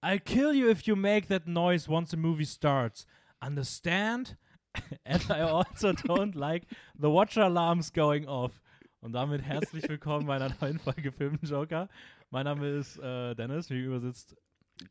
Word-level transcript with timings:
I'll 0.00 0.20
kill 0.20 0.54
you 0.54 0.70
if 0.70 0.86
you 0.86 0.94
make 0.94 1.26
that 1.28 1.46
noise 1.48 1.88
once 1.88 2.10
the 2.12 2.16
movie 2.16 2.44
starts. 2.44 3.04
Understand? 3.42 4.36
And 5.04 5.24
I 5.28 5.40
also 5.40 5.92
don't 5.92 6.34
like 6.36 6.64
the 6.96 7.10
watch 7.10 7.36
alarms 7.36 7.90
going 7.92 8.28
off. 8.28 8.52
Und 9.00 9.12
damit 9.12 9.42
herzlich 9.42 9.88
willkommen 9.88 10.26
bei 10.26 10.36
einer 10.36 10.54
neuen 10.60 10.78
Folge 10.78 11.10
Film 11.10 11.38
Joker. 11.42 11.88
Mein 12.30 12.44
Name 12.44 12.68
ist 12.68 12.98
äh, 12.98 13.34
Dennis, 13.34 13.70
mir 13.70 13.78
übersitzt 13.78 14.36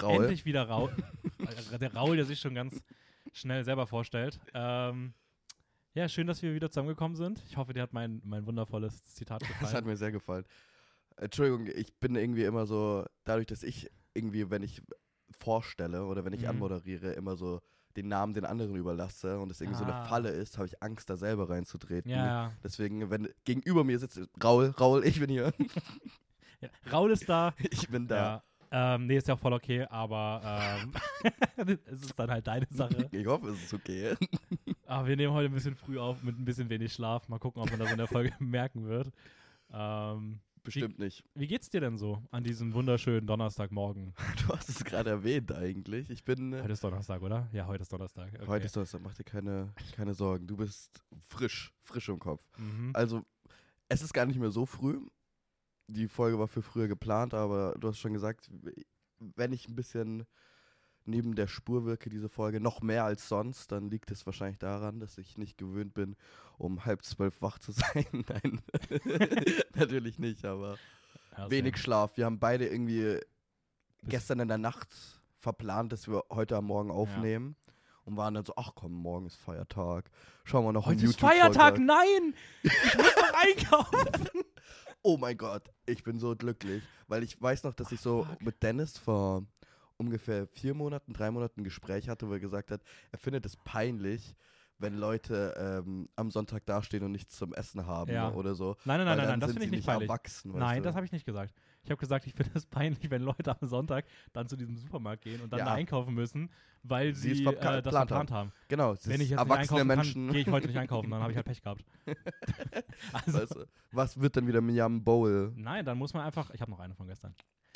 Raul. 0.02 0.24
endlich 0.24 0.44
wieder 0.46 0.68
Raul. 0.68 0.94
Äh, 1.72 1.80
der 1.80 1.94
Raul, 1.94 2.18
der 2.18 2.26
sich 2.26 2.40
schon 2.40 2.56
ganz 2.56 2.82
schnell 3.32 3.64
selber 3.64 3.88
vorstellt. 3.88 4.40
Ähm, 4.54 5.14
ja, 5.94 6.10
schön, 6.10 6.28
dass 6.28 6.42
wir 6.42 6.54
wieder 6.54 6.70
zusammengekommen 6.70 7.16
sind. 7.16 7.42
Ich 7.50 7.56
hoffe, 7.56 7.74
dir 7.74 7.82
hat 7.82 7.94
mein, 7.94 8.22
mein 8.26 8.46
wundervolles 8.46 9.04
Zitat 9.14 9.40
gefallen. 9.40 9.60
Das 9.62 9.74
hat 9.74 9.86
mir 9.86 9.96
sehr 9.96 10.12
gefallen. 10.12 10.46
Entschuldigung, 11.18 11.68
ich 11.68 11.94
bin 12.00 12.16
irgendwie 12.16 12.44
immer 12.44 12.66
so, 12.66 13.06
dadurch, 13.24 13.48
dass 13.48 13.64
ich 13.64 13.90
irgendwie, 14.14 14.50
wenn 14.50 14.64
ich 14.64 14.82
vorstelle 15.32 16.06
oder 16.06 16.24
wenn 16.26 16.34
ich 16.34 16.44
Mhm. 16.44 16.50
anmoderiere, 16.50 17.12
immer 17.14 17.36
so 17.36 17.62
den 17.96 18.08
Namen 18.08 18.34
den 18.34 18.46
anderen 18.46 18.76
überlasse 18.76 19.40
und 19.40 19.52
es 19.52 19.60
irgendwie 19.60 19.80
so 19.80 19.86
Ah. 19.86 19.98
eine 20.00 20.08
Falle 20.08 20.30
ist, 20.30 20.58
habe 20.58 20.68
ich 20.68 20.82
Angst, 20.84 21.10
da 21.10 21.18
selber 21.18 21.50
reinzutreten. 21.50 22.12
ja, 22.12 22.26
ja. 22.26 22.52
Deswegen, 22.64 23.10
wenn 23.10 23.28
gegenüber 23.44 23.84
mir 23.84 23.98
sitzt 24.00 24.20
Raul, 24.44 24.68
Raul, 24.80 25.04
ich 25.06 25.20
bin 25.20 25.30
hier. 25.30 25.52
ja. 26.62 26.70
Raul 26.92 27.12
ist 27.12 27.28
da. 27.28 27.54
Ich 27.72 27.90
bin 27.90 28.08
da. 28.08 28.16
Ja. 28.16 28.44
Ähm, 28.96 29.08
nee, 29.08 29.16
ist 29.18 29.28
ja 29.30 29.34
auch 29.36 29.40
voll 29.40 29.54
okay, 29.54 29.86
aber 29.90 30.42
ähm, 30.84 30.94
es 31.86 32.02
ist 32.04 32.20
dann 32.20 32.30
halt 32.30 32.46
deine 32.46 32.68
Sache. 32.70 33.08
Ich 33.14 33.26
hoffe, 33.26 33.48
es 33.50 33.64
ist 33.64 33.74
okay. 33.74 34.14
Aber 34.86 35.08
wir 35.08 35.16
nehmen 35.16 35.34
heute 35.34 35.50
ein 35.50 35.54
bisschen 35.54 35.76
früh 35.76 35.98
auf 35.98 36.22
mit 36.22 36.38
ein 36.38 36.44
bisschen 36.46 36.70
wenig 36.70 36.92
Schlaf. 36.94 37.30
Mal 37.30 37.40
gucken, 37.40 37.62
ob 37.62 37.70
man 37.72 37.80
das 37.80 37.92
in 37.92 37.98
der 37.98 38.08
Folge 38.08 38.34
merken 38.40 38.86
wird. 38.86 39.10
Ähm, 39.72 40.40
Bestimmt 40.68 41.00
nicht. 41.00 41.24
wie 41.34 41.48
geht's 41.48 41.70
dir 41.70 41.80
denn 41.80 41.98
so 41.98 42.22
an 42.30 42.44
diesem 42.44 42.74
wunderschönen 42.74 43.26
Donnerstagmorgen? 43.26 44.14
Du 44.48 44.54
hast 44.54 44.68
es 44.68 44.84
gerade 44.84 45.10
erwähnt 45.10 45.52
eigentlich. 45.54 46.10
Ich 46.10 46.26
bin. 46.26 46.54
Heute 46.54 46.74
ist 46.74 46.84
Donnerstag, 46.84 47.22
oder? 47.22 47.48
Ja, 47.54 47.68
heute 47.68 47.84
ist 47.84 47.94
Donnerstag. 47.94 48.34
Okay. 48.34 48.48
Heute 48.48 48.66
ist 48.66 48.76
das, 48.76 48.98
mach 49.00 49.14
dir 49.14 49.24
keine, 49.24 49.74
keine 49.96 50.14
Sorgen. 50.14 50.46
Du 50.46 50.58
bist 50.58 51.02
frisch, 51.22 51.74
frisch 51.82 52.10
im 52.10 52.20
Kopf. 52.20 52.44
Mhm. 52.58 52.92
Also, 52.94 53.24
es 53.88 54.02
ist 54.02 54.14
gar 54.14 54.26
nicht 54.26 54.40
mehr 54.40 54.52
so 54.52 54.66
früh. 54.66 55.00
Die 55.88 56.10
Folge 56.10 56.38
war 56.38 56.50
für 56.50 56.62
früher 56.62 56.90
geplant, 56.90 57.34
aber 57.34 57.74
du 57.80 57.88
hast 57.88 58.00
schon 58.00 58.12
gesagt, 58.12 58.50
wenn 59.20 59.54
ich 59.54 59.70
ein 59.70 59.76
bisschen 59.76 60.26
neben 61.08 61.36
der 61.36 61.48
Spur 61.48 61.86
wirke, 61.86 62.10
diese 62.10 62.30
Folge, 62.30 62.60
noch 62.60 62.82
mehr 62.82 63.04
als 63.06 63.28
sonst, 63.28 63.72
dann 63.72 63.90
liegt 63.90 64.12
es 64.12 64.26
wahrscheinlich 64.26 64.58
daran, 64.60 65.00
dass 65.00 65.18
ich 65.18 65.38
nicht 65.38 65.58
gewöhnt 65.58 65.94
bin, 65.94 66.16
um 66.58 66.86
halb 66.86 67.04
zwölf 67.04 67.42
wach 67.42 67.60
zu 67.60 67.72
sein. 67.74 68.06
Nein, 68.12 68.62
natürlich 69.76 70.20
nicht, 70.20 70.46
aber 70.46 70.78
Ja, 71.38 71.50
wenig. 71.50 71.78
Schlaf. 71.78 72.18
Wir 72.18 72.26
haben 72.26 72.40
beide 72.40 72.68
irgendwie 72.68 73.20
gestern 74.04 74.40
in 74.40 74.48
der 74.48 74.58
Nacht 74.58 74.90
verplant, 75.40 75.92
dass 75.92 76.08
wir 76.08 76.24
heute 76.32 76.58
am 76.58 76.66
Morgen 76.66 76.92
aufnehmen. 76.92 77.56
Und 78.06 78.16
waren 78.16 78.36
dann 78.36 78.46
so, 78.46 78.54
ach 78.56 78.72
komm, 78.74 78.94
morgen 78.94 79.26
ist 79.26 79.36
Feiertag. 79.36 80.10
Schauen 80.46 80.64
wir 80.64 80.72
noch 80.72 80.86
Heute 80.86 81.04
ist. 81.04 81.20
Feiertag, 81.20 81.78
nein! 81.80 82.34
Ich 82.64 82.96
muss 82.96 83.14
doch 83.16 83.34
einkaufen! 83.34 84.30
Oh 85.02 85.18
mein 85.18 85.38
Gott, 85.38 85.70
ich 85.86 86.04
bin 86.06 86.18
so 86.18 86.34
glücklich, 86.34 86.84
weil 87.10 87.22
ich 87.24 87.42
weiß 87.42 87.64
noch, 87.64 87.74
dass 87.74 87.92
ich 87.92 88.00
so 88.00 88.26
mit 88.40 88.64
Dennis 88.64 88.98
vor 88.98 89.44
ungefähr 89.98 90.48
vier 90.48 90.74
Monaten, 90.74 91.14
drei 91.14 91.32
Monaten 91.32 91.62
ein 91.62 91.64
Gespräch 91.64 92.10
hatte, 92.10 92.28
wo 92.30 92.34
er 92.34 92.40
gesagt 92.40 92.72
hat, 92.72 92.82
er 93.12 93.20
findet 93.20 93.46
es 93.46 93.58
peinlich, 93.58 94.36
wenn 94.80 94.94
Leute 94.94 95.56
ähm, 95.58 96.08
am 96.16 96.30
Sonntag 96.30 96.64
dastehen 96.68 97.04
und 97.04 97.12
nichts 97.12 97.36
zum 97.36 97.52
Essen 97.56 97.88
haben 97.88 98.12
Ja. 98.12 98.32
oder 98.32 98.54
so. 98.54 98.76
Nein, 98.86 99.00
nein, 99.00 99.08
nein, 99.08 99.18
nein, 99.18 99.28
nein, 99.30 99.40
das 99.40 99.50
finde 99.54 99.64
ich 99.66 99.70
sie 99.72 99.76
nicht 99.78 99.88
peinlich. 99.88 100.08
erwachsen. 100.08 100.52
Nein, 100.56 100.84
du? 100.84 100.90
das 100.90 100.96
habe 100.96 101.04
ich 101.04 101.12
nicht 101.12 101.26
gesagt. 101.26 101.52
Ich 101.84 101.90
habe 101.90 102.00
gesagt, 102.00 102.28
ich 102.28 102.34
finde 102.36 102.52
es 102.54 102.68
peinlich, 102.68 103.10
wenn 103.10 103.24
Leute 103.24 103.60
am 103.60 103.68
Sonntag 103.68 104.06
dann 104.34 104.48
zu 104.48 104.56
diesem 104.56 104.78
Supermarkt 104.78 105.24
gehen 105.24 105.42
und 105.42 105.52
dann 105.52 105.60
Ja. 105.60 105.66
da 105.66 105.74
einkaufen 105.74 106.14
müssen, 106.14 106.52
weil 106.84 107.16
Sie 107.16 107.34
sie 107.34 107.44
äh, 107.46 107.54
das 107.56 107.60
plant 107.60 108.10
verplant 108.10 108.32
haben. 108.32 108.52
Genau, 108.68 108.92
es 108.94 109.08
Wenn 109.08 109.20
ich 109.20 109.32
jetzt 109.32 109.40
erwachsene 109.40 109.58
nicht 109.58 109.72
einkaufen 109.72 109.88
Menschen. 109.88 110.26
kann, 110.28 110.34
gehe 110.34 110.42
ich 110.44 110.48
heute 110.52 110.68
nicht 110.68 110.78
einkaufen, 110.78 111.10
dann 111.10 111.22
habe 111.22 111.32
ich 111.32 111.38
halt 111.38 111.48
Pech 111.48 111.62
gehabt. 111.64 111.84
also, 113.14 113.40
weißt 113.40 113.56
du, 113.56 113.66
was 113.92 114.20
wird 114.22 114.38
dann 114.38 114.46
wieder 114.46 114.62
mit 114.62 114.76
Yam 114.76 115.04
Bowl? 115.04 115.54
nein, 115.56 115.84
dann 115.86 115.98
muss 115.98 116.14
man 116.14 116.24
einfach, 116.24 116.52
ich 116.52 116.62
habe 116.62 116.70
noch 116.70 116.80
eine 116.80 116.94
von 116.94 117.08
gestern. 117.08 117.34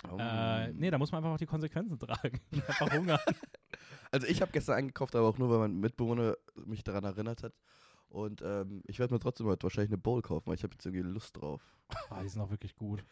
Oh. 0.09 0.17
Äh, 0.17 0.73
nee, 0.73 0.89
da 0.89 0.97
muss 0.97 1.11
man 1.11 1.19
einfach 1.19 1.33
auch 1.33 1.37
die 1.37 1.45
Konsequenzen 1.45 1.99
tragen. 1.99 2.39
einfach 2.67 2.91
hungern. 2.93 3.19
Also 4.13 4.27
ich 4.27 4.41
habe 4.41 4.51
gestern 4.51 4.75
eingekauft, 4.75 5.15
aber 5.15 5.29
auch 5.29 5.37
nur, 5.37 5.49
weil 5.49 5.59
mein 5.59 5.79
Mitbewohner 5.79 6.35
mich 6.65 6.83
daran 6.83 7.05
erinnert 7.05 7.43
hat. 7.43 7.53
Und 8.09 8.41
ähm, 8.41 8.81
ich 8.85 8.99
werde 8.99 9.13
mir 9.13 9.21
trotzdem 9.21 9.47
heute 9.47 9.63
wahrscheinlich 9.63 9.91
eine 9.91 9.99
Bowl 9.99 10.21
kaufen, 10.21 10.47
weil 10.47 10.55
ich 10.55 10.63
habe 10.63 10.73
jetzt 10.73 10.85
irgendwie 10.85 11.07
Lust 11.07 11.37
drauf. 11.37 11.61
Ah, 12.09 12.21
die 12.21 12.27
sind 12.27 12.41
auch 12.41 12.49
wirklich 12.49 12.75
gut. 12.75 13.05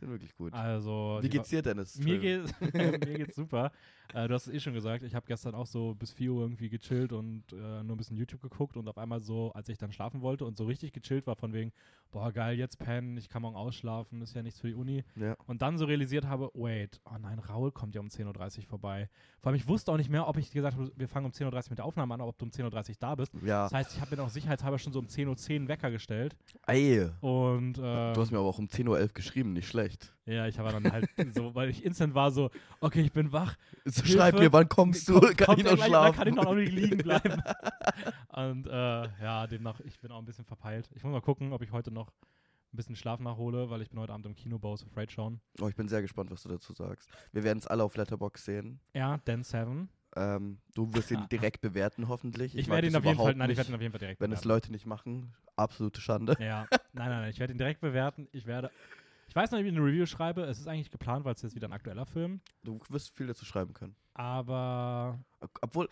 Sind 0.00 0.10
wirklich 0.10 0.34
gut. 0.34 0.54
Also, 0.54 1.18
Wie 1.20 1.28
die 1.28 1.36
geht's 1.36 1.50
dir, 1.50 1.60
Dennis? 1.60 1.98
Mir, 1.98 2.18
geht, 2.18 2.60
mir 2.72 3.18
geht's 3.18 3.36
super. 3.36 3.70
Äh, 4.14 4.28
du 4.28 4.34
hast 4.34 4.46
es 4.46 4.54
eh 4.54 4.60
schon 4.60 4.74
gesagt, 4.74 5.02
ich 5.02 5.14
habe 5.14 5.26
gestern 5.26 5.54
auch 5.54 5.66
so 5.66 5.94
bis 5.94 6.12
4 6.12 6.32
Uhr 6.32 6.42
irgendwie 6.42 6.68
gechillt 6.68 7.12
und 7.12 7.44
äh, 7.52 7.56
nur 7.82 7.94
ein 7.94 7.96
bisschen 7.96 8.16
YouTube 8.16 8.42
geguckt 8.42 8.76
und 8.76 8.88
auf 8.88 8.98
einmal 8.98 9.20
so, 9.20 9.52
als 9.52 9.68
ich 9.68 9.78
dann 9.78 9.92
schlafen 9.92 10.22
wollte 10.22 10.44
und 10.44 10.56
so 10.56 10.64
richtig 10.64 10.92
gechillt 10.92 11.26
war 11.26 11.36
von 11.36 11.52
wegen, 11.52 11.72
boah 12.10 12.32
geil, 12.32 12.56
jetzt 12.56 12.78
pennen, 12.78 13.16
ich 13.16 13.28
kann 13.28 13.42
morgen 13.42 13.56
ausschlafen, 13.56 14.22
ist 14.22 14.34
ja 14.34 14.42
nichts 14.42 14.60
für 14.60 14.68
die 14.68 14.74
Uni. 14.74 15.04
Ja. 15.16 15.36
Und 15.46 15.62
dann 15.62 15.78
so 15.78 15.84
realisiert 15.84 16.26
habe, 16.26 16.50
wait, 16.54 17.00
oh 17.04 17.18
nein, 17.20 17.38
Raul 17.38 17.72
kommt 17.72 17.94
ja 17.94 18.00
um 18.00 18.08
10.30 18.08 18.58
Uhr 18.58 18.64
vorbei. 18.64 19.08
Vor 19.40 19.50
allem, 19.50 19.56
ich 19.56 19.68
wusste 19.68 19.92
auch 19.92 19.96
nicht 19.96 20.10
mehr, 20.10 20.26
ob 20.26 20.36
ich 20.36 20.50
gesagt 20.50 20.76
habe, 20.76 20.90
wir 20.96 21.08
fangen 21.08 21.26
um 21.26 21.32
10.30 21.32 21.44
Uhr 21.44 21.70
mit 21.70 21.78
der 21.78 21.84
Aufnahme 21.84 22.14
an, 22.14 22.20
ob 22.20 22.38
du 22.38 22.44
um 22.46 22.50
10.30 22.50 22.88
Uhr 22.90 22.96
da 23.00 23.14
bist. 23.14 23.32
Ja. 23.44 23.64
Das 23.64 23.72
heißt, 23.72 23.94
ich 23.94 24.00
habe 24.00 24.16
mir 24.16 24.22
noch 24.22 24.30
sicherheitshalber 24.30 24.78
schon 24.78 24.92
so 24.92 24.98
um 24.98 25.06
10.10 25.06 25.28
Uhr 25.28 25.36
10 25.36 25.68
Wecker 25.68 25.90
gestellt. 25.90 26.36
Ey. 26.66 27.08
Und 27.20 27.78
äh, 27.78 28.12
Du 28.12 28.20
hast 28.20 28.30
mir 28.30 28.38
aber 28.38 28.48
auch 28.48 28.58
um 28.58 28.66
10.11 28.66 28.88
Uhr 28.88 29.08
geschrieben, 29.08 29.52
nicht 29.52 29.68
schlecht. 29.68 30.15
Ja, 30.26 30.46
ich 30.46 30.58
habe 30.58 30.70
dann 30.70 30.92
halt 30.92 31.08
so, 31.34 31.54
weil 31.54 31.70
ich 31.70 31.84
instant 31.84 32.14
war 32.14 32.30
so, 32.30 32.50
okay, 32.80 33.00
ich 33.00 33.12
bin 33.12 33.32
wach, 33.32 33.56
So, 33.84 34.04
schreib 34.04 34.34
mir, 34.38 34.52
wann 34.52 34.68
kommst 34.68 35.08
du? 35.08 35.20
Kommt- 35.20 35.38
kann 35.38 35.58
ich 35.58 35.64
noch 35.64 35.82
schlafen? 35.84 36.16
Kann 36.16 36.28
ich 36.28 36.34
noch 36.34 36.54
nicht 36.54 36.72
liegen 36.72 36.98
bleiben. 37.02 37.40
Und 38.32 38.66
äh, 38.66 38.70
ja, 39.22 39.46
demnach, 39.46 39.80
ich 39.80 39.98
bin 40.00 40.10
auch 40.10 40.18
ein 40.18 40.24
bisschen 40.24 40.44
verpeilt. 40.44 40.88
Ich 40.94 41.02
muss 41.04 41.12
mal 41.12 41.20
gucken, 41.22 41.52
ob 41.52 41.62
ich 41.62 41.72
heute 41.72 41.90
noch 41.90 42.08
ein 42.72 42.76
bisschen 42.76 42.96
Schlaf 42.96 43.20
nachhole, 43.20 43.70
weil 43.70 43.80
ich 43.82 43.88
bin 43.90 43.98
heute 44.00 44.12
Abend 44.12 44.26
im 44.26 44.34
Kino 44.34 44.58
Bows 44.58 44.82
of 44.82 44.88
Afraid 44.90 45.10
schauen. 45.12 45.40
Oh, 45.60 45.68
ich 45.68 45.76
bin 45.76 45.88
sehr 45.88 46.02
gespannt, 46.02 46.30
was 46.30 46.42
du 46.42 46.48
dazu 46.48 46.72
sagst. 46.72 47.08
Wir 47.32 47.42
werden 47.44 47.58
es 47.58 47.66
alle 47.66 47.84
auf 47.84 47.96
Letterbox 47.96 48.44
sehen. 48.44 48.80
Ja, 48.94 49.18
Dan 49.24 49.42
Seven. 49.44 49.88
Ähm, 50.16 50.58
du 50.74 50.92
wirst 50.94 51.10
ihn 51.10 51.26
direkt 51.30 51.60
bewerten, 51.60 52.08
hoffentlich. 52.08 52.56
Ich, 52.56 52.66
mag 52.68 52.76
werde 52.76 52.88
ihn 52.88 52.96
auf 52.96 53.04
jeden 53.04 53.16
Fall, 53.18 53.34
nein, 53.34 53.50
ich 53.50 53.56
werde 53.56 53.70
ihn 53.70 53.74
auf 53.74 53.80
jeden 53.80 53.92
Fall 53.92 53.98
direkt 54.00 54.20
Wenn 54.20 54.32
es 54.32 54.40
bewerten. 54.40 54.48
Leute 54.48 54.72
nicht 54.72 54.86
machen, 54.86 55.34
absolute 55.56 56.00
Schande. 56.00 56.36
Ja, 56.40 56.66
nein, 56.70 56.80
nein, 56.94 57.10
nein, 57.22 57.30
ich 57.30 57.38
werde 57.38 57.52
ihn 57.54 57.58
direkt 57.58 57.80
bewerten. 57.80 58.26
Ich 58.32 58.46
werde, 58.46 58.70
ich 59.26 59.34
weiß 59.36 59.50
noch 59.50 59.58
nicht, 59.58 59.64
wie 59.66 59.70
ich 59.70 59.76
eine 59.76 59.84
Review 59.86 60.06
schreibe. 60.06 60.42
Es 60.42 60.58
ist 60.58 60.66
eigentlich 60.68 60.90
geplant, 60.90 61.24
weil 61.24 61.34
es 61.34 61.42
jetzt 61.42 61.54
wieder 61.54 61.68
ein 61.68 61.72
aktueller 61.72 62.06
Film. 62.06 62.40
Du 62.62 62.78
wirst 62.88 63.10
viel 63.16 63.26
dazu 63.26 63.44
schreiben 63.44 63.72
können. 63.74 63.96
Aber 64.14 65.18
Ob- 65.40 65.58
Obwohl, 65.62 65.88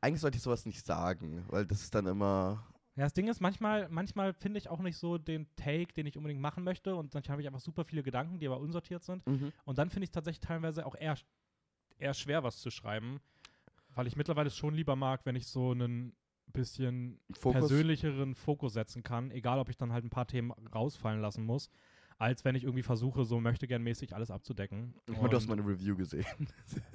eigentlich 0.00 0.20
sollte 0.20 0.36
ich 0.36 0.42
sowas 0.42 0.66
nicht 0.66 0.84
sagen, 0.84 1.44
weil 1.48 1.66
das 1.66 1.82
ist 1.82 1.94
dann 1.94 2.06
immer. 2.06 2.64
Ja, 2.96 3.02
das 3.04 3.12
Ding 3.12 3.26
ist, 3.26 3.40
manchmal, 3.40 3.88
manchmal 3.88 4.32
finde 4.32 4.58
ich 4.58 4.68
auch 4.70 4.78
nicht 4.78 4.96
so 4.96 5.18
den 5.18 5.48
Take, 5.56 5.92
den 5.94 6.06
ich 6.06 6.16
unbedingt 6.16 6.40
machen 6.40 6.62
möchte. 6.62 6.94
Und 6.94 7.12
dann 7.14 7.24
habe 7.24 7.40
ich 7.42 7.48
einfach 7.48 7.60
super 7.60 7.84
viele 7.84 8.04
Gedanken, 8.04 8.38
die 8.38 8.46
aber 8.46 8.60
unsortiert 8.60 9.02
sind. 9.02 9.26
Und 9.64 9.78
dann 9.78 9.90
finde 9.90 10.04
ich 10.04 10.10
tatsächlich 10.12 10.40
teilweise 10.40 10.86
auch 10.86 10.94
eher, 10.94 11.16
eher 11.98 12.14
schwer, 12.14 12.44
was 12.44 12.58
zu 12.60 12.70
schreiben. 12.70 13.20
Weil 13.96 14.06
ich 14.06 14.14
mittlerweile 14.16 14.46
es 14.46 14.56
schon 14.56 14.74
lieber 14.74 14.94
mag, 14.94 15.22
wenn 15.26 15.34
ich 15.36 15.46
so 15.48 15.72
einen 15.72 16.14
bisschen 16.52 17.18
Fokus. 17.32 17.60
persönlicheren 17.60 18.34
Fokus 18.36 18.74
setzen 18.74 19.02
kann. 19.02 19.32
Egal, 19.32 19.58
ob 19.58 19.68
ich 19.70 19.76
dann 19.76 19.92
halt 19.92 20.04
ein 20.04 20.10
paar 20.10 20.26
Themen 20.28 20.52
rausfallen 20.72 21.20
lassen 21.20 21.44
muss. 21.44 21.68
Als 22.18 22.44
wenn 22.44 22.54
ich 22.54 22.62
irgendwie 22.64 22.82
versuche, 22.82 23.24
so 23.24 23.40
möchte 23.40 23.66
gern 23.66 23.82
mäßig 23.82 24.14
alles 24.14 24.30
abzudecken. 24.30 24.94
Ich 25.06 25.16
meine, 25.16 25.30
du 25.30 25.36
hast 25.36 25.48
meine 25.48 25.62
Review 25.66 25.96
gesehen. 25.96 26.24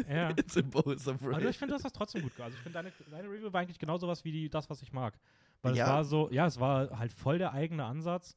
Ja. 0.10 0.32
It's 0.38 0.58
a 0.58 0.62
both 0.62 1.08
of 1.08 1.22
Also 1.28 1.48
ich 1.50 1.58
finde, 1.58 1.74
du 1.74 1.76
hast 1.76 1.86
das 1.86 1.94
trotzdem 1.94 2.22
gut 2.22 2.34
gemacht. 2.34 2.48
Also 2.48 2.58
ich 2.58 2.64
finde, 2.64 2.80
deine, 2.80 2.92
deine 3.12 3.30
Review 3.30 3.54
war 3.54 3.62
eigentlich 3.62 3.78
genauso 3.78 4.08
was 4.08 4.24
wie 4.24 4.32
die, 4.32 4.50
das, 4.50 4.70
was 4.70 4.82
ich 4.82 4.92
mag. 4.92 5.20
Weil 5.62 5.76
Ja. 5.76 5.84
es 5.84 5.90
war 5.90 6.04
so, 6.06 6.32
ja, 6.32 6.48
es 6.48 6.60
war 6.60 6.98
halt 6.98 7.12
voll 7.12 7.38
der 7.38 7.54
eigene 7.54 7.84
Ansatz. 7.86 8.36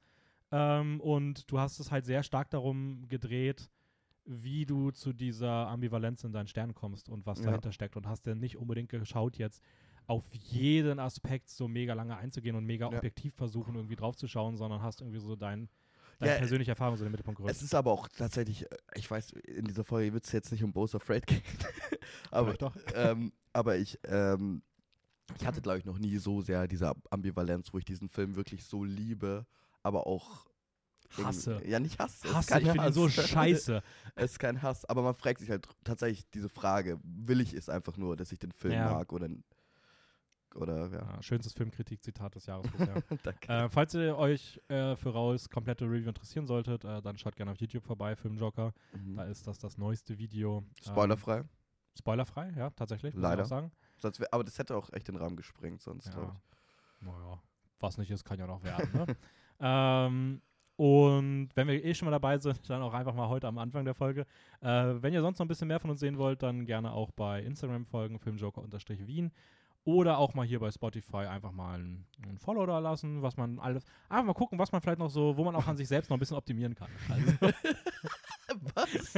Ähm, 0.50 1.00
und 1.00 1.50
du 1.50 1.58
hast 1.58 1.78
es 1.78 1.90
halt 1.90 2.04
sehr 2.04 2.22
stark 2.22 2.50
darum 2.50 3.08
gedreht, 3.08 3.70
wie 4.24 4.66
du 4.66 4.90
zu 4.90 5.12
dieser 5.12 5.68
Ambivalenz 5.68 6.24
in 6.24 6.32
deinen 6.32 6.46
Stern 6.48 6.74
kommst 6.74 7.08
und 7.08 7.24
was 7.26 7.38
Ja. 7.38 7.46
dahinter 7.46 7.72
steckt. 7.72 7.96
Und 7.96 8.06
hast 8.06 8.26
ja 8.26 8.34
nicht 8.34 8.56
unbedingt 8.58 8.90
geschaut, 8.90 9.38
jetzt 9.38 9.62
auf 10.06 10.28
jeden 10.34 10.98
Aspekt 10.98 11.48
so 11.48 11.68
mega 11.68 11.94
lange 11.94 12.16
einzugehen 12.16 12.56
und 12.56 12.66
mega 12.66 12.90
Ja. 12.90 12.98
objektiv 12.98 13.34
versuchen, 13.34 13.76
irgendwie 13.76 13.96
draufzuschauen, 13.96 14.56
sondern 14.56 14.82
hast 14.82 15.00
irgendwie 15.00 15.20
so 15.20 15.36
dein, 15.36 15.68
deine 16.22 16.32
Ja, 16.34 16.38
persönliche 16.38 16.70
Erfahrung 16.72 16.96
so 16.96 17.02
in 17.02 17.08
den 17.08 17.12
Mittelpunkt 17.12 17.38
gerückt. 17.38 17.54
Es 17.54 17.62
ist 17.62 17.74
aber 17.74 17.90
auch 17.92 18.08
tatsächlich, 18.08 18.62
äh, 18.70 18.76
ich 18.96 19.10
weiß, 19.10 19.32
in 19.32 19.64
dieser 19.66 19.84
Folge 19.84 20.12
wird 20.12 20.24
es 20.24 20.32
jetzt 20.32 20.50
nicht 20.52 20.62
um 20.64 20.72
Both 20.72 20.94
Afraid 20.94 21.26
gehen. 21.26 21.42
aber, 22.30 22.54
doch. 22.54 22.74
ähm, 22.94 23.32
aber 23.52 23.76
ich, 23.76 23.98
ähm, 24.04 24.62
ich 25.38 25.46
hatte, 25.46 25.60
glaube 25.62 25.78
ich, 25.78 25.84
noch 25.84 25.98
nie 25.98 26.16
so 26.18 26.40
sehr 26.42 26.66
diese 26.68 26.92
Ambivalenz, 27.10 27.72
wo 27.72 27.78
ich 27.78 27.84
diesen 27.84 28.08
Film 28.08 28.36
wirklich 28.36 28.64
so 28.64 28.84
liebe, 28.84 29.46
aber 29.82 30.06
auch 30.06 30.46
Hasse. 31.22 31.60
Ja, 31.66 31.78
nicht 31.78 31.98
Hass. 31.98 32.20
Hasse, 32.24 32.58
ich 32.60 32.68
finde 32.70 32.86
ihn 32.86 32.92
so 32.92 33.08
scheiße. 33.10 33.82
es 34.14 34.32
ist 34.32 34.38
kein 34.38 34.62
Hass, 34.62 34.84
aber 34.86 35.02
man 35.02 35.14
fragt 35.14 35.40
sich 35.40 35.50
halt 35.50 35.68
tatsächlich 35.84 36.24
diese 36.30 36.48
Frage, 36.48 36.98
will 37.02 37.40
ich 37.42 37.52
es 37.52 37.68
einfach 37.68 37.96
nur, 37.98 38.16
dass 38.16 38.32
ich 38.32 38.38
den 38.38 38.52
Film 38.52 38.72
Ja. 38.74 38.92
mag 38.94 39.12
oder 39.12 39.28
oder 40.56 40.88
ja. 40.90 40.98
Ja, 41.14 41.22
schönstes 41.22 41.52
Filmkritik-Zitat 41.52 42.34
des 42.34 42.46
Jahres 42.46 42.70
bisher. 42.70 43.02
Äh, 43.48 43.68
falls 43.68 43.94
ihr 43.94 44.16
euch 44.16 44.60
äh, 44.68 44.96
für 44.96 45.10
Rauls 45.10 45.48
komplette 45.48 45.84
Review 45.84 46.08
interessieren 46.08 46.46
solltet, 46.46 46.84
äh, 46.84 47.00
dann 47.02 47.16
schaut 47.18 47.36
gerne 47.36 47.52
auf 47.52 47.58
YouTube 47.60 47.84
vorbei, 47.84 48.14
Filmjoker. 48.16 48.72
Mhm. 48.92 49.16
Da 49.16 49.24
ist 49.24 49.46
das 49.46 49.58
das 49.58 49.78
neueste 49.78 50.18
Video. 50.18 50.58
Ähm, 50.58 50.92
Spoilerfrei. 50.92 51.44
Spoilerfrei, 51.98 52.52
ja, 52.56 52.70
tatsächlich. 52.70 53.14
muss 53.14 53.22
Leider. 53.22 53.44
Sagen. 53.44 53.70
Wär, 54.02 54.28
aber 54.32 54.44
das 54.44 54.58
hätte 54.58 54.76
auch 54.76 54.92
echt 54.92 55.08
den 55.08 55.16
Rahmen 55.16 55.36
gesprengt, 55.36 55.82
sonst, 55.82 56.06
Ja. 56.06 56.12
glaube 56.12 56.32
ich. 56.36 57.06
Naja, 57.06 57.40
was 57.80 57.98
nicht 57.98 58.10
ist, 58.10 58.24
kann 58.24 58.38
ja 58.38 58.46
noch 58.46 58.62
werden. 58.62 58.88
Ne? 58.92 59.16
ähm, 59.60 60.42
und 60.76 61.50
wenn 61.54 61.68
wir 61.68 61.84
eh 61.84 61.94
schon 61.94 62.06
mal 62.06 62.12
dabei 62.12 62.38
sind, 62.38 62.58
dann 62.70 62.82
auch 62.82 62.94
einfach 62.94 63.14
mal 63.14 63.28
heute 63.28 63.46
am 63.46 63.58
Anfang 63.58 63.84
der 63.84 63.94
Folge. 63.94 64.26
Äh, 64.60 64.94
wenn 65.02 65.12
ihr 65.12 65.20
sonst 65.20 65.38
noch 65.38 65.44
ein 65.44 65.48
bisschen 65.48 65.68
mehr 65.68 65.80
von 65.80 65.90
uns 65.90 66.00
sehen 66.00 66.18
wollt, 66.18 66.42
dann 66.42 66.64
gerne 66.64 66.92
auch 66.92 67.10
bei 67.12 67.42
Instagram 67.42 67.84
folgen, 67.86 68.18
Filmjoker-Wien. 68.18 69.30
Oder 69.84 70.18
auch 70.18 70.34
mal 70.34 70.46
hier 70.46 70.60
bei 70.60 70.70
Spotify 70.70 71.26
einfach 71.26 71.50
mal 71.50 71.78
ein, 71.80 72.06
ein 72.28 72.38
Follow 72.38 72.64
da 72.66 72.78
lassen, 72.78 73.20
was 73.22 73.36
man 73.36 73.58
alles. 73.58 73.84
Einfach 74.08 74.26
mal 74.26 74.32
gucken, 74.34 74.56
was 74.58 74.70
man 74.70 74.80
vielleicht 74.80 75.00
noch 75.00 75.10
so, 75.10 75.36
wo 75.36 75.42
man 75.44 75.56
auch 75.56 75.66
an 75.66 75.76
sich 75.76 75.88
selbst 75.88 76.08
noch 76.08 76.16
ein 76.16 76.20
bisschen 76.20 76.36
optimieren 76.36 76.74
kann. 76.76 76.88
Also, 77.08 77.32
Was? 78.74 79.14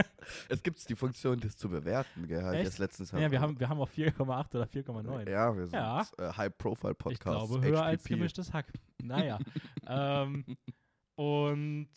es 0.48 0.62
gibt 0.62 0.88
die 0.88 0.94
Funktion, 0.94 1.40
das 1.40 1.56
zu 1.56 1.68
bewerten, 1.68 2.28
gell? 2.28 2.54
Ich 2.54 2.64
erst 2.64 2.78
letztens 2.78 3.10
ja, 3.10 3.30
wir 3.30 3.40
haben, 3.40 3.58
wir 3.58 3.68
haben 3.68 3.80
auch 3.80 3.88
4,8 3.90 4.54
oder 4.54 4.64
4,9. 4.64 5.28
Ja, 5.28 5.54
wir 5.56 5.66
sind 5.66 5.74
Ja. 5.74 6.02
äh, 6.18 6.32
High-Profile-Podcast. 6.32 7.12
Ich 7.12 7.20
glaube, 7.20 7.60
höher 7.60 7.82
als 7.82 8.02
HPP. 8.04 8.08
gemischtes 8.14 8.52
Hack. 8.52 8.72
Naja. 9.02 9.38
ähm, 9.88 10.44
und 11.16 11.88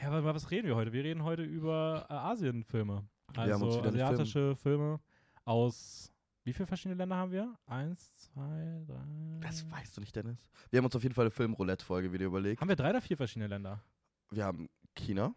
ja, 0.00 0.10
wa- 0.24 0.34
was 0.34 0.50
reden 0.50 0.66
wir 0.66 0.76
heute? 0.76 0.92
Wir 0.92 1.04
reden 1.04 1.22
heute 1.24 1.42
über 1.42 2.06
äh, 2.08 2.14
Asienfilme. 2.14 3.06
Also 3.36 3.78
einen 3.80 3.86
asiatische 3.88 4.56
Filme 4.56 5.00
aus 5.44 6.10
wie 6.44 6.52
viele 6.52 6.66
verschiedene 6.66 6.94
Länder 6.96 7.16
haben 7.16 7.32
wir? 7.32 7.56
Eins, 7.66 8.14
zwei, 8.16 8.84
drei. 8.86 9.04
Das 9.40 9.68
weißt 9.70 9.96
du 9.96 10.00
nicht, 10.00 10.14
Dennis. 10.14 10.46
Wir 10.70 10.78
haben 10.78 10.84
uns 10.84 10.94
auf 10.96 11.02
jeden 11.02 11.14
Fall 11.14 11.24
eine 11.24 11.30
Film-Roulette-Folge 11.30 12.12
wieder 12.12 12.26
überlegt. 12.26 12.60
haben 12.60 12.68
wir 12.68 12.76
drei 12.76 12.90
oder 12.90 13.00
vier 13.00 13.16
verschiedene 13.16 13.46
Länder? 13.48 13.82
Wir 14.30 14.44
haben 14.44 14.68
China. 14.94 15.34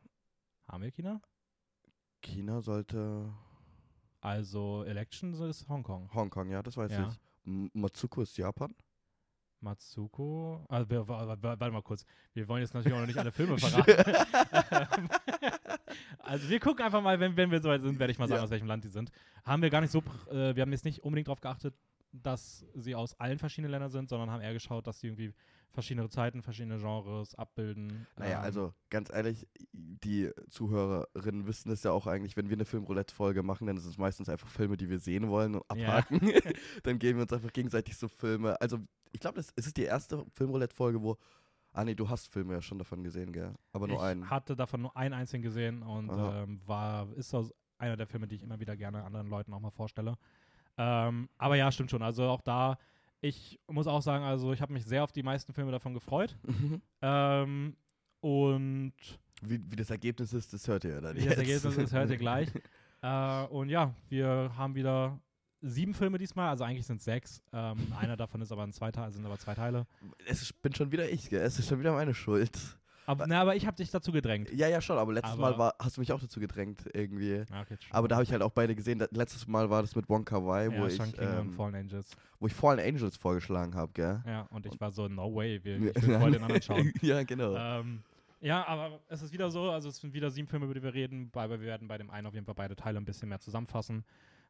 Haben 0.67 0.83
wir 0.83 0.91
China? 0.91 1.21
China 2.21 2.61
sollte 2.61 3.33
Also 4.21 4.83
Election 4.83 5.33
ist 5.33 5.67
Hongkong. 5.69 6.13
Hongkong, 6.13 6.49
ja, 6.49 6.61
das 6.61 6.75
weiß 6.77 6.91
Ja. 6.91 7.07
ich. 7.09 7.19
M 7.45 7.69
Matsuko 7.73 8.21
ist 8.21 8.35
Japan. 8.37 8.75
Matsuko. 9.61 10.65
Also, 10.69 10.89
warte 11.07 11.71
mal 11.71 11.81
kurz. 11.81 12.05
Wir 12.33 12.47
wollen 12.47 12.61
jetzt 12.61 12.73
natürlich 12.73 12.95
auch 12.95 12.99
noch 13.01 13.07
nicht 13.07 13.17
alle 13.17 13.31
Filme 13.31 13.57
verraten. 13.57 15.09
also 16.19 16.49
wir 16.49 16.59
gucken 16.59 16.85
einfach 16.85 17.01
mal, 17.01 17.19
wenn, 17.19 17.35
wenn 17.37 17.51
wir 17.51 17.61
soweit 17.61 17.81
sind, 17.81 17.99
werde 17.99 18.11
ich 18.11 18.19
mal 18.19 18.27
sagen, 18.27 18.39
Ja. 18.39 18.43
aus 18.43 18.49
welchem 18.49 18.67
Land 18.67 18.83
die 18.83 18.89
sind. 18.89 19.11
Haben 19.43 19.61
wir 19.61 19.69
gar 19.69 19.81
nicht 19.81 19.91
so, 19.91 19.99
äh, 20.29 20.55
wir 20.55 20.61
haben 20.61 20.71
jetzt 20.71 20.85
nicht 20.85 21.03
unbedingt 21.03 21.27
darauf 21.27 21.41
geachtet, 21.41 21.75
dass 22.11 22.65
sie 22.73 22.95
aus 22.95 23.19
allen 23.19 23.37
verschiedenen 23.37 23.71
Ländern 23.71 23.91
sind, 23.91 24.09
sondern 24.09 24.31
haben 24.31 24.41
eher 24.41 24.53
geschaut, 24.53 24.87
dass 24.87 24.99
sie 24.99 25.07
irgendwie 25.07 25.33
verschiedene 25.73 26.09
Zeiten, 26.09 26.41
verschiedene 26.41 26.77
Genres 26.79 27.35
abbilden. 27.35 28.07
Naja, 28.17 28.39
Ähm, 28.39 28.43
also 28.43 28.73
ganz 28.89 29.11
ehrlich, 29.11 29.47
die 29.71 30.31
Zuhörerinnen 30.49 31.45
wissen 31.47 31.71
es 31.71 31.83
ja 31.83 31.91
auch 31.91 32.07
eigentlich, 32.07 32.35
wenn 32.37 32.49
wir 32.49 32.55
eine 32.57 32.65
Film-Roulette-Folge 32.65 33.43
machen, 33.43 33.67
dann 33.67 33.77
ist 33.77 33.85
es 33.85 33.97
meistens 33.97 34.29
einfach 34.29 34.47
Filme, 34.47 34.77
die 34.77 34.89
wir 34.89 34.99
sehen 34.99 35.29
wollen 35.29 35.55
und 35.55 35.63
Ja. 35.77 35.97
abhaken. 35.97 36.19
dann 36.83 36.99
geben 36.99 37.19
wir 37.19 37.23
uns 37.23 37.33
einfach 37.33 37.53
gegenseitig 37.53 37.97
so 37.97 38.07
Filme. 38.07 38.59
Also 38.61 38.79
ich 39.11 39.19
glaube, 39.19 39.35
das 39.35 39.51
es 39.55 39.67
ist 39.67 39.77
die 39.77 39.83
erste 39.83 40.25
Film-Roulette-Folge, 40.33 41.01
wo. 41.01 41.17
Ah 41.73 41.83
nee, 41.83 41.93
du 41.93 42.09
hast 42.09 42.27
Filme 42.29 42.53
ja 42.53 42.61
schon 42.61 42.79
davon 42.79 43.03
gesehen, 43.03 43.31
gell? 43.31 43.53
Aber 43.71 43.87
nur 43.87 43.97
ich 43.97 44.03
einen. 44.03 44.27
hatte 44.29 44.55
davon 44.55 44.81
nur 44.81 44.97
einen 44.97 45.13
einzigen 45.13 45.43
gesehen 45.43 45.83
und 45.83 46.09
ähm, 46.09 46.59
war, 46.65 47.07
ist 47.15 47.29
so 47.29 47.51
einer 47.77 47.95
der 47.95 48.07
Filme, 48.07 48.27
die 48.27 48.35
ich 48.35 48.41
immer 48.41 48.59
wieder 48.59 48.75
gerne 48.75 49.03
anderen 49.03 49.27
Leuten 49.27 49.53
auch 49.53 49.59
mal 49.59 49.69
vorstelle. 49.69 50.17
Ähm, 50.77 51.29
aber 51.37 51.55
ja, 51.55 51.71
stimmt 51.71 51.91
schon. 51.91 52.01
Also 52.01 52.23
auch 52.23 52.41
da, 52.41 52.77
ich 53.21 53.59
muss 53.67 53.87
auch 53.87 54.01
sagen, 54.01 54.23
also 54.23 54.53
ich 54.53 54.61
habe 54.61 54.73
mich 54.73 54.85
sehr 54.85 55.03
auf 55.03 55.11
die 55.11 55.23
meisten 55.23 55.53
Filme 55.53 55.71
davon 55.71 55.93
gefreut. 55.93 56.37
Ähm, 57.01 57.75
und 58.21 58.93
wie, 59.41 59.61
wie 59.69 59.75
das 59.75 59.91
Ergebnis 59.91 60.33
ist, 60.33 60.51
das 60.53 60.67
hört 60.67 60.83
ihr 60.83 60.91
ja 60.91 61.01
dann 61.01 61.15
wie 61.15 61.25
das. 61.25 61.37
Ergebnis 61.37 61.77
ist, 61.77 61.93
hört 61.93 62.09
ihr 62.09 62.17
gleich. 62.17 62.49
Äh, 62.99 63.45
und 63.49 63.69
ja, 63.69 63.93
wir 64.09 64.51
haben 64.57 64.73
wieder 64.73 65.19
sieben 65.61 65.93
Filme 65.93 66.17
diesmal, 66.17 66.49
also 66.49 66.63
eigentlich 66.63 66.87
sind 66.87 66.97
es 66.97 67.03
sechs. 67.05 67.43
Ähm, 67.53 67.93
einer 67.99 68.17
davon 68.17 68.41
ist 68.41 68.51
aber 68.51 68.63
ein 68.63 68.73
zweiter, 68.73 69.11
sind 69.11 69.23
aber 69.23 69.37
zwei 69.37 69.53
Teile. 69.53 69.85
Es 70.25 70.41
ist, 70.41 70.59
bin 70.63 70.73
schon 70.73 70.91
wieder 70.91 71.07
ich, 71.07 71.29
gell? 71.29 71.41
Es 71.41 71.59
ist 71.59 71.69
schon 71.69 71.79
wieder 71.79 71.93
meine 71.93 72.15
Schuld. 72.15 72.51
Aber, 73.07 73.25
na, 73.25 73.41
aber 73.41 73.55
ich 73.55 73.65
habe 73.65 73.77
dich 73.77 73.89
dazu 73.89 74.11
gedrängt. 74.11 74.51
Ja, 74.51 74.67
ja, 74.67 74.81
schon, 74.81 74.97
aber 74.97 75.13
letztes 75.13 75.33
Aber- 75.33 75.41
Mal 75.51 75.57
war, 75.57 75.75
hast 75.79 75.95
du 75.95 76.01
mich 76.01 76.11
auch 76.11 76.19
dazu 76.19 76.41
gedrängt, 76.41 76.83
irgendwie. 76.93 77.41
Okay. 77.61 77.77
Aber 77.89 78.09
da 78.09 78.15
habe 78.17 78.23
ich 78.25 78.31
halt 78.33 78.41
auch 78.41 78.51
beide 78.51 78.75
gesehen. 78.75 79.01
Letztes 79.11 79.47
Mal 79.47 79.69
war 79.69 79.81
das 79.81 79.95
mit 79.95 80.09
Wonka 80.09 80.45
Wai, 80.45 80.67
wo, 80.69 80.73
ja, 80.73 80.87
ich, 80.87 80.95
Sean 80.97 81.07
und 81.13 81.17
ähm, 81.21 81.51
Fallen 81.53 81.75
Angels. 81.75 82.11
wo 82.39 82.47
ich 82.47 82.53
Fallen 82.53 82.79
Angels 82.81 83.15
vorgeschlagen 83.15 83.73
habe, 83.75 83.93
gell? 83.93 84.21
Ja, 84.27 84.41
und 84.51 84.65
ich 84.65 84.77
war 84.79 84.91
so, 84.91 85.07
no 85.07 85.33
way, 85.33 85.57
wir, 85.63 85.77
ich 85.77 85.81
will 86.05 86.19
voll 86.19 86.31
den 86.31 86.41
anderen 86.43 86.61
schauen. 86.61 86.91
ja, 87.01 87.23
genau. 87.23 87.55
ähm, 87.55 88.03
ja, 88.41 88.67
aber 88.67 88.99
es 89.07 89.21
ist 89.21 89.31
wieder 89.31 89.49
so, 89.49 89.71
also 89.71 89.87
es 89.87 89.97
sind 89.97 90.13
wieder 90.13 90.29
sieben 90.29 90.49
Filme, 90.49 90.65
über 90.65 90.73
die 90.73 90.83
wir 90.83 90.93
reden, 90.93 91.31
aber 91.33 91.61
wir 91.61 91.65
werden 91.67 91.87
bei 91.87 91.97
dem 91.97 92.09
einen 92.09 92.27
auf 92.27 92.33
jeden 92.33 92.45
Fall 92.45 92.55
beide 92.55 92.75
Teile 92.75 92.99
ein 92.99 93.05
bisschen 93.05 93.29
mehr 93.29 93.39
zusammenfassen. 93.39 94.03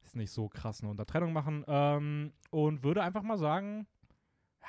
Ist 0.03 0.15
nicht 0.15 0.31
so 0.31 0.49
krass 0.49 0.81
eine 0.81 0.89
Untertrennung 0.89 1.31
machen. 1.31 1.63
Ähm, 1.67 2.31
und 2.49 2.81
würde 2.83 3.03
einfach 3.03 3.21
mal 3.21 3.37
sagen, 3.37 3.85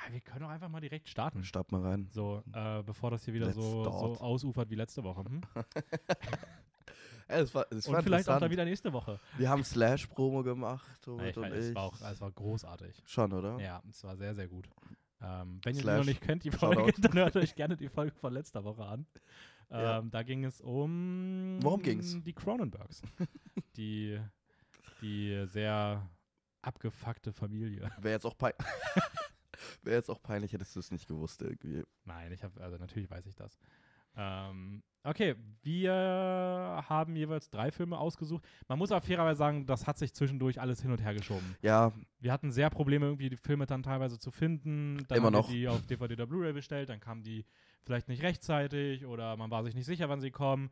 ja, 0.07 0.13
wir 0.13 0.21
können 0.21 0.41
doch 0.41 0.49
einfach 0.49 0.69
mal 0.69 0.79
direkt 0.81 1.09
starten. 1.09 1.43
Start 1.43 1.71
mal 1.71 1.81
rein. 1.81 2.07
So, 2.11 2.43
äh, 2.53 2.83
bevor 2.83 3.11
das 3.11 3.25
hier 3.25 3.33
wieder 3.33 3.51
so, 3.51 3.83
so 3.83 3.89
ausufert 4.19 4.69
wie 4.69 4.75
letzte 4.75 5.03
Woche. 5.03 5.23
Hm? 5.25 5.41
Es 7.31 7.53
war, 7.53 7.67
es 7.69 7.87
war 7.87 7.97
Und 7.97 8.03
vielleicht 8.03 8.27
auch 8.27 8.39
dann 8.39 8.49
wieder 8.49 8.65
nächste 8.65 8.91
Woche. 8.91 9.19
Wir 9.37 9.49
haben 9.49 9.63
Slash-Promo 9.63 10.41
gemacht, 10.41 10.99
Ja, 11.05 11.25
ich 11.25 11.37
ich. 11.37 11.43
es, 11.43 11.75
war 11.75 11.83
auch, 11.83 12.01
es 12.01 12.19
war 12.19 12.31
großartig. 12.31 13.03
Schon, 13.05 13.31
oder? 13.33 13.59
Ja, 13.59 13.83
es 13.87 14.03
war 14.03 14.17
sehr, 14.17 14.33
sehr 14.33 14.47
gut. 14.47 14.67
Ähm, 15.21 15.59
wenn 15.63 15.75
ihr 15.75 15.77
die 15.77 15.83
Slash, 15.83 15.97
noch 15.99 16.05
nicht 16.05 16.21
kennt, 16.21 16.43
die 16.43 16.51
Shoutout. 16.51 16.73
Folge, 16.81 16.93
dann 17.01 17.13
hört 17.13 17.35
euch 17.35 17.53
gerne 17.53 17.77
die 17.77 17.87
Folge 17.87 18.13
von 18.15 18.33
letzter 18.33 18.63
Woche 18.63 18.83
an. 18.83 19.05
Ähm, 19.69 19.79
Ja. 19.79 20.01
Da 20.01 20.23
ging 20.23 20.43
es 20.43 20.59
um 20.59 21.59
Worum 21.61 21.83
ging's? 21.83 22.17
die 22.23 22.33
Cronenbergs. 22.33 23.03
die, 23.77 24.19
die 25.01 25.45
sehr 25.49 26.09
abgefuckte 26.63 27.31
Familie. 27.31 27.91
Wäre 27.99 28.15
jetzt 28.15 28.25
auch 28.25 28.37
pein 28.37 28.53
Wäre 29.83 29.95
jetzt 29.97 30.09
auch 30.09 30.21
peinlich, 30.21 30.53
hättest 30.53 30.75
du 30.75 30.79
es 30.79 30.91
nicht 30.91 31.07
gewusst 31.07 31.41
irgendwie. 31.41 31.83
Nein, 32.05 32.31
ich 32.31 32.43
habe, 32.43 32.61
also 32.61 32.77
natürlich 32.77 33.09
weiß 33.09 33.25
ich 33.25 33.35
das. 33.35 33.57
Ähm, 34.15 34.83
okay, 35.03 35.35
wir 35.61 35.93
haben 36.89 37.15
jeweils 37.15 37.49
drei 37.49 37.71
Filme 37.71 37.97
ausgesucht. 37.97 38.43
Man 38.67 38.77
muss 38.79 38.91
aber 38.91 39.01
fairerweise 39.01 39.37
sagen, 39.37 39.65
das 39.65 39.87
hat 39.87 39.97
sich 39.97 40.13
zwischendurch 40.13 40.59
alles 40.59 40.81
hin 40.81 40.91
und 40.91 41.01
her 41.01 41.13
geschoben. 41.13 41.55
Ja, 41.61 41.93
Wir 42.19 42.33
hatten 42.33 42.51
sehr 42.51 42.69
Probleme, 42.69 43.05
irgendwie 43.05 43.29
die 43.29 43.37
Filme 43.37 43.65
dann 43.65 43.83
teilweise 43.83 44.19
zu 44.19 44.31
finden. 44.31 45.05
Dann 45.07 45.17
Immer 45.19 45.27
haben 45.27 45.33
wir 45.33 45.39
noch. 45.39 45.49
die 45.49 45.67
auf 45.67 45.85
DVD 45.85 46.13
oder 46.13 46.27
Blu-ray 46.27 46.53
bestellt, 46.53 46.89
dann 46.89 46.99
kamen 46.99 47.23
die 47.23 47.45
vielleicht 47.83 48.07
nicht 48.09 48.23
rechtzeitig 48.23 49.05
oder 49.05 49.37
man 49.37 49.51
war 49.51 49.63
sich 49.63 49.75
nicht 49.75 49.85
sicher, 49.85 50.09
wann 50.09 50.21
sie 50.21 50.31
kommen. 50.31 50.69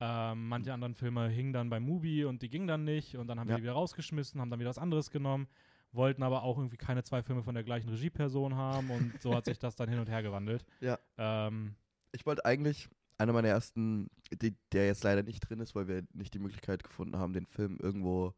Ähm, 0.00 0.48
manche 0.48 0.72
anderen 0.72 0.94
Filme 0.94 1.28
hingen 1.28 1.52
dann 1.52 1.70
beim 1.70 1.82
Mubi 1.84 2.24
und 2.24 2.42
die 2.42 2.48
gingen 2.48 2.68
dann 2.68 2.84
nicht 2.84 3.16
und 3.16 3.26
dann 3.26 3.38
haben 3.40 3.48
wir 3.48 3.54
Ja. 3.54 3.56
die 3.58 3.64
wieder 3.64 3.72
rausgeschmissen, 3.72 4.40
haben 4.40 4.48
dann 4.50 4.60
wieder 4.60 4.70
was 4.70 4.78
anderes 4.78 5.10
genommen, 5.10 5.48
wollten 5.92 6.22
aber 6.22 6.42
auch 6.42 6.58
irgendwie 6.58 6.76
keine 6.76 7.02
zwei 7.02 7.22
Filme 7.22 7.42
von 7.42 7.54
der 7.54 7.64
gleichen 7.64 7.88
Regieperson 7.88 8.54
haben 8.54 8.90
und 8.90 9.20
so 9.20 9.34
hat 9.34 9.46
sich 9.46 9.58
das 9.58 9.76
dann 9.76 9.88
hin 9.88 9.98
und 9.98 10.08
her 10.08 10.22
gewandelt. 10.22 10.64
Ja. 10.80 10.98
Ähm, 11.16 11.74
ich 12.12 12.24
wollte 12.24 12.44
eigentlich, 12.44 12.88
einer 13.18 13.32
meiner 13.32 13.48
ersten, 13.48 14.08
die, 14.32 14.54
der 14.72 14.86
jetzt 14.86 15.02
leider 15.04 15.22
nicht 15.22 15.40
drin 15.40 15.60
ist, 15.60 15.74
weil 15.74 15.88
wir 15.88 16.04
nicht 16.12 16.34
die 16.34 16.38
Möglichkeit 16.38 16.84
gefunden 16.84 17.18
haben, 17.18 17.32
den 17.32 17.46
Film 17.46 17.78
irgendwo 17.80 18.32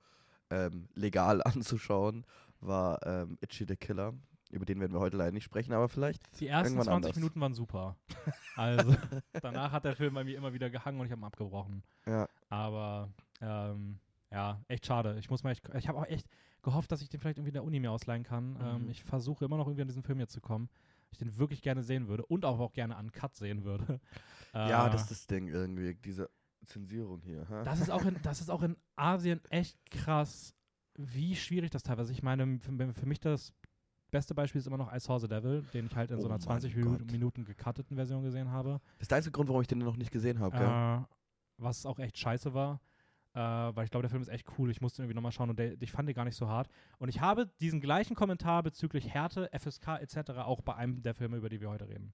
ähm, 0.50 0.88
legal 0.95 1.42
anzuschauen, 1.45 2.25
war 2.61 3.04
ähm, 3.07 3.38
Itchy 3.40 3.64
the 3.66 3.76
Killer. 3.76 4.14
Über 4.50 4.64
den 4.64 4.80
werden 4.80 4.92
wir 4.92 4.99
heute 5.00 5.16
leider 5.16 5.30
nicht 5.30 5.45
sprechen, 5.45 5.73
aber 5.73 5.88
vielleicht. 5.88 6.23
die 6.40 6.49
ersten 6.49 6.75
Irgendwann 6.75 6.87
20 6.87 6.95
anders. 6.97 7.16
Minuten 7.16 7.40
waren 7.40 7.54
super. 7.54 7.97
Also 8.57 8.95
danach 9.40 9.73
hat 9.73 9.85
der 9.85 9.97
Film 9.97 10.12
bei 10.12 10.25
mir 10.25 10.37
immer 10.37 10.52
wieder 10.52 10.69
gehangen 10.69 11.00
und 11.00 11.07
ich 11.07 11.12
habe 11.12 11.23
ihn 11.23 11.25
abgebrochen. 11.25 11.83
Ja. 12.04 12.28
Aber 12.50 13.09
ähm, 13.40 14.00
ja, 14.32 14.60
echt 14.68 14.87
schade. 14.87 15.16
Ich 15.18 15.28
muss 15.30 15.42
mal 15.42 15.50
echt, 15.50 15.68
ich 15.75 15.88
habe 15.88 15.99
auch 15.99 16.06
echt 16.06 16.26
gehofft, 16.62 16.92
dass 16.92 17.02
ich 17.02 17.08
den 17.08 17.20
vielleicht 17.20 17.38
irgendwie 17.38 17.50
in 17.50 17.54
der 17.54 17.64
Uni 17.64 17.80
mir 17.80 17.90
ausleihen 17.90 18.22
kann. 18.22 18.56
Ähm, 18.60 18.84
Mhm. 18.84 18.90
ich 18.90 19.02
versuche 19.02 19.44
immer 19.44 19.56
noch 19.56 19.66
irgendwie 19.66 19.82
an 19.82 19.88
diesen 19.88 20.02
Film 20.02 20.20
jetzt 20.20 20.32
zu 20.32 20.40
kommen. 20.40 20.68
Ich 21.10 21.18
den 21.18 21.37
wirklich 21.38 21.62
gerne 21.62 21.82
sehen 21.82 22.06
würde 22.06 22.25
und 22.26 22.44
auch, 22.44 22.60
auch 22.60 22.72
gerne 22.72 22.96
an 22.96 23.10
Cut 23.12 23.34
sehen 23.34 23.64
würde. 23.64 24.00
Ja, 24.52 24.87
Äh, 24.87 24.90
das 24.90 25.02
ist 25.02 25.10
das 25.12 25.26
Ding 25.26 25.46
irgendwie, 25.49 25.94
diese 25.94 26.28
Zensierung 26.64 27.20
hier. 27.22 27.46
hä? 27.49 27.62
das 27.64 27.80
ist 27.80 27.90
auch 27.90 28.04
in, 28.04 28.20
das 28.22 28.40
ist 28.40 28.50
auch 28.50 28.62
in 28.62 28.76
Asien 28.96 29.40
echt 29.50 29.78
krass, 29.90 30.54
wie 30.96 31.34
schwierig 31.37 31.70
das 31.70 31.82
teilweise 31.84 32.10
ist. 32.12 32.18
Ich 32.18 32.22
meine, 32.25 32.58
für, 32.58 32.92
für 32.92 33.06
mich 33.06 33.20
das 33.20 33.52
beste 34.10 34.34
Beispiel 34.34 34.58
ist 34.58 34.66
immer 34.66 34.76
noch 34.76 34.92
I 34.92 34.99
Saw 34.99 35.18
the 35.20 35.28
Devil, 35.28 35.62
den 35.72 35.87
ich 35.87 35.94
halt 35.96 36.10
in 36.10 36.18
so 36.18 36.25
Oh 36.25 36.26
einer 36.26 36.34
mein 36.34 36.40
20 36.40 36.75
Gott. 36.80 37.10
Minuten, 37.12 37.44
gecutteten 37.44 37.96
Version 37.96 38.22
gesehen 38.25 38.50
habe. 38.50 38.80
Das 38.99 39.02
ist 39.02 39.10
der 39.12 39.18
einzige 39.18 39.32
Grund, 39.32 39.49
warum 39.49 39.62
ich 39.62 39.68
den 39.68 39.78
noch 39.78 39.96
nicht 39.96 40.10
gesehen 40.10 40.40
habe? 40.40 40.56
Äh, 40.56 41.14
was 41.58 41.87
auch 41.87 41.99
echt 42.00 42.18
scheiße 42.18 42.52
war. 42.54 42.80
Äh, 43.32 43.38
weil 43.38 43.84
ich 43.84 43.90
glaube, 43.90 44.02
der 44.02 44.10
Film 44.10 44.22
ist 44.22 44.28
echt 44.28 44.46
cool. 44.58 44.70
Ich 44.70 44.80
musste 44.80 45.02
irgendwie 45.02 45.14
nochmal 45.14 45.32
schauen 45.32 45.50
und 45.50 45.58
der, 45.58 45.80
ich 45.80 45.92
fand 45.92 46.08
den 46.08 46.16
gar 46.16 46.25
nicht 46.25 46.37
so 46.37 46.49
hart. 46.49 46.68
Und 46.99 47.08
ich 47.08 47.20
habe 47.20 47.46
diesen 47.60 47.80
gleichen 47.80 48.16
Kommentar 48.16 48.62
bezüglich 48.62 49.08
Härte, 49.14 49.49
FSK 49.56 50.00
etc. 50.00 50.30
auch 50.38 50.60
bei 50.62 50.75
einem 50.75 51.02
der 51.02 51.14
Filme, 51.14 51.37
über 51.37 51.49
die 51.49 51.60
wir 51.60 51.70
heute 51.70 51.88
reden. 51.88 52.12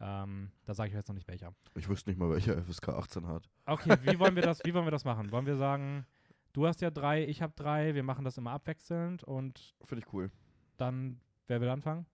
Ähm, 0.00 0.50
da 0.64 0.74
sage 0.74 0.88
ich 0.88 0.94
jetzt 0.94 1.08
noch 1.08 1.14
nicht 1.14 1.28
welcher. 1.28 1.54
Ich 1.74 1.88
wüsste 1.88 2.10
nicht 2.10 2.18
mal, 2.18 2.30
welcher 2.30 2.60
FSK 2.64 2.88
18 2.88 3.28
hat. 3.28 3.48
Okay, 3.66 3.96
wie 4.02 4.18
wollen 4.18 4.34
wir 4.34 4.42
das, 4.42 4.60
wie 4.64 4.72
wollen 4.74 4.86
wir 4.86 4.90
das 4.90 5.04
machen? 5.04 5.30
Wollen 5.30 5.46
wir 5.46 5.56
sagen, 5.56 6.06
du 6.52 6.66
hast 6.66 6.80
ja 6.80 6.90
drei, 6.90 7.24
ich 7.24 7.42
habe 7.42 7.52
drei, 7.54 7.94
wir 7.94 8.02
machen 8.02 8.24
das 8.24 8.38
immer 8.38 8.52
abwechselnd 8.52 9.22
und 9.24 9.74
Finde 9.84 10.04
ich 10.04 10.12
cool. 10.12 10.30
dann, 10.78 11.20
wer 11.46 11.60
will 11.60 11.68
anfangen? 11.68 12.06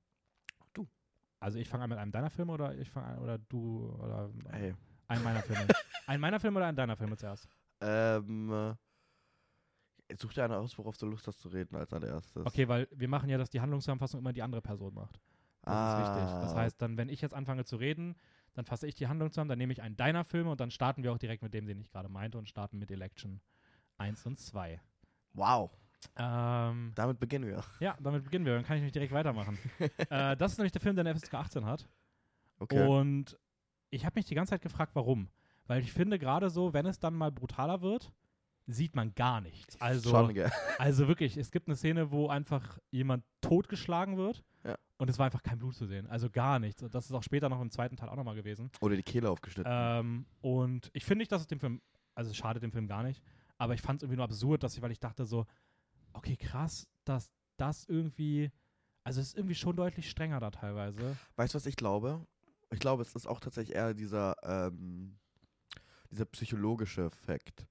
Du. 0.74 0.86
Also 1.38 1.58
ich 1.58 1.68
fange 1.68 1.84
an 1.84 1.90
mit 1.90 1.98
einem 1.98 2.10
deiner 2.10 2.28
Filme 2.30 2.52
oder 2.52 2.76
ich 2.76 2.90
fange 2.90 3.06
an, 3.06 3.18
oder 3.18 3.38
du 3.38 3.88
oder 4.00 4.30
Ey. 4.52 4.74
ein 5.06 5.22
meiner 5.22 5.42
Filme. 5.42 5.68
ein 6.08 6.20
meiner 6.20 6.40
Filme 6.40 6.58
oder 6.58 6.66
ein 6.66 6.76
deiner 6.76 6.96
Filme 6.96 7.16
zuerst? 7.16 7.48
Ähm, 7.80 8.52
äh, 10.09 10.16
such 10.18 10.35
dir 10.35 10.45
eine 10.45 10.56
aus, 10.56 10.76
worauf 10.78 10.97
du 10.97 11.06
Lust 11.06 11.26
hast 11.26 11.40
zu 11.40 11.49
reden 11.49 11.76
als 11.76 11.92
allererstes. 11.92 12.47
Okay, 12.47 12.68
weil 12.68 12.88
wir 12.92 13.09
machen 13.09 13.28
ja, 13.28 13.38
dass 13.38 13.50
die 13.50 13.61
Handlungszusammenfassung 13.61 14.21
immer 14.21 14.33
die 14.33 14.42
andere 14.42 14.62
Person 14.62 14.95
macht. 14.95 15.21
Das 15.62 15.75
ah. 15.75 16.02
ist 16.02 16.09
wichtig. 16.09 16.40
Das 16.42 16.54
heißt, 16.54 16.80
dann, 16.80 16.97
wenn 16.97 17.09
ich 17.09 17.21
jetzt 17.21 17.35
anfange 17.35 17.64
zu 17.64 17.76
reden, 17.76 18.16
dann 18.54 18.64
fasse 18.64 18.87
ich 18.87 18.95
die 18.95 19.09
Handlung 19.09 19.30
zusammen, 19.30 19.49
dann 19.49 19.59
nehme 19.59 19.73
ich 19.73 19.83
einen 19.83 19.97
deiner 19.97 20.25
Filme 20.25 20.50
und 20.50 20.61
dann 20.61 20.71
starten 20.71 21.02
wir 21.02 21.12
auch 21.12 21.18
direkt 21.18 21.42
mit 21.42 21.52
dem, 21.52 21.66
den 21.66 21.80
ich 21.80 21.90
gerade 21.90 22.09
meinte 22.09 22.38
und 22.38 22.49
starten 22.49 22.78
mit 22.78 22.90
Election 22.90 23.40
1 23.99 24.25
und 24.26 24.38
2. 24.38 24.80
Wow. 25.35 25.71
Ähm, 26.16 26.92
Damit 26.95 27.18
beginnen 27.18 27.47
wir. 27.47 27.64
ja, 27.80 27.97
damit 28.00 28.25
beginnen 28.25 28.45
wir. 28.47 28.54
Dann 28.54 28.64
kann 28.64 28.76
ich 28.76 28.80
nämlich 28.80 28.92
direkt 28.92 29.12
weitermachen. 29.12 29.59
äh, 30.11 30.37
das 30.37 30.52
ist 30.52 30.59
nämlich 30.59 30.73
der 30.73 30.80
Film, 30.80 30.95
der 30.95 31.04
eine 31.04 31.18
FSK 31.18 31.35
18 31.35 31.64
hat. 31.64 31.88
Okay. 32.59 32.87
Und 32.87 33.38
ich 33.90 34.04
habe 34.04 34.18
mich 34.18 34.26
die 34.26 34.35
ganze 34.35 34.50
Zeit 34.50 34.62
gefragt, 34.62 34.95
warum. 34.95 35.28
Weil 35.66 35.82
ich 35.82 35.92
finde, 35.92 36.18
gerade 36.18 36.50
so, 36.50 36.73
wenn 36.73 36.87
es 36.87 36.99
dann 36.99 37.14
mal 37.14 37.30
brutaler 37.32 37.80
wird, 37.82 38.12
sieht 38.66 38.96
man 38.96 39.14
gar 39.14 39.40
nichts. 39.40 39.80
Also, 39.80 40.11
Schon, 40.11 40.35
also 40.78 41.06
wirklich, 41.08 41.37
es 41.37 41.50
gibt 41.50 41.68
eine 41.68 41.76
Szene, 41.76 42.11
wo 42.11 42.28
einfach 42.28 42.78
jemand 42.90 43.25
totgeschlagen 43.40 44.16
wird 44.16 44.42
Ja. 44.64 44.76
und 44.99 45.08
es 45.08 45.18
war 45.18 45.26
einfach 45.26 45.42
kein 45.42 45.58
Blut 45.58 45.75
zu 45.76 45.87
sehen. 45.87 46.06
Also 46.08 46.28
gar 46.30 46.58
nichts. 46.58 46.82
Und 46.82 46.94
das 46.94 47.06
ist 47.06 47.12
auch 47.12 47.23
später 47.23 47.49
noch 47.49 47.61
im 47.61 47.70
zweiten 47.70 47.96
Teil 47.96 48.08
auch 48.08 48.16
nochmal 48.16 48.35
gewesen. 48.35 48.70
Oder 48.80 48.96
die 48.96 49.02
Kehle 49.04 49.30
aufgeschnitten. 49.30 49.73
Ähm, 49.75 50.26
und 50.40 50.90
ich 50.94 51.04
finde 51.04 51.20
nicht, 51.23 51.30
dass 51.30 51.42
es 51.42 51.46
dem 51.46 51.61
Film, 51.61 51.80
also 52.14 52.30
es 52.30 52.37
schadet 52.37 52.62
dem 52.62 52.73
Film 52.73 52.88
gar 52.88 53.02
nicht, 53.04 53.23
aber 53.58 53.75
ich 53.75 53.80
fand 53.82 53.99
es 53.99 54.02
irgendwie 54.02 54.16
nur 54.16 54.25
absurd, 54.25 54.62
dass 54.64 54.75
ich, 54.76 54.82
weil 54.82 54.90
ich 54.90 55.00
dachte 55.00 55.26
so, 55.26 55.46
okay, 56.12 56.37
krass, 56.37 56.88
dass 57.04 57.30
das 57.56 57.85
irgendwie, 57.85 58.50
also 59.04 59.20
es 59.20 59.28
ist 59.28 59.37
irgendwie 59.37 59.54
schon 59.54 59.76
deutlich 59.76 60.11
strenger 60.11 60.40
da 60.40 60.50
teilweise. 60.50 61.16
Weißt 61.37 61.54
du, 61.54 61.56
was 61.56 61.66
ich 61.66 61.76
glaube? 61.76 62.26
Ich 62.70 62.80
glaube, 62.80 63.02
es 63.02 63.14
ist 63.14 63.26
auch 63.28 63.38
tatsächlich 63.38 63.76
eher 63.76 63.94
dieser, 63.94 64.35
ähm, 64.42 65.18
dieser 66.10 66.25
psychologische 66.26 67.02
Effekt. 67.06 67.66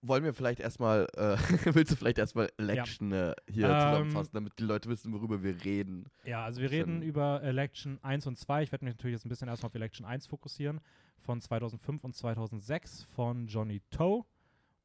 Wollen 0.00 0.22
wir 0.22 0.32
vielleicht 0.32 0.60
erstmal, 0.60 1.08
äh, 1.16 1.36
willst 1.74 1.90
du 1.90 1.96
vielleicht 1.96 2.18
erstmal 2.18 2.48
Election 2.56 3.10
äh, 3.12 3.34
hier 3.50 3.68
Ähm, 3.68 3.80
zusammenfassen, 3.80 4.30
damit 4.34 4.56
die 4.58 4.62
Leute 4.62 4.88
wissen, 4.88 5.12
worüber 5.12 5.42
wir 5.42 5.64
reden? 5.64 6.06
Ja, 6.24 6.44
also 6.44 6.60
wir 6.60 6.70
reden 6.70 7.02
über 7.02 7.42
Election 7.42 7.98
1 8.02 8.28
und 8.28 8.38
2. 8.38 8.62
Ich 8.62 8.70
werde 8.72 8.84
mich 8.84 8.94
natürlich 8.94 9.14
jetzt 9.14 9.26
ein 9.26 9.28
bisschen 9.28 9.48
erstmal 9.48 9.68
auf 9.70 9.74
Election 9.74 10.06
1 10.06 10.26
fokussieren. 10.28 10.80
Von 11.18 11.40
2005 11.40 12.04
und 12.04 12.14
2006 12.14 13.02
von 13.04 13.46
Johnny 13.48 13.80
To. 13.90 14.24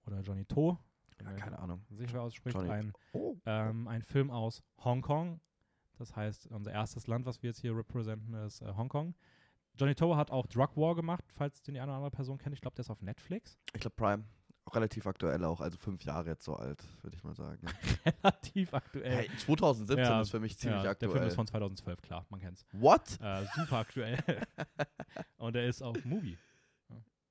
Oder 0.08 0.22
Johnny 0.22 0.46
To. 0.46 0.80
Ja, 1.24 1.32
keine 1.34 1.60
Ahnung. 1.60 1.84
Sicher 1.92 2.22
ausspricht. 2.22 2.56
Johnny 2.56 2.70
Ein, 2.70 2.94
Oh. 3.14 3.36
ähm, 3.46 3.88
ein 3.88 4.02
Film 4.02 4.32
aus 4.32 4.64
Hongkong. 4.84 5.40
Das 6.00 6.16
heißt, 6.16 6.48
unser 6.48 6.72
erstes 6.72 7.06
Land, 7.08 7.26
was 7.28 7.42
wir 7.44 7.50
jetzt 7.50 7.60
hier 7.62 7.76
representen, 7.76 8.34
ist 8.46 8.62
äh, 8.62 8.74
Hongkong. 8.76 9.14
Johnny 9.78 9.96
To 9.96 10.16
hat 10.16 10.32
auch 10.32 10.48
Drug 10.48 10.70
War 10.76 10.96
gemacht, 10.96 11.24
falls 11.32 11.62
den 11.62 11.76
die 11.76 11.80
eine 11.80 11.92
oder 11.92 11.98
andere 11.98 12.12
Person 12.12 12.38
kennt. 12.38 12.54
Ich 12.56 12.62
glaube, 12.62 12.76
der 12.76 12.82
ist 12.82 12.90
auf 12.90 13.02
Netflix. 13.02 13.58
Ich 13.74 13.82
glaube 13.82 13.96
Prime. 13.96 14.24
Auch 14.66 14.76
relativ 14.76 15.08
aktuell 15.08 15.46
auch, 15.46 15.62
also 15.62 15.78
fünf 15.78 16.04
Jahre 16.04 16.28
jetzt 16.28 16.44
so 16.44 16.56
alt, 16.56 16.84
würde 17.02 17.16
ich 17.16 17.24
mal 17.24 17.34
sagen. 17.34 17.66
Relativ 18.22 18.74
aktuell. 18.74 19.16
Hey, 19.16 19.30
2017 19.38 20.04
Ja, 20.04 20.20
ist 20.20 20.32
für 20.32 20.42
mich 20.42 20.58
ziemlich 20.58 20.84
ja, 20.84 20.90
aktuell. 20.90 21.10
Der 21.10 21.18
Film 21.20 21.28
ist 21.30 21.36
von 21.36 21.48
2012, 21.48 22.02
klar, 22.02 22.26
man 22.30 22.42
kennt's. 22.42 22.66
What? 22.74 23.18
Äh, 23.22 23.46
super 23.56 23.78
aktuell. 23.78 24.18
und 25.38 25.56
er 25.56 25.68
ist 25.68 25.82
auf 25.82 26.04
Movie. 26.04 26.38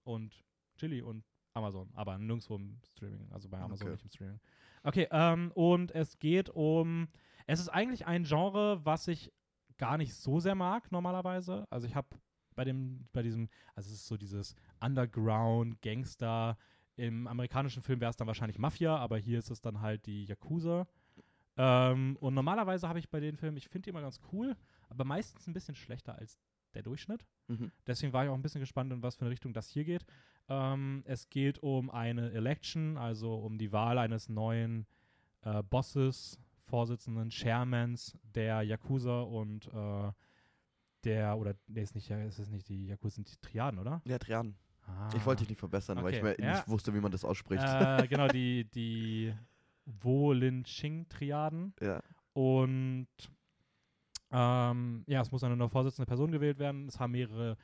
Und 0.04 0.46
Chili 0.76 1.02
und 1.02 1.24
Amazon, 1.52 1.90
aber 1.94 2.16
nirgendwo 2.16 2.56
im 2.56 2.78
Streaming, 2.86 3.30
also 3.32 3.50
bei 3.50 3.58
Amazon 3.58 3.88
Okay. 3.88 3.92
nicht 3.96 4.04
im 4.04 4.10
Streaming. 4.10 4.40
Okay, 4.82 5.08
ähm, 5.10 5.52
und 5.54 5.90
es 5.94 6.18
geht 6.18 6.48
um. 6.48 7.08
Es 7.46 7.60
ist 7.60 7.68
eigentlich 7.68 8.06
ein 8.06 8.24
Genre, 8.24 8.82
was 8.84 9.08
ich 9.08 9.30
gar 9.76 9.98
nicht 9.98 10.14
so 10.14 10.40
sehr 10.40 10.54
mag, 10.54 10.90
normalerweise. 10.90 11.66
Also 11.70 11.86
ich 11.86 11.94
habe 11.94 12.08
bei 12.56 12.64
dem, 12.64 13.06
bei 13.12 13.22
diesem, 13.22 13.48
also 13.74 13.88
es 13.88 14.00
ist 14.00 14.06
so 14.06 14.16
dieses 14.16 14.56
Underground, 14.80 15.80
Gangster. 15.82 16.58
Im 16.96 17.26
amerikanischen 17.26 17.82
Film 17.82 18.00
wäre 18.00 18.10
es 18.10 18.16
dann 18.16 18.26
wahrscheinlich 18.26 18.58
Mafia, 18.58 18.96
aber 18.96 19.18
hier 19.18 19.38
ist 19.38 19.50
es 19.50 19.60
dann 19.60 19.80
halt 19.80 20.06
die 20.06 20.24
Yakuza. 20.24 20.88
Ähm, 21.56 22.16
und 22.20 22.34
normalerweise 22.34 22.88
habe 22.88 22.98
ich 22.98 23.08
bei 23.08 23.20
den 23.20 23.36
Filmen, 23.36 23.56
ich 23.56 23.68
finde 23.68 23.84
die 23.84 23.90
immer 23.90 24.02
ganz 24.02 24.20
cool, 24.32 24.56
aber 24.88 25.04
meistens 25.04 25.46
ein 25.46 25.52
bisschen 25.52 25.74
schlechter 25.74 26.18
als 26.18 26.38
der 26.74 26.82
Durchschnitt. 26.82 27.24
Mhm. 27.48 27.70
Deswegen 27.86 28.12
war 28.12 28.24
ich 28.24 28.30
auch 28.30 28.34
ein 28.34 28.42
bisschen 28.42 28.60
gespannt, 28.60 28.92
in 28.92 29.02
was 29.02 29.16
für 29.16 29.22
eine 29.22 29.30
Richtung 29.30 29.52
das 29.52 29.70
hier 29.70 29.84
geht. 29.84 30.04
Ähm, 30.48 31.02
es 31.06 31.28
geht 31.28 31.58
um 31.60 31.90
eine 31.90 32.32
Election, 32.32 32.96
also 32.96 33.34
um 33.34 33.58
die 33.58 33.72
Wahl 33.72 33.98
eines 33.98 34.28
neuen 34.28 34.86
äh, 35.42 35.62
Bosses, 35.62 36.38
Vorsitzenden, 36.66 37.30
Chairmans 37.30 38.18
der 38.22 38.62
Yakuza 38.62 39.22
und 39.22 39.68
äh, 39.68 40.12
der, 41.06 41.38
oder, 41.38 41.54
nee, 41.68 41.82
ist 41.82 41.94
nicht, 41.94 42.10
es 42.10 42.38
ist 42.38 42.50
nicht 42.50 42.68
die 42.68 42.88
Yakuza, 42.88 43.14
sind 43.16 43.30
die 43.30 43.36
Triaden, 43.40 43.78
oder? 43.78 44.02
Ja, 44.04 44.18
Trian. 44.18 44.54
Ah. 44.86 45.08
Ich 45.16 45.24
wollte 45.24 45.40
dich 45.42 45.50
nicht 45.50 45.58
verbessern, 45.58 46.02
weil 46.02 46.12
ich 46.14 46.22
Okay, 46.22 46.36
mir 46.38 46.44
ja. 46.44 46.56
nicht 46.56 46.68
wusste, 46.68 46.92
wie 46.94 47.00
man 47.00 47.10
das 47.10 47.24
ausspricht. 47.24 47.62
Äh, 47.64 48.06
genau, 48.08 48.28
die, 48.28 48.64
die 48.70 49.34
Wo-Lin-Ching-Triaden. 49.86 51.74
ja. 51.80 52.02
Und 52.32 53.08
ähm, 54.30 55.04
ja, 55.06 55.22
es 55.22 55.30
muss 55.30 55.42
eine 55.44 55.56
neue 55.56 55.70
Vorsitzende 55.70 56.06
Person 56.06 56.30
gewählt 56.32 56.58
werden. 56.58 56.86
Es 56.86 57.00
haben 57.00 57.12
mehrere 57.12 57.56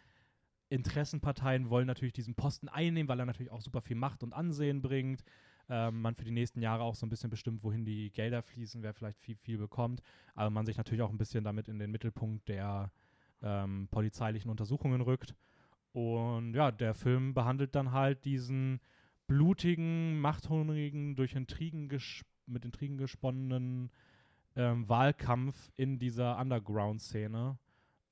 Interessenparteien, 0.71 1.69
wollen 1.69 1.87
natürlich 1.87 2.15
diesen 2.15 2.35
Posten 2.35 2.69
einnehmen, 2.69 3.09
weil 3.09 3.21
er 3.21 3.27
natürlich 3.27 3.53
auch 3.53 3.61
super 3.61 3.83
viel 3.83 3.97
Macht 3.97 4.23
und 4.23 4.33
Ansehen 4.33 4.81
bringt. 4.81 5.23
Ähm, 5.69 6.01
man 6.01 6.15
für 6.15 6.25
die 6.25 6.31
nächsten 6.31 6.63
Jahre 6.63 6.83
auch 6.85 6.95
so 6.95 7.05
ein 7.05 7.11
bisschen 7.11 7.29
bestimmt, 7.29 7.63
wohin 7.63 7.85
die 7.85 8.11
Gelder 8.11 8.43
fließen, 8.43 8.83
wer 8.83 8.95
vielleicht 8.95 9.19
viel, 9.19 9.37
viel 9.37 9.59
bekommt. 9.59 10.01
Aber 10.35 10.49
man 10.49 10.65
sich 10.65 10.77
natürlich 10.79 11.03
auch 11.03 11.11
ein 11.11 11.19
bisschen 11.19 11.45
damit 11.45 11.69
in 11.69 11.79
den 11.79 11.91
Mittelpunkt 11.91 12.49
der 12.49 12.91
ähm, 13.43 13.89
polizeilichen 13.91 14.51
Untersuchungen 14.51 15.01
rückt. 15.01 15.35
Und 15.93 16.55
ja, 16.55 16.71
der 16.71 16.95
Film 16.95 17.35
behandelt 17.35 17.75
dann 17.75 17.93
halt 17.93 18.25
diesen 18.25 18.81
blutigen, 19.27 20.21
machthungrigen, 20.21 21.17
durch 21.17 21.35
Intrigen 21.35 21.89
mit 22.47 22.65
Intrigen 22.65 22.97
gesponnenen 22.97 23.91
ähm, 24.57 24.89
Wahlkampf 24.89 25.71
in 25.77 25.99
dieser 25.99 26.39
Underground-Szene. 26.39 27.59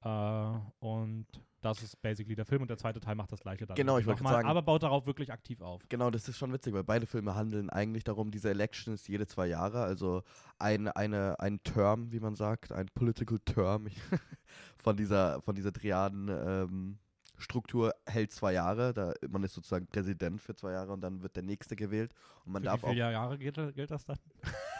Äh, 0.02 0.58
und 0.80 1.26
das 1.60 1.82
ist 1.82 2.00
basically 2.00 2.34
der 2.34 2.46
Film 2.46 2.62
und 2.62 2.68
der 2.68 2.78
zweite 2.78 3.00
Teil 3.00 3.14
macht 3.14 3.32
das 3.32 3.40
gleiche 3.40 3.66
dann. 3.66 3.74
Genau, 3.76 3.98
ich 3.98 4.06
wollte 4.06 4.22
sagen- 4.22 4.48
Aber 4.48 4.62
baut 4.62 4.82
darauf 4.82 5.06
wirklich 5.06 5.30
aktiv 5.30 5.60
auf. 5.60 5.82
Genau, 5.88 6.10
das 6.10 6.26
ist 6.28 6.38
schon 6.38 6.52
witzig, 6.52 6.72
weil 6.72 6.84
beide 6.84 7.06
Filme 7.06 7.34
handeln 7.34 7.68
eigentlich 7.68 8.04
darum, 8.04 8.30
diese 8.30 8.48
Election 8.50 8.94
ist 8.94 9.08
jede 9.08 9.26
zwei 9.26 9.46
Jahre, 9.46 9.82
also 9.82 10.22
ein, 10.58 10.88
eine, 10.88 11.38
ein 11.38 11.62
Term, 11.62 12.12
wie 12.12 12.20
man 12.20 12.34
sagt, 12.34 12.72
ein 12.72 12.86
Political 12.94 13.38
Term 13.40 13.88
von 14.78 14.96
dieser, 14.96 15.42
von 15.42 15.54
dieser 15.54 15.72
Triaden 15.72 16.28
ähm, 16.28 16.98
Struktur 17.36 17.94
hält 18.06 18.32
zwei 18.32 18.52
Jahre. 18.52 18.92
Da, 18.94 19.12
man 19.28 19.42
ist 19.42 19.54
sozusagen 19.54 19.86
Präsident 19.86 20.40
für 20.40 20.54
zwei 20.54 20.72
Jahre 20.72 20.92
und 20.92 21.00
dann 21.00 21.22
wird 21.22 21.36
der 21.36 21.42
nächste 21.42 21.76
gewählt. 21.76 22.12
Und 22.44 22.52
man 22.52 22.62
Für 22.62 22.66
darf 22.66 22.82
wie 22.82 22.86
auch 22.86 22.90
viele 22.90 23.12
Jahre 23.12 23.38
gilt, 23.38 23.74
gilt 23.74 23.90
das 23.90 24.04
dann? 24.04 24.18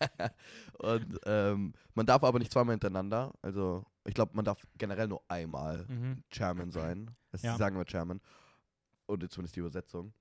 und 0.78 1.18
ähm, 1.26 1.74
man 1.94 2.06
darf 2.06 2.22
aber 2.24 2.38
nicht 2.38 2.52
zweimal 2.52 2.74
hintereinander. 2.74 3.32
Also 3.42 3.84
ich 4.04 4.14
glaube, 4.14 4.32
man 4.34 4.44
darf 4.44 4.66
generell 4.78 5.08
nur 5.08 5.22
einmal 5.28 5.86
Mhm. 5.88 6.22
Chairman 6.30 6.70
sein. 6.70 7.10
Das 7.30 7.42
Ja. 7.42 7.56
sagen 7.56 7.76
wir 7.76 7.84
Chairman. 7.84 8.20
Oder 9.06 9.28
zumindest 9.28 9.56
die 9.56 9.60
Übersetzung. 9.60 10.12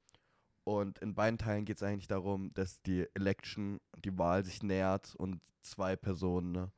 Und 0.63 0.99
in 0.99 1.15
beiden 1.15 1.37
Teilen 1.37 1.65
geht 1.65 1.77
es 1.77 1.83
eigentlich 1.83 2.07
darum, 2.07 2.53
dass 2.53 2.81
die 2.81 3.07
Election, 3.15 3.79
die 4.03 4.15
Wahl 4.17 4.43
sich 4.45 4.61
nähert 4.61 5.15
und 5.15 5.41
zwei 5.61 5.95
Personen 5.95 6.71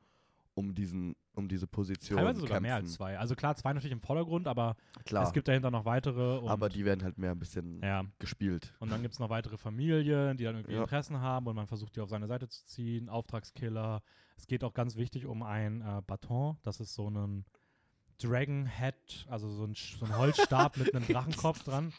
um 0.54 0.74
diesen, 0.74 1.16
um 1.34 1.48
diese 1.48 1.66
Position 1.66 2.18
Teilweise 2.18 2.40
sogar 2.40 2.56
kämpfen. 2.56 2.62
mehr 2.62 2.74
als 2.74 2.92
zwei. 2.92 3.18
Also 3.18 3.34
klar, 3.34 3.56
zwei 3.56 3.72
natürlich 3.72 3.92
im 3.92 4.00
Vordergrund, 4.02 4.46
aber 4.46 4.76
Klar, 5.06 5.24
es 5.26 5.32
gibt 5.32 5.48
dahinter 5.48 5.70
noch 5.70 5.84
weitere. 5.86 6.38
Und, 6.38 6.48
aber 6.48 6.68
die 6.68 6.84
werden 6.84 7.02
halt 7.02 7.16
mehr 7.18 7.30
ein 7.32 7.38
bisschen 7.38 7.80
ja, 7.82 8.04
gespielt. 8.18 8.74
und 8.80 8.90
dann 8.92 9.00
gibt 9.02 9.14
es 9.14 9.20
noch 9.20 9.30
weitere 9.30 9.56
Familien, 9.56 10.36
die 10.36 10.44
dann 10.44 10.56
irgendwie 10.56 10.74
Ja. 10.74 10.82
Interessen 10.82 11.20
haben 11.20 11.46
und 11.46 11.56
man 11.56 11.66
versucht, 11.66 11.96
die 11.96 12.00
auf 12.00 12.10
seine 12.10 12.26
Seite 12.26 12.48
zu 12.48 12.64
ziehen. 12.66 13.08
Auftragskiller. 13.08 14.02
Es 14.36 14.46
geht 14.46 14.62
auch 14.64 14.74
ganz 14.74 14.96
wichtig 14.96 15.24
um 15.26 15.42
ein 15.42 15.80
äh, 15.80 16.02
Baton. 16.06 16.58
Das 16.62 16.80
ist 16.80 16.94
so 16.94 17.08
ein 17.08 17.44
Dragon 18.20 18.66
Head, 18.66 19.26
also 19.28 19.48
so 19.50 19.64
ein, 19.64 19.74
so 19.74 20.04
ein 20.04 20.16
Holzstab 20.16 20.76
mit 20.76 20.94
einem 20.94 21.06
Drachenkopf 21.08 21.64
dran. 21.64 21.92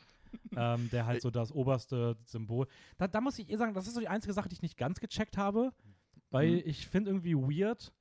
Ähm, 0.55 0.89
der 0.91 1.05
halt 1.05 1.21
so 1.21 1.29
das 1.29 1.51
oberste 1.51 2.17
Symbol. 2.25 2.65
Da, 2.97 3.07
da 3.07 3.21
muss 3.21 3.37
ich 3.37 3.49
ihr 3.49 3.57
sagen, 3.59 3.75
das 3.75 3.85
ist 3.85 3.93
so 3.93 3.99
die 3.99 4.07
einzige 4.07 4.33
Sache, 4.33 4.49
die 4.49 4.53
ich 4.55 4.63
nicht 4.63 4.77
ganz 4.77 4.99
gecheckt 4.99 5.37
habe, 5.37 5.71
weil 6.31 6.53
Mhm. 6.55 6.61
ich 6.65 6.87
finde 6.87 7.11
irgendwie 7.11 7.35
weird. 7.35 7.91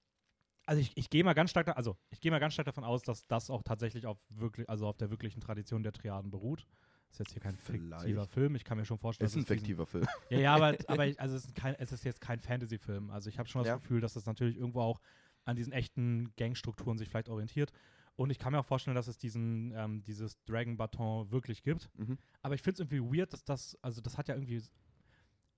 Also 0.72 0.80
ich, 0.80 0.92
ich 0.96 1.10
gehe 1.10 1.22
mal 1.22 1.34
ganz 1.34 1.50
stark, 1.50 1.66
da, 1.66 1.72
also 1.72 1.98
ich 2.08 2.18
gehe 2.22 2.30
mal 2.30 2.38
ganz 2.38 2.54
stark 2.54 2.64
davon 2.64 2.82
aus, 2.82 3.02
dass 3.02 3.26
das 3.26 3.50
auch 3.50 3.62
tatsächlich 3.62 4.06
auf 4.06 4.16
wirklich, 4.30 4.66
also 4.70 4.86
auf 4.86 4.96
der 4.96 5.10
wirklichen 5.10 5.42
Tradition 5.42 5.82
der 5.82 5.92
Triaden 5.92 6.30
beruht. 6.30 6.66
Ist 7.10 7.18
jetzt 7.18 7.32
hier 7.32 7.42
kein 7.42 7.54
fiktiver 7.54 8.00
Vielleicht. 8.06 8.30
Film. 8.32 8.54
Ich 8.54 8.64
kann 8.64 8.78
mir 8.78 8.86
schon 8.86 8.96
vorstellen, 8.96 9.26
Ist 9.26 9.36
ein 9.36 9.40
dass 9.40 9.42
es 9.42 9.48
diesen- 9.48 9.58
fiktiver 9.66 9.84
Film. 9.84 10.06
ja, 10.30 10.38
ja, 10.38 10.54
aber, 10.54 10.74
aber 10.88 11.06
ich, 11.06 11.20
also 11.20 11.36
es, 11.36 11.44
ist 11.44 11.54
kein, 11.54 11.74
es 11.74 11.92
ist 11.92 12.04
jetzt 12.06 12.22
kein 12.22 12.40
Fantasy-Film. 12.40 13.10
Also 13.10 13.28
ich 13.28 13.38
habe 13.38 13.50
schon 13.50 13.60
das 13.60 13.68
Ja. 13.68 13.74
Gefühl, 13.74 14.00
dass 14.00 14.16
es 14.16 14.24
natürlich 14.24 14.56
irgendwo 14.56 14.80
auch 14.80 14.98
an 15.44 15.56
diesen 15.56 15.74
echten 15.74 16.32
Gangstrukturen 16.38 16.96
sich 16.96 17.10
vielleicht 17.10 17.28
orientiert. 17.28 17.70
Und 18.16 18.30
ich 18.30 18.38
kann 18.38 18.52
mir 18.54 18.60
auch 18.60 18.64
vorstellen, 18.64 18.94
dass 18.94 19.08
es 19.08 19.18
diesen, 19.18 19.72
ähm, 19.76 20.02
dieses 20.04 20.42
Dragon 20.44 20.78
Baton 20.78 21.30
wirklich 21.30 21.62
gibt. 21.62 21.90
Mhm. 21.98 22.16
Aber 22.40 22.54
ich 22.54 22.62
finde 22.62 22.82
es 22.82 22.90
irgendwie 22.90 23.18
weird, 23.18 23.30
dass 23.34 23.44
das, 23.44 23.76
also 23.82 24.00
das 24.00 24.16
hat 24.16 24.28
ja 24.28 24.34
irgendwie, 24.36 24.62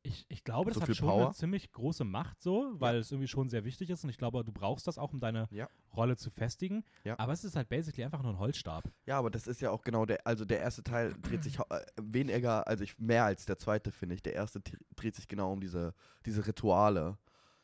ich, 0.07 0.27
ich 0.29 0.45
glaube, 0.45 0.71
das 0.71 0.75
So 0.77 0.81
hat 0.83 0.87
viel 0.87 0.95
schon 0.95 1.09
Power? 1.09 1.25
eine 1.27 1.35
ziemlich 1.35 1.73
große 1.73 2.05
Macht 2.05 2.41
so, 2.43 2.75
weil 2.79 2.99
es 2.99 3.11
irgendwie 3.11 3.27
schon 3.27 3.49
sehr 3.49 3.65
wichtig 3.65 3.91
ist 3.91 4.05
und 4.05 4.11
ich 4.11 4.19
glaube, 4.19 4.45
du 4.45 4.53
brauchst 4.53 4.87
das 4.87 4.99
auch, 4.99 5.13
um 5.13 5.19
deine 5.19 5.49
Ja. 5.51 5.67
Rolle 5.97 6.17
zu 6.17 6.31
festigen. 6.31 6.85
Ja. 7.05 7.19
Aber 7.19 7.33
es 7.33 7.43
ist 7.43 7.57
halt 7.57 7.69
basically 7.69 8.05
einfach 8.05 8.23
nur 8.23 8.33
ein 8.33 8.39
Holzstab. 8.39 8.85
Ja, 9.07 9.19
aber 9.19 9.31
das 9.31 9.47
ist 9.47 9.61
ja 9.61 9.71
auch 9.71 9.83
genau 9.83 10.05
der, 10.07 10.27
also 10.27 10.45
der 10.45 10.61
erste 10.61 10.83
Teil 10.83 11.15
dreht 11.23 11.43
sich 11.43 11.59
äh, 11.59 11.63
weniger, 12.01 12.67
also 12.69 12.85
ich, 12.85 12.99
mehr 12.99 13.25
als 13.25 13.47
der 13.47 13.59
zweite, 13.59 13.91
finde 13.91 14.15
ich. 14.15 14.23
Der 14.23 14.35
erste 14.35 14.61
dr- 14.61 14.79
dreht 14.95 15.15
sich 15.17 15.27
genau 15.27 15.53
um 15.53 15.61
diese, 15.61 15.95
diese 16.27 16.47
Rituale. 16.47 17.17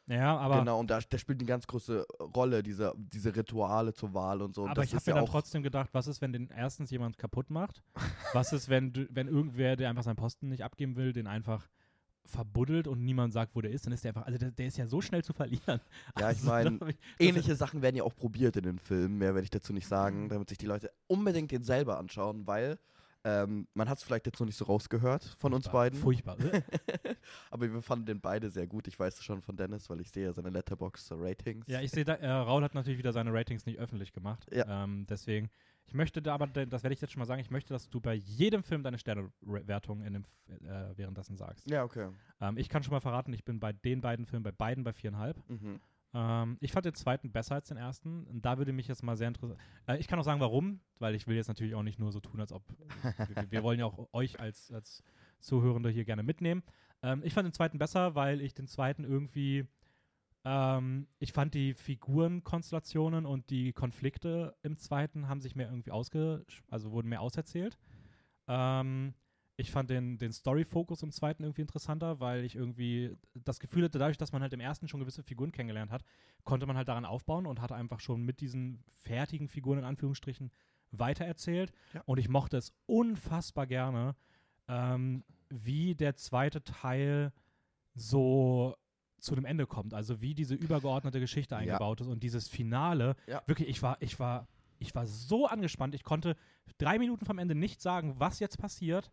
Ja, 0.07 0.37
aber, 0.39 0.59
genau, 0.59 0.81
und 0.81 0.91
da, 0.91 0.99
der 0.99 1.19
spielt 1.19 1.39
eine 1.39 1.47
ganz 1.47 1.69
große 1.69 2.05
Rolle, 2.35 2.65
diese, 2.65 2.93
diese 2.97 3.37
Rituale 3.37 3.93
zur 3.93 4.13
Wahl 4.13 4.43
und 4.43 4.57
so. 4.57 4.63
Und 4.63 4.71
aber 4.71 4.81
das 4.81 4.87
ich 4.87 4.95
habe 4.97 5.05
mir 5.07 5.15
ja 5.17 5.21
dann 5.23 5.31
trotzdem 5.31 5.63
gedacht, 5.63 5.91
was 5.93 6.09
ist, 6.09 6.21
wenn 6.21 6.33
den 6.33 6.49
erstens 6.51 6.91
jemand 6.91 7.17
kaputt 7.17 7.49
macht? 7.51 7.85
was 8.33 8.53
ist, 8.53 8.69
wenn, 8.69 8.93
wenn 9.11 9.29
irgendwer, 9.29 9.77
der 9.77 9.89
einfach 9.89 10.03
seinen 10.03 10.17
Posten 10.17 10.49
nicht 10.49 10.65
abgeben 10.65 10.97
will, 10.97 11.13
den 11.13 11.29
einfach 11.29 11.69
verbuddelt 12.25 12.87
und 12.87 13.05
niemand 13.05 13.33
sagt, 13.33 13.55
wo 13.57 13.61
der 13.61 13.71
ist, 13.71 13.87
dann 13.87 13.93
ist 13.93 14.05
der 14.05 14.11
einfach, 14.11 14.27
also 14.27 14.39
der, 14.39 14.51
der 14.51 14.67
ist 14.67 14.77
ja 14.77 14.87
so 14.87 15.01
schnell 15.01 15.25
zu 15.25 15.33
verlieren. 15.33 15.81
Ja, 16.19 16.31
ich 16.31 16.45
Also, 16.49 16.71
ich, 16.71 16.79
das- 16.79 16.95
ähnliche 17.19 17.57
Sachen 17.57 17.83
werden 17.83 17.97
ja 17.97 18.05
auch 18.05 18.15
probiert 18.15 18.57
in 18.57 18.65
den 18.65 18.79
Filmen, 18.79 19.19
mehr 19.19 19.35
werde 19.35 19.45
ich 19.45 19.51
dazu 19.51 19.73
nicht 19.73 19.87
sagen, 19.89 20.25
Mhm. 20.25 20.29
damit 20.29 20.49
sich 20.49 20.59
die 20.59 20.67
Leute 20.67 20.91
unbedingt 21.07 21.51
den 21.51 21.63
selber 21.65 21.99
anschauen, 21.99 22.47
weil 22.47 22.79
ähm, 23.23 23.67
man 23.75 23.87
hat 23.91 23.99
es 23.99 24.05
vielleicht 24.05 24.25
jetzt 24.25 24.41
noch 24.41 24.47
nicht 24.47 24.57
so 24.57 24.65
rausgehört 24.65 25.23
von 25.39 25.53
uns 25.53 25.67
Furchtbar, 25.67 25.83
beiden. 25.83 26.01
Furchtbar. 26.01 26.37
Aber 27.51 27.71
wir 27.71 27.83
fanden 27.83 28.07
den 28.07 28.21
beide 28.21 28.49
sehr 28.51 28.67
gut. 28.67 28.89
Ich 28.89 28.99
weiß 28.99 29.19
es 29.19 29.25
schon 29.25 29.43
von 29.43 29.57
Dennis, 29.57 29.91
weil 29.91 30.01
ich 30.01 30.11
sehe 30.11 30.25
ja 30.25 30.33
seine 30.33 30.49
Letterbox-Ratings. 30.51 31.67
Ja, 31.69 31.81
ich 31.83 31.91
sehe 31.91 32.05
äh, 32.07 32.27
Raul 32.31 32.63
hat 32.65 32.75
natürlich 32.75 32.99
wieder 32.99 33.13
seine 33.13 33.31
Ratings 33.33 33.67
nicht 33.67 33.79
öffentlich 33.79 34.13
gemacht. 34.13 34.47
Ja. 34.51 34.85
Ähm, 34.85 35.07
deswegen, 35.09 35.51
ich 35.91 35.95
möchte 35.95 36.23
da 36.23 36.35
aber, 36.35 36.47
das 36.47 36.85
werde 36.85 36.95
ich 36.95 37.01
jetzt 37.01 37.11
schon 37.11 37.19
mal 37.19 37.27
sagen, 37.27 37.41
ich 37.41 37.51
möchte, 37.51 37.75
dass 37.75 37.91
du 37.91 38.01
bei 38.01 38.15
jedem 38.15 38.63
Film 38.63 38.85
deine 38.85 38.97
Sternewertung 38.97 40.03
in 40.03 40.13
dem, 40.13 40.25
äh, 40.47 40.97
währenddessen 40.97 41.37
sagst. 41.37 41.69
ja, 41.69 41.83
okay. 41.83 42.11
Ähm, 42.41 42.57
ich 42.57 42.69
kann 42.69 42.85
schon 42.85 42.93
mal 42.93 43.01
verraten, 43.01 43.33
ich 43.33 43.45
bin 43.45 43.59
bei 43.59 43.73
den 43.73 44.01
beiden 44.01 44.25
Filmen, 44.25 44.45
bei 44.45 44.53
beiden 44.53 44.85
bei 44.85 44.93
viereinhalb. 44.93 45.37
Mhm. 45.51 45.81
Ähm, 46.15 46.59
ich 46.61 46.71
fand 46.71 46.87
den 46.87 46.95
zweiten 46.95 47.33
besser 47.33 47.57
als 47.57 47.67
den 47.67 47.77
ersten. 47.77 48.23
Und 48.29 48.47
da 48.47 48.57
würde 48.59 48.73
mich 48.73 48.87
jetzt 48.87 49.03
mal 49.03 49.17
sehr 49.17 49.27
interessieren. 49.27 49.59
Äh, 49.89 49.99
ich 49.99 50.07
kann 50.07 50.17
auch 50.21 50.25
sagen, 50.25 50.41
warum, 50.41 50.79
weil 51.01 51.17
ich 51.17 51.27
will 51.27 51.35
jetzt 51.35 51.49
natürlich 51.49 51.75
auch 51.75 51.83
nicht 51.83 51.99
nur 51.99 52.13
so 52.13 52.21
tun, 52.21 52.41
als 52.41 52.53
ob. 52.53 52.63
wir, 53.35 53.51
wir 53.51 53.63
wollen 53.65 53.81
ja 53.81 53.87
auch 53.87 54.09
euch 54.13 54.39
als, 54.39 54.71
als 54.71 55.03
Zuhörende 55.41 55.91
hier 55.91 56.05
gerne 56.05 56.23
mitnehmen. 56.23 56.63
Ähm, 57.03 57.23
ich 57.25 57.35
fand 57.35 57.47
den 57.47 57.53
zweiten 57.53 57.79
besser, 57.79 58.15
weil 58.15 58.41
ich 58.41 58.55
den 58.55 58.69
zweiten 58.69 59.03
irgendwie. 59.03 59.67
Ähm, 60.45 61.07
ich 61.19 61.33
fand 61.33 61.55
die 61.55 61.75
Figurenkonstellationen 61.75 63.27
und 63.27 63.51
die 63.51 63.73
Konflikte 63.73 64.57
im 64.63 64.77
zweiten 64.77 65.29
haben 65.29 65.41
sich 65.41 65.55
mehr 65.55 65.69
irgendwie 65.69 65.91
ausge. 65.91 66.45
also 66.69 66.93
wurden 66.93 67.09
mehr 67.09 67.21
auserzählt. 67.21 67.79
Ähm, 68.49 69.15
ich 69.57 69.71
fand 69.71 69.91
den, 69.91 70.17
den 70.17 70.33
Story-Fokus 70.33 71.03
im 71.03 71.13
zweiten 71.13 71.43
irgendwie 71.43 71.61
interessanter, 71.61 72.19
weil 72.19 72.45
ich 72.45 72.57
irgendwie 72.57 73.17
das 73.35 73.61
Gefühl 73.61 73.85
hatte, 73.85 73.99
dadurch, 73.99 74.17
dass 74.17 74.33
man 74.33 74.41
halt 74.41 74.55
im 74.55 74.61
ersten 74.61 74.89
schon 74.89 75.01
gewisse 75.01 75.23
Figuren 75.23 75.53
kennengelernt 75.53 75.91
hat, 75.91 76.03
konnte 76.45 76.67
man 76.67 76.77
halt 76.77 76.89
daran 76.89 77.05
aufbauen 77.05 77.47
und 77.47 77.61
hatte 77.61 77.75
einfach 77.75 78.01
schon 78.01 78.23
mit 78.23 78.41
diesen 78.41 78.83
fertigen 78.97 79.49
Figuren 79.49 79.79
in 79.79 79.85
Anführungsstrichen 79.85 80.51
weitererzählt. 80.93 81.73
Ja. 81.93 82.03
Und 82.07 82.19
ich 82.19 82.31
mochte 82.31 82.57
es 82.57 82.73
unfassbar 82.87 83.67
gerne, 83.67 84.17
ähm, 84.67 85.25
wie 85.51 85.95
der 85.95 86.17
zweite 86.17 86.65
Teil 86.65 87.33
so 87.95 88.77
zu 89.21 89.35
dem 89.35 89.45
Ende 89.45 89.67
kommt. 89.67 89.95
Also 89.95 90.21
wie 90.21 90.35
diese 90.35 90.55
übergeordnete 90.55 91.21
Geschichte 91.21 91.55
Ja. 91.55 91.61
eingebaut 91.61 92.01
ist 92.01 92.09
und 92.09 92.23
dieses 92.23 92.49
Finale. 92.49 93.17
Ja. 93.27 93.43
Wirklich, 93.47 93.69
ich 93.69 93.83
war, 93.83 93.97
ich 94.01 94.19
war, 94.19 94.49
ich 94.79 94.95
war 94.95 95.07
so 95.07 95.47
angespannt. 95.47 95.95
Ich 95.95 96.05
konnte 96.05 96.37
drei 96.79 96.99
Minuten 96.99 97.25
vom 97.25 97.39
Ende 97.39 97.55
nicht 97.55 97.81
sagen, 97.81 98.15
was 98.19 98.39
jetzt 98.41 98.59
passiert, 98.59 99.11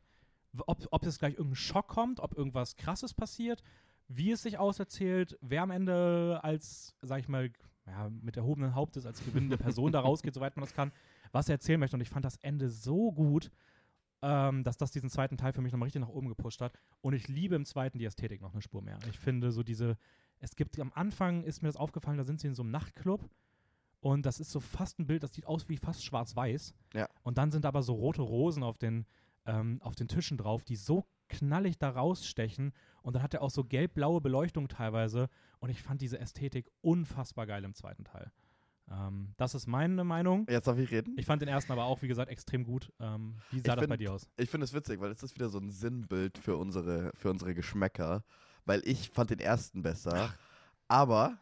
ob, 0.65 0.87
ob 0.91 1.05
es 1.05 1.19
gleich 1.19 1.33
irgendein 1.33 1.55
Schock 1.55 1.87
kommt, 1.87 2.19
ob 2.19 2.35
irgendwas 2.37 2.75
Krasses 2.77 3.13
passiert, 3.13 3.61
wie 4.07 4.31
es 4.31 4.41
sich 4.41 4.57
auserzählt, 4.57 5.37
wer 5.41 5.63
am 5.63 5.71
Ende 5.71 6.39
als, 6.41 6.95
sag 7.01 7.19
ich 7.19 7.27
mal, 7.27 7.51
ja, 7.85 8.09
mit 8.09 8.37
erhobenen 8.37 8.73
Hauptes 8.75 9.05
als 9.05 9.23
gewinnende 9.23 9.57
Person 9.57 9.91
da 9.91 9.99
rausgeht, 9.99 10.33
soweit 10.33 10.55
man 10.55 10.63
das 10.65 10.73
kann, 10.73 10.91
was 11.31 11.49
er 11.49 11.53
erzählen 11.55 11.79
möchte. 11.79 11.95
Und 11.97 12.01
ich 12.01 12.09
fand 12.09 12.25
das 12.25 12.37
Ende 12.37 12.69
so 12.69 13.11
gut, 13.11 13.51
ähm, 14.21 14.63
dass 14.63 14.77
das 14.77 14.91
diesen 14.91 15.09
zweiten 15.09 15.37
Teil 15.37 15.53
für 15.53 15.61
mich 15.61 15.71
nochmal 15.71 15.87
richtig 15.87 16.01
nach 16.01 16.09
oben 16.09 16.27
gepusht 16.27 16.61
hat. 16.61 16.73
Und 17.01 17.13
ich 17.13 17.27
liebe 17.27 17.55
im 17.55 17.65
zweiten 17.65 17.99
die 17.99 18.05
Ästhetik 18.05 18.41
noch 18.41 18.53
eine 18.53 18.61
Spur 18.61 18.81
mehr. 18.81 18.97
Ich 19.09 19.19
finde 19.19 19.51
so 19.51 19.63
diese, 19.63 19.97
es 20.39 20.55
gibt 20.55 20.79
am 20.79 20.91
Anfang 20.93 21.43
ist 21.43 21.61
mir 21.61 21.69
das 21.69 21.77
aufgefallen, 21.77 22.17
da 22.17 22.23
sind 22.23 22.39
sie 22.39 22.47
in 22.47 22.55
so 22.55 22.63
einem 22.63 22.71
Nachtclub 22.71 23.29
und 23.99 24.25
das 24.25 24.39
ist 24.39 24.51
so 24.51 24.59
fast 24.59 24.99
ein 24.99 25.07
Bild, 25.07 25.23
das 25.23 25.33
sieht 25.33 25.45
aus 25.45 25.69
wie 25.69 25.77
fast 25.77 26.03
schwarz-weiß. 26.03 26.73
Ja. 26.93 27.07
Und 27.23 27.37
dann 27.37 27.51
sind 27.51 27.65
aber 27.65 27.83
so 27.83 27.93
rote 27.93 28.21
Rosen 28.21 28.63
auf 28.63 28.77
den, 28.77 29.05
ähm, 29.45 29.79
auf 29.81 29.95
den 29.95 30.07
Tischen 30.07 30.37
drauf, 30.37 30.63
die 30.63 30.75
so 30.75 31.05
knallig 31.29 31.77
da 31.77 31.89
rausstechen. 31.89 32.73
Und 33.01 33.15
dann 33.15 33.23
hat 33.23 33.33
er 33.33 33.41
auch 33.41 33.49
so 33.49 33.63
gelb-blaue 33.63 34.21
Beleuchtung 34.21 34.67
teilweise. 34.67 35.29
Und 35.59 35.69
ich 35.69 35.81
fand 35.81 36.01
diese 36.01 36.19
Ästhetik 36.19 36.69
unfassbar 36.81 37.47
geil 37.47 37.63
im 37.63 37.73
zweiten 37.73 38.03
Teil. 38.03 38.31
Ähm, 38.89 39.33
das 39.37 39.53
ist 39.55 39.67
meine 39.67 40.03
Meinung. 40.03 40.45
Jetzt 40.49 40.67
darf 40.67 40.77
ich 40.77 40.89
reden? 40.91 41.13
Ich 41.17 41.25
fand 41.25 41.41
den 41.41 41.49
ersten 41.49 41.71
aber 41.71 41.83
auch, 41.85 42.01
wie 42.01 42.07
gesagt, 42.07 42.31
extrem 42.31 42.63
gut. 42.63 42.91
Ähm, 42.99 43.35
wie 43.51 43.57
sah 43.59 43.59
Ich 43.59 43.63
das 43.63 43.75
bei 43.75 43.87
find- 43.87 44.01
dir 44.01 44.13
aus? 44.13 44.29
Ich 44.37 44.49
finde 44.49 44.63
es 44.65 44.73
witzig, 44.73 44.99
weil 45.01 45.11
es 45.11 45.23
ist 45.23 45.35
wieder 45.35 45.49
so 45.49 45.59
ein 45.59 45.69
Sinnbild 45.71 46.37
für 46.37 46.55
unsere, 46.57 47.11
für 47.15 47.29
unsere 47.29 47.53
Geschmäcker. 47.53 48.23
Weil 48.65 48.81
ich 48.85 49.09
fand 49.09 49.29
den 49.29 49.39
ersten 49.39 49.81
besser. 49.81 50.33
Aber 50.87 51.37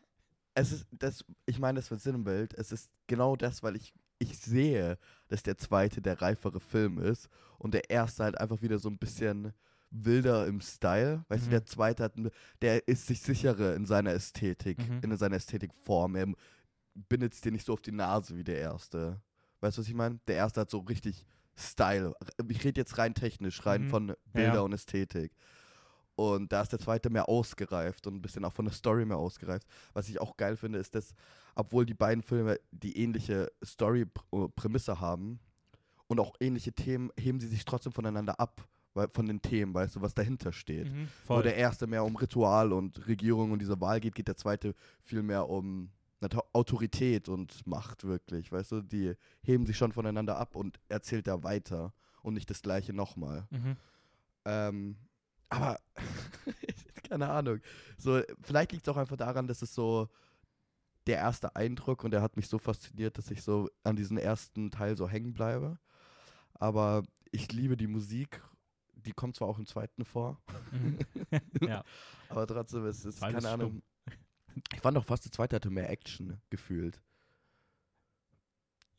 es 0.56 0.72
ist 0.72 0.88
das, 0.92 1.24
ich 1.46 1.60
meine, 1.60 1.80
das 1.80 1.92
wird 1.92 2.02
Sinnbild. 2.02 2.54
Es 2.56 2.72
ist 2.72 2.90
genau 3.08 3.36
das, 3.36 3.62
weil 3.64 3.76
ich, 3.76 3.94
ich 4.20 4.38
sehe, 4.40 4.98
dass 5.28 5.44
der 5.44 5.58
zweite 5.58 6.02
der 6.02 6.22
reifere 6.22 6.60
Film 6.60 6.98
ist 7.00 7.30
und 7.60 7.74
der 7.74 7.90
erste 7.90 8.24
halt 8.24 8.40
einfach 8.40 8.62
wieder 8.62 8.80
so 8.80 8.90
ein 8.90 8.98
bisschen 8.98 9.54
wilder 9.92 10.48
im 10.48 10.62
Style. 10.62 11.24
Weißt 11.30 11.44
Mhm. 11.44 11.46
du, 11.46 11.52
der 11.52 11.66
zweite 11.66 12.04
hat, 12.04 12.14
der 12.62 12.88
ist 12.88 13.08
sich 13.08 13.22
sicherer 13.22 13.76
in 13.76 13.86
seiner 13.86 14.12
Ästhetik, 14.12 14.78
Mhm. 14.90 15.00
in 15.04 15.18
seiner 15.18 15.36
Ästhetikform. 15.38 16.16
Er 16.16 16.28
bindet 16.96 17.34
es 17.34 17.42
dir 17.42 17.52
nicht 17.52 17.66
so 17.66 17.74
auf 17.74 17.82
die 17.82 17.92
Nase 17.92 18.36
wie 18.38 18.44
der 18.44 18.58
erste. 18.60 19.22
Weißt 19.62 19.78
du, 19.78 19.82
was 19.82 19.88
ich 19.88 19.94
meine? 19.94 20.20
Der 20.28 20.36
erste 20.38 20.62
hat 20.62 20.70
so 20.72 20.80
richtig 20.80 21.26
Style. 21.58 22.14
Ich 22.50 22.64
rede 22.64 22.82
jetzt 22.82 22.98
rein 22.98 23.14
technisch, 23.14 23.66
rein 23.66 23.84
Mhm. 23.84 23.90
von 23.90 24.14
Bilder 24.34 24.56
Ja. 24.56 24.60
und 24.62 24.74
Ästhetik. 24.74 25.32
Und 26.16 26.52
da 26.54 26.62
ist 26.62 26.72
der 26.72 26.80
zweite 26.80 27.10
mehr 27.10 27.28
ausgereift 27.28 28.08
und 28.08 28.16
ein 28.16 28.22
bisschen 28.22 28.46
auch 28.46 28.54
von 28.54 28.66
der 28.66 28.74
Story 28.74 29.06
mehr 29.06 29.18
ausgereift. 29.18 29.68
Was 29.94 30.08
ich 30.08 30.20
auch 30.22 30.38
geil 30.38 30.56
finde, 30.56 30.80
ist, 30.80 30.96
dass, 30.96 31.14
obwohl 31.56 31.86
die 31.86 31.94
beiden 31.94 32.24
Filme 32.24 32.58
die 32.72 32.98
ähnliche 32.98 33.52
Story-Prämisse 33.64 35.00
haben 35.00 35.40
und 36.08 36.20
auch 36.20 36.36
ähnliche 36.40 36.72
Themen, 36.74 37.12
heben 37.20 37.40
sie 37.40 37.48
sich 37.48 37.66
trotzdem 37.66 37.92
voneinander 37.92 38.40
ab, 38.40 38.66
weil, 38.94 39.10
von 39.10 39.26
den 39.26 39.42
Themen, 39.42 39.74
weißt 39.74 39.96
du, 39.98 40.02
was 40.02 40.14
dahinter 40.14 40.54
steht. 40.54 40.90
Mhm, 40.92 41.10
Wo 41.28 41.42
der 41.42 41.56
erste 41.58 41.86
mehr 41.88 42.04
um 42.06 42.16
Ritual 42.16 42.72
und 42.72 43.08
Regierung 43.08 43.52
und 43.52 43.60
diese 43.60 43.80
Wahl 43.82 44.00
geht, 44.00 44.16
geht 44.16 44.28
der 44.30 44.38
zweite 44.38 44.74
viel 45.04 45.22
mehr 45.22 45.50
um 45.50 45.90
Autorität 46.54 47.30
und 47.30 47.66
Macht 47.68 48.04
wirklich, 48.04 48.52
weißt 48.52 48.72
du, 48.72 48.82
die 48.82 49.16
heben 49.42 49.66
sich 49.66 49.78
schon 49.78 49.92
voneinander 49.92 50.38
ab 50.38 50.56
und 50.56 50.80
erzählt 50.90 51.28
da 51.28 51.44
weiter 51.44 51.94
und 52.22 52.34
nicht 52.34 52.50
das 52.50 52.62
gleiche 52.62 52.94
nochmal. 52.94 53.48
Mhm. 53.52 53.78
Ähm, 54.46 54.98
aber 55.50 55.80
keine 57.10 57.30
Ahnung. 57.30 57.60
So, 57.98 58.22
vielleicht 58.42 58.72
liegt 58.72 58.88
es 58.88 58.94
auch 58.94 58.98
einfach 58.98 59.18
daran, 59.18 59.48
dass 59.48 59.62
es 59.62 59.74
so 59.74 60.10
der 61.08 61.18
erste 61.18 61.56
Eindruck 61.56 62.04
und 62.04 62.12
der 62.12 62.22
hat 62.22 62.36
mich 62.36 62.48
so 62.48 62.58
fasziniert, 62.58 63.18
dass 63.18 63.30
ich 63.30 63.44
so 63.44 63.70
an 63.84 63.96
diesen 63.96 64.18
ersten 64.18 64.72
Teil 64.72 64.98
so 64.98 65.08
hängen 65.08 65.34
bleibe. 65.34 65.78
Aber 66.54 67.04
ich 67.32 67.52
liebe 67.52 67.78
die 67.78 67.88
Musik. 67.88 68.42
Die 68.96 69.12
kommt 69.12 69.36
zwar 69.36 69.48
auch 69.48 69.60
im 69.60 69.68
zweiten 69.68 70.04
vor, 70.04 70.42
Mhm. 70.72 70.98
ja. 71.62 71.84
aber 72.30 72.48
trotzdem 72.48 72.88
ist 72.88 73.06
es, 73.06 73.20
Beides 73.20 73.44
keine 73.44 73.54
Ahnung. 73.54 73.84
Ich 74.74 74.82
fand 74.82 74.98
auch 74.98 75.06
fast, 75.06 75.26
der 75.26 75.32
zweite 75.32 75.56
hatte 75.56 75.70
mehr 75.70 75.90
Action 75.90 76.42
gefühlt. 76.50 77.02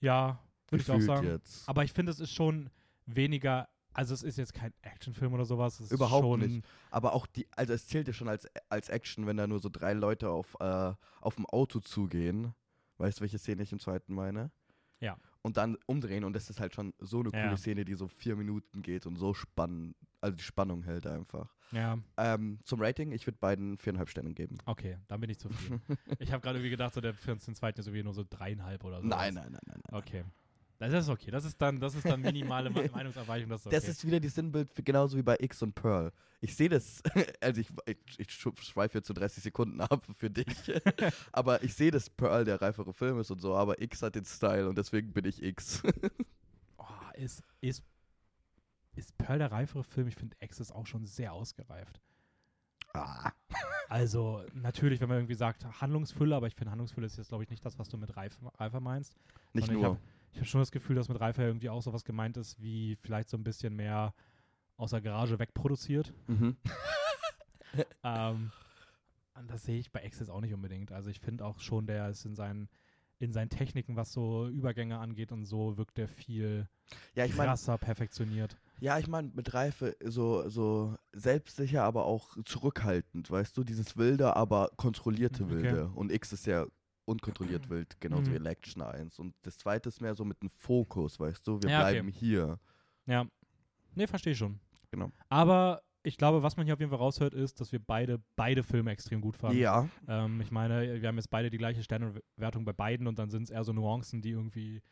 ja, 0.00 0.38
würde 0.68 0.82
ich 0.82 0.90
auch 0.90 1.00
sagen. 1.00 1.26
jetzt. 1.26 1.68
Aber 1.68 1.84
ich 1.84 1.92
finde, 1.92 2.12
es 2.12 2.20
ist 2.20 2.32
schon 2.32 2.70
weniger, 3.06 3.68
also 3.92 4.14
es 4.14 4.22
ist 4.22 4.36
jetzt 4.36 4.52
kein 4.52 4.72
Actionfilm 4.82 5.32
oder 5.32 5.44
sowas. 5.44 5.80
Überhaupt 5.90 6.38
nicht. 6.40 6.64
Aber 6.90 7.12
auch 7.14 7.26
die, 7.26 7.46
also 7.52 7.72
es 7.72 7.86
zählt 7.86 8.08
ja 8.08 8.12
schon 8.12 8.28
als, 8.28 8.46
als 8.68 8.88
Action, 8.88 9.26
wenn 9.26 9.36
da 9.36 9.46
nur 9.46 9.60
so 9.60 9.68
drei 9.68 9.92
Leute 9.92 10.30
auf, 10.30 10.56
äh, 10.60 10.92
auf 11.20 11.36
dem 11.36 11.46
Auto 11.46 11.80
zugehen. 11.80 12.54
Weißt 12.98 13.18
du, 13.18 13.22
welche 13.22 13.38
Szene 13.38 13.62
ich 13.62 13.72
im 13.72 13.78
zweiten 13.78 14.14
meine? 14.14 14.50
Ja. 15.00 15.18
Und 15.46 15.56
dann 15.58 15.76
umdrehen 15.86 16.24
und 16.24 16.32
das 16.32 16.50
ist 16.50 16.58
halt 16.58 16.74
schon 16.74 16.92
so 16.98 17.20
eine 17.20 17.30
coole 17.30 17.42
Ja. 17.50 17.56
Szene, 17.56 17.84
die 17.84 17.94
so 17.94 18.08
vier 18.08 18.34
Minuten 18.34 18.82
geht 18.82 19.06
und 19.06 19.14
so 19.14 19.32
spannend, 19.32 19.94
also 20.20 20.36
die 20.36 20.42
Spannung 20.42 20.82
hält 20.82 21.06
einfach. 21.06 21.54
Ja, 21.70 21.98
Ähm, 22.16 22.58
zum 22.64 22.80
Rating, 22.80 23.12
ich 23.12 23.28
würde 23.28 23.38
beiden 23.38 23.78
viereinhalb 23.78 24.08
Sterne 24.08 24.34
geben. 24.34 24.58
okay, 24.66 24.98
dann 25.06 25.20
bin 25.20 25.30
ich 25.30 25.38
zufrieden. 25.38 25.80
ich 26.18 26.32
habe 26.32 26.42
gerade 26.42 26.58
irgendwie 26.58 26.70
gedacht, 26.70 26.94
so 26.94 27.00
der 27.00 27.14
für 27.14 27.30
uns 27.30 27.44
den 27.44 27.54
zweiten 27.54 27.78
ist 27.78 27.86
irgendwie 27.86 28.02
nur 28.02 28.12
so 28.12 28.24
dreieinhalb 28.28 28.82
oder 28.82 29.00
so. 29.00 29.06
Nein, 29.06 29.34
nein, 29.34 29.52
nein, 29.52 29.60
nein. 29.68 29.80
nein. 29.88 30.00
Okay. 30.00 30.24
Das 30.78 30.92
ist 30.92 31.08
okay. 31.08 31.30
Das 31.30 31.44
ist 31.44 31.60
dann, 31.60 31.80
das 31.80 31.94
ist 31.94 32.04
dann 32.06 32.20
minimale 32.20 32.68
Me- 32.70 32.90
Meinungsabweichung. 32.92 33.48
Das 33.48 33.60
ist, 33.62 33.66
okay. 33.66 33.76
Das 33.76 33.88
ist 33.88 34.06
wieder 34.06 34.20
die 34.20 34.28
Sinnbild 34.28 34.70
für, 34.72 34.82
genauso 34.82 35.16
wie 35.16 35.22
bei 35.22 35.36
X 35.40 35.62
und 35.62 35.74
Pearl. 35.74 36.12
Ich 36.40 36.54
sehe 36.54 36.68
das, 36.68 37.02
also 37.40 37.60
ich, 37.60 37.68
ich, 37.86 37.96
ich 38.20 38.32
schweife 38.32 38.98
jetzt 38.98 39.06
zu 39.06 39.14
30 39.14 39.42
Sekunden 39.42 39.80
ab 39.80 40.04
für 40.14 40.28
dich, 40.30 40.46
aber 41.32 41.62
ich 41.62 41.74
sehe, 41.74 41.90
dass 41.90 42.10
Pearl 42.10 42.44
der 42.44 42.60
reifere 42.60 42.92
Film 42.92 43.18
ist 43.18 43.30
und 43.30 43.40
so, 43.40 43.54
aber 43.54 43.80
X 43.80 44.02
hat 44.02 44.14
den 44.14 44.26
Style 44.26 44.68
und 44.68 44.76
deswegen 44.76 45.12
bin 45.12 45.24
ich 45.24 45.42
X. 45.42 45.82
oh, 46.76 46.84
ist, 47.14 47.42
ist, 47.62 47.82
ist 48.94 49.16
Pearl 49.16 49.38
der 49.38 49.50
reifere 49.50 49.82
Film? 49.82 50.08
Ich 50.08 50.16
finde, 50.16 50.36
X 50.40 50.60
ist 50.60 50.72
auch 50.72 50.86
schon 50.86 51.06
sehr 51.06 51.32
ausgereift. 51.32 52.00
Ah. 52.92 53.32
Also, 53.88 54.42
natürlich, 54.52 55.00
wenn 55.00 55.08
man 55.08 55.18
irgendwie 55.18 55.34
sagt 55.34 55.64
Handlungsfülle, 55.80 56.34
aber 56.34 56.48
ich 56.48 56.54
finde, 56.54 56.70
Handlungsfülle 56.70 57.06
ist 57.06 57.16
jetzt, 57.18 57.28
glaube 57.28 57.44
ich, 57.44 57.50
nicht 57.50 57.64
das, 57.64 57.78
was 57.78 57.88
du 57.88 57.96
mit 57.98 58.16
Reife, 58.16 58.36
Reifer 58.58 58.80
meinst. 58.80 59.14
Nicht 59.52 59.70
nur. 59.70 59.98
Ich 60.36 60.40
habe 60.40 60.48
schon 60.50 60.60
das 60.60 60.70
Gefühl, 60.70 60.96
dass 60.96 61.08
mit 61.08 61.18
Reifer 61.18 61.44
irgendwie 61.44 61.70
auch 61.70 61.80
sowas 61.80 62.04
gemeint 62.04 62.36
ist, 62.36 62.60
wie 62.60 62.96
vielleicht 62.96 63.30
so 63.30 63.38
ein 63.38 63.42
bisschen 63.42 63.74
mehr 63.74 64.12
aus 64.76 64.90
der 64.90 65.00
Garage 65.00 65.38
wegproduziert. 65.38 66.12
Mhm. 66.26 66.58
ähm, 68.04 68.52
das 69.48 69.64
sehe 69.64 69.78
ich 69.78 69.90
bei 69.90 70.04
Access 70.04 70.28
auch 70.28 70.42
nicht 70.42 70.52
unbedingt. 70.52 70.92
Also 70.92 71.08
ich 71.08 71.20
finde 71.20 71.42
auch 71.46 71.58
schon, 71.58 71.86
der 71.86 72.10
ist 72.10 72.26
in 72.26 72.36
seinen, 72.36 72.68
in 73.18 73.32
seinen 73.32 73.48
Techniken, 73.48 73.96
was 73.96 74.12
so 74.12 74.46
Übergänge 74.48 74.98
angeht 74.98 75.32
und 75.32 75.46
so, 75.46 75.78
wirkt 75.78 75.96
der 75.96 76.06
viel 76.06 76.68
Ja, 77.14 77.24
ich 77.24 77.32
krasser 77.34 77.78
perfektioniert. 77.78 78.58
ja, 78.78 78.98
ich 78.98 79.08
meine, 79.08 79.30
mit 79.34 79.54
Reife 79.54 79.96
so, 80.04 80.50
so 80.50 80.98
selbstsicher, 81.14 81.82
aber 81.82 82.04
auch 82.04 82.36
zurückhaltend, 82.44 83.30
weißt 83.30 83.56
du? 83.56 83.64
Dieses 83.64 83.96
wilde, 83.96 84.36
aber 84.36 84.70
kontrollierte 84.76 85.44
Okay. 85.44 85.54
wilde. 85.54 85.88
Und 85.94 86.12
X 86.12 86.34
ist 86.34 86.44
ja 86.44 86.66
unkontrolliert 87.06 87.70
wild, 87.70 87.98
genauso 88.00 88.28
Mhm. 88.30 88.32
wie 88.32 88.36
Election 88.36 88.82
1. 88.82 89.18
Und 89.18 89.34
das 89.42 89.56
zweite 89.56 89.88
ist 89.88 90.00
mehr 90.02 90.14
so 90.14 90.24
mit 90.24 90.40
einem 90.42 90.50
Fokus, 90.50 91.18
weißt 91.18 91.46
du? 91.46 91.62
Wir 91.62 91.70
Ja, 91.70 91.80
okay. 91.82 91.92
bleiben 91.92 92.08
hier. 92.08 92.58
Ja. 93.06 93.26
Nee, 93.94 94.06
verstehe 94.06 94.34
schon. 94.34 94.60
Genau. 94.90 95.10
Aber 95.28 95.80
ich 96.02 96.16
glaube, 96.18 96.42
was 96.42 96.56
man 96.56 96.66
hier 96.66 96.74
auf 96.74 96.80
jeden 96.80 96.90
Fall 96.90 96.98
raushört, 97.00 97.34
ist, 97.34 97.60
dass 97.60 97.72
wir 97.72 97.80
beide, 97.80 98.20
beide 98.36 98.62
Filme 98.62 98.90
extrem 98.90 99.20
gut 99.20 99.36
fanden. 99.36 99.58
Ja, 99.58 99.88
Ähm, 100.06 100.40
ich 100.40 100.50
meine, 100.50 101.00
wir 101.00 101.08
haben 101.08 101.16
jetzt 101.16 101.30
beide 101.30 101.48
die 101.50 101.58
gleiche 101.58 101.82
Sternewertung 101.82 102.64
bei 102.64 102.72
beiden 102.72 103.06
und 103.06 103.18
dann 103.18 103.30
sind 103.30 103.44
es 103.44 103.50
eher 103.50 103.64
so 103.64 103.72
Nuancen, 103.72 104.20
die 104.22 104.30
irgendwie 104.30 104.82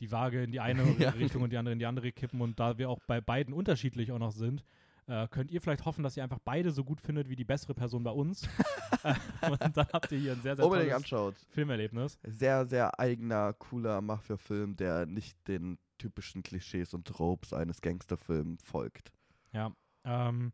die 0.00 0.10
Waage 0.10 0.42
in 0.44 0.50
die 0.52 0.60
eine 0.60 0.82
Ja. 0.98 1.10
Richtung 1.10 1.42
und 1.42 1.50
die 1.50 1.58
andere 1.58 1.72
in 1.72 1.78
die 1.78 1.86
andere 1.86 2.12
kippen. 2.12 2.40
Und 2.40 2.58
da 2.60 2.78
wir 2.78 2.88
auch 2.88 3.00
bei 3.06 3.20
beiden 3.20 3.52
unterschiedlich 3.52 4.12
auch 4.12 4.18
noch 4.18 4.32
sind, 4.32 4.64
äh, 5.06 5.26
könnt 5.28 5.50
ihr 5.50 5.60
vielleicht 5.60 5.84
hoffen, 5.84 6.02
dass 6.02 6.16
ihr 6.16 6.22
einfach 6.22 6.38
beide 6.44 6.70
so 6.70 6.84
gut 6.84 7.00
findet 7.00 7.28
wie 7.28 7.36
die 7.36 7.44
bessere 7.44 7.74
Person 7.74 8.02
bei 8.02 8.10
uns. 8.10 8.48
Äh, 9.04 9.50
und 9.50 9.76
dann 9.76 9.88
habt 9.92 10.12
ihr 10.12 10.18
hier 10.18 10.32
ein 10.32 10.42
sehr, 10.42 10.54
sehr 10.54 10.64
unbedingt 10.64 10.90
tolles 10.90 11.04
anschaut. 11.04 11.34
Filmerlebnis. 11.48 12.20
Sehr, 12.22 12.66
sehr 12.66 13.00
eigener, 13.00 13.52
cooler 13.54 14.00
Mafia-Film, 14.00 14.76
der 14.76 15.06
nicht 15.06 15.36
den 15.48 15.76
typischen 15.98 16.44
Klischees 16.44 16.94
und 16.94 17.08
Tropes 17.08 17.52
eines 17.52 17.80
Gangsterfilms 17.80 18.62
folgt. 18.62 19.10
Ja. 19.52 19.72
Ähm, 20.04 20.52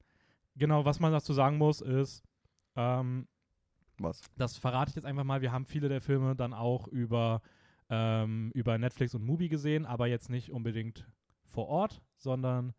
genau, 0.57 0.87
was 0.87 0.99
man 0.99 1.13
dazu 1.13 1.35
sagen 1.35 1.59
muss, 1.59 1.83
ist, 1.83 2.23
ähm, 2.77 3.27
Was? 3.99 4.23
das 4.37 4.57
verrate 4.57 4.91
ich 4.91 4.97
jetzt 4.97 5.05
einfach 5.05 5.25
mal. 5.25 5.43
Wir 5.43 5.53
haben 5.53 5.67
viele 5.67 5.91
der 5.91 6.01
Filme 6.01 6.35
dann 6.35 6.55
auch 6.55 6.87
über, 6.89 7.43
ähm, 7.91 8.51
über 8.55 8.79
Netflix 8.79 9.15
und 9.15 9.25
Mubi 9.25 9.49
gesehen, 9.49 9.85
aber 9.85 10.07
jetzt 10.07 10.31
nicht 10.31 10.51
unbedingt 10.51 11.07
vor 11.45 11.67
Ort, 11.69 12.01
sondern 12.17 12.73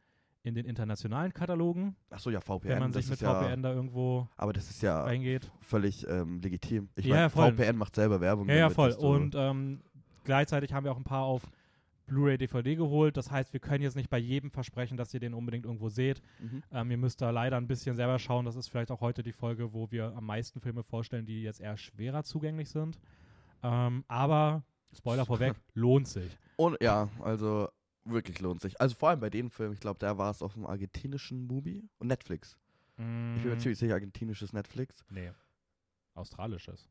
in 0.49 0.55
den 0.55 0.65
internationalen 0.65 1.33
Katalogen, 1.33 1.95
Achso, 2.09 2.29
ja, 2.29 2.41
VPN. 2.41 2.69
wenn 2.69 2.79
man 2.79 2.93
sich 2.93 3.09
mit 3.09 3.21
ja, 3.21 3.41
VPN 3.41 3.63
da 3.63 3.73
irgendwo 3.73 4.27
Aber 4.35 4.51
das 4.51 4.69
ist 4.69 4.81
ja 4.81 5.03
reingeht. 5.03 5.49
völlig 5.61 6.05
ähm, 6.07 6.41
legitim. 6.41 6.89
Ich 6.95 7.05
Ja, 7.05 7.11
meine, 7.11 7.21
ja, 7.23 7.29
voll. 7.29 7.53
VPN 7.53 7.77
macht 7.77 7.95
selber 7.95 8.19
Werbung. 8.19 8.49
Ja, 8.49 8.55
ja, 8.55 8.69
voll. 8.69 8.91
Und 8.91 9.35
ähm, 9.37 9.81
gleichzeitig 10.25 10.73
haben 10.73 10.83
wir 10.83 10.91
auch 10.91 10.97
ein 10.97 11.03
paar 11.03 11.23
auf 11.23 11.43
Blu-ray, 12.07 12.37
DVD 12.39 12.75
geholt. 12.75 13.15
Das 13.17 13.29
heißt, 13.31 13.53
wir 13.53 13.59
können 13.59 13.83
jetzt 13.83 13.95
nicht 13.95 14.09
bei 14.09 14.17
jedem 14.17 14.49
versprechen, 14.51 14.97
dass 14.97 15.13
ihr 15.13 15.19
den 15.19 15.33
unbedingt 15.35 15.65
irgendwo 15.65 15.89
seht. 15.89 16.21
Mhm. 16.39 16.63
Ähm, 16.71 16.91
ihr 16.91 16.97
müsst 16.97 17.21
da 17.21 17.29
leider 17.29 17.55
ein 17.57 17.67
bisschen 17.67 17.95
selber 17.95 18.17
schauen. 18.19 18.45
Das 18.45 18.55
ist 18.55 18.67
vielleicht 18.67 18.89
auch 18.91 18.99
heute 19.01 19.21
die 19.23 19.31
Folge, 19.31 19.73
wo 19.73 19.89
wir 19.91 20.15
am 20.15 20.25
meisten 20.25 20.59
Filme 20.59 20.83
vorstellen, 20.83 21.25
die 21.27 21.43
jetzt 21.43 21.61
eher 21.61 21.77
schwerer 21.77 22.23
zugänglich 22.23 22.69
sind. 22.69 22.97
Ähm, 23.61 24.03
aber, 24.07 24.63
Spoiler 24.91 25.25
vorweg, 25.27 25.53
lohnt 25.75 26.07
sich. 26.07 26.35
Und 26.57 26.77
ja, 26.81 27.09
also 27.21 27.69
wirklich 28.11 28.39
lohnt 28.39 28.61
sich. 28.61 28.79
Also 28.81 28.95
vor 28.95 29.09
allem 29.09 29.19
bei 29.19 29.29
den 29.29 29.49
Filmen, 29.49 29.73
ich 29.73 29.79
glaube, 29.79 29.99
da 29.99 30.17
war 30.17 30.31
es 30.31 30.41
auf 30.41 30.53
dem 30.53 30.65
argentinischen 30.65 31.45
Movie 31.47 31.87
und 31.99 32.07
Netflix. 32.07 32.57
Ich 32.97 33.41
bin 33.41 33.43
mir 33.51 33.55
Mm, 33.55 33.59
ziemlich 33.59 33.79
sicher, 33.79 33.93
argentinisches 33.93 34.51
Netflix. 34.53 35.05
Nee. 35.09 35.31
Australisches. 36.15 36.89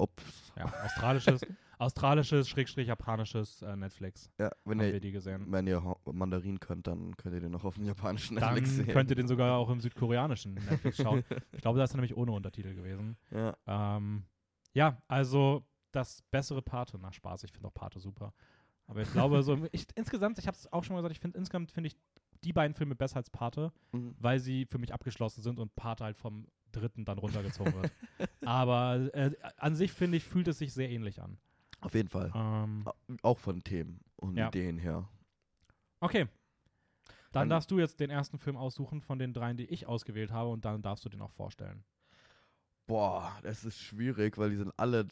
Ups. 0.00 0.52
Ja, 0.56 0.72
australisches, 0.84 1.40
australisches, 1.78 2.48
schrägstrich 2.48 2.86
japanisches 2.86 3.62
äh, 3.62 3.74
Netflix. 3.74 4.30
Ja, 4.38 4.48
wenn 4.64 4.78
ihr, 4.78 5.00
die 5.00 5.10
gesehen. 5.10 5.50
wenn 5.50 5.66
ihr 5.66 5.82
Mandarin 6.04 6.60
könnt, 6.60 6.86
dann 6.86 7.16
könnt 7.16 7.34
ihr 7.34 7.40
den 7.40 7.50
noch 7.50 7.64
auf 7.64 7.74
dem 7.74 7.84
japanischen 7.84 8.36
Dann 8.36 8.54
Netflix 8.54 8.76
sehen. 8.76 8.86
könnt 8.86 9.10
ihr 9.10 9.16
den 9.16 9.26
sogar 9.26 9.58
auch 9.58 9.68
im 9.70 9.80
südkoreanischen 9.80 10.54
Netflix 10.54 10.98
schauen. 10.98 11.24
Ich 11.50 11.62
glaube, 11.62 11.78
da 11.78 11.84
ist 11.84 11.90
er 11.94 11.96
nämlich 11.96 12.16
ohne 12.16 12.30
Untertitel 12.30 12.74
gewesen. 12.74 13.16
ja. 13.32 13.56
Ähm, 13.66 14.24
ja, 14.72 15.02
also 15.08 15.66
das 15.90 16.22
bessere 16.30 16.62
Pate, 16.62 16.96
na 17.00 17.10
Spaß, 17.10 17.42
ich 17.42 17.50
finde 17.52 17.66
auch 17.66 17.74
Pate 17.74 17.98
super. 17.98 18.32
Aber 18.88 19.02
ich 19.02 19.12
glaube, 19.12 19.42
so 19.42 19.56
ich, 19.70 19.86
insgesamt, 19.94 20.38
ich 20.38 20.46
habe 20.46 20.56
es 20.56 20.70
auch 20.72 20.82
schon 20.82 20.94
mal 20.94 21.00
gesagt, 21.02 21.12
ich 21.14 21.20
finde 21.20 21.38
insgesamt 21.38 21.70
finde 21.70 21.88
ich 21.88 21.96
die 22.42 22.52
beiden 22.52 22.74
Filme 22.74 22.94
besser 22.96 23.16
als 23.18 23.30
Pate, 23.30 23.72
Mhm. 23.92 24.14
weil 24.18 24.40
sie 24.40 24.64
für 24.66 24.78
mich 24.78 24.92
abgeschlossen 24.92 25.42
sind 25.42 25.58
und 25.60 25.74
Pate 25.76 26.04
halt 26.04 26.16
vom 26.16 26.46
dritten 26.72 27.04
dann 27.04 27.18
runtergezogen 27.18 27.74
wird. 27.74 27.92
Aber 28.44 29.10
äh, 29.14 29.32
an 29.58 29.76
sich 29.76 29.92
finde 29.92 30.16
ich, 30.16 30.24
fühlt 30.24 30.48
es 30.48 30.58
sich 30.58 30.72
sehr 30.72 30.88
ähnlich 30.90 31.20
an. 31.22 31.38
Auf 31.80 31.94
jeden 31.94 32.08
Fall. 32.08 32.32
Ähm, 32.34 32.84
Auch 33.22 33.38
von 33.38 33.62
Themen 33.62 34.00
und 34.16 34.36
Ja. 34.36 34.48
Ideen 34.48 34.78
her. 34.78 35.08
okay. 36.00 36.26
Dann 37.30 37.42
Dann- 37.42 37.50
darfst 37.50 37.70
du 37.70 37.78
jetzt 37.78 38.00
den 38.00 38.08
ersten 38.10 38.38
Film 38.38 38.56
aussuchen 38.56 39.02
von 39.02 39.18
den 39.18 39.34
dreien, 39.34 39.58
die 39.58 39.66
ich 39.66 39.86
ausgewählt 39.86 40.30
habe 40.32 40.48
und 40.50 40.64
dann 40.64 40.80
darfst 40.80 41.04
du 41.04 41.10
den 41.10 41.20
auch 41.20 41.30
vorstellen. 41.32 41.84
Boah, 42.86 43.36
das 43.42 43.64
ist 43.64 43.78
schwierig, 43.78 44.38
weil 44.38 44.48
die 44.50 44.56
sind 44.56 44.72
alle. 44.78 45.06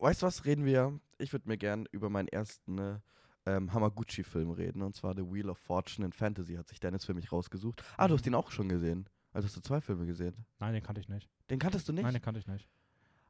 Weißt 0.00 0.22
du 0.22 0.26
was, 0.26 0.44
reden 0.46 0.64
wir? 0.64 0.98
Ich 1.18 1.32
würde 1.32 1.46
mir 1.48 1.58
gern 1.58 1.86
über 1.92 2.08
meinen 2.08 2.28
ersten 2.28 2.74
ne, 2.74 3.02
ähm, 3.46 3.72
Hamaguchi-Film 3.72 4.50
reden. 4.50 4.82
Und 4.82 4.94
zwar 4.96 5.14
The 5.14 5.22
Wheel 5.30 5.50
of 5.50 5.58
Fortune 5.58 6.06
in 6.06 6.12
Fantasy 6.12 6.54
hat 6.54 6.68
sich 6.68 6.80
Dennis 6.80 7.04
für 7.04 7.12
mich 7.14 7.30
rausgesucht. 7.30 7.82
Ah, 7.98 8.08
du 8.08 8.14
hast 8.14 8.22
Mhm. 8.22 8.24
den 8.30 8.34
auch 8.36 8.50
schon 8.50 8.68
gesehen. 8.68 9.08
Also 9.32 9.46
hast 9.46 9.56
du 9.56 9.60
zwei 9.60 9.80
Filme 9.80 10.06
gesehen. 10.06 10.34
Nein, 10.58 10.72
den 10.72 10.82
kannte 10.82 11.00
ich 11.00 11.08
nicht. 11.08 11.28
Den 11.50 11.58
kanntest 11.58 11.88
du 11.88 11.92
nicht? 11.92 12.02
Nein, 12.04 12.14
den 12.14 12.22
kannte 12.22 12.40
ich 12.40 12.46
nicht. 12.46 12.68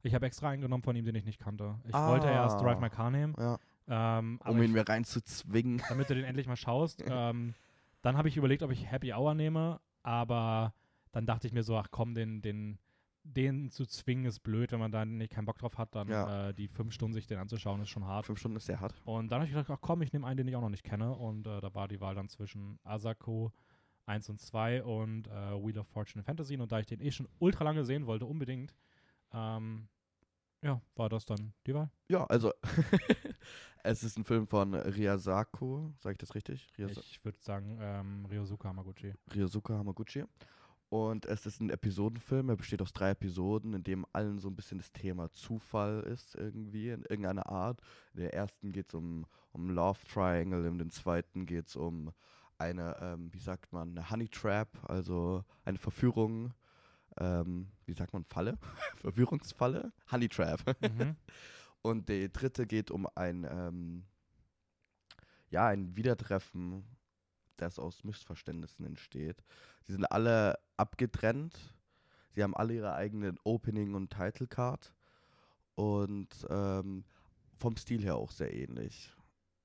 Ich 0.02 0.14
habe 0.14 0.24
extra 0.26 0.48
eingenommen 0.48 0.82
von 0.82 0.96
ihm, 0.96 1.04
den 1.04 1.14
ich 1.16 1.24
nicht 1.26 1.40
kannte. 1.40 1.78
Ich 1.88 1.94
Ah. 1.94 2.08
wollte 2.08 2.28
erst 2.28 2.60
Drive 2.60 2.80
My 2.80 2.88
Car 2.88 3.10
nehmen, 3.10 3.34
ja, 3.38 3.58
ähm, 3.88 4.40
um 4.46 4.62
ihn 4.62 4.72
mir 4.72 4.88
reinzuzwingen. 4.88 5.82
damit 5.88 6.08
du 6.08 6.14
den 6.14 6.24
endlich 6.24 6.46
mal 6.46 6.56
schaust. 6.56 7.02
ähm, 7.06 7.54
dann 8.02 8.16
habe 8.16 8.28
ich 8.28 8.36
überlegt, 8.36 8.62
ob 8.62 8.70
ich 8.70 8.90
Happy 8.90 9.12
Hour 9.12 9.34
nehme, 9.34 9.80
aber 10.02 10.72
dann 11.12 11.26
dachte 11.26 11.46
ich 11.48 11.52
mir 11.52 11.62
so, 11.64 11.76
ach 11.76 11.88
komm, 11.90 12.14
den, 12.14 12.40
den, 12.40 12.78
den 13.36 13.70
zu 13.70 13.86
zwingen 13.86 14.24
ist 14.26 14.40
blöd, 14.40 14.72
wenn 14.72 14.80
man 14.80 14.90
da 14.92 15.04
nicht 15.04 15.32
keinen 15.32 15.44
Bock 15.44 15.58
drauf 15.58 15.78
hat, 15.78 15.94
dann 15.94 16.08
Ja. 16.08 16.48
äh, 16.48 16.54
die 16.54 16.68
fünf 16.68 16.92
Stunden 16.92 17.14
sich 17.14 17.26
den 17.26 17.38
anzuschauen, 17.38 17.80
ist 17.80 17.88
schon 17.90 18.04
hart. 18.04 18.26
Fünf 18.26 18.38
Stunden 18.38 18.56
ist 18.56 18.66
sehr 18.66 18.80
hart. 18.80 18.94
Und 19.04 19.30
dann 19.30 19.40
habe 19.40 19.46
ich 19.46 19.52
gedacht, 19.52 19.70
ach 19.70 19.80
komm, 19.80 20.02
ich 20.02 20.12
nehme 20.12 20.26
einen, 20.26 20.38
den 20.38 20.48
ich 20.48 20.56
auch 20.56 20.60
noch 20.60 20.68
nicht 20.70 20.84
kenne. 20.84 21.14
Und 21.14 21.46
äh, 21.46 21.60
da 21.60 21.74
war 21.74 21.88
die 21.88 22.00
Wahl 22.00 22.14
dann 22.14 22.28
zwischen 22.28 22.78
Asako 22.84 23.52
1 24.06 24.28
und 24.28 24.40
2 24.40 24.82
und 24.82 25.28
äh, 25.28 25.30
Wheel 25.30 25.78
of 25.78 25.86
Fortune 25.88 26.22
Fantasy. 26.24 26.56
Und 26.56 26.72
da 26.72 26.80
ich 26.80 26.86
den 26.86 27.00
eh 27.00 27.10
schon 27.12 27.28
ultra 27.38 27.64
lange 27.64 27.84
sehen 27.84 28.06
wollte, 28.06 28.26
unbedingt, 28.26 28.74
ähm, 29.32 29.88
ja, 30.62 30.80
war 30.96 31.08
das 31.08 31.24
dann 31.24 31.52
die 31.66 31.74
Wahl. 31.74 31.90
Ja, 32.08 32.24
also 32.26 32.52
es 33.84 34.02
ist 34.02 34.18
ein 34.18 34.24
Film 34.24 34.46
von 34.46 34.74
Ryasako, 34.74 35.92
sage 36.00 36.12
ich 36.14 36.18
das 36.18 36.34
richtig? 36.34 36.68
Ryasa 36.76 37.00
Ich 37.00 37.24
würde 37.24 37.38
sagen, 37.40 37.78
ähm, 37.80 38.26
Ryosuke 38.26 38.68
Hamaguchi. 38.68 39.14
Ryosuke 39.34 39.74
Hamaguchi. 39.74 40.24
Und 40.90 41.24
es 41.26 41.46
ist 41.46 41.60
ein 41.60 41.70
Episodenfilm, 41.70 42.48
er 42.48 42.56
besteht 42.56 42.82
aus 42.82 42.92
drei 42.92 43.10
Episoden, 43.10 43.74
in 43.74 43.84
dem 43.84 44.04
allen 44.12 44.40
so 44.40 44.48
ein 44.48 44.56
bisschen 44.56 44.78
das 44.78 44.92
Thema 44.92 45.30
Zufall 45.30 46.00
ist 46.00 46.34
irgendwie, 46.34 46.90
in 46.90 47.02
irgendeiner 47.02 47.48
Art. 47.48 47.80
In 48.12 48.22
der 48.22 48.34
ersten 48.34 48.72
geht 48.72 48.88
es 48.88 48.94
um, 48.94 49.24
um 49.52 49.70
Love 49.70 50.00
Triangle, 50.12 50.66
in 50.66 50.78
dem 50.78 50.90
zweiten 50.90 51.46
geht 51.46 51.68
es 51.68 51.76
um 51.76 52.12
eine, 52.58 52.96
ähm, 53.00 53.32
wie 53.32 53.38
sagt 53.38 53.72
man, 53.72 53.90
eine 53.90 54.10
Honey 54.10 54.28
Trap, 54.28 54.68
also 54.82 55.44
eine 55.64 55.78
Verführung, 55.78 56.54
ähm, 57.18 57.68
wie 57.86 57.94
sagt 57.94 58.12
man, 58.12 58.24
Falle? 58.24 58.58
Verführungsfalle? 58.96 59.92
Honey 60.10 60.28
Trap. 60.28 60.60
Mhm. 60.80 61.14
Und 61.82 62.08
der 62.08 62.30
dritte 62.30 62.66
geht 62.66 62.90
um 62.90 63.06
ein, 63.14 63.46
ähm, 63.48 64.06
ja, 65.50 65.68
ein 65.68 65.96
Wiedertreffen, 65.96 66.84
das 67.60 67.78
aus 67.78 68.04
Missverständnissen 68.04 68.86
entsteht. 68.86 69.42
Sie 69.82 69.92
sind 69.92 70.04
alle 70.04 70.58
abgetrennt. 70.76 71.58
Sie 72.30 72.42
haben 72.42 72.56
alle 72.56 72.74
ihre 72.74 72.94
eigenen 72.94 73.38
Opening- 73.44 73.94
und 73.94 74.10
Title-Card. 74.10 74.94
Und 75.74 76.46
ähm, 76.48 77.04
vom 77.56 77.76
Stil 77.76 78.02
her 78.02 78.16
auch 78.16 78.30
sehr 78.30 78.52
ähnlich. 78.54 79.14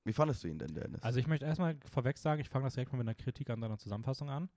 Wie 0.04 0.12
fandest 0.12 0.44
du 0.44 0.48
ihn 0.48 0.58
denn, 0.58 0.72
Dennis? 0.74 1.02
Also 1.02 1.18
ich 1.18 1.26
möchte 1.26 1.46
erstmal 1.46 1.76
vorweg 1.84 2.16
sagen, 2.16 2.40
ich 2.40 2.48
fange 2.48 2.64
das 2.64 2.74
direkt 2.74 2.92
mal 2.92 2.98
mit 2.98 3.08
einer 3.08 3.14
Kritik 3.14 3.50
an 3.50 3.60
deiner 3.60 3.78
Zusammenfassung 3.78 4.30
an. 4.30 4.48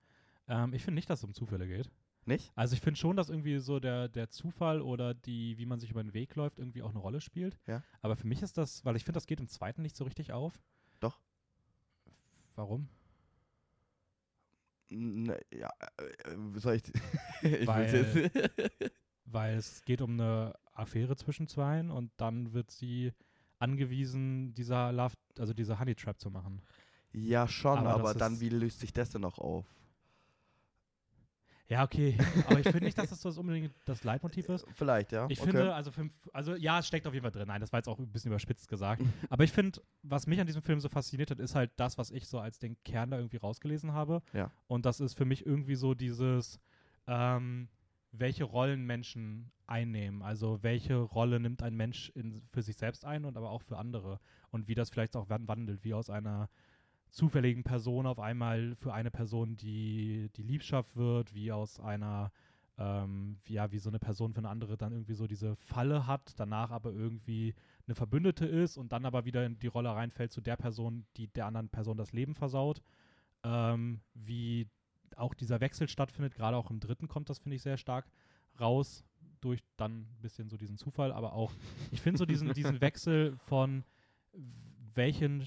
Ähm, 0.48 0.72
ich 0.74 0.84
finde 0.84 0.94
nicht, 0.94 1.10
dass 1.10 1.20
es 1.20 1.24
um 1.24 1.34
Zufälle 1.34 1.66
geht. 1.66 1.90
nicht? 2.24 2.52
Also 2.54 2.74
ich 2.74 2.80
finde 2.80 2.98
schon, 2.98 3.16
dass 3.16 3.30
irgendwie 3.30 3.58
so 3.58 3.80
der, 3.80 4.08
der 4.08 4.30
Zufall 4.30 4.80
oder 4.80 5.14
die, 5.14 5.58
wie 5.58 5.66
man 5.66 5.80
sich 5.80 5.90
über 5.90 6.02
den 6.02 6.14
Weg 6.14 6.34
läuft, 6.36 6.58
irgendwie 6.58 6.82
auch 6.82 6.90
eine 6.90 6.98
Rolle 7.00 7.20
spielt. 7.20 7.58
Ja. 7.66 7.82
Aber 8.00 8.16
für 8.16 8.26
mich 8.26 8.42
ist 8.42 8.58
das, 8.58 8.84
weil 8.84 8.96
ich 8.96 9.04
finde, 9.04 9.16
das 9.16 9.26
geht 9.26 9.40
im 9.40 9.48
zweiten 9.48 9.82
nicht 9.82 9.96
so 9.96 10.04
richtig 10.04 10.32
auf. 10.32 10.60
Doch. 11.00 11.18
Warum? 12.54 12.88
N- 14.90 15.34
Ja, 15.52 15.70
äh, 15.98 16.58
soll 16.58 16.76
ich. 16.76 16.82
ich 17.42 17.66
Weil-. 17.66 18.30
Weil 19.32 19.56
es 19.56 19.84
geht 19.84 20.00
um 20.02 20.12
eine 20.14 20.54
Affäre 20.72 21.14
zwischen 21.16 21.46
zweien 21.46 21.90
und 21.90 22.10
dann 22.16 22.52
wird 22.52 22.70
sie 22.72 23.12
angewiesen, 23.60 24.54
dieser 24.54 24.90
Love, 24.92 25.14
also 25.38 25.52
diese 25.54 25.78
Honey 25.78 25.94
Trap 25.94 26.18
zu 26.18 26.30
machen. 26.30 26.62
ja, 27.12 27.46
schon, 27.46 27.78
Aber 27.78 27.90
aber, 27.90 28.14
dann, 28.14 28.40
wie 28.40 28.48
löst 28.48 28.80
sich 28.80 28.92
das 28.92 29.10
denn 29.10 29.20
noch 29.20 29.38
auf? 29.38 29.66
Ja, 31.70 31.84
okay. 31.84 32.18
Aber 32.48 32.58
ich 32.58 32.66
finde 32.68 32.84
nicht, 32.84 32.98
dass 32.98 33.10
das 33.10 33.22
so 33.22 33.40
unbedingt 33.40 33.72
das 33.84 34.02
Leitmotiv 34.02 34.48
ist. 34.48 34.66
Vielleicht, 34.74 35.12
ja. 35.12 35.26
Ich 35.28 35.40
okay. 35.40 35.52
finde, 35.52 35.72
also, 35.72 35.92
für, 35.92 36.10
also 36.32 36.56
ja, 36.56 36.80
es 36.80 36.88
steckt 36.88 37.06
auf 37.06 37.14
jeden 37.14 37.22
Fall 37.22 37.30
drin. 37.30 37.46
Nein, 37.46 37.60
das 37.60 37.72
war 37.72 37.78
jetzt 37.78 37.88
auch 37.88 37.98
ein 38.00 38.10
bisschen 38.10 38.32
überspitzt 38.32 38.68
gesagt. 38.68 39.02
Aber 39.30 39.44
ich 39.44 39.52
finde, 39.52 39.80
was 40.02 40.26
mich 40.26 40.40
an 40.40 40.48
diesem 40.48 40.62
Film 40.62 40.80
so 40.80 40.88
fasziniert 40.88 41.30
hat, 41.30 41.38
ist 41.38 41.54
halt 41.54 41.70
das, 41.76 41.96
was 41.96 42.10
ich 42.10 42.26
so 42.26 42.40
als 42.40 42.58
den 42.58 42.76
Kern 42.82 43.12
da 43.12 43.18
irgendwie 43.18 43.36
rausgelesen 43.36 43.92
habe. 43.92 44.20
Ja. 44.32 44.50
Und 44.66 44.84
das 44.84 44.98
ist 44.98 45.14
für 45.14 45.24
mich 45.24 45.46
irgendwie 45.46 45.76
so 45.76 45.94
dieses, 45.94 46.58
ähm, 47.06 47.68
welche 48.10 48.42
Rollen 48.42 48.84
Menschen 48.84 49.52
einnehmen. 49.68 50.22
Also 50.22 50.60
welche 50.62 50.96
Rolle 50.96 51.38
nimmt 51.38 51.62
ein 51.62 51.76
Mensch 51.76 52.10
in, 52.16 52.42
für 52.50 52.62
sich 52.62 52.76
selbst 52.76 53.04
ein 53.04 53.24
und 53.24 53.36
aber 53.36 53.50
auch 53.50 53.62
für 53.62 53.78
andere. 53.78 54.18
Und 54.50 54.66
wie 54.66 54.74
das 54.74 54.90
vielleicht 54.90 55.14
auch 55.14 55.28
wandelt, 55.28 55.84
wie 55.84 55.94
aus 55.94 56.10
einer 56.10 56.48
zufälligen 57.10 57.64
Person 57.64 58.06
auf 58.06 58.18
einmal 58.18 58.74
für 58.76 58.92
eine 58.92 59.10
Person, 59.10 59.56
die 59.56 60.30
die 60.36 60.42
Liebschaft 60.42 60.96
wird, 60.96 61.34
wie 61.34 61.52
aus 61.52 61.80
einer, 61.80 62.32
ähm, 62.78 63.38
wie, 63.44 63.54
ja, 63.54 63.70
wie 63.72 63.78
so 63.78 63.90
eine 63.90 63.98
Person 63.98 64.32
für 64.32 64.38
eine 64.38 64.48
andere 64.48 64.76
dann 64.76 64.92
irgendwie 64.92 65.14
so 65.14 65.26
diese 65.26 65.56
Falle 65.56 66.06
hat, 66.06 66.32
danach 66.38 66.70
aber 66.70 66.92
irgendwie 66.92 67.54
eine 67.86 67.94
Verbündete 67.94 68.46
ist 68.46 68.76
und 68.76 68.92
dann 68.92 69.04
aber 69.04 69.24
wieder 69.24 69.44
in 69.44 69.58
die 69.58 69.66
Rolle 69.66 69.90
reinfällt 69.90 70.32
zu 70.32 70.40
der 70.40 70.56
Person, 70.56 71.06
die 71.16 71.26
der 71.28 71.46
anderen 71.46 71.68
Person 71.68 71.96
das 71.96 72.12
Leben 72.12 72.34
versaut. 72.34 72.82
Ähm, 73.42 74.00
wie 74.14 74.68
auch 75.16 75.34
dieser 75.34 75.60
Wechsel 75.60 75.88
stattfindet, 75.88 76.34
gerade 76.34 76.56
auch 76.56 76.70
im 76.70 76.80
dritten 76.80 77.08
kommt 77.08 77.30
das, 77.30 77.38
finde 77.38 77.56
ich, 77.56 77.62
sehr 77.62 77.76
stark 77.76 78.06
raus, 78.60 79.04
durch 79.40 79.60
dann 79.76 80.02
ein 80.02 80.18
bisschen 80.20 80.50
so 80.50 80.56
diesen 80.56 80.76
Zufall, 80.76 81.12
aber 81.12 81.32
auch, 81.32 81.52
ich 81.90 82.00
finde 82.00 82.18
so 82.18 82.26
diesen, 82.26 82.52
diesen 82.52 82.80
Wechsel 82.80 83.36
von 83.38 83.84
welchen 84.94 85.46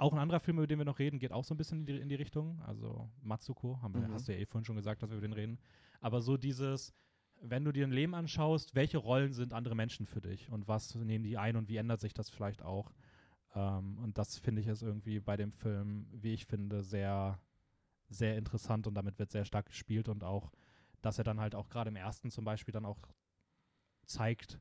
auch 0.00 0.12
ein 0.12 0.18
anderer 0.18 0.40
Film, 0.40 0.58
über 0.58 0.66
den 0.66 0.78
wir 0.78 0.84
noch 0.84 0.98
reden, 0.98 1.18
geht 1.18 1.32
auch 1.32 1.44
so 1.44 1.54
ein 1.54 1.58
bisschen 1.58 1.80
in 1.80 1.86
die, 1.86 1.98
in 1.98 2.08
die 2.08 2.14
Richtung. 2.14 2.60
Also 2.62 3.10
Matsuko, 3.22 3.80
haben 3.82 3.94
wir, 3.94 4.08
mhm. 4.08 4.12
hast 4.12 4.28
du 4.28 4.32
ja 4.32 4.38
eh 4.38 4.46
vorhin 4.46 4.64
schon 4.64 4.76
gesagt, 4.76 5.02
dass 5.02 5.10
wir 5.10 5.18
über 5.18 5.28
den 5.28 5.34
reden. 5.34 5.58
Aber 6.00 6.20
so 6.20 6.36
dieses, 6.36 6.94
wenn 7.40 7.64
du 7.64 7.72
dir 7.72 7.86
ein 7.86 7.92
Leben 7.92 8.14
anschaust, 8.14 8.74
welche 8.74 8.98
Rollen 8.98 9.32
sind 9.32 9.52
andere 9.52 9.74
Menschen 9.74 10.06
für 10.06 10.20
dich 10.20 10.50
und 10.50 10.68
was 10.68 10.94
nehmen 10.94 11.24
die 11.24 11.38
ein 11.38 11.56
und 11.56 11.68
wie 11.68 11.76
ändert 11.76 12.00
sich 12.00 12.14
das 12.14 12.30
vielleicht 12.30 12.62
auch? 12.62 12.92
Ähm, 13.54 13.98
und 13.98 14.18
das 14.18 14.38
finde 14.38 14.60
ich 14.60 14.68
ist 14.68 14.82
irgendwie 14.82 15.20
bei 15.20 15.36
dem 15.36 15.52
Film, 15.52 16.06
wie 16.12 16.32
ich 16.32 16.46
finde, 16.46 16.82
sehr, 16.82 17.38
sehr 18.08 18.36
interessant 18.36 18.86
und 18.86 18.94
damit 18.94 19.18
wird 19.18 19.30
sehr 19.30 19.44
stark 19.44 19.66
gespielt 19.66 20.08
und 20.08 20.24
auch, 20.24 20.50
dass 21.02 21.18
er 21.18 21.24
dann 21.24 21.40
halt 21.40 21.54
auch 21.54 21.68
gerade 21.68 21.88
im 21.88 21.96
ersten 21.96 22.30
zum 22.30 22.44
Beispiel 22.44 22.72
dann 22.72 22.84
auch 22.84 23.00
zeigt, 24.06 24.60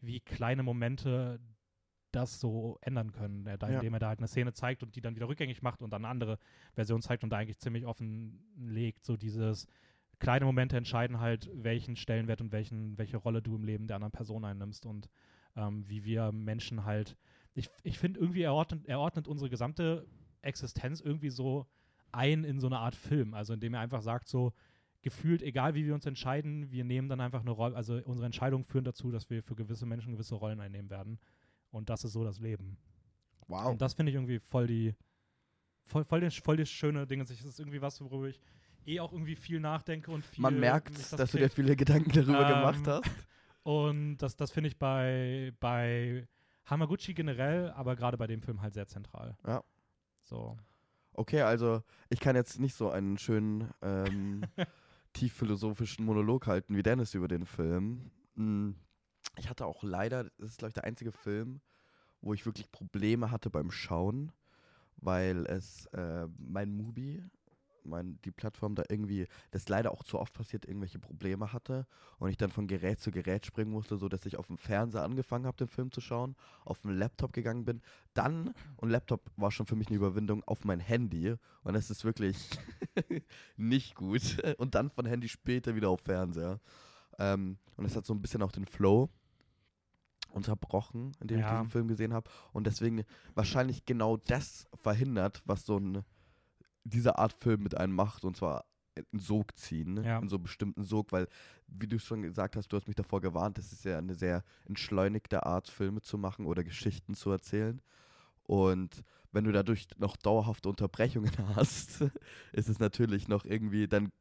wie 0.00 0.20
kleine 0.20 0.62
Momente 0.62 1.40
das 2.14 2.40
so 2.40 2.78
ändern 2.80 3.12
können, 3.12 3.44
da, 3.44 3.68
ja. 3.68 3.76
indem 3.76 3.94
er 3.94 4.00
da 4.00 4.08
halt 4.08 4.18
eine 4.18 4.28
Szene 4.28 4.52
zeigt 4.52 4.82
und 4.82 4.96
die 4.96 5.00
dann 5.00 5.16
wieder 5.16 5.28
rückgängig 5.28 5.62
macht 5.62 5.82
und 5.82 5.90
dann 5.90 6.04
eine 6.04 6.10
andere 6.10 6.38
Version 6.74 7.02
zeigt 7.02 7.24
und 7.24 7.30
da 7.30 7.38
eigentlich 7.38 7.58
ziemlich 7.58 7.86
offen 7.86 8.42
legt, 8.56 9.04
so 9.04 9.16
dieses 9.16 9.66
kleine 10.18 10.44
Momente 10.44 10.76
entscheiden 10.76 11.20
halt, 11.20 11.50
welchen 11.52 11.96
Stellenwert 11.96 12.40
und 12.40 12.52
welchen, 12.52 12.96
welche 12.98 13.16
Rolle 13.16 13.42
du 13.42 13.56
im 13.56 13.64
Leben 13.64 13.86
der 13.86 13.96
anderen 13.96 14.12
Person 14.12 14.44
einnimmst 14.44 14.86
und 14.86 15.08
ähm, 15.56 15.88
wie 15.88 16.04
wir 16.04 16.32
Menschen 16.32 16.84
halt, 16.84 17.16
ich, 17.54 17.68
ich 17.82 17.98
finde 17.98 18.20
irgendwie, 18.20 18.42
er 18.42 18.54
ordnet, 18.54 18.86
er 18.86 19.00
ordnet 19.00 19.28
unsere 19.28 19.50
gesamte 19.50 20.06
Existenz 20.42 21.00
irgendwie 21.00 21.30
so 21.30 21.66
ein 22.12 22.44
in 22.44 22.60
so 22.60 22.66
eine 22.66 22.78
Art 22.78 22.94
Film, 22.94 23.34
also 23.34 23.54
indem 23.54 23.74
er 23.74 23.80
einfach 23.80 24.02
sagt 24.02 24.28
so, 24.28 24.52
gefühlt, 25.02 25.42
egal 25.42 25.74
wie 25.74 25.84
wir 25.84 25.94
uns 25.94 26.06
entscheiden, 26.06 26.70
wir 26.70 26.82
nehmen 26.82 27.08
dann 27.08 27.20
einfach 27.20 27.42
eine 27.42 27.50
Rolle, 27.50 27.76
also 27.76 28.00
unsere 28.04 28.24
Entscheidungen 28.24 28.64
führen 28.64 28.84
dazu, 28.84 29.10
dass 29.10 29.28
wir 29.28 29.42
für 29.42 29.54
gewisse 29.54 29.84
Menschen 29.84 30.12
gewisse 30.12 30.34
Rollen 30.34 30.60
einnehmen 30.60 30.88
werden. 30.88 31.18
Und 31.74 31.90
das 31.90 32.04
ist 32.04 32.12
so 32.12 32.22
das 32.22 32.38
Leben. 32.38 32.76
Wow. 33.48 33.72
Und 33.72 33.82
das 33.82 33.94
finde 33.94 34.10
ich 34.10 34.14
irgendwie 34.14 34.38
voll 34.38 34.68
die, 34.68 34.94
voll, 35.84 36.04
voll, 36.04 36.20
die, 36.20 36.30
voll 36.30 36.56
die 36.56 36.66
schöne 36.66 37.04
Dinge. 37.04 37.24
Es 37.24 37.30
ist 37.30 37.58
irgendwie 37.58 37.82
was, 37.82 38.00
worüber 38.00 38.28
ich 38.28 38.40
eh 38.86 39.00
auch 39.00 39.12
irgendwie 39.12 39.34
viel 39.34 39.58
nachdenke 39.58 40.12
und 40.12 40.24
viel. 40.24 40.40
Man 40.40 40.60
merkt, 40.60 40.96
das 40.96 41.10
dass 41.10 41.32
krieg. 41.32 41.40
du 41.40 41.48
dir 41.48 41.50
viele 41.50 41.74
Gedanken 41.74 42.12
darüber 42.12 42.48
ähm, 42.48 42.54
gemacht 42.54 42.86
hast. 42.86 43.10
Und 43.64 44.18
das, 44.18 44.36
das 44.36 44.52
finde 44.52 44.68
ich 44.68 44.78
bei, 44.78 45.52
bei 45.58 46.28
Hamaguchi 46.66 47.12
generell, 47.12 47.72
aber 47.72 47.96
gerade 47.96 48.16
bei 48.16 48.28
dem 48.28 48.40
Film 48.40 48.62
halt 48.62 48.74
sehr 48.74 48.86
zentral. 48.86 49.36
Ja. 49.44 49.64
So. 50.22 50.56
Okay, 51.12 51.40
also 51.40 51.82
ich 52.08 52.20
kann 52.20 52.36
jetzt 52.36 52.60
nicht 52.60 52.74
so 52.74 52.90
einen 52.90 53.18
schönen 53.18 53.68
ähm, 53.82 54.44
tief 55.12 55.32
philosophischen 55.32 56.04
Monolog 56.04 56.46
halten 56.46 56.76
wie 56.76 56.84
Dennis 56.84 57.14
über 57.14 57.26
den 57.26 57.46
Film. 57.46 58.12
Hm 58.36 58.76
ich 59.38 59.48
hatte 59.48 59.66
auch 59.66 59.82
leider, 59.82 60.24
das 60.38 60.50
ist 60.50 60.58
glaube 60.58 60.70
ich 60.70 60.74
der 60.74 60.84
einzige 60.84 61.12
Film, 61.12 61.60
wo 62.20 62.34
ich 62.34 62.46
wirklich 62.46 62.70
Probleme 62.72 63.30
hatte 63.30 63.50
beim 63.50 63.70
Schauen, 63.70 64.32
weil 64.96 65.46
es 65.46 65.86
äh, 65.86 66.26
mein 66.38 66.72
Mubi, 66.72 67.22
mein, 67.86 68.18
die 68.24 68.30
Plattform 68.30 68.74
da 68.74 68.82
irgendwie, 68.88 69.26
das 69.50 69.68
leider 69.68 69.92
auch 69.92 70.02
zu 70.02 70.18
oft 70.18 70.32
passiert, 70.32 70.64
irgendwelche 70.64 70.98
Probleme 70.98 71.52
hatte 71.52 71.86
und 72.18 72.30
ich 72.30 72.36
dann 72.38 72.50
von 72.50 72.66
Gerät 72.66 73.00
zu 73.00 73.10
Gerät 73.10 73.44
springen 73.44 73.70
musste, 73.70 73.96
so 73.98 74.08
dass 74.08 74.24
ich 74.24 74.38
auf 74.38 74.46
dem 74.46 74.56
Fernseher 74.56 75.02
angefangen 75.02 75.46
habe, 75.46 75.56
den 75.56 75.68
Film 75.68 75.92
zu 75.92 76.00
schauen, 76.00 76.34
auf 76.64 76.80
dem 76.80 76.92
Laptop 76.92 77.32
gegangen 77.32 77.66
bin, 77.66 77.82
dann, 78.14 78.54
und 78.76 78.88
Laptop 78.88 79.30
war 79.36 79.50
schon 79.50 79.66
für 79.66 79.76
mich 79.76 79.88
eine 79.88 79.96
Überwindung, 79.96 80.42
auf 80.44 80.64
mein 80.64 80.80
Handy 80.80 81.34
und 81.62 81.74
das 81.74 81.90
ist 81.90 82.04
wirklich 82.04 82.48
nicht 83.56 83.94
gut 83.94 84.42
und 84.58 84.74
dann 84.74 84.90
von 84.90 85.06
Handy 85.06 85.28
später 85.28 85.74
wieder 85.74 85.90
auf 85.90 86.00
Fernseher. 86.00 86.60
Ähm, 87.18 87.58
und 87.76 87.84
es 87.84 87.96
hat 87.96 88.06
so 88.06 88.14
ein 88.14 88.22
bisschen 88.22 88.42
auch 88.42 88.52
den 88.52 88.66
Flow 88.66 89.10
unterbrochen, 90.34 91.12
indem 91.20 91.40
ja. 91.40 91.46
ich 91.46 91.52
diesen 91.52 91.70
Film 91.70 91.88
gesehen 91.88 92.12
habe. 92.12 92.30
Und 92.52 92.66
deswegen 92.66 93.04
wahrscheinlich 93.34 93.84
genau 93.84 94.16
das 94.16 94.66
verhindert, 94.74 95.42
was 95.44 95.64
so 95.64 95.78
ein, 95.78 96.04
diese 96.84 97.18
Art 97.18 97.32
Film 97.32 97.62
mit 97.62 97.76
einem 97.76 97.94
macht. 97.94 98.24
Und 98.24 98.36
zwar 98.36 98.64
einen 98.96 99.20
Sog 99.20 99.56
ziehen, 99.56 100.02
ja. 100.04 100.18
in 100.18 100.28
so 100.28 100.36
einen 100.36 100.44
bestimmten 100.44 100.84
Sog, 100.84 101.12
weil, 101.12 101.28
wie 101.66 101.86
du 101.86 101.98
schon 101.98 102.22
gesagt 102.22 102.56
hast, 102.56 102.68
du 102.68 102.76
hast 102.76 102.86
mich 102.86 102.96
davor 102.96 103.20
gewarnt, 103.20 103.58
das 103.58 103.72
ist 103.72 103.84
ja 103.84 103.98
eine 103.98 104.14
sehr 104.14 104.44
entschleunigte 104.66 105.44
Art, 105.44 105.68
Filme 105.68 106.00
zu 106.00 106.18
machen 106.18 106.46
oder 106.46 106.62
Geschichten 106.62 107.14
zu 107.14 107.30
erzählen. 107.30 107.80
Und 108.44 109.02
wenn 109.32 109.44
du 109.44 109.52
dadurch 109.52 109.88
noch 109.98 110.16
dauerhafte 110.16 110.68
Unterbrechungen 110.68 111.32
hast, 111.56 112.02
ist 112.52 112.68
es 112.68 112.78
natürlich 112.78 113.26
noch 113.26 113.44
irgendwie, 113.44 113.88
dann 113.88 114.12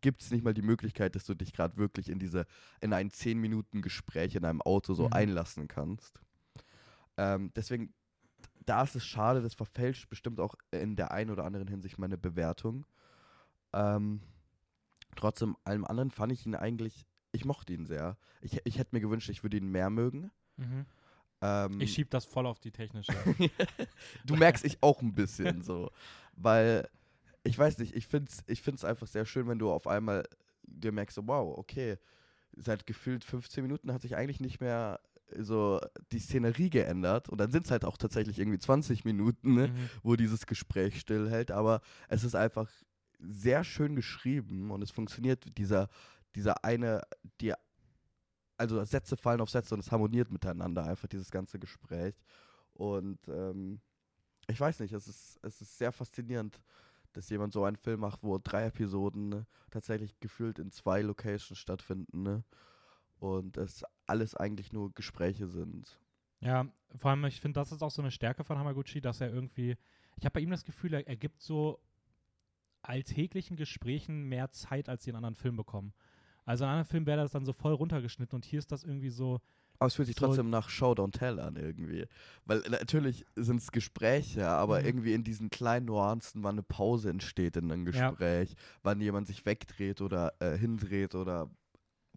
gibt 0.00 0.22
es 0.22 0.30
nicht 0.30 0.44
mal 0.44 0.54
die 0.54 0.62
Möglichkeit, 0.62 1.14
dass 1.14 1.24
du 1.24 1.34
dich 1.34 1.52
gerade 1.52 1.76
wirklich 1.76 2.08
in 2.08 2.18
diese, 2.18 2.46
in 2.80 2.92
ein 2.92 3.10
10 3.10 3.38
Minuten 3.38 3.82
Gespräch 3.82 4.34
in 4.34 4.44
einem 4.44 4.62
Auto 4.62 4.94
so 4.94 5.06
mhm. 5.06 5.12
einlassen 5.12 5.68
kannst. 5.68 6.20
Ähm, 7.16 7.50
deswegen, 7.56 7.92
da 8.64 8.82
ist 8.82 8.94
es 8.94 9.04
schade, 9.04 9.42
das 9.42 9.54
verfälscht 9.54 10.08
bestimmt 10.08 10.40
auch 10.40 10.54
in 10.70 10.96
der 10.96 11.10
einen 11.10 11.30
oder 11.30 11.44
anderen 11.44 11.68
Hinsicht 11.68 11.98
meine 11.98 12.18
Bewertung. 12.18 12.86
Ähm, 13.72 14.20
trotzdem, 15.16 15.56
allem 15.64 15.84
anderen 15.84 16.10
fand 16.10 16.32
ich 16.32 16.46
ihn 16.46 16.54
eigentlich, 16.54 17.06
ich 17.32 17.44
mochte 17.44 17.72
ihn 17.72 17.86
sehr. 17.86 18.16
Ich, 18.40 18.60
ich 18.64 18.78
hätte 18.78 18.94
mir 18.94 19.00
gewünscht, 19.00 19.28
ich 19.28 19.42
würde 19.42 19.56
ihn 19.56 19.70
mehr 19.70 19.90
mögen. 19.90 20.30
Mhm. 20.56 20.86
Ähm, 21.40 21.80
ich 21.80 21.92
schieb 21.92 22.10
das 22.10 22.24
voll 22.24 22.46
auf 22.46 22.58
die 22.60 22.72
technische. 22.72 23.12
du 24.24 24.36
merkst 24.36 24.64
ich 24.64 24.82
auch 24.82 25.02
ein 25.02 25.14
bisschen 25.14 25.62
so. 25.62 25.90
Weil 26.36 26.88
ich 27.48 27.58
weiß 27.58 27.78
nicht, 27.78 27.96
ich 27.96 28.06
finde 28.06 28.30
es 28.30 28.44
ich 28.46 28.60
find's 28.60 28.84
einfach 28.84 29.06
sehr 29.06 29.24
schön, 29.24 29.48
wenn 29.48 29.58
du 29.58 29.70
auf 29.70 29.86
einmal 29.86 30.24
dir 30.62 30.92
merkst, 30.92 31.14
so, 31.14 31.26
wow, 31.26 31.56
okay, 31.56 31.96
seit 32.56 32.86
gefühlt 32.86 33.24
15 33.24 33.62
Minuten 33.62 33.92
hat 33.92 34.02
sich 34.02 34.16
eigentlich 34.16 34.40
nicht 34.40 34.60
mehr 34.60 35.00
so 35.38 35.80
die 36.12 36.18
Szenerie 36.18 36.68
geändert. 36.68 37.28
Und 37.30 37.38
dann 37.38 37.50
sind 37.50 37.64
es 37.64 37.70
halt 37.70 37.86
auch 37.86 37.96
tatsächlich 37.96 38.38
irgendwie 38.38 38.58
20 38.58 39.04
Minuten, 39.06 39.54
ne, 39.54 39.68
mhm. 39.68 39.90
wo 40.02 40.14
dieses 40.16 40.46
Gespräch 40.46 41.00
stillhält, 41.00 41.50
aber 41.50 41.80
es 42.08 42.22
ist 42.22 42.34
einfach 42.34 42.70
sehr 43.18 43.64
schön 43.64 43.96
geschrieben 43.96 44.70
und 44.70 44.82
es 44.82 44.90
funktioniert 44.90 45.56
dieser, 45.56 45.88
dieser 46.34 46.64
eine, 46.64 47.00
die, 47.40 47.54
also 48.58 48.84
Sätze 48.84 49.16
fallen 49.16 49.40
auf 49.40 49.50
Sätze 49.50 49.74
und 49.74 49.80
es 49.80 49.90
harmoniert 49.90 50.30
miteinander 50.30 50.84
einfach 50.84 51.08
dieses 51.08 51.30
ganze 51.30 51.58
Gespräch. 51.58 52.14
Und 52.74 53.18
ähm, 53.28 53.80
ich 54.48 54.60
weiß 54.60 54.80
nicht, 54.80 54.92
es 54.92 55.08
ist, 55.08 55.38
es 55.42 55.60
ist 55.60 55.78
sehr 55.78 55.92
faszinierend 55.92 56.60
dass 57.18 57.30
jemand 57.30 57.52
so 57.52 57.64
einen 57.64 57.76
Film 57.76 57.98
macht, 57.98 58.22
wo 58.22 58.38
drei 58.38 58.66
Episoden 58.66 59.28
ne, 59.28 59.46
tatsächlich 59.72 60.20
gefühlt 60.20 60.60
in 60.60 60.70
zwei 60.70 61.02
Locations 61.02 61.58
stattfinden, 61.58 62.22
ne? 62.22 62.44
Und 63.18 63.56
es 63.56 63.84
alles 64.06 64.36
eigentlich 64.36 64.72
nur 64.72 64.94
Gespräche 64.94 65.48
sind. 65.48 65.98
Ja, 66.38 66.68
vor 66.94 67.10
allem, 67.10 67.24
ich 67.24 67.40
finde, 67.40 67.58
das 67.58 67.72
ist 67.72 67.82
auch 67.82 67.90
so 67.90 68.02
eine 68.02 68.12
Stärke 68.12 68.44
von 68.44 68.56
Hamaguchi, 68.56 69.00
dass 69.00 69.20
er 69.20 69.32
irgendwie, 69.32 69.76
ich 70.16 70.24
habe 70.24 70.34
bei 70.34 70.40
ihm 70.40 70.50
das 70.50 70.64
Gefühl, 70.64 70.94
er, 70.94 71.08
er 71.08 71.16
gibt 71.16 71.42
so 71.42 71.80
alltäglichen 72.82 73.56
Gesprächen 73.56 74.28
mehr 74.28 74.52
Zeit, 74.52 74.88
als 74.88 75.02
die 75.02 75.10
in 75.10 75.16
anderen 75.16 75.34
Filmen 75.34 75.56
bekommen. 75.56 75.94
Also 76.44 76.64
in 76.64 76.70
anderen 76.70 76.88
Filmen 76.88 77.06
wäre 77.06 77.22
das 77.22 77.32
dann 77.32 77.44
so 77.44 77.52
voll 77.52 77.72
runtergeschnitten 77.72 78.36
und 78.36 78.44
hier 78.44 78.60
ist 78.60 78.70
das 78.70 78.84
irgendwie 78.84 79.10
so, 79.10 79.40
aber 79.78 79.86
es 79.86 79.94
fühlt 79.94 80.06
sich 80.06 80.16
trotzdem 80.16 80.50
nach 80.50 80.68
Show 80.68 80.92
Don't 80.92 81.12
Tell 81.12 81.38
an 81.38 81.56
irgendwie. 81.56 82.06
Weil 82.46 82.62
natürlich 82.68 83.24
sind 83.36 83.60
es 83.60 83.70
Gespräche, 83.70 84.48
aber 84.48 84.80
mhm. 84.80 84.86
irgendwie 84.86 85.14
in 85.14 85.22
diesen 85.22 85.50
kleinen 85.50 85.86
Nuancen, 85.86 86.42
wann 86.42 86.56
eine 86.56 86.62
Pause 86.62 87.10
entsteht 87.10 87.56
in 87.56 87.70
einem 87.70 87.84
Gespräch, 87.84 88.50
ja. 88.50 88.56
wann 88.82 89.00
jemand 89.00 89.28
sich 89.28 89.46
wegdreht 89.46 90.00
oder 90.00 90.32
äh, 90.40 90.56
hindreht 90.56 91.14
oder 91.14 91.48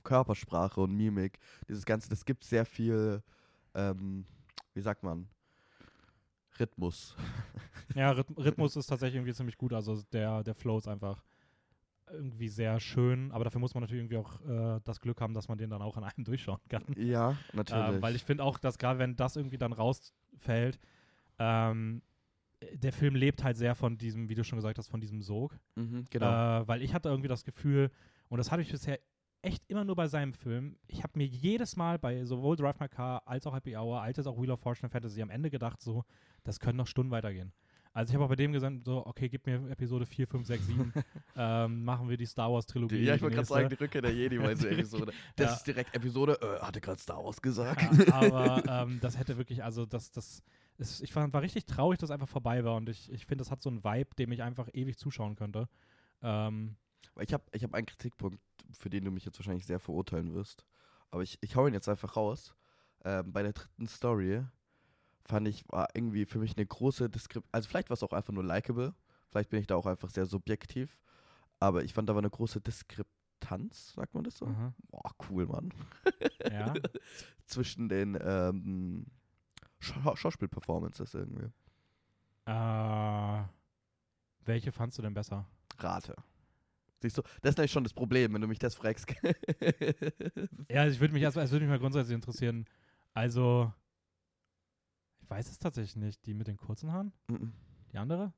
Körpersprache 0.04 0.82
und 0.82 0.96
Mimik. 0.96 1.38
Dieses 1.68 1.86
Ganze, 1.86 2.10
das 2.10 2.26
gibt 2.26 2.44
sehr 2.44 2.66
viel, 2.66 3.22
ähm, 3.76 4.26
wie 4.74 4.82
sagt 4.82 5.04
man, 5.04 5.28
Rhythmus. 6.60 7.16
Ja, 7.94 8.12
Rhythmus 8.38 8.76
ist 8.76 8.88
tatsächlich 8.88 9.18
irgendwie 9.18 9.34
ziemlich 9.34 9.58
gut. 9.58 9.74
Also 9.74 10.02
der, 10.12 10.44
der 10.44 10.56
Flow 10.56 10.80
ist 10.80 10.88
einfach 10.88 11.24
irgendwie 12.12 12.50
sehr 12.50 12.80
schön, 12.80 13.32
aber 13.32 13.44
dafür 13.44 13.60
muss 13.60 13.74
man 13.74 13.82
natürlich 13.82 14.04
irgendwie 14.04 14.18
auch 14.18 14.42
äh, 14.42 14.80
das 14.84 15.00
Glück 15.00 15.22
haben, 15.22 15.34
dass 15.34 15.48
man 15.48 15.58
den 15.58 15.70
dann 15.70 15.82
auch 15.82 15.98
an 15.98 16.04
einem 16.04 16.24
durchschauen 16.26 16.60
kann. 16.70 16.84
Ja, 16.98 17.36
natürlich. 17.54 17.96
Ähm, 17.96 18.02
weil 18.02 18.16
ich 18.16 18.24
finde 18.24 18.44
auch, 18.44 18.58
dass 18.58 18.78
gerade 18.78 19.00
wenn 19.00 19.16
das 19.16 19.36
irgendwie 19.36 19.58
dann 19.58 19.74
rausfällt, 19.74 20.80
ähm, 21.40 22.02
der 22.74 22.94
Film 22.94 23.16
lebt 23.16 23.44
halt 23.44 23.58
sehr 23.58 23.76
von 23.76 23.98
diesem, 23.98 24.30
wie 24.30 24.36
du 24.36 24.44
schon 24.44 24.58
gesagt 24.58 24.78
hast, 24.78 24.88
von 24.88 25.02
diesem 25.02 25.22
Sog. 25.22 25.58
mhm, 25.76 26.06
genau. 26.10 26.62
Äh, 26.62 26.68
weil 26.68 26.82
ich 26.82 26.94
hatte 26.94 27.10
irgendwie 27.10 27.30
das 27.30 27.44
Gefühl, 27.44 27.90
und 28.30 28.38
das 28.38 28.52
hatte 28.52 28.62
ich 28.62 28.72
bisher 28.72 29.00
echt 29.42 29.64
immer 29.68 29.84
nur 29.84 29.96
bei 29.96 30.08
seinem 30.08 30.34
Film, 30.34 30.78
ich 30.88 31.04
habe 31.04 31.18
mir 31.18 31.26
jedes 31.26 31.76
Mal 31.76 31.98
bei 31.98 32.24
sowohl 32.26 32.56
Drive 32.56 32.80
My 32.80 32.88
Car 32.88 33.24
als 33.26 33.48
auch 33.48 33.56
Happy 33.56 33.76
Hour, 33.76 34.02
als 34.02 34.26
auch 34.28 34.40
Wheel 34.40 34.52
of 34.52 34.60
Fortune 34.60 34.90
Fantasy 34.90 35.22
am 35.22 35.30
Ende 35.30 35.50
gedacht, 35.50 35.82
so, 35.82 36.04
das 36.44 36.60
können 36.60 36.78
noch 36.78 36.88
Stunden 36.88 37.12
weitergehen. 37.12 37.52
Also 37.94 38.12
ich 38.12 38.16
habe 38.16 38.24
auch 38.24 38.30
bei 38.30 38.36
dem 38.38 38.54
gesagt, 38.54 38.86
so, 38.86 39.06
okay, 39.06 39.28
gib 39.28 39.46
mir 39.46 39.70
Episode 39.70 40.06
4, 40.06 40.26
5, 40.28 40.48
6, 40.48 40.66
7, 40.68 40.94
ähm, 41.36 41.84
machen 41.84 42.08
wir 42.08 42.16
die 42.16 42.26
Star 42.26 42.52
Wars 42.52 42.66
Trilogie. 42.66 42.98
ja, 43.04 43.14
ich 43.16 43.20
die 43.20 43.24
wollte 43.24 43.36
gerade 43.36 43.48
sagen, 43.48 43.70
die 43.70 43.76
Rückkehr 43.76 44.02
der 44.02 44.14
Jedi 44.14 44.40
war 44.42 44.50
diese 44.56 44.70
Die- 44.70 44.76
Episode. 44.76 45.12
Das 45.36 45.48
ja. 45.48 45.54
ist 45.58 45.64
direkt 45.68 45.94
Episode, 45.96 46.40
äh, 46.42 46.60
hatte 46.66 46.80
gerade 46.80 47.00
Star 47.00 47.24
Wars 47.24 47.42
gesagt. 47.42 47.82
Ja, 48.08 48.14
aber 48.14 48.64
ähm, 48.66 49.00
das 49.02 49.18
hätte 49.18 49.38
wirklich, 49.38 49.64
also 49.64 49.86
das, 49.86 50.10
das, 50.12 50.42
ist, 50.78 51.02
ich 51.04 51.12
fand, 51.12 51.34
war 51.34 51.42
richtig 51.42 51.66
traurig, 51.66 52.00
dass 52.00 52.10
es 52.10 52.14
einfach 52.14 52.30
vorbei 52.30 52.64
war 52.64 52.76
und 52.78 52.88
ich, 52.88 53.12
ich 53.12 53.26
finde, 53.26 53.42
das 53.44 53.52
hat 53.52 53.62
so 53.62 53.70
einen 53.70 53.84
Vibe, 53.84 54.16
dem 54.18 54.32
ich 54.32 54.42
einfach 54.42 54.70
ewig 54.74 54.98
zuschauen 54.98 55.36
könnte. 55.36 55.68
Ähm, 56.22 56.78
Ich 57.20 57.34
habe 57.34 57.44
ich 57.52 57.64
hab 57.64 57.74
einen 57.74 57.86
Kritikpunkt, 57.86 58.40
für 58.72 58.90
den 58.90 59.04
du 59.04 59.12
mich 59.12 59.26
jetzt 59.26 59.38
wahrscheinlich 59.38 59.66
sehr 59.66 59.80
verurteilen 59.80 60.34
wirst. 60.34 60.64
Aber 61.10 61.24
ich, 61.24 61.38
ich 61.42 61.58
hau 61.58 61.68
ihn 61.68 61.74
jetzt 61.74 61.90
einfach 61.90 62.16
raus. 62.16 62.56
Ähm, 63.04 63.34
bei 63.34 63.44
der 63.44 63.52
dritten 63.52 63.88
Story 63.88 64.44
fand 65.26 65.48
ich, 65.48 65.64
war 65.70 65.88
irgendwie 65.94 66.26
für 66.26 66.40
mich 66.40 66.58
eine 66.58 66.66
große 66.66 67.10
Diskrepanz. 67.10 67.50
Also 67.52 67.70
vielleicht 67.70 67.90
war 67.90 67.96
es 67.96 68.04
auch 68.04 68.14
einfach 68.14 68.34
nur 68.34 68.44
likable. 68.44 68.94
Vielleicht 69.30 69.50
bin 69.50 69.60
ich 69.60 69.68
da 69.68 69.76
auch 69.76 69.86
einfach 69.86 70.10
sehr 70.10 70.26
subjektiv. 70.26 70.98
Aber 71.60 71.84
ich 71.84 71.94
fand 71.94 72.10
da 72.10 72.14
war 72.14 72.22
eine 72.22 72.30
große 72.30 72.60
Diskrepanz, 72.62 73.94
sagt 73.94 74.14
man 74.14 74.24
das 74.24 74.38
so? 74.38 74.48
aha, 74.48 74.74
Boah, 74.90 75.12
cool, 75.30 75.46
Mann. 75.46 75.74
ja. 76.52 76.74
Zwischen 77.46 77.88
den 77.88 78.18
ähm, 78.22 79.06
Scha 79.80 80.16
Schauspielperformances 80.16 81.14
irgendwie. 81.14 81.50
Äh, 82.46 83.44
welche 84.46 84.72
fandst 84.72 84.98
du 84.98 85.02
denn 85.02 85.14
besser? 85.14 85.48
Rate. 85.78 86.16
Siehst 87.02 87.18
du, 87.18 87.24
das 87.42 87.52
ist 87.52 87.58
nämlich 87.58 87.72
schon 87.72 87.84
das 87.84 87.94
Problem, 87.94 88.34
wenn 88.34 88.42
du 88.42 88.48
mich 88.48 88.60
das 88.60 88.76
fragst. 88.76 89.08
Ja, 90.70 90.82
also 90.82 90.94
ich 90.94 91.02
würde 91.02 91.14
mich 91.14 91.24
erst, 91.24 91.36
es 91.38 91.52
würde 91.52 91.66
mich 91.66 91.72
mal 91.72 91.80
grundsätzlich 91.80 92.16
interessieren. 92.16 92.66
Also, 93.14 93.74
weiß 95.32 95.50
es 95.50 95.58
tatsächlich 95.60 95.96
nicht. 95.96 96.26
Die 96.26 96.34
mit 96.34 96.48
den 96.48 96.58
kurzen 96.58 96.92
Haaren? 96.92 97.12
Mhm. 97.28 97.54
Die 97.92 97.98
andere? 97.98 98.34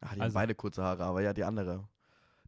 Ah, 0.00 0.06
die 0.06 0.10
haben 0.12 0.20
Also- 0.22 0.34
beide 0.34 0.54
kurze 0.54 0.82
Haare, 0.82 1.04
aber 1.04 1.22
ja, 1.22 1.32
die 1.32 1.44
andere. 1.44 1.88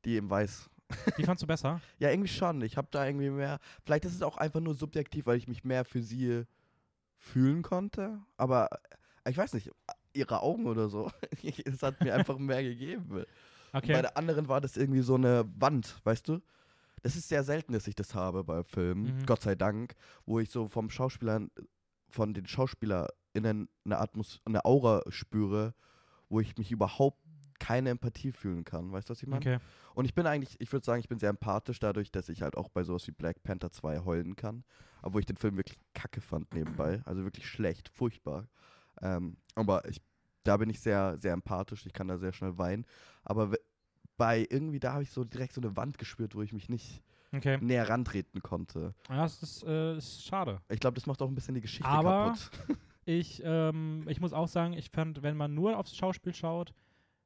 Die 0.04 0.14
eben 0.16 0.28
weiß. 0.28 0.68
Die 1.16 1.24
fandst 1.24 1.42
du 1.42 1.46
besser? 1.46 1.80
Ja, 1.98 2.10
irgendwie 2.10 2.28
schon. 2.28 2.60
Ich 2.62 2.76
habe 2.76 2.88
da 2.90 3.06
irgendwie 3.06 3.30
mehr. 3.30 3.58
Vielleicht 3.84 4.04
ist 4.04 4.14
es 4.14 4.22
auch 4.22 4.36
einfach 4.36 4.60
nur 4.60 4.74
subjektiv, 4.74 5.26
weil 5.26 5.38
ich 5.38 5.48
mich 5.48 5.64
mehr 5.64 5.84
für 5.84 6.02
sie 6.02 6.44
fühlen 7.16 7.62
konnte. 7.62 8.20
Aber 8.36 8.68
äh, 9.24 9.30
ich 9.30 9.36
weiß 9.38 9.54
nicht, 9.54 9.70
ihre 10.12 10.40
Augen 10.42 10.66
oder 10.66 10.88
so. 10.88 11.10
Es 11.64 11.82
hat 11.82 12.00
mir 12.02 12.14
einfach 12.14 12.38
mehr 12.38 12.62
gegeben. 12.62 13.04
Und 13.10 13.26
Bei 13.72 13.78
Okay. 13.78 13.92
der 14.02 14.16
anderen 14.16 14.46
war 14.48 14.60
das 14.60 14.76
irgendwie 14.76 15.00
so 15.00 15.14
eine 15.16 15.44
Wand, 15.56 16.00
weißt 16.04 16.28
du? 16.28 16.40
Das 17.02 17.16
ist 17.16 17.28
sehr 17.28 17.42
selten, 17.44 17.72
dass 17.72 17.86
ich 17.88 17.94
das 17.94 18.14
habe 18.14 18.44
bei 18.44 18.62
Filmen, 18.62 19.18
Mhm. 19.18 19.26
Gott 19.26 19.42
sei 19.42 19.54
Dank, 19.56 19.94
wo 20.26 20.38
ich 20.38 20.50
so 20.50 20.68
vom 20.68 20.90
Schauspielern, 20.90 21.50
von 22.08 22.32
den 22.34 22.46
SchauspielerInnen 23.34 23.68
eine 23.84 23.98
Atmos 23.98 24.40
eine 24.44 24.64
Aura 24.64 25.02
spüre, 25.08 25.74
wo 26.28 26.40
ich 26.40 26.56
mich 26.56 26.70
überhaupt 26.70 27.18
keine 27.58 27.90
Empathie 27.90 28.32
fühlen 28.32 28.64
kann. 28.64 28.92
Weißt 28.92 29.08
du, 29.08 29.12
was 29.12 29.22
ich 29.22 29.28
meine? 29.28 29.38
Okay. 29.40 29.58
Und 29.94 30.04
ich 30.04 30.14
bin 30.14 30.26
eigentlich, 30.26 30.60
ich 30.60 30.72
würde 30.72 30.84
sagen, 30.84 31.00
ich 31.00 31.08
bin 31.08 31.18
sehr 31.18 31.30
empathisch 31.30 31.78
dadurch, 31.78 32.10
dass 32.10 32.28
ich 32.28 32.42
halt 32.42 32.56
auch 32.56 32.68
bei 32.68 32.82
sowas 32.82 33.06
wie 33.06 33.12
Black 33.12 33.42
Panther 33.42 33.70
2 33.70 34.00
heulen 34.00 34.36
kann. 34.36 34.64
Obwohl 35.02 35.20
ich 35.20 35.26
den 35.26 35.36
Film 35.36 35.56
wirklich 35.56 35.78
kacke 35.94 36.20
fand 36.20 36.52
nebenbei. 36.54 37.00
Also 37.04 37.22
wirklich 37.24 37.46
schlecht, 37.48 37.88
furchtbar. 37.88 38.48
Ähm, 39.02 39.36
aber 39.54 39.86
ich, 39.88 40.00
da 40.42 40.56
bin 40.56 40.68
ich 40.70 40.80
sehr, 40.80 41.16
sehr 41.18 41.32
empathisch. 41.32 41.86
Ich 41.86 41.92
kann 41.92 42.08
da 42.08 42.18
sehr 42.18 42.32
schnell 42.32 42.58
weinen. 42.58 42.86
Aber 43.22 43.52
bei 44.16 44.46
irgendwie, 44.50 44.80
da 44.80 44.94
habe 44.94 45.02
ich 45.02 45.10
so 45.10 45.24
direkt 45.24 45.52
so 45.52 45.60
eine 45.60 45.76
Wand 45.76 45.98
gespürt, 45.98 46.34
wo 46.34 46.42
ich 46.42 46.52
mich 46.52 46.68
nicht 46.68 47.02
Okay. 47.32 47.58
näher 47.60 47.88
rantreten 47.88 48.42
konnte. 48.42 48.94
Ja, 49.08 49.22
das 49.22 49.42
ist, 49.42 49.64
äh, 49.64 49.96
ist 49.96 50.24
schade. 50.24 50.60
Ich 50.68 50.78
glaube, 50.78 50.94
das 50.94 51.06
macht 51.06 51.20
auch 51.20 51.28
ein 51.28 51.34
bisschen 51.34 51.54
die 51.56 51.60
Geschichte 51.60 51.88
Aber- 51.88 52.34
kaputt. 52.34 52.78
Ich, 53.04 53.42
ähm, 53.44 54.04
ich 54.08 54.20
muss 54.20 54.32
auch 54.32 54.48
sagen, 54.48 54.72
ich 54.72 54.90
fand, 54.90 55.22
wenn 55.22 55.36
man 55.36 55.54
nur 55.54 55.78
aufs 55.78 55.96
Schauspiel 55.96 56.34
schaut, 56.34 56.72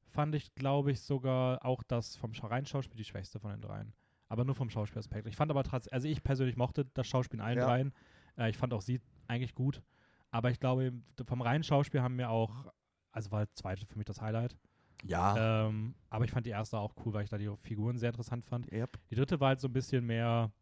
fand 0.07 0.35
ich, 0.35 0.55
glaube 0.55 0.91
ich, 0.93 1.01
sogar 1.01 1.64
auch 1.64 1.83
das 1.83 2.17
vom 2.17 2.33
reinen 2.33 2.67
Schauspiel 2.67 2.97
die 2.97 3.05
schwächste 3.05 3.38
von 3.38 3.51
den 3.51 3.61
dreien. 3.61 3.93
Aber 4.29 4.45
nur 4.45 4.55
vom 4.55 4.71
Schauspielaspekt. 4.71 5.27
Ich 5.27 5.37
fand 5.37 5.51
aber 5.51 5.64
trotzdem, 5.64 5.93
also 5.93 6.09
ich 6.09 6.23
persönlich 6.23 6.57
mochte 6.57 6.85
das 6.95 7.07
Schauspiel 7.07 7.41
in 7.41 7.45
allen 7.45 7.59
Ja. 7.59 7.67
dreien. 7.67 7.95
Äh, 8.37 8.51
ich 8.51 8.57
fand 8.57 8.75
auch 8.75 8.83
sie 8.83 9.01
eigentlich 9.27 9.55
gut. 9.55 9.83
Aber 10.31 10.51
ich 10.51 10.61
glaube, 10.61 10.93
vom 11.27 11.41
reinen 11.41 11.64
Schauspiel 11.64 12.03
haben 12.03 12.17
mir 12.17 12.29
auch, 12.29 12.71
also 13.12 13.31
war 13.31 13.47
das 13.47 13.55
zweite 13.55 13.87
für 13.87 13.97
mich 13.97 14.05
das 14.05 14.21
Highlight. 14.21 14.57
Ja. 15.05 15.67
Ähm, 15.69 15.95
aber 16.11 16.25
ich 16.25 16.31
fand 16.31 16.45
die 16.45 16.51
erste 16.51 16.79
auch 16.79 16.95
cool, 17.05 17.12
weil 17.14 17.25
ich 17.25 17.31
da 17.31 17.38
die 17.38 17.51
Figuren 17.57 17.97
sehr 17.97 18.11
interessant 18.11 18.45
fand. 18.45 18.71
Yep. 18.71 18.99
Die 19.11 19.14
dritte 19.14 19.41
war 19.41 19.49
halt 19.49 19.61
so 19.61 19.69
ein 19.69 19.73
bisschen 19.73 20.05
mehr 20.05 20.53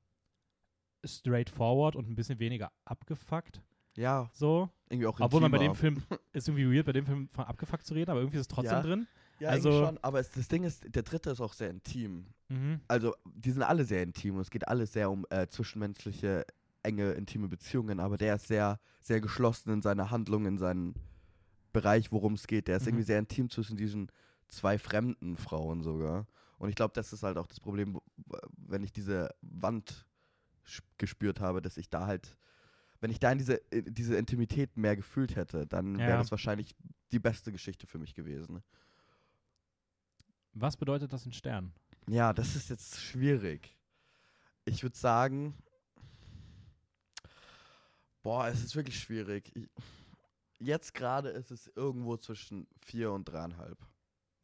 straightforward 1.05 1.96
und 1.96 2.09
ein 2.09 2.14
bisschen 2.14 2.38
weniger 2.38 2.70
abgefuckt. 2.85 3.62
Ja, 3.96 4.28
So. 4.32 4.68
irgendwie 4.88 5.06
auch 5.06 5.18
Obwohl 5.20 5.40
man 5.40 5.50
bei 5.50 5.59
dem. 5.59 5.74
Film, 5.74 6.02
ist 6.32 6.48
irgendwie 6.48 6.72
weird, 6.74 6.87
bei 6.87 6.92
dem 6.92 7.06
Film 7.06 7.28
von 7.32 7.44
abgefuckt 7.44 7.87
zu 7.87 7.94
reden, 7.94 8.11
aber 8.11 8.20
irgendwie 8.20 8.37
ist 8.38 8.42
es 8.42 8.48
trotzdem 8.48 8.72
Ja. 8.74 8.82
drin. 8.82 9.06
Ja, 9.38 9.48
also- 9.50 9.70
schon. 9.87 9.98
Aber 10.02 10.20
es, 10.20 10.30
das 10.30 10.48
Ding 10.48 10.64
ist, 10.64 10.85
der 10.94 11.02
dritte 11.02 11.30
ist 11.30 11.40
auch 11.40 11.52
sehr 11.52 11.70
intim. 11.70 12.26
Mhm. 12.48 12.80
also 12.87 13.12
die 13.24 13.50
sind 13.50 13.62
alle 13.64 13.85
sehr 13.85 14.04
intim 14.04 14.37
und 14.37 14.42
es 14.42 14.50
geht 14.50 14.68
alles 14.68 14.92
sehr 14.92 15.11
um 15.11 15.26
äh, 15.30 15.48
zwischenmenschliche, 15.48 16.46
enge, 16.85 17.11
intime 17.14 17.48
Beziehungen, 17.48 17.98
aber 17.98 18.16
der 18.16 18.37
ist 18.37 18.46
sehr, 18.46 18.78
sehr 19.00 19.20
geschlossen 19.20 19.70
in 19.72 19.82
seiner 19.82 20.12
Handlung, 20.12 20.46
in 20.46 20.56
seinem 20.56 20.94
Bereich, 21.72 22.12
worum 22.12 22.35
es 22.35 22.46
geht. 22.46 22.68
Der 22.68 22.76
ist 22.76 22.82
Mhm. 22.85 22.88
irgendwie 22.90 23.04
sehr 23.04 23.18
intim 23.18 23.50
zwischen 23.50 23.76
diesen 23.76 24.12
zwei 24.48 24.78
fremden 24.78 25.37
Frauen 25.37 25.82
sogar. 25.82 26.26
Und 26.59 26.68
ich 26.68 26.76
glaube, 26.76 26.94
das 26.94 27.12
ist 27.12 27.24
halt 27.24 27.37
auch 27.37 27.48
das 27.48 27.59
Problem, 27.59 27.98
wenn 28.56 28.85
ich 28.85 28.92
diese 28.92 29.35
Wand 29.42 30.06
gespürt 30.98 31.40
habe, 31.40 31.61
dass 31.61 31.76
ich 31.76 31.90
da 31.90 32.06
halt, 32.06 32.37
wenn 33.00 33.11
ich 33.11 33.18
da 33.18 33.32
in 33.32 33.38
diese, 33.38 33.54
in 33.70 33.92
diese 33.94 34.16
Intimität 34.16 34.76
mehr 34.76 34.96
gefühlt 34.96 35.37
hätte, 35.37 35.66
dann 35.66 35.98
wäre 35.98 36.11
Ja. 36.11 36.18
das 36.18 36.30
wahrscheinlich 36.30 36.74
die 37.12 37.18
beste 37.18 37.52
Geschichte 37.52 37.87
für 37.87 37.98
mich 37.98 38.14
gewesen. 38.14 38.62
Was 40.52 40.76
bedeutet 40.76 41.12
das 41.12 41.26
in 41.26 41.32
Stern? 41.32 41.72
Ja, 42.09 42.32
das 42.32 42.56
ist 42.56 42.70
jetzt 42.70 43.00
schwierig. 43.00 43.76
Ich 44.64 44.82
würde 44.82 44.96
sagen, 44.96 45.54
boah, 48.22 48.48
es 48.48 48.62
ist 48.64 48.74
wirklich 48.74 48.98
schwierig. 48.98 49.54
Ich, 49.54 49.68
jetzt 50.59 50.94
gerade 50.94 51.28
ist 51.30 51.50
es 51.50 51.70
irgendwo 51.76 52.16
zwischen 52.16 52.66
vier 52.80 53.12
und 53.12 53.24
dreieinhalb. 53.26 53.78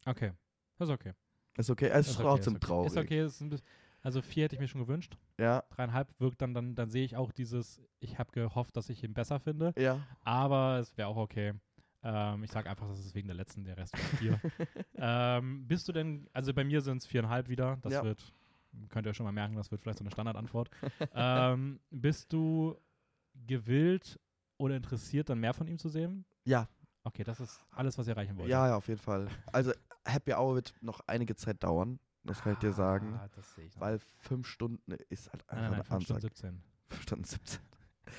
Okay. 0.04 0.32
Das 0.76 0.88
ist 0.88 0.94
okay. 0.94 1.12
Ist 1.56 1.70
okay, 1.70 1.88
es 1.88 2.08
ist 2.08 2.14
okay, 2.14 2.22
trotzdem 2.22 2.54
ist 2.54 2.62
okay. 2.62 2.66
traurig. 2.66 2.92
Ist 2.92 2.98
okay, 2.98 3.26
ist 3.26 3.40
ein 3.40 3.48
bisschen, 3.50 3.66
also 4.02 4.22
vier 4.22 4.44
hätte 4.44 4.56
ich 4.56 4.60
mir 4.60 4.68
schon 4.68 4.80
gewünscht. 4.80 5.16
Ja, 5.38 5.62
Dreieinhalb 5.70 6.08
wirkt 6.20 6.40
dann, 6.42 6.54
dann, 6.54 6.74
dann 6.74 6.90
sehe 6.90 7.04
ich 7.04 7.16
auch 7.16 7.32
dieses, 7.32 7.80
ich 8.00 8.18
habe 8.18 8.30
gehofft, 8.32 8.76
dass 8.76 8.88
ich 8.90 9.02
ihn 9.02 9.14
besser 9.14 9.40
finde, 9.40 9.72
ja. 9.76 10.00
aber 10.22 10.78
es 10.78 10.96
wäre 10.96 11.08
auch 11.08 11.16
okay. 11.16 11.52
Ähm, 12.04 12.42
ich 12.42 12.50
sage 12.50 12.68
einfach, 12.68 12.88
das 12.88 12.98
ist 12.98 13.14
wegen 13.14 13.28
der 13.28 13.36
letzten, 13.36 13.64
der 13.64 13.76
Rest 13.76 13.92
war 13.94 14.18
vier. 14.18 14.40
ähm, 14.96 15.66
bist 15.66 15.86
du 15.88 15.92
denn, 15.92 16.28
also 16.32 16.52
bei 16.52 16.64
mir 16.64 16.80
sind 16.80 16.98
es 16.98 17.06
viereinhalb 17.06 17.48
wieder, 17.48 17.78
das 17.82 17.92
Ja. 17.94 18.02
wird, 18.02 18.32
könnt 18.88 19.06
ihr 19.06 19.14
schon 19.14 19.24
mal 19.24 19.32
merken, 19.32 19.54
das 19.54 19.70
wird 19.70 19.80
vielleicht 19.82 19.98
so 19.98 20.04
eine 20.04 20.10
Standardantwort. 20.10 20.68
ähm, 21.14 21.78
bist 21.90 22.32
du 22.32 22.76
gewillt 23.46 24.18
oder 24.58 24.76
interessiert, 24.76 25.28
dann 25.28 25.38
mehr 25.38 25.54
von 25.54 25.66
ihm 25.68 25.78
zu 25.78 25.88
sehen? 25.88 26.24
Ja, 26.44 26.68
Okay, 27.04 27.24
das 27.24 27.40
ist 27.40 27.60
alles, 27.72 27.98
was 27.98 28.06
ihr 28.06 28.12
erreichen 28.12 28.36
wollt. 28.36 28.48
ja, 28.48 28.68
ja, 28.68 28.76
auf 28.76 28.86
jeden 28.86 29.00
Fall. 29.00 29.28
Also 29.46 29.72
Happy 30.04 30.32
Hour 30.34 30.54
wird 30.54 30.74
noch 30.80 31.00
einige 31.06 31.34
Zeit 31.34 31.62
dauern, 31.62 31.98
das 32.24 32.42
kann 32.42 32.52
ich 32.52 32.58
dir 32.58 32.72
sagen. 32.72 33.14
Ah. 33.14 33.28
Weil 33.76 33.98
fünf 34.18 34.46
Stunden 34.46 34.92
ist 35.08 35.32
halt 35.32 35.48
einfach 35.48 35.70
nein, 35.70 35.70
nein, 35.70 35.80
eine 35.80 35.84
5 35.84 36.04
Stunden 36.04 36.14
Ansage. 36.14 36.34
17. 36.34 36.62
5 36.88 37.02
Stunden 37.02 37.24
17. 37.24 37.60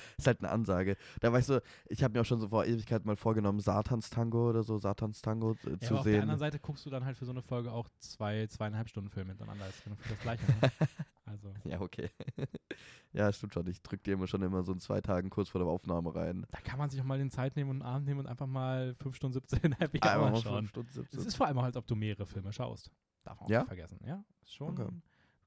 ist 0.18 0.26
halt 0.26 0.40
eine 0.40 0.50
Ansage. 0.50 0.96
Da 1.20 1.32
weißt 1.32 1.50
du, 1.50 1.62
ich 1.88 2.02
habe 2.02 2.14
mir 2.14 2.20
auch 2.22 2.24
schon 2.26 2.40
so 2.40 2.48
vor 2.48 2.64
Ewigkeit 2.66 3.04
mal 3.04 3.16
vorgenommen, 3.16 3.60
Satans 3.60 4.10
Tango 4.10 4.50
oder 4.50 4.62
so, 4.62 4.78
Satans 4.78 5.20
Tango 5.22 5.52
äh, 5.66 5.70
Ja, 5.70 5.78
zu 5.80 5.86
aber 5.88 5.98
auf 5.98 6.04
der 6.04 6.12
sehen. 6.12 6.20
anderen 6.22 6.38
Seite 6.40 6.58
guckst 6.58 6.84
du 6.86 6.90
dann 6.90 7.04
halt 7.04 7.16
für 7.16 7.24
so 7.24 7.32
eine 7.32 7.42
Folge 7.42 7.72
auch 7.72 7.88
zwei, 7.98 8.46
zweieinhalb 8.46 8.88
Stunden 8.88 9.10
Film 9.10 9.28
hintereinander. 9.28 9.66
Das 9.66 9.76
ist 9.76 9.84
genau 9.84 9.96
das 10.08 10.18
Gleiche. 10.20 10.44
Ne? 10.46 10.54
Also, 11.26 11.54
Ja, 11.64 11.80
okay. 11.80 12.10
ja, 13.14 13.32
stimmt 13.32 13.54
schon. 13.54 13.66
Ich 13.66 13.80
drück 13.82 14.02
dir 14.04 14.12
immer 14.12 14.26
schon 14.26 14.42
immer 14.42 14.62
so 14.62 14.72
in 14.74 14.78
zwei 14.78 15.00
Tagen 15.00 15.30
kurz 15.30 15.48
vor 15.48 15.58
der 15.58 15.68
Aufnahme 15.68 16.14
rein. 16.14 16.44
da 16.50 16.60
kann 16.60 16.78
man 16.78 16.90
sich 16.90 17.00
auch 17.00 17.04
mal 17.06 17.16
den 17.18 17.30
Zeit 17.30 17.56
nehmen 17.56 17.70
und 17.70 17.80
einen 17.82 17.94
Abend 17.94 18.06
nehmen 18.06 18.20
und 18.20 18.26
einfach 18.26 18.46
mal 18.46 18.94
5 18.96 19.16
Stunden 19.16 19.32
17 19.32 19.72
Happy 19.78 20.00
Hour 20.04 20.30
mal 20.30 20.36
schauen. 20.36 20.56
fünf 20.58 20.68
Stunden, 20.68 20.90
17. 20.92 21.20
Es 21.20 21.26
ist 21.26 21.36
vor 21.36 21.46
allem 21.46 21.56
auch, 21.58 21.62
als 21.64 21.76
ob 21.78 21.86
du 21.86 21.96
mehrere 21.96 22.26
Filme 22.26 22.52
schaust. 22.52 22.90
Darf 23.22 23.38
man 23.40 23.46
auch 23.46 23.50
Ja? 23.50 23.60
nicht 23.60 23.68
vergessen. 23.68 23.98
Ja, 24.06 24.22
ist 24.42 24.54
schon. 24.54 24.68
Okay. 24.78 24.86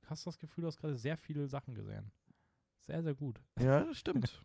Du 0.01 0.09
hast 0.09 0.25
das 0.25 0.39
Gefühl, 0.39 0.63
du 0.63 0.67
hast 0.67 0.77
gerade 0.79 0.95
sehr 0.95 1.15
viele 1.15 1.47
Sachen 1.47 1.75
gesehen. 1.75 2.11
Sehr, 2.88 3.03
sehr 3.03 3.13
gut. 3.13 3.39
Ja, 3.59 3.81
das 3.83 3.97
stimmt. 3.99 4.41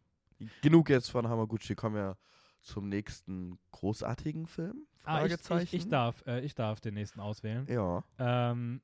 Genug 0.60 0.90
jetzt 0.90 1.10
von 1.10 1.28
Hamaguchi. 1.28 1.74
Kommen 1.74 1.94
wir 1.94 2.16
zum 2.60 2.88
nächsten 2.88 3.58
großartigen 3.70 4.46
Film? 4.46 4.86
Ah, 5.04 5.24
ich, 5.24 5.32
Fragezeichen. 5.32 5.62
ich, 5.64 5.74
ich, 5.74 5.88
darf, 5.88 6.24
äh, 6.26 6.40
ich 6.40 6.54
darf 6.54 6.80
den 6.80 6.94
nächsten 6.94 7.20
auswählen. 7.20 7.66
Ja. 7.68 8.04
Ähm, 8.18 8.82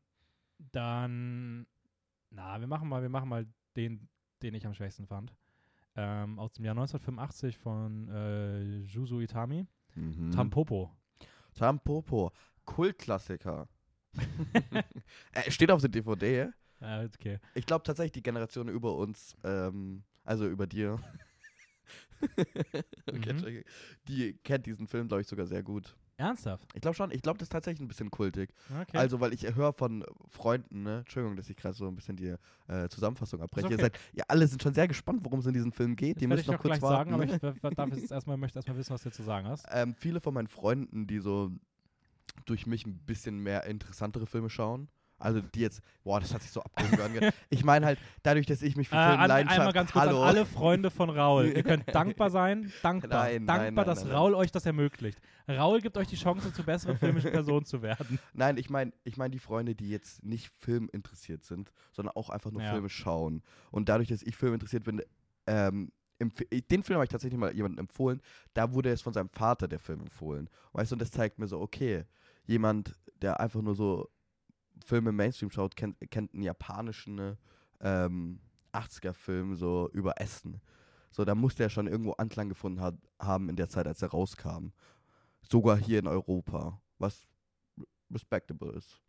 Dann, 0.72 1.66
na, 2.30 2.60
wir 2.60 2.66
machen 2.66 2.88
mal, 2.88 3.02
wir 3.02 3.08
machen 3.08 3.28
mal 3.28 3.46
den, 3.76 4.08
den 4.42 4.54
ich 4.54 4.66
am 4.66 4.74
schwächsten 4.74 5.06
fand. 5.06 5.34
Ähm, 5.96 6.38
aus 6.38 6.52
dem 6.52 6.64
Jahr 6.64 6.76
1985 6.76 7.58
von 7.58 8.08
äh, 8.08 8.78
Juzo 8.82 9.20
Itami. 9.20 9.66
Mhm. 9.94 10.30
Tampopo. 10.30 10.92
Tampopo. 11.54 12.32
Kultklassiker. 12.64 13.68
äh, 15.32 15.50
steht 15.50 15.70
auf 15.70 15.80
der 15.80 15.90
DVD. 15.90 16.50
Äh, 16.80 17.06
okay. 17.06 17.38
Ich 17.54 17.66
glaube 17.66 17.82
tatsächlich, 17.84 18.12
die 18.12 18.22
Generation 18.22 18.68
über 18.68 18.94
uns, 18.96 19.36
ähm, 19.44 20.02
also 20.24 20.46
über 20.46 20.66
dir, 20.66 20.98
okay, 23.08 23.32
Mhm. 23.32 23.62
die 24.08 24.34
kennt 24.44 24.66
diesen 24.66 24.86
Film, 24.88 25.08
glaube 25.08 25.22
ich, 25.22 25.26
sogar 25.28 25.46
sehr 25.46 25.62
gut. 25.62 25.96
Ernsthaft? 26.16 26.66
Ich 26.74 26.80
glaube 26.80 26.96
schon, 26.96 27.12
ich 27.12 27.22
glaube, 27.22 27.38
das 27.38 27.46
ist 27.46 27.52
tatsächlich 27.52 27.80
ein 27.80 27.86
bisschen 27.86 28.10
kultig. 28.10 28.52
Okay. 28.82 28.96
Also, 28.98 29.20
weil 29.20 29.32
ich 29.32 29.54
höre 29.54 29.72
von 29.72 30.04
Freunden, 30.28 30.82
ne, 30.82 30.98
Entschuldigung, 30.98 31.36
dass 31.36 31.48
ich 31.48 31.56
gerade 31.56 31.76
so 31.76 31.86
ein 31.86 31.94
bisschen 31.94 32.16
die 32.16 32.34
äh, 32.66 32.88
Zusammenfassung 32.88 33.40
abbreche. 33.40 33.68
Ist 33.68 33.70
Ihr 33.70 33.76
okay. 33.76 33.82
seid, 33.94 34.00
ja, 34.14 34.24
alle 34.26 34.48
sind 34.48 34.60
schon 34.60 34.74
sehr 34.74 34.88
gespannt, 34.88 35.20
worum 35.22 35.38
es 35.38 35.46
in 35.46 35.52
diesem 35.54 35.70
Film 35.70 35.94
geht. 35.94 36.16
das 36.16 36.20
Die 36.20 36.26
müssen 36.26 36.40
ich 36.40 36.46
noch 36.48 36.54
noch 36.54 36.60
kurz 36.62 36.82
warten. 36.82 37.12
sagen, 37.12 37.14
aber 37.14 37.52
ich 37.54 37.60
darf 37.76 37.96
jetzt 37.96 38.10
erstmal, 38.10 38.36
möchte 38.36 38.58
erstmal 38.58 38.76
wissen, 38.76 38.92
was 38.94 39.02
du 39.04 39.10
zu 39.12 39.22
sagen 39.22 39.46
hast. 39.46 39.64
ähm, 39.70 39.94
viele 39.94 40.20
von 40.20 40.34
meinen 40.34 40.48
Freunden, 40.48 41.06
die 41.06 41.20
so 41.20 41.52
durch 42.46 42.66
mich 42.66 42.84
ein 42.84 42.98
bisschen 42.98 43.38
mehr 43.38 43.64
interessantere 43.66 44.26
Filme 44.26 44.50
schauen. 44.50 44.88
Also 45.20 45.40
die 45.40 45.60
jetzt, 45.60 45.80
boah, 46.04 46.20
das 46.20 46.32
hat 46.32 46.42
sich 46.42 46.50
so 46.52 46.62
angehört. 46.74 47.34
Ich 47.50 47.64
meine 47.64 47.84
halt, 47.86 47.98
dadurch, 48.22 48.46
dass 48.46 48.62
ich 48.62 48.76
mich 48.76 48.88
für 48.88 48.96
Äh, 48.96 49.06
Filme 49.08 49.18
an, 49.18 49.28
leidenschaft... 49.28 49.58
einmal 49.60 49.72
ganz 49.72 49.92
kurz 49.92 50.04
Hallo. 50.06 50.22
an 50.22 50.28
alle 50.28 50.46
Freunde 50.46 50.90
von 50.90 51.10
Raul. 51.10 51.46
Ihr 51.46 51.62
könnt 51.64 51.84
dankbar 51.94 52.30
sein, 52.30 52.72
dankbar, 52.82 53.24
Nein, 53.24 53.46
dankbar, 53.46 53.56
nein, 53.64 53.74
nein, 53.74 53.84
dass. 53.86 54.10
Raul 54.10 54.34
euch 54.34 54.52
das 54.52 54.64
ermöglicht. 54.66 55.18
Raul 55.48 55.80
gibt 55.80 55.96
euch 55.96 56.06
die 56.08 56.16
Chance, 56.16 56.52
zur 56.52 56.64
besseren 56.64 56.96
filmischen 56.98 57.32
Person 57.32 57.64
zu 57.64 57.82
werden. 57.82 58.18
Nein, 58.34 58.58
ich 58.58 58.68
meine 58.70 58.92
ich 59.04 59.16
mein 59.16 59.30
die 59.32 59.38
Freunde, 59.38 59.74
die 59.74 59.88
jetzt 59.88 60.22
nicht 60.22 60.50
filminteressiert 60.58 61.42
sind, 61.42 61.72
sondern 61.92 62.14
auch 62.16 62.28
einfach 62.30 62.50
nur 62.50 62.62
Ja. 62.62 62.70
Filme 62.72 62.88
schauen. 62.90 63.42
Und 63.70 63.88
dadurch, 63.88 64.08
dass 64.08 64.22
ich 64.22 64.36
filminteressiert 64.36 64.84
bin, 64.84 65.02
ähm, 65.46 65.90
empf- 66.20 66.46
den 66.70 66.82
Film 66.82 66.96
habe 66.96 67.04
ich 67.04 67.10
tatsächlich 67.10 67.40
mal 67.40 67.52
jemandem 67.54 67.80
empfohlen. 67.80 68.20
Da 68.54 68.72
wurde 68.72 68.90
es 68.90 69.00
von 69.02 69.12
seinem 69.14 69.30
Vater 69.30 69.66
der 69.68 69.78
Film 69.78 70.00
empfohlen. 70.02 70.48
Weißt 70.72 70.90
du, 70.92 70.94
und 70.96 71.00
das 71.02 71.10
zeigt 71.10 71.38
mir 71.38 71.46
so, 71.48 71.60
okay, 71.60 72.04
jemand, 72.46 72.94
der 73.22 73.40
einfach 73.40 73.62
nur 73.62 73.74
so 73.74 74.08
Filme 74.84 75.10
im 75.10 75.16
Mainstream 75.16 75.50
schaut, 75.50 75.76
kennt, 75.76 75.96
kennt 76.10 76.32
einen 76.34 76.42
japanischen 76.42 77.36
ähm, 77.80 78.40
80er-Film 78.72 79.54
so 79.56 79.88
über 79.92 80.20
Essen. 80.20 80.60
So, 81.10 81.24
da 81.24 81.34
musste 81.34 81.62
er 81.62 81.70
schon 81.70 81.86
irgendwo 81.86 82.12
Anklang 82.12 82.48
gefunden 82.48 82.80
hat, 82.80 82.94
haben 83.18 83.48
in 83.48 83.56
der 83.56 83.68
Zeit, 83.68 83.86
als 83.86 84.02
er 84.02 84.10
rauskam. 84.10 84.68
Sogar 85.42 85.76
hier 85.78 85.98
in 85.98 86.06
Europa. 86.06 86.80
Was 86.98 87.26
respectable 88.12 88.72
ist. 88.72 89.00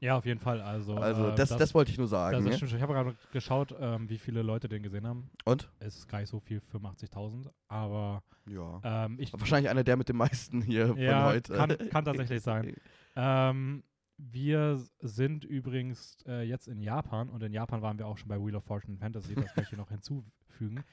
Ja, 0.00 0.16
auf 0.18 0.26
jeden 0.26 0.40
Fall. 0.40 0.60
Also, 0.60 0.96
Also, 0.96 1.28
äh, 1.30 1.34
das, 1.34 1.48
das, 1.50 1.74
wollte 1.74 1.90
ich 1.90 1.96
nur 1.96 2.06
das 2.06 2.10
sagen. 2.10 2.38
ist 2.38 2.44
ne? 2.44 2.58
schon, 2.68 2.76
ich 2.76 2.82
habe 2.82 2.92
gerade 2.92 3.14
geschaut, 3.32 3.74
ähm, 3.78 4.08
wie 4.10 4.18
viele 4.18 4.42
Leute 4.42 4.68
den 4.68 4.82
gesehen 4.82 5.06
haben. 5.06 5.30
Und? 5.46 5.70
Es 5.78 5.96
ist 5.96 6.08
gar 6.08 6.18
nicht 6.20 6.28
so 6.28 6.40
viel, 6.40 6.60
85.000. 6.60 7.48
Aber 7.68 8.22
Ja. 8.46 8.80
ähm, 8.84 9.16
ich, 9.18 9.32
Wahrscheinlich 9.32 9.70
einer 9.70 9.84
der 9.84 9.96
mit 9.96 10.08
den 10.10 10.16
meisten 10.16 10.60
hier 10.60 10.88
von 10.88 10.98
Ja, 10.98 11.24
heute. 11.24 11.54
kann- 11.54 11.78
kann 11.90 12.04
tatsächlich 12.04 12.42
sein. 12.42 12.74
Ähm, 13.16 13.82
wir 14.16 14.84
sind 15.00 15.44
übrigens 15.44 16.18
äh, 16.26 16.42
jetzt 16.42 16.68
in 16.68 16.80
Japan 16.80 17.28
und 17.28 17.42
in 17.42 17.52
Japan 17.52 17.82
waren 17.82 17.98
wir 17.98 18.06
auch 18.06 18.18
schon 18.18 18.28
bei 18.28 18.38
Wheel 18.38 18.56
of 18.56 18.64
Fortune 18.64 18.92
and 18.92 19.00
Fantasy, 19.00 19.34
das 19.34 19.56
möchte 19.56 19.72
ich 19.72 19.78
noch 19.78 19.88
hinzufügen. 19.90 20.84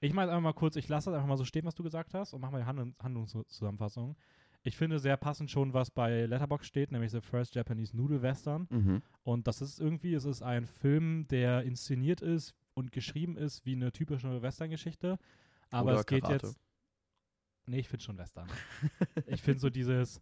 Ich 0.00 0.12
mache 0.12 0.28
einfach 0.28 0.40
mal 0.40 0.52
kurz, 0.52 0.76
ich 0.76 0.88
lasse 0.88 1.10
das 1.10 1.16
einfach 1.16 1.28
mal 1.28 1.38
so 1.38 1.44
stehen, 1.44 1.64
was 1.64 1.74
du 1.74 1.82
gesagt 1.82 2.12
hast 2.14 2.34
und 2.34 2.40
mache 2.40 2.52
mal 2.52 2.58
die 2.58 2.66
Handlung, 2.66 2.94
Handlungszusammenfassung. 3.02 4.16
Ich 4.62 4.76
finde 4.76 4.98
sehr 4.98 5.16
passend 5.16 5.50
schon, 5.50 5.72
was 5.72 5.90
bei 5.90 6.26
Letterboxd 6.26 6.68
steht, 6.68 6.90
nämlich 6.90 7.12
The 7.12 7.20
First 7.20 7.54
Japanese 7.54 7.96
Noodle 7.96 8.20
Western. 8.20 8.66
Mhm. 8.68 9.02
Und 9.22 9.46
das 9.46 9.62
ist 9.62 9.78
irgendwie, 9.78 10.12
es 10.14 10.24
ist 10.24 10.42
ein 10.42 10.66
Film, 10.66 11.26
der 11.28 11.62
inszeniert 11.62 12.20
ist 12.20 12.52
und 12.74 12.90
geschrieben 12.90 13.36
ist 13.36 13.64
wie 13.64 13.76
eine 13.76 13.92
typische 13.92 14.42
Western-Geschichte. 14.42 15.18
Aber 15.70 15.92
Oder 15.92 16.00
es 16.00 16.06
geht 16.06 16.24
Karate. 16.24 16.46
jetzt. 16.48 16.60
Nee, 17.66 17.78
ich 17.78 17.88
finde 17.88 18.04
schon 18.04 18.18
Western. 18.18 18.48
ich 19.26 19.40
finde 19.40 19.60
so 19.60 19.70
dieses, 19.70 20.20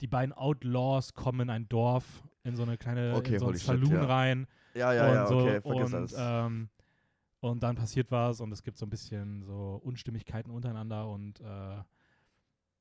die 0.00 0.06
beiden 0.06 0.32
Outlaws 0.32 1.14
kommen 1.14 1.40
in 1.40 1.50
ein 1.50 1.68
Dorf, 1.68 2.22
in 2.44 2.56
so 2.56 2.62
eine 2.62 2.76
kleine, 2.78 3.14
Okay, 3.16 3.34
in 3.34 3.38
so 3.40 3.46
einen 3.46 3.54
holy 3.54 3.58
shit, 3.58 3.66
Saloon 3.66 3.92
ja. 3.92 4.04
rein. 4.04 4.46
Ja, 4.74 4.92
ja, 4.92 5.08
und 5.08 5.14
ja, 5.14 5.26
so, 5.26 5.38
okay, 5.38 5.60
vergiss 5.60 5.86
und, 5.86 5.94
alles. 5.94 6.14
ähm, 6.18 6.68
und 7.40 7.62
dann 7.62 7.76
passiert 7.76 8.10
was 8.10 8.40
und 8.40 8.52
es 8.52 8.62
gibt 8.62 8.78
so 8.78 8.86
ein 8.86 8.90
bisschen 8.90 9.42
so 9.42 9.80
Unstimmigkeiten 9.82 10.50
untereinander 10.50 11.08
und 11.08 11.40
äh, 11.40 11.82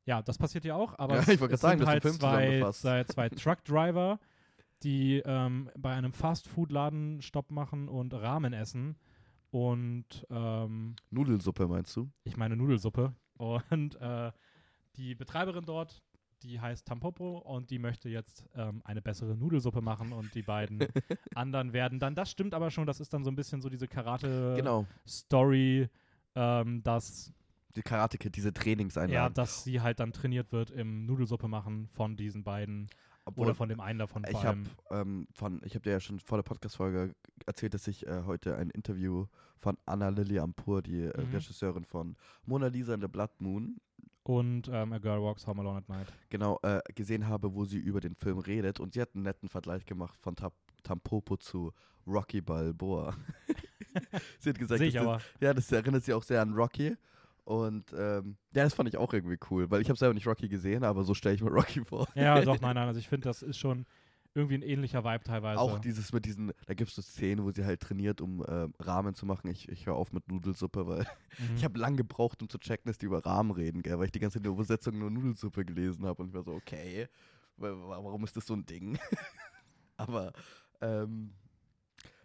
ja, 0.05 0.21
das 0.21 0.37
passiert 0.37 0.63
ja 0.63 0.75
auch, 0.75 0.97
aber 0.97 1.15
Ja, 1.15 1.21
es, 1.21 1.27
ich 1.27 1.39
wollte 1.39 1.55
es 1.55 1.61
gerade 1.61 1.79
sagen, 1.79 2.01
sind 2.01 2.23
halt 2.23 2.71
zwei, 2.71 2.71
zwei, 2.71 3.03
zwei 3.03 3.29
Truckdriver, 3.29 4.19
die 4.83 5.21
ähm, 5.25 5.69
bei 5.77 5.93
einem 5.93 6.13
Fastfood-Laden 6.13 7.21
Stopp 7.21 7.51
machen 7.51 7.87
und 7.89 8.13
Ramen 8.13 8.53
essen 8.53 8.95
und 9.51 10.25
ähm, 10.29 10.95
Nudelsuppe 11.09 11.67
meinst 11.67 11.95
du? 11.95 12.09
ich 12.23 12.37
meine 12.37 12.55
Nudelsuppe. 12.55 13.13
Und 13.37 13.95
äh, 14.01 14.31
die 14.95 15.13
Betreiberin 15.15 15.65
dort, 15.65 16.01
die 16.43 16.59
heißt 16.59 16.85
Tampopo 16.85 17.39
und 17.39 17.69
die 17.71 17.79
möchte 17.79 18.09
jetzt 18.09 18.45
ähm, 18.55 18.81
eine 18.85 19.01
bessere 19.01 19.35
Nudelsuppe 19.35 19.81
machen 19.81 20.11
und 20.13 20.33
die 20.35 20.43
beiden 20.43 20.79
anderen 21.35 21.73
werden 21.73 21.99
dann, 21.99 22.15
das 22.15 22.29
stimmt 22.31 22.53
aber 22.53 22.69
schon, 22.71 22.85
das 22.85 22.99
ist 22.99 23.13
dann 23.13 23.23
so 23.23 23.31
ein 23.31 23.35
bisschen 23.35 23.61
so 23.61 23.69
diese 23.69 23.87
Karate-Story, 23.87 24.55
Genau. 24.57 24.85
ähm, 26.35 26.83
dass, 26.83 27.33
Die 27.75 27.81
Karate 27.81 28.17
Kid, 28.17 28.35
diese 28.35 28.49
ja, 28.49 28.53
Trainingseinlagen. 28.53 29.33
dass 29.33 29.63
sie 29.63 29.81
halt 29.81 29.99
dann 29.99 30.11
trainiert 30.13 30.51
wird 30.51 30.71
im 30.71 31.05
Nudelsuppe 31.05 31.47
machen 31.47 31.87
von 31.93 32.15
diesen 32.15 32.43
beiden 32.43 32.87
Obwohl, 33.25 33.45
oder 33.47 33.55
von 33.55 33.69
dem 33.69 33.79
einen 33.79 33.99
davon 33.99 34.23
ich 34.29 34.43
habe 34.43 34.63
ähm, 34.91 35.27
von, 35.33 35.61
ich 35.63 35.73
habe 35.75 35.83
dir 35.83 35.91
ja 35.91 35.99
schon 35.99 36.19
vor 36.19 36.37
der 36.37 36.43
Podcast-Folge 36.43 37.13
erzählt, 37.45 37.73
dass 37.73 37.87
ich 37.87 38.05
äh, 38.07 38.23
heute 38.25 38.55
ein 38.57 38.69
Interview 38.69 39.25
von 39.57 39.77
Anna 39.85 40.09
Lily 40.09 40.39
Ampur, 40.39 40.81
die 40.81 41.01
äh, 41.01 41.21
Mhm. 41.25 41.33
Regisseurin 41.33 41.83
von 41.83 42.15
Mona 42.45 42.67
Lisa 42.67 42.93
and 42.93 43.01
the 43.03 43.07
Blood 43.09 43.31
Moon, 43.39 43.77
Und 44.27 44.67
ähm, 44.73 44.91
A 44.91 44.97
Girl 44.97 45.21
Walks 45.21 45.47
Home 45.47 45.61
Alone 45.61 45.77
at 45.77 45.87
Night. 45.89 46.07
genau 46.29 46.59
äh, 46.61 46.81
gesehen 46.93 47.27
habe, 47.27 47.53
wo 47.53 47.63
sie 47.63 47.77
über 47.77 48.01
den 48.01 48.13
Film 48.13 48.39
redet 48.39 48.79
und 48.81 48.93
sie 48.93 49.01
hat 49.01 49.15
einen 49.15 49.23
netten 49.23 49.47
Vergleich 49.47 49.85
gemacht 49.85 50.19
von 50.19 50.35
Tap 50.35 50.53
Tampopo 50.83 51.37
zu 51.37 51.71
Rocky 52.05 52.41
Balboa. 52.41 53.15
sie 54.39 54.49
hat 54.49 54.59
gesagt, 54.59 54.79
Sehe 54.79 54.87
ich 54.89 54.93
das- 54.95 55.03
aber. 55.03 55.21
Ja, 55.39 55.53
das 55.53 55.71
erinnert 55.71 56.03
sich 56.03 56.13
auch 56.13 56.23
sehr 56.23 56.41
an 56.41 56.53
Rocky. 56.53 56.95
Und 57.45 57.93
ähm, 57.97 58.35
ja, 58.53 58.63
das 58.65 58.73
fand 58.73 58.89
ich 58.89 58.97
auch 58.97 59.13
irgendwie 59.13 59.37
cool, 59.49 59.71
weil 59.71 59.81
ich 59.81 59.87
habe 59.87 59.97
selber 59.97 60.13
nicht 60.13 60.27
Rocky 60.27 60.49
gesehen, 60.49 60.83
aber 60.83 61.05
so 61.05 61.13
stelle 61.13 61.35
ich 61.35 61.41
mir 61.41 61.49
Rocky 61.49 61.83
vor. 61.85 62.07
Ja, 62.13 62.41
doch, 62.41 62.59
nein, 62.61 62.75
nein. 62.75 62.87
Also 62.89 62.99
ich 62.99 63.07
finde, 63.07 63.29
das 63.29 63.41
ist 63.41 63.57
schon 63.57 63.85
irgendwie 64.37 64.55
ein 64.55 64.61
ähnlicher 64.61 65.03
Vibe 65.03 65.23
teilweise. 65.23 65.59
Auch 65.59 65.79
dieses 65.79 66.13
mit 66.13 66.25
diesen, 66.25 66.51
da 66.65 66.73
gibt 66.73 66.89
es 66.89 66.95
so 66.95 67.01
Szenen, 67.01 67.43
wo 67.43 67.51
sie 67.51 67.65
halt 67.65 67.81
trainiert, 67.81 68.21
um 68.21 68.45
ähm, 68.47 68.73
Rahmen 68.79 69.15
zu 69.15 69.25
machen. 69.25 69.49
Ich, 69.49 69.67
ich 69.69 69.85
höre 69.87 69.95
auf 69.95 70.13
mit 70.13 70.27
Nudelsuppe, 70.29 70.87
weil 70.87 70.99
Mhm. 71.39 71.55
ich 71.57 71.63
habe 71.63 71.77
lang 71.79 71.97
gebraucht, 71.97 72.41
um 72.41 72.49
zu 72.49 72.57
checken, 72.57 72.87
dass 72.89 72.97
die 72.97 73.05
über 73.07 73.25
Rahmen 73.25 73.51
reden, 73.51 73.81
gell, 73.83 73.97
weil 73.99 74.05
ich 74.05 74.11
die 74.11 74.19
ganze 74.19 74.35
Zeit 74.35 74.39
in 74.39 74.43
der 74.43 74.53
Übersetzung 74.53 74.97
nur 74.97 75.11
Nudelsuppe 75.11 75.65
gelesen 75.65 76.05
habe 76.05 76.21
und 76.23 76.29
ich 76.29 76.33
war 76.33 76.43
so, 76.43 76.53
okay, 76.53 77.07
wa- 77.57 77.69
wa- 77.71 78.03
warum 78.03 78.23
ist 78.23 78.35
das 78.37 78.45
so 78.47 78.53
ein 78.55 78.65
Ding? 78.65 78.97
aber 79.97 80.31
ähm, 80.81 81.33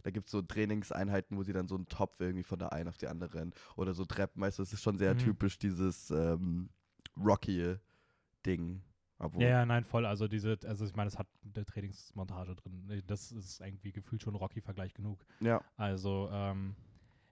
da 0.02 0.10
gibt 0.10 0.26
es 0.26 0.32
so 0.32 0.42
Trainingseinheiten, 0.42 1.36
wo 1.36 1.42
sie 1.42 1.52
dann 1.52 1.68
so 1.68 1.74
einen 1.76 1.88
Topf 1.88 2.20
irgendwie 2.20 2.42
von 2.42 2.58
der 2.58 2.72
einen 2.72 2.88
auf 2.88 2.96
die 2.98 3.06
andere 3.08 3.34
rennen 3.34 3.52
oder 3.76 3.94
so 3.94 4.04
Treppen, 4.04 4.40
weißt 4.42 4.58
du, 4.58 4.62
das 4.62 4.72
ist 4.72 4.82
schon 4.82 4.98
sehr 4.98 5.14
Mhm. 5.14 5.18
typisch 5.18 5.58
dieses 5.58 6.10
ähm, 6.10 6.70
Rocky-Ding. 7.16 8.82
Obwohl, 9.22 9.42
Ja, 9.44 9.64
nein, 9.64 9.84
voll. 9.84 10.04
Also 10.04 10.28
diese, 10.28 10.58
also 10.66 10.84
ich 10.84 10.94
meine, 10.94 11.08
es 11.08 11.18
hat 11.18 11.26
eine 11.54 11.64
Trainingsmontage 11.64 12.54
drin. 12.56 13.02
Das 13.06 13.32
ist 13.32 13.60
irgendwie 13.60 13.92
gefühlt 13.92 14.22
schon 14.22 14.34
Rocky-Vergleich 14.34 14.92
genug. 14.94 15.24
ja. 15.40 15.60
Also, 15.76 16.28
ähm, 16.32 16.74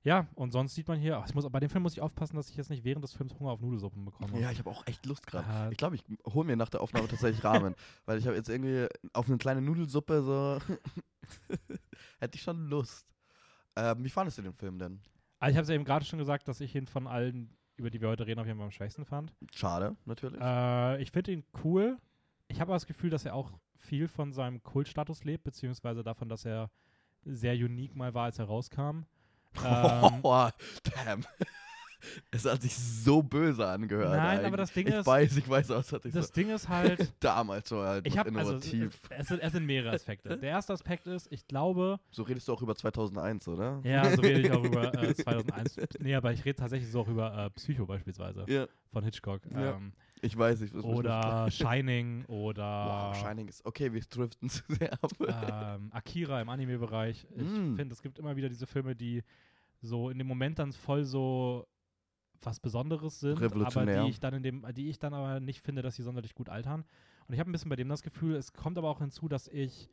ja, 0.03 0.29
und 0.35 0.51
sonst 0.53 0.75
sieht 0.75 0.89
man 0.89 0.99
hier, 0.99 1.19
ach, 1.19 1.27
ich 1.29 1.35
muss, 1.35 1.47
bei 1.51 1.61
dem 1.61 1.69
Film 1.69 1.83
muss 1.83 1.93
ich 1.93 2.01
aufpassen, 2.01 2.35
dass 2.37 2.49
ich 2.49 2.57
jetzt 2.57 2.71
nicht 2.71 2.85
während 2.85 3.05
des 3.05 3.13
Films 3.13 3.35
Hunger 3.39 3.51
auf 3.51 3.61
Nudelsuppen 3.61 4.03
bekomme. 4.07 4.41
Ja, 4.41 4.51
ich 4.51 4.59
habe 4.59 4.71
auch 4.71 4.87
echt 4.87 5.05
Lust 5.05 5.27
gerade. 5.27 5.69
Äh, 5.69 5.73
Ich 5.73 5.77
glaube, 5.77 5.95
ich 5.97 6.05
hole 6.27 6.47
mir 6.47 6.57
nach 6.57 6.71
der 6.71 6.81
Aufnahme 6.81 7.07
tatsächlich 7.07 7.45
Ramen, 7.45 7.75
weil 8.07 8.19
ich 8.19 8.27
habe 8.27 8.35
jetzt 8.35 8.49
irgendwie 8.49 8.87
auf 9.13 9.27
eine 9.29 9.37
kleine 9.37 9.61
Nudelsuppe 9.61 10.23
so 10.23 10.59
hätte 12.19 12.37
ich 12.37 12.43
schon 12.43 12.67
Lust. 12.69 13.07
Ähm, 13.77 14.03
wie 14.05 14.09
fandest 14.09 14.39
du 14.39 14.43
den 14.43 14.55
Film 14.55 14.79
denn? 14.79 15.01
also 15.39 15.51
ich 15.53 15.57
habe 15.57 15.63
es 15.65 15.69
ja 15.69 15.75
eben 15.75 15.85
gerade 15.85 16.05
schon 16.05 16.19
gesagt, 16.19 16.49
dass 16.49 16.61
ich 16.61 16.75
ihn 16.75 16.87
von 16.87 17.07
allen, 17.07 17.55
über 17.81 17.91
die 17.91 18.01
wir 18.01 18.09
heute 18.09 18.27
reden, 18.27 18.39
auf 18.39 18.47
jeden 18.47 18.59
Fall 18.59 18.67
am 18.67 18.71
schwächsten 18.71 19.05
fand. 19.05 19.33
Schade, 19.55 19.97
natürlich. 20.05 20.41
Äh, 20.41 21.03
ich 21.03 21.11
finde 21.11 21.33
ihn 21.33 21.45
cool. 21.65 21.99
Ich 22.49 22.61
habe 22.61 22.71
aber 22.71 22.77
das 22.77 22.87
Gefühl, 22.87 23.11
dass 23.11 23.25
er 23.25 23.35
auch 23.35 23.53
viel 23.75 24.07
von 24.07 24.33
seinem 24.33 24.63
Kultstatus 24.63 25.25
lebt, 25.25 25.45
beziehungsweise 25.45 26.03
davon, 26.03 26.29
dass 26.29 26.45
er 26.45 26.71
sehr 27.25 27.55
unique 27.55 27.97
mal 27.97 28.13
war, 28.15 28.25
als 28.25 28.39
er 28.39 28.45
rauskam. 28.47 29.05
Ähm, 29.65 30.21
oh, 30.23 30.49
damn. 30.85 31.25
Es 32.31 32.45
hat 32.45 32.63
sich 32.63 32.75
so 32.77 33.23
böse 33.23 33.67
angehört. 33.67 34.11
Nein, 34.11 34.21
eigentlich. 34.21 34.47
aber 34.47 34.57
das 34.57 34.73
Ding 34.73 34.87
ich 34.87 34.95
ist- 34.95 35.07
weiß, 35.07 35.37
ich 35.37 35.49
weiß, 35.49 35.71
aber 35.71 35.81
es 35.81 35.93
hat 35.93 36.03
sich 36.03 36.13
das 36.13 36.29
so 36.29 36.33
Ding 36.35 36.51
ist 36.51 36.69
halt, 36.69 37.13
damals 37.21 37.69
so 37.69 37.83
halt 37.83 38.07
ich 38.07 38.17
habe 38.19 38.31
also 38.39 38.57
es, 38.57 38.73
innovativ. 38.73 39.01
es, 39.11 39.29
sind, 39.29 39.41
es 39.41 39.53
sind 39.53 39.67
mehrere 39.67 39.93
Aspekte. 39.93 40.37
Der 40.37 40.51
erste 40.51 40.73
Aspekt 40.73 41.07
ist, 41.07 41.29
ich 41.31 41.47
glaube, 41.47 41.99
so 42.11 42.23
redest 42.23 42.49
du 42.49 42.53
auch 42.53 42.63
über 42.63 42.75
2001, 42.75 43.49
oder? 43.49 43.81
ja, 43.85 44.09
so 44.15 44.23
rede 44.23 44.41
ich 44.41 44.51
auch 44.53 44.65
über 44.65 44.93
äh, 45.03 45.15
2001. 45.15 45.77
Nee, 46.01 46.15
aber 46.15 46.33
ich 46.33 46.45
rede 46.45 46.57
tatsächlich 46.57 46.91
so 46.91 47.01
auch 47.01 47.09
über 47.09 47.47
äh, 47.47 47.51
Psycho 47.51 47.87
beispielsweise 47.87 48.45
Ja. 48.49 48.67
von 48.93 49.05
Hitchcock. 49.05 49.43
Ja. 49.53 49.77
Ähm, 49.77 49.93
Ich 50.23 50.37
weiß, 50.37 50.61
ich 50.61 50.75
weiß 50.75 50.85
Oder 50.85 51.51
Shining 51.51 52.25
oder. 52.27 53.13
Wow, 53.13 53.17
Shining 53.17 53.49
ist 53.49 53.65
okay, 53.65 53.93
wir 53.93 54.01
driften 54.03 54.49
zu 54.49 54.63
sehr 54.69 54.93
ab. 54.93 55.13
Ähm, 55.21 55.91
Akira 55.93 56.41
im 56.43 56.49
Anime-Bereich. 56.49 57.27
Ich 57.37 57.43
mm. 57.43 57.77
finde, 57.77 57.93
es 57.93 58.03
gibt 58.03 58.19
immer 58.19 58.37
wieder 58.37 58.49
diese 58.49 58.67
Filme, 58.67 58.95
die 58.95 59.23
so 59.81 60.11
in 60.11 60.19
dem 60.19 60.27
Moment 60.27 60.59
dann 60.59 60.73
voll 60.73 61.05
so 61.05 61.67
was 62.43 62.61
Besonderes 62.61 63.21
sind, 63.21 63.39
aber 63.43 63.87
die 64.05 64.11
ich 64.11 64.21
dann 64.21 64.35
in 64.35 64.43
dem, 64.43 64.67
die 64.75 64.89
ich 64.89 64.99
dann 64.99 65.15
aber 65.15 65.41
nicht 65.41 65.61
finde, 65.61 65.83
dass 65.83 65.97
sie 65.97 66.03
sonderlich 66.03 66.35
gut 66.35 66.49
altern. 66.49 66.85
Und 67.27 67.35
ich 67.35 67.41
habe 67.41 67.51
ein 67.51 67.53
bisschen 67.53 67.69
bei 67.69 67.77
dem 67.77 67.89
das 67.89 68.03
Gefühl, 68.03 68.35
es 68.37 68.53
kommt 68.53 68.79
aber 68.79 68.89
auch 68.89 69.01
hinzu, 69.01 69.29
dass 69.29 69.49
ich 69.49 69.89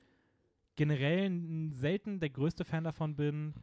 generell 0.76 1.70
selten 1.72 2.20
der 2.20 2.30
größte 2.30 2.64
Fan 2.64 2.84
davon 2.84 3.16
bin, 3.16 3.54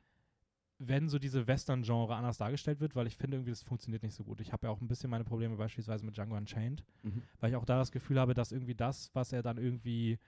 wenn 0.79 1.09
so 1.09 1.19
diese 1.19 1.47
Western-Genre 1.47 2.15
anders 2.15 2.39
dargestellt 2.39 2.81
wird, 2.81 2.97
weil 2.97 3.07
ich 3.07 3.17
finde 3.17 3.37
irgendwie, 3.37 3.53
das 3.53 3.63
funktioniert 3.63 4.03
nicht 4.03 4.15
so 4.15 4.25
gut. 4.25 4.41
Ich 4.41 4.53
habe 4.53 4.67
ja 4.67 4.73
auch 4.73 4.81
ein 4.81 4.89
bisschen 4.89 5.11
meine 5.11 5.25
Probleme 5.25 5.57
beispielsweise 5.57 6.05
mit 6.05 6.17
Django 6.17 6.37
Unchained, 6.37 6.85
mhm. 7.03 7.23
weil 7.41 7.51
ich 7.51 7.57
auch 7.57 7.65
da 7.65 7.79
das 7.79 7.93
Gefühl 7.93 8.19
habe, 8.19 8.35
dass 8.35 8.53
irgendwie 8.53 8.75
das, 8.75 9.11
was 9.15 9.33
er 9.33 9.43
dann 9.43 9.57
irgendwie, 9.57 10.19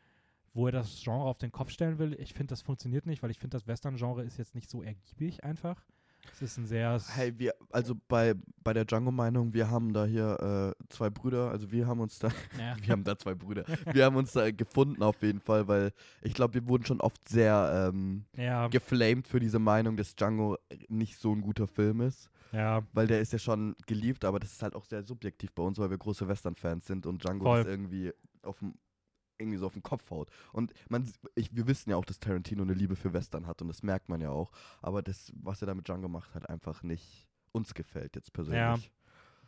wo 0.54 0.66
er 0.66 0.72
das 0.72 1.02
Genre 1.02 1.26
auf 1.26 1.38
den 1.38 1.50
Kopf 1.52 1.70
stellen 1.70 1.98
will, 1.98 2.14
ich 2.18 2.32
finde, 2.32 2.50
das 2.50 2.62
funktioniert 2.62 3.06
nicht, 3.06 3.22
weil 3.22 3.30
ich 3.30 3.38
finde, 3.38 3.56
das 3.56 3.66
Western-Genre 3.66 4.22
ist 4.22 4.38
jetzt 4.38 4.54
nicht 4.54 4.70
so 4.70 4.82
ergiebig 4.82 5.42
einfach. 5.44 5.84
Es 6.32 6.42
ist 6.42 6.58
ein 6.58 6.66
sehr. 6.66 7.00
Hey, 7.14 7.32
wir, 7.38 7.54
also 7.70 7.94
bei, 8.08 8.34
bei 8.62 8.72
der 8.72 8.84
Django-Meinung, 8.84 9.54
wir 9.54 9.70
haben 9.70 9.92
da 9.92 10.04
hier 10.04 10.74
äh, 10.78 10.84
zwei 10.88 11.10
Brüder, 11.10 11.50
also 11.50 11.70
wir 11.70 11.86
haben 11.86 12.00
uns 12.00 12.18
da, 12.18 12.28
ja. 12.58 12.76
wir 12.82 12.92
haben 12.92 13.04
da 13.04 13.18
zwei 13.18 13.34
Brüder, 13.34 13.64
wir 13.92 14.04
haben 14.04 14.16
uns 14.16 14.32
da 14.32 14.50
gefunden 14.50 15.02
auf 15.02 15.22
jeden 15.22 15.40
Fall, 15.40 15.68
weil 15.68 15.92
ich 16.22 16.34
glaube, 16.34 16.54
wir 16.54 16.68
wurden 16.68 16.84
schon 16.84 17.00
oft 17.00 17.28
sehr 17.28 17.90
ähm, 17.92 18.24
ja. 18.36 18.68
geflamed 18.68 19.26
für 19.28 19.40
diese 19.40 19.58
Meinung, 19.58 19.96
dass 19.96 20.14
Django 20.14 20.58
nicht 20.88 21.18
so 21.18 21.32
ein 21.32 21.40
guter 21.40 21.66
Film 21.66 22.00
ist. 22.00 22.30
Ja. 22.52 22.82
Weil 22.92 23.06
der 23.06 23.20
ist 23.20 23.32
ja 23.32 23.38
schon 23.38 23.74
geliebt, 23.86 24.24
aber 24.24 24.38
das 24.38 24.52
ist 24.52 24.62
halt 24.62 24.74
auch 24.74 24.84
sehr 24.84 25.02
subjektiv 25.02 25.52
bei 25.52 25.62
uns, 25.62 25.78
weil 25.78 25.90
wir 25.90 25.98
große 25.98 26.28
Western-Fans 26.28 26.86
sind 26.86 27.06
und 27.06 27.22
Django 27.22 27.44
Voll. 27.44 27.60
ist 27.60 27.66
irgendwie 27.66 28.12
auf 28.42 28.60
dem 28.60 28.74
irgendwie 29.38 29.58
so 29.58 29.66
auf 29.66 29.74
den 29.74 29.82
Kopf 29.82 30.10
haut. 30.10 30.30
Und 30.52 30.72
man, 30.88 31.10
ich, 31.34 31.54
wir 31.54 31.66
wissen 31.66 31.90
ja 31.90 31.96
auch, 31.96 32.04
dass 32.04 32.18
Tarantino 32.18 32.62
eine 32.62 32.74
Liebe 32.74 32.96
für 32.96 33.12
Western 33.12 33.46
hat 33.46 33.62
und 33.62 33.68
das 33.68 33.82
merkt 33.82 34.08
man 34.08 34.20
ja 34.20 34.30
auch. 34.30 34.50
Aber 34.82 35.02
das, 35.02 35.32
was 35.36 35.62
er 35.62 35.66
da 35.66 35.74
mit 35.74 35.86
Django 35.88 36.08
macht, 36.08 36.34
hat 36.34 36.48
einfach 36.48 36.82
nicht 36.82 37.26
uns 37.52 37.74
gefällt 37.74 38.16
jetzt 38.16 38.32
persönlich. 38.32 38.60
Ja. 38.60 38.78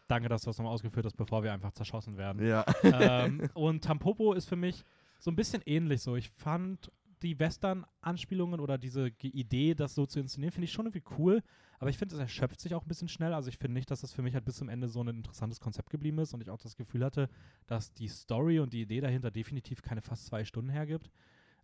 Danke, 0.09 0.28
dass 0.30 0.43
du 0.43 0.47
das 0.47 0.59
nochmal 0.59 0.72
ausgeführt 0.72 1.05
hast, 1.05 1.16
bevor 1.16 1.43
wir 1.43 1.53
einfach 1.53 1.72
zerschossen 1.72 2.16
werden. 2.16 2.47
Ja. 2.47 2.64
Ähm, 2.82 3.49
und 3.55 3.84
Tampopo 3.84 4.32
ist 4.32 4.47
für 4.47 4.57
mich 4.57 4.82
so 5.18 5.30
ein 5.30 5.36
bisschen 5.36 5.62
ähnlich 5.66 6.01
so. 6.01 6.16
Ich 6.16 6.30
fand 6.30 6.91
die 7.22 7.39
Western-Anspielungen 7.39 8.61
oder 8.61 8.78
diese 8.78 9.09
Idee, 9.22 9.74
das 9.74 9.95
so 9.95 10.07
zu 10.07 10.20
inszenieren, 10.20 10.53
finde 10.53 10.64
ich 10.64 10.72
schon 10.72 10.86
irgendwie 10.86 11.05
cool. 11.18 11.43
Aber 11.79 11.91
ich 11.91 11.99
finde, 11.99 12.14
es 12.14 12.20
erschöpft 12.20 12.61
sich 12.61 12.74
auch 12.74 12.83
ein 12.83 12.89
bisschen 12.89 13.09
schnell. 13.09 13.33
Also 13.33 13.49
ich 13.49 13.59
finde 13.59 13.74
nicht, 13.74 13.91
dass 13.91 14.01
das 14.01 14.12
für 14.12 14.22
mich 14.22 14.35
halt 14.35 14.45
bis 14.45 14.57
zum 14.57 14.68
Ende 14.68 14.89
so 14.89 15.01
ein 15.01 15.09
interessantes 15.09 15.61
Konzept 15.61 15.91
geblieben 15.91 16.18
ist 16.18 16.35
und 16.35 16.41
ich 16.41 16.51
auch 16.51 16.59
das 16.59 16.76
Gefühl 16.76 17.05
hatte, 17.05 17.29
dass 17.66 17.93
die 17.93 18.09
Story 18.09 18.59
und 18.61 18.72
die 18.72 18.83
Idee 18.83 19.01
dahinter 19.01 19.31
definitiv 19.31 19.83
keine 19.83 20.03
fast 20.03 20.26
zwei 20.26 20.45
Stunden 20.45 20.70
hergibt. 20.70 21.11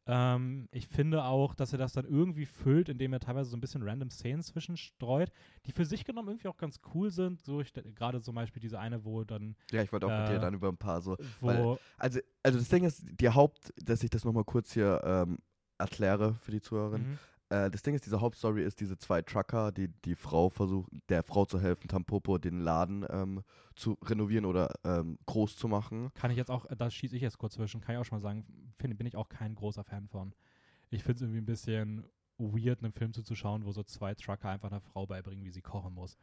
Ähm, 0.07 0.69
ich 0.71 0.87
finde 0.87 1.25
auch, 1.25 1.55
dass 1.55 1.73
er 1.73 1.79
das 1.79 1.95
dann 1.95 2.05
irgendwie 2.05 2.45
füllt, 2.45 2.91
indem 2.91 3.15
er 3.15 3.21
teilweise 3.21 3.51
so 3.51 3.57
ein 3.57 3.61
bisschen 3.61 3.83
random 3.83 4.11
Szenen 4.11 4.43
zwischenstreut, 4.43 5.33
die 5.67 5.73
für 5.73 5.87
sich 5.87 6.05
genommen 6.05 6.29
irgendwie 6.29 6.49
auch 6.49 6.59
ganz 6.59 6.81
cool 6.95 7.11
sind. 7.11 7.43
So 7.43 7.63
gerade 7.95 8.21
zum 8.21 8.35
Beispiel 8.35 8.61
diese 8.61 8.79
eine, 8.79 9.05
wo 9.05 9.25
dann. 9.25 9.57
Ja, 9.73 9.83
ich 9.83 9.93
wollte 9.93 10.07
auch 10.07 10.11
äh, 10.11 10.21
mit 10.21 10.29
dir 10.29 10.37
äh, 10.37 10.41
dann 10.41 10.55
über 10.55 10.69
ein 10.69 10.77
paar 10.77 11.01
so. 11.01 11.17
Weil, 11.41 11.79
also, 11.97 12.21
also 12.43 12.59
das 12.59 12.69
Ding 12.69 12.85
ist, 12.85 13.05
die 13.19 13.31
Haupt, 13.31 13.73
dass 13.77 14.03
ich 14.03 14.11
das 14.11 14.25
nochmal 14.25 14.45
kurz 14.45 14.73
hier 14.73 15.01
ähm, 15.05 15.39
erkläre 15.79 16.35
für 16.35 16.51
die 16.51 16.61
Zuhörerin. 16.61 17.03
Mhm. 17.03 17.19
Äh, 17.55 17.71
das 17.71 17.83
Ding 17.83 17.95
ist, 17.95 18.05
diese 18.05 18.21
Hauptstory 18.21 18.65
ist 18.65 18.81
diese 18.81 18.99
zwei 18.99 19.23
Trucker, 19.23 19.71
die 19.71 19.89
die 19.89 20.17
Frau 20.17 20.49
versuchen, 20.49 21.03
der 21.09 21.23
Frau 21.23 21.45
zu 21.45 21.61
helfen, 21.61 21.89
Tampopo 21.89 22.39
den 22.39 22.61
Laden 22.61 23.07
ähm, 23.11 23.43
zu 23.77 23.97
renovieren 24.03 24.45
oder 24.45 24.75
ähm, 24.85 25.19
groß 25.27 25.57
zu 25.57 25.69
machen. 25.69 26.11
Kann 26.15 26.31
ich 26.31 26.37
jetzt 26.37 26.51
auch, 26.51 26.67
da 26.77 26.91
schieße 26.91 27.15
ich 27.15 27.23
jetzt 27.23 27.39
kurz 27.39 27.55
zwischen, 27.55 27.81
kann 27.81 27.95
ich 27.95 28.01
auch 28.01 28.05
schon 28.05 28.19
mal 28.19 28.23
sagen, 28.23 28.45
find, 28.77 28.97
bin 28.99 29.07
ich 29.07 29.17
auch 29.17 29.29
kein 29.29 29.55
großer 29.55 29.85
Fan 29.85 30.09
von. 30.09 30.35
Ich 30.91 31.03
finde 31.03 31.17
es 31.17 31.23
irgendwie 31.23 31.41
ein 31.41 31.47
bisschen 31.47 32.07
weird, 32.39 32.81
einem 32.81 32.93
Film 32.93 33.13
zuzuschauen, 33.13 33.65
wo 33.65 33.73
so 33.73 33.85
zwei 33.85 34.15
Trucker 34.15 34.49
einfach 34.49 34.71
einer 34.71 34.81
Frau 34.81 35.07
beibringen, 35.07 35.45
wie 35.45 35.51
sie 35.51 35.63
kochen 35.63 35.95
muss. 35.95 36.19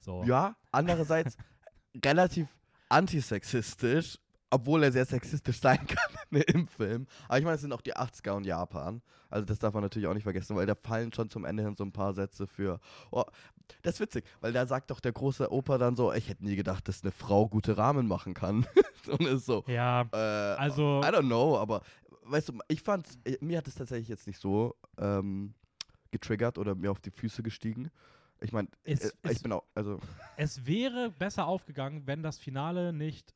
So. 0.00 0.24
Ja, 0.24 0.56
andererseits 0.72 1.38
relativ 2.04 2.48
antisexistisch, 2.90 4.18
obwohl 4.50 4.84
er 4.84 4.92
sehr 4.92 5.06
sexistisch 5.06 5.60
sein 5.60 5.86
kann 5.86 6.15
im 6.46 6.66
Film. 6.66 7.06
Aber 7.28 7.38
ich 7.38 7.44
meine, 7.44 7.56
es 7.56 7.60
sind 7.60 7.72
auch 7.72 7.80
die 7.80 7.96
80er 7.96 8.32
und 8.32 8.44
Japan. 8.44 9.02
Also 9.28 9.44
das 9.44 9.58
darf 9.58 9.74
man 9.74 9.82
natürlich 9.82 10.06
auch 10.08 10.14
nicht 10.14 10.22
vergessen, 10.22 10.56
weil 10.56 10.66
da 10.66 10.74
fallen 10.74 11.12
schon 11.12 11.30
zum 11.30 11.44
Ende 11.44 11.64
hin 11.64 11.74
so 11.74 11.84
ein 11.84 11.92
paar 11.92 12.14
Sätze 12.14 12.46
für. 12.46 12.80
Oh, 13.10 13.24
das 13.82 13.94
ist 13.94 14.00
witzig, 14.00 14.24
weil 14.40 14.52
da 14.52 14.66
sagt 14.66 14.90
doch 14.90 15.00
der 15.00 15.12
große 15.12 15.50
Opa 15.50 15.78
dann 15.78 15.96
so, 15.96 16.12
ich 16.12 16.28
hätte 16.28 16.44
nie 16.44 16.56
gedacht, 16.56 16.86
dass 16.88 17.02
eine 17.02 17.10
Frau 17.10 17.48
gute 17.48 17.76
Rahmen 17.76 18.06
machen 18.06 18.34
kann. 18.34 18.66
und 19.08 19.22
ist 19.22 19.46
so. 19.46 19.64
Ja, 19.66 20.02
äh, 20.12 20.16
also. 20.16 21.00
I 21.00 21.06
don't 21.06 21.26
know, 21.26 21.58
aber 21.58 21.82
weißt 22.22 22.50
du, 22.50 22.58
ich 22.68 22.82
fand, 22.82 23.06
mir 23.40 23.58
hat 23.58 23.68
es 23.68 23.74
tatsächlich 23.74 24.08
jetzt 24.08 24.26
nicht 24.26 24.40
so 24.40 24.76
ähm, 24.98 25.54
getriggert 26.10 26.58
oder 26.58 26.74
mir 26.74 26.90
auf 26.90 27.00
die 27.00 27.10
Füße 27.10 27.42
gestiegen. 27.42 27.90
Ich 28.40 28.52
meine, 28.52 28.68
äh, 28.84 28.96
ich 29.30 29.42
bin 29.42 29.52
auch, 29.52 29.64
also. 29.74 29.98
Es 30.36 30.66
wäre 30.66 31.10
besser 31.10 31.46
aufgegangen, 31.46 32.06
wenn 32.06 32.22
das 32.22 32.38
Finale 32.38 32.92
nicht 32.92 33.34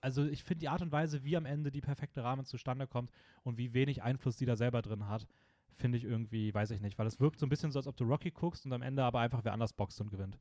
also 0.00 0.24
ich 0.26 0.44
finde 0.44 0.60
die 0.60 0.68
Art 0.68 0.82
und 0.82 0.92
Weise, 0.92 1.24
wie 1.24 1.36
am 1.36 1.46
Ende 1.46 1.70
die 1.70 1.80
perfekte 1.80 2.22
Rahmen 2.22 2.44
zustande 2.44 2.86
kommt 2.86 3.10
und 3.42 3.58
wie 3.58 3.74
wenig 3.74 4.02
Einfluss 4.02 4.36
die 4.36 4.46
da 4.46 4.56
selber 4.56 4.82
drin 4.82 5.08
hat, 5.08 5.26
finde 5.72 5.98
ich 5.98 6.04
irgendwie, 6.04 6.52
weiß 6.52 6.70
ich 6.72 6.80
nicht, 6.80 6.98
weil 6.98 7.06
es 7.06 7.20
wirkt 7.20 7.38
so 7.38 7.46
ein 7.46 7.48
bisschen 7.48 7.70
so, 7.70 7.78
als 7.78 7.86
ob 7.86 7.96
du 7.96 8.04
Rocky 8.04 8.30
guckst 8.30 8.66
und 8.66 8.72
am 8.72 8.82
Ende 8.82 9.04
aber 9.04 9.20
einfach 9.20 9.44
wer 9.44 9.52
anders 9.52 9.72
boxt 9.72 10.00
und 10.00 10.10
gewinnt. 10.10 10.38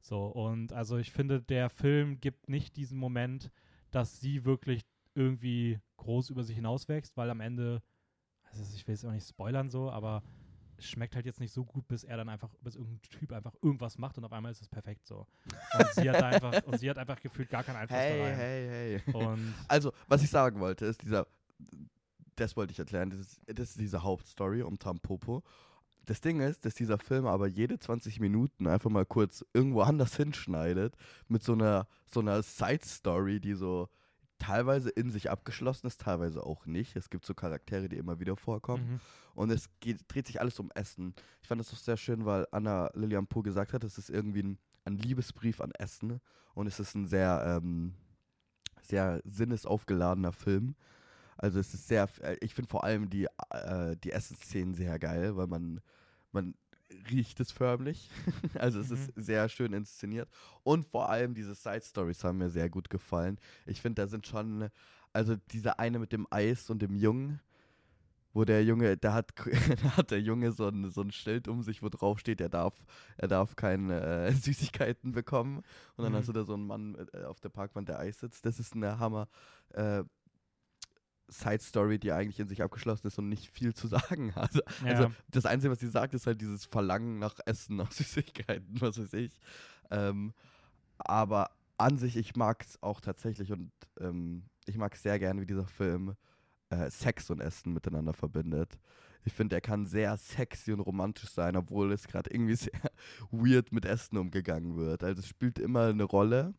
So, 0.00 0.26
und 0.26 0.72
also 0.72 0.98
ich 0.98 1.12
finde, 1.12 1.40
der 1.40 1.70
Film 1.70 2.20
gibt 2.20 2.48
nicht 2.48 2.76
diesen 2.76 2.98
Moment, 2.98 3.50
dass 3.90 4.20
sie 4.20 4.44
wirklich 4.44 4.82
irgendwie 5.14 5.78
groß 5.96 6.30
über 6.30 6.42
sich 6.42 6.56
hinauswächst, 6.56 7.16
weil 7.16 7.30
am 7.30 7.40
Ende, 7.40 7.82
also 8.42 8.62
ich 8.74 8.86
will 8.86 8.94
es 8.94 9.04
auch 9.04 9.12
nicht 9.12 9.26
spoilern 9.26 9.70
so, 9.70 9.90
aber 9.90 10.22
schmeckt 10.78 11.14
halt 11.14 11.26
jetzt 11.26 11.40
nicht 11.40 11.52
so 11.52 11.64
gut, 11.64 11.86
bis 11.88 12.04
er 12.04 12.16
dann 12.16 12.28
einfach, 12.28 12.50
bis 12.60 12.76
irgendein 12.76 13.02
Typ 13.02 13.32
einfach 13.32 13.54
irgendwas 13.62 13.98
macht 13.98 14.18
und 14.18 14.24
auf 14.24 14.32
einmal 14.32 14.52
ist 14.52 14.62
es 14.62 14.68
perfekt 14.68 15.06
so. 15.06 15.26
Und 15.78 15.92
sie 15.94 16.10
hat 16.10 16.22
einfach, 16.22 16.62
und 16.66 16.78
sie 16.78 16.90
hat 16.90 16.98
einfach 16.98 17.20
gefühlt 17.20 17.50
gar 17.50 17.62
keinen 17.62 17.76
Einfluss 17.76 17.98
hey, 17.98 18.18
da 18.18 18.24
rein. 18.24 18.34
Hey, 18.34 19.00
hey, 19.04 19.14
Und 19.14 19.54
also, 19.68 19.92
was 20.08 20.22
ich 20.22 20.30
sagen 20.30 20.60
wollte, 20.60 20.86
ist 20.86 21.02
dieser, 21.02 21.26
das 22.36 22.56
wollte 22.56 22.72
ich 22.72 22.78
erklären, 22.78 23.10
das 23.10 23.20
ist, 23.20 23.40
das 23.46 23.70
ist 23.70 23.80
diese 23.80 24.02
Hauptstory 24.02 24.62
um 24.62 24.78
Tampopo. 24.78 25.42
Das 26.06 26.20
Ding 26.20 26.40
ist, 26.40 26.64
dass 26.64 26.74
dieser 26.74 26.98
Film 26.98 27.26
aber 27.26 27.46
jede 27.46 27.78
20 27.78 28.20
Minuten 28.20 28.66
einfach 28.66 28.90
mal 28.90 29.06
kurz 29.06 29.44
irgendwo 29.54 29.82
anders 29.82 30.16
hinschneidet 30.18 30.96
mit 31.28 31.42
so 31.42 31.52
einer, 31.52 31.86
so 32.06 32.20
einer 32.20 32.42
Side-Story, 32.42 33.40
die 33.40 33.54
so 33.54 33.88
teilweise 34.38 34.90
in 34.90 35.10
sich 35.10 35.30
abgeschlossen 35.30 35.86
ist, 35.86 36.00
teilweise 36.02 36.44
auch 36.44 36.66
nicht. 36.66 36.96
Es 36.96 37.08
gibt 37.08 37.24
so 37.24 37.34
Charaktere, 37.34 37.88
die 37.88 37.96
immer 37.96 38.20
wieder 38.20 38.36
vorkommen. 38.36 38.92
Mhm. 38.94 39.00
Und 39.34 39.50
es 39.50 39.68
geht, 39.80 40.00
dreht 40.08 40.26
sich 40.26 40.40
alles 40.40 40.58
um 40.60 40.70
Essen. 40.74 41.14
Ich 41.42 41.48
fand 41.48 41.60
das 41.60 41.72
auch 41.72 41.78
sehr 41.78 41.96
schön, 41.96 42.24
weil 42.24 42.46
Anna 42.52 42.90
Lilian 42.94 43.26
Poe 43.26 43.42
gesagt 43.42 43.72
hat, 43.72 43.84
es 43.84 43.98
ist 43.98 44.10
irgendwie 44.10 44.42
ein, 44.42 44.58
ein, 44.84 44.96
Liebesbrief 44.96 45.60
an 45.60 45.72
Essen. 45.78 46.20
Und 46.54 46.66
es 46.66 46.78
ist 46.78 46.94
ein 46.94 47.06
sehr, 47.06 47.42
ähm, 47.44 47.94
sehr 48.82 49.20
sinnesaufgeladener 49.24 50.32
Film. 50.32 50.76
Also 51.36 51.58
es 51.58 51.74
ist 51.74 51.88
sehr, 51.88 52.08
äh, 52.20 52.36
ich 52.40 52.54
finde 52.54 52.70
vor 52.70 52.84
allem 52.84 53.10
die, 53.10 53.26
äh, 53.50 53.96
die 54.02 54.12
Essensszenen 54.12 54.74
sehr 54.74 54.98
geil, 54.98 55.36
weil 55.36 55.48
man, 55.48 55.80
man 56.32 56.54
riecht 57.10 57.40
es 57.40 57.50
förmlich. 57.50 58.10
also 58.58 58.80
es 58.80 58.90
mhm. 58.90 58.96
ist 58.96 59.12
sehr 59.16 59.48
schön 59.48 59.72
inszeniert. 59.72 60.28
Und 60.62 60.86
vor 60.86 61.08
allem 61.08 61.34
diese 61.34 61.54
Side 61.54 61.82
Stories 61.82 62.22
haben 62.24 62.38
mir 62.38 62.50
sehr 62.50 62.70
gut 62.70 62.90
gefallen. 62.90 63.38
Ich 63.66 63.80
finde, 63.80 64.02
da 64.02 64.08
sind 64.08 64.26
schon, 64.26 64.68
also 65.12 65.36
diese 65.50 65.78
eine 65.78 65.98
mit 65.98 66.12
dem 66.12 66.26
Eis 66.30 66.70
und 66.70 66.82
dem 66.82 66.94
Jungen, 66.94 67.40
wo 68.34 68.44
der 68.44 68.64
Junge, 68.64 68.96
da 68.96 69.14
hat, 69.14 69.32
da 69.82 69.96
hat 69.96 70.10
der 70.10 70.20
Junge 70.20 70.52
so 70.52 70.66
ein, 70.68 70.90
so 70.90 71.00
ein 71.00 71.12
Schild 71.12 71.48
um 71.48 71.62
sich, 71.62 71.82
wo 71.82 71.88
drauf 71.88 72.18
steht, 72.18 72.40
er 72.40 72.48
darf, 72.48 72.74
er 73.16 73.28
darf 73.28 73.56
keine 73.56 74.00
äh, 74.00 74.32
Süßigkeiten 74.34 75.12
bekommen. 75.12 75.62
Und 75.96 76.04
dann 76.04 76.12
mhm. 76.12 76.16
hast 76.16 76.28
du 76.28 76.32
da 76.32 76.44
so 76.44 76.54
einen 76.54 76.66
Mann 76.66 76.96
äh, 77.12 77.24
auf 77.24 77.40
der 77.40 77.48
Parkbahn, 77.48 77.86
der 77.86 78.00
Eis 78.00 78.18
sitzt. 78.18 78.44
Das 78.44 78.58
ist 78.58 78.74
eine 78.74 78.98
Hammer. 78.98 79.28
Äh, 79.70 80.02
Side-Story, 81.28 81.98
die 81.98 82.12
eigentlich 82.12 82.38
in 82.38 82.48
sich 82.48 82.62
abgeschlossen 82.62 83.06
ist 83.06 83.18
und 83.18 83.28
nicht 83.28 83.50
viel 83.50 83.72
zu 83.72 83.86
sagen 83.88 84.34
hat. 84.34 84.54
Ja. 84.54 84.62
Also 84.84 85.12
das 85.30 85.46
Einzige, 85.46 85.72
was 85.72 85.80
sie 85.80 85.88
sagt, 85.88 86.12
ist 86.12 86.26
halt 86.26 86.40
dieses 86.40 86.66
Verlangen 86.66 87.18
nach 87.18 87.38
Essen, 87.46 87.76
nach 87.76 87.92
Süßigkeiten, 87.92 88.80
was 88.80 88.98
weiß 88.98 89.14
ich. 89.14 89.32
Ähm, 89.90 90.34
aber 90.98 91.50
an 91.78 91.98
sich, 91.98 92.16
ich 92.16 92.36
mag 92.36 92.62
es 92.62 92.82
auch 92.82 93.00
tatsächlich 93.00 93.52
und 93.52 93.72
ähm, 94.00 94.44
ich 94.66 94.76
mag 94.76 94.96
sehr 94.96 95.18
gerne, 95.18 95.40
wie 95.40 95.46
dieser 95.46 95.66
Film 95.66 96.14
äh, 96.82 96.90
Sex 96.90 97.30
und 97.30 97.40
Essen 97.40 97.72
miteinander 97.72 98.12
verbindet. 98.12 98.78
Ich 99.24 99.32
finde, 99.32 99.56
er 99.56 99.60
kann 99.60 99.86
sehr 99.86 100.16
sexy 100.16 100.72
und 100.72 100.80
romantisch 100.80 101.30
sein, 101.30 101.56
obwohl 101.56 101.92
es 101.92 102.06
gerade 102.06 102.30
irgendwie 102.30 102.54
sehr 102.56 102.80
weird 103.30 103.72
mit 103.72 103.84
Essen 103.84 104.18
umgegangen 104.18 104.76
wird. 104.76 105.02
Also 105.02 105.20
es 105.20 105.28
spielt 105.28 105.58
immer 105.58 105.86
eine 105.86 106.04
Rolle 106.04 106.54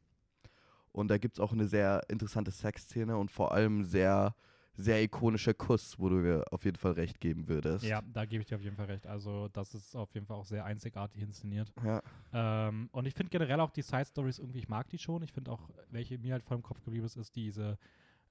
und 0.91 1.09
da 1.09 1.17
gibt 1.17 1.35
es 1.35 1.39
auch 1.39 1.51
eine 1.51 1.67
sehr 1.67 2.01
interessante 2.09 2.51
Sexszene 2.51 3.17
und 3.17 3.31
vor 3.31 3.51
allem 3.51 3.83
sehr 3.83 4.35
sehr 4.77 5.01
ikonischer 5.01 5.53
Kuss, 5.53 5.97
wo 5.99 6.09
du 6.09 6.15
mir 6.15 6.43
auf 6.51 6.65
jeden 6.65 6.77
Fall 6.77 6.93
recht 6.93 7.19
geben 7.19 7.47
würdest. 7.47 7.85
Ja, 7.85 8.01
da 8.01 8.25
gebe 8.25 8.41
ich 8.41 8.47
dir 8.47 8.55
auf 8.55 8.61
jeden 8.61 8.75
Fall 8.75 8.87
recht. 8.87 9.07
Also, 9.07 9.47
das 9.49 9.73
ist 9.73 9.95
auf 9.95 10.13
jeden 10.13 10.25
Fall 10.25 10.37
auch 10.37 10.45
sehr 10.45 10.65
einzigartig 10.65 11.21
inszeniert. 11.21 11.71
Ja. 11.83 12.01
Ähm, 12.33 12.89
und 12.91 13.05
ich 13.05 13.13
finde 13.13 13.29
generell 13.29 13.59
auch 13.61 13.71
die 13.71 13.81
Side 13.81 14.05
Stories 14.05 14.39
irgendwie, 14.39 14.59
ich 14.59 14.67
mag 14.67 14.89
die 14.89 14.97
schon. 14.97 15.23
Ich 15.23 15.31
finde 15.31 15.51
auch, 15.51 15.69
welche 15.91 16.17
mir 16.17 16.33
halt 16.33 16.43
voll 16.43 16.57
im 16.57 16.63
Kopf 16.63 16.83
geblieben 16.83 17.05
ist, 17.05 17.15
ist 17.15 17.35
diese, 17.35 17.77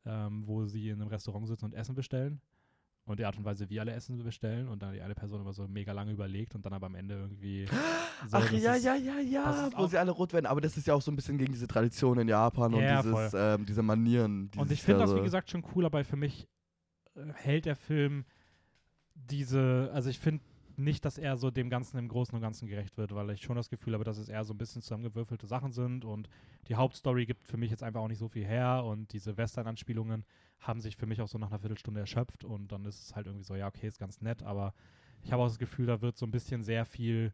ähm, 0.06 0.42
wo 0.46 0.64
sie 0.66 0.88
in 0.90 1.00
einem 1.00 1.08
Restaurant 1.08 1.46
sitzen 1.46 1.66
und 1.66 1.74
Essen 1.74 1.94
bestellen. 1.94 2.40
Und 3.06 3.20
die 3.20 3.26
Art 3.26 3.36
und 3.36 3.44
Weise, 3.44 3.68
wie 3.68 3.78
alle 3.80 3.92
Essen 3.92 4.16
bestellen 4.24 4.66
und 4.66 4.82
dann 4.82 4.94
die 4.94 5.02
eine 5.02 5.14
Person 5.14 5.38
immer 5.42 5.52
so 5.52 5.68
mega 5.68 5.92
lange 5.92 6.12
überlegt 6.12 6.54
und 6.54 6.64
dann 6.64 6.72
aber 6.72 6.86
am 6.86 6.94
Ende 6.94 7.14
irgendwie. 7.14 7.66
So, 8.28 8.38
Ach 8.38 8.50
ja, 8.52 8.74
ist- 8.74 8.84
ja, 8.84 8.94
ja, 8.94 9.18
ja, 9.18 9.70
wo 9.76 9.86
sie 9.86 9.98
alle 9.98 10.12
rot 10.12 10.32
werden. 10.32 10.46
Aber 10.46 10.60
das 10.62 10.76
ist 10.78 10.86
ja 10.86 10.94
auch 10.94 11.02
so 11.02 11.10
ein 11.10 11.16
bisschen 11.16 11.36
gegen 11.36 11.52
diese 11.52 11.66
Tradition 11.66 12.18
in 12.20 12.28
Japan 12.28 12.72
Ja, 12.72 13.00
und 13.00 13.04
dieses, 13.06 13.34
ähm, 13.34 13.66
diese 13.66 13.82
Manieren. 13.82 14.50
Die 14.52 14.58
Und 14.60 14.70
ich 14.70 14.82
finde 14.82 15.00
da 15.00 15.06
das, 15.06 15.16
wie 15.16 15.22
gesagt, 15.22 15.50
schon 15.50 15.64
cool, 15.74 15.84
aber 15.84 16.02
für 16.04 16.16
mich 16.16 16.46
äh, 17.16 17.20
hält 17.34 17.66
der 17.66 17.76
Film 17.76 18.24
diese, 19.14 19.90
also 19.92 20.08
ich 20.10 20.18
finde 20.18 20.42
nicht, 20.78 21.04
dass 21.04 21.18
er 21.18 21.36
so 21.36 21.50
dem 21.50 21.70
Ganzen 21.70 21.98
im 21.98 22.08
Großen 22.08 22.34
und 22.34 22.40
Ganzen 22.40 22.66
gerecht 22.66 22.96
wird, 22.96 23.14
weil 23.14 23.30
ich 23.30 23.42
schon 23.42 23.56
das 23.56 23.70
Gefühl 23.70 23.94
habe, 23.94 24.04
dass 24.04 24.18
es 24.18 24.28
eher 24.28 24.44
so 24.44 24.54
ein 24.54 24.58
bisschen 24.58 24.82
zusammengewürfelte 24.82 25.46
Sachen 25.46 25.72
sind 25.72 26.04
und 26.04 26.28
die 26.68 26.76
Hauptstory 26.76 27.26
gibt 27.26 27.46
für 27.46 27.56
mich 27.56 27.70
jetzt 27.70 27.82
einfach 27.82 28.00
auch 28.00 28.08
nicht 28.08 28.18
so 28.18 28.28
viel 28.28 28.44
her 28.44 28.84
und 28.84 29.12
diese 29.12 29.36
Western-Anspielungen 29.36 30.24
haben 30.60 30.80
sich 30.80 30.96
für 30.96 31.06
mich 31.06 31.20
auch 31.20 31.28
so 31.28 31.38
nach 31.38 31.48
einer 31.48 31.58
Viertelstunde 31.58 32.00
erschöpft 32.00 32.44
und 32.44 32.72
dann 32.72 32.84
ist 32.84 33.02
es 33.02 33.16
halt 33.16 33.26
irgendwie 33.26 33.44
so, 33.44 33.54
ja, 33.54 33.68
okay, 33.68 33.86
ist 33.86 33.98
ganz 33.98 34.20
nett, 34.20 34.42
aber 34.42 34.74
ich 35.22 35.32
habe 35.32 35.42
auch 35.42 35.48
das 35.48 35.58
Gefühl, 35.58 35.86
da 35.86 36.00
wird 36.00 36.16
so 36.16 36.26
ein 36.26 36.30
bisschen 36.30 36.62
sehr 36.62 36.84
viel 36.84 37.32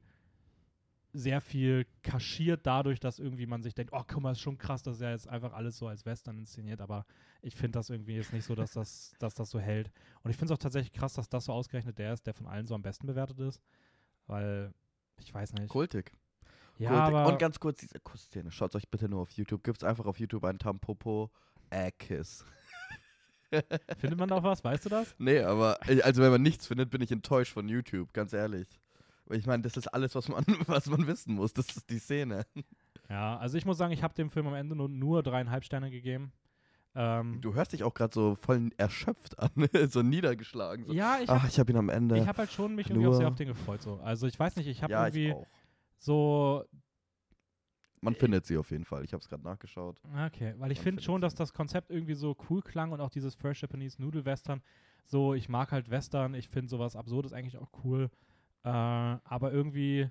sehr 1.12 1.40
viel 1.40 1.86
kaschiert 2.02 2.66
dadurch, 2.66 3.00
dass 3.00 3.18
irgendwie 3.18 3.46
man 3.46 3.62
sich 3.62 3.74
denkt, 3.74 3.92
oh, 3.92 4.02
guck 4.06 4.22
mal, 4.22 4.32
ist 4.32 4.40
schon 4.40 4.58
krass, 4.58 4.82
dass 4.82 5.00
er 5.00 5.10
jetzt 5.10 5.28
einfach 5.28 5.52
alles 5.52 5.76
so 5.76 5.86
als 5.86 6.06
Western 6.06 6.38
inszeniert, 6.38 6.80
aber 6.80 7.04
ich 7.42 7.54
finde 7.56 7.78
das 7.78 7.90
irgendwie 7.90 8.16
jetzt 8.16 8.32
nicht 8.32 8.44
so, 8.44 8.54
dass 8.54 8.72
das, 8.72 9.12
dass 9.18 9.34
das 9.34 9.50
so 9.50 9.58
hält. 9.58 9.90
Und 10.22 10.30
ich 10.30 10.36
finde 10.36 10.52
es 10.52 10.58
auch 10.58 10.62
tatsächlich 10.62 10.92
krass, 10.92 11.14
dass 11.14 11.28
das 11.28 11.46
so 11.46 11.52
ausgerechnet 11.52 11.98
der 11.98 12.12
ist, 12.12 12.26
der 12.26 12.34
von 12.34 12.46
allen 12.46 12.66
so 12.66 12.74
am 12.74 12.82
besten 12.82 13.06
bewertet 13.06 13.38
ist, 13.40 13.60
weil 14.26 14.72
ich 15.18 15.32
weiß 15.32 15.54
nicht. 15.54 15.68
Kultig. 15.68 16.12
Ja, 16.78 17.10
Kultig. 17.10 17.32
und 17.32 17.38
ganz 17.38 17.60
kurz, 17.60 17.80
diese 17.80 18.00
Kussszene. 18.00 18.50
Schaut 18.50 18.74
euch 18.74 18.88
bitte 18.88 19.08
nur 19.08 19.20
auf 19.20 19.30
YouTube. 19.32 19.62
Gibt's 19.64 19.84
einfach 19.84 20.06
auf 20.06 20.18
YouTube 20.18 20.44
einen 20.44 20.58
Tampopo 20.58 21.30
Kiss. 21.98 22.44
findet 23.98 24.18
man 24.18 24.28
da 24.28 24.36
auch 24.36 24.42
was? 24.42 24.62
Weißt 24.62 24.84
du 24.84 24.88
das? 24.88 25.14
Nee, 25.18 25.40
aber 25.40 25.78
äh, 25.88 26.02
also 26.02 26.22
wenn 26.22 26.30
man 26.30 26.42
nichts 26.42 26.66
findet, 26.66 26.90
bin 26.90 27.00
ich 27.00 27.10
enttäuscht 27.10 27.52
von 27.52 27.68
YouTube, 27.68 28.12
ganz 28.12 28.32
ehrlich. 28.32 28.68
Ich 29.30 29.46
meine, 29.46 29.62
das 29.62 29.76
ist 29.76 29.88
alles, 29.88 30.14
was 30.14 30.28
man, 30.28 30.44
was 30.66 30.86
man 30.86 31.06
wissen 31.06 31.34
muss. 31.34 31.52
Das 31.52 31.68
ist 31.76 31.88
die 31.90 31.98
Szene. 31.98 32.44
Ja, 33.08 33.36
also 33.38 33.58
ich 33.58 33.64
muss 33.66 33.78
sagen, 33.78 33.92
ich 33.92 34.02
habe 34.02 34.14
dem 34.14 34.30
Film 34.30 34.46
am 34.46 34.54
Ende 34.54 34.76
nur, 34.76 34.88
nur 34.88 35.22
dreieinhalb 35.22 35.64
Sterne 35.64 35.90
gegeben. 35.90 36.32
Ähm, 36.94 37.40
Du 37.40 37.54
hörst 37.54 37.72
dich 37.72 37.84
auch 37.84 37.94
gerade 37.94 38.12
so 38.12 38.34
voll 38.34 38.70
erschöpft 38.76 39.38
an, 39.38 39.50
so 39.88 40.02
niedergeschlagen. 40.02 40.86
So. 40.86 40.92
ja, 40.92 41.18
ich 41.22 41.28
habe 41.28 41.46
ich 41.46 41.58
habe 41.58 41.72
ihn 41.72 41.78
am 41.78 41.88
Ende. 41.88 42.18
ich 42.18 42.26
hab 42.26 42.38
halt 42.38 42.50
schon 42.50 42.74
mich 42.74 42.90
irgendwie 42.90 43.06
auch 43.06 43.14
sehr 43.14 43.28
auf 43.28 43.36
den 43.36 43.48
gefreut. 43.48 43.82
So. 43.82 44.00
Also 44.02 44.26
ich 44.26 44.38
weiß 44.38 44.56
nicht, 44.56 44.66
ich 44.66 44.82
habe 44.82 44.92
ja, 44.92 45.06
ich 45.06 45.14
irgendwie 45.14 45.34
auch. 45.34 45.46
so 45.98 46.64
Man 48.00 48.14
findet 48.14 48.46
sie 48.46 48.56
auf 48.58 48.70
jeden 48.72 48.84
Fall. 48.84 49.04
Ich 49.04 49.12
habe 49.12 49.22
es 49.22 49.28
gerade 49.28 49.44
nachgeschaut. 49.44 50.00
Okay, 50.26 50.54
weil 50.58 50.72
ich 50.72 50.80
finde 50.80 51.00
schon, 51.02 51.20
dass 51.20 51.34
das 51.34 51.52
Konzept 51.52 51.90
irgendwie 51.90 52.14
so 52.14 52.36
cool 52.48 52.60
klang 52.60 52.90
und 52.90 53.00
auch 53.00 53.10
dieses 53.10 53.34
First 53.36 53.62
Japanese 53.62 54.00
Noodle 54.02 54.24
Western. 54.24 54.60
So, 55.06 55.34
ich 55.34 55.48
mag 55.48 55.70
halt 55.72 55.90
Western, 55.90 56.34
ich 56.34 56.48
finde 56.48 56.70
sowas 56.70 56.96
Absurdes 56.96 57.32
eigentlich 57.32 57.58
auch 57.58 57.70
cool. 57.84 58.10
Äh, 58.64 58.68
aber 58.68 59.52
irgendwie 59.52 60.10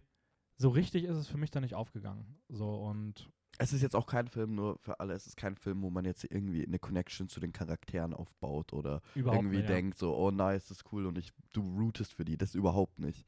so 0.58 0.70
richtig 0.70 1.06
ist 1.06 1.18
es 1.18 1.28
für 1.28 1.38
mich 1.38 1.52
dann 1.52 1.64
nicht 1.64 1.76
aufgegangen. 1.76 2.38
So 2.50 2.76
und 2.76 3.32
Es 3.60 3.74
ist 3.74 3.82
jetzt 3.82 3.96
auch 3.96 4.08
kein 4.08 4.28
Film 4.28 4.56
nur 4.56 4.78
für 4.80 5.00
alle. 5.00 5.14
Es 5.14 5.26
ist 5.28 5.38
kein 5.38 5.56
Film, 5.56 5.82
wo 5.82 5.90
man 5.90 6.06
jetzt 6.06 6.26
irgendwie 6.30 6.66
eine 6.66 6.80
Connection 6.80 7.30
zu 7.30 7.40
den 7.40 7.54
Charakteren 7.54 8.14
aufbaut 8.14 8.74
oder 8.74 9.02
überhaupt 9.16 9.40
irgendwie 9.40 9.58
nicht. 9.58 9.70
ja. 9.70 9.76
denkt 9.76 9.98
so, 9.98 10.16
oh 10.16 10.32
nice, 10.32 10.68
das 10.68 10.78
ist 10.80 10.92
cool 10.92 11.06
und 11.06 11.18
ich, 11.18 11.32
du 11.54 11.62
rootest 11.62 12.14
für 12.14 12.26
die. 12.26 12.38
Das 12.38 12.56
überhaupt 12.56 13.00
nicht. 13.00 13.26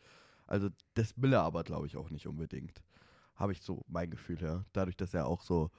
Also 0.48 0.70
das 0.96 1.14
will 1.22 1.34
er 1.34 1.44
aber, 1.44 1.64
glaube 1.64 1.88
ich, 1.88 1.96
auch 1.96 2.10
nicht 2.10 2.28
unbedingt. 2.28 2.84
Habe 3.36 3.54
ich 3.54 3.62
so 3.62 3.86
mein 3.88 4.10
Gefühl 4.10 4.40
her. 4.40 4.66
Dadurch, 4.74 4.98
dass 4.98 5.14
er 5.14 5.26
auch 5.28 5.42
so 5.42 5.72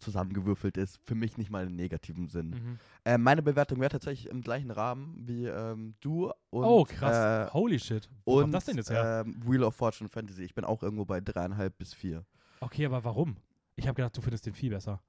zusammengewürfelt 0.00 0.76
ist, 0.76 0.98
für 1.04 1.14
mich 1.14 1.36
nicht 1.38 1.50
mal 1.50 1.66
im 1.66 1.76
negativen 1.76 2.28
Sinn. 2.28 2.50
Mhm. 2.50 2.78
Äh, 3.04 3.18
meine 3.18 3.42
Bewertung 3.42 3.80
wäre 3.80 3.90
tatsächlich 3.90 4.30
im 4.30 4.40
gleichen 4.40 4.70
Rahmen 4.70 5.14
wie 5.26 5.46
ähm, 5.46 5.94
du 6.00 6.32
und, 6.50 6.64
oh, 6.64 6.84
krass. 6.84 7.48
äh, 7.48 7.52
Holy 7.52 7.78
shit. 7.78 8.08
Wo 8.24 8.34
kommt 8.34 8.44
und 8.46 8.52
das 8.52 8.64
denn 8.64 8.76
jetzt 8.76 8.90
her? 8.90 9.24
ähm, 9.26 9.40
Wheel 9.44 9.62
of 9.62 9.74
Fortune 9.74 10.08
Fantasy. 10.08 10.42
Ich 10.42 10.54
bin 10.54 10.64
auch 10.64 10.82
irgendwo 10.82 11.04
bei 11.04 11.20
dreieinhalb 11.20 11.76
bis 11.78 11.94
vier. 11.94 12.24
okay, 12.60 12.86
aber 12.86 13.04
warum? 13.04 13.36
Ich 13.76 13.86
habe 13.86 13.96
gedacht, 13.96 14.16
du 14.16 14.20
findest 14.20 14.46
den 14.46 14.54
viel 14.54 14.70
besser. 14.70 15.00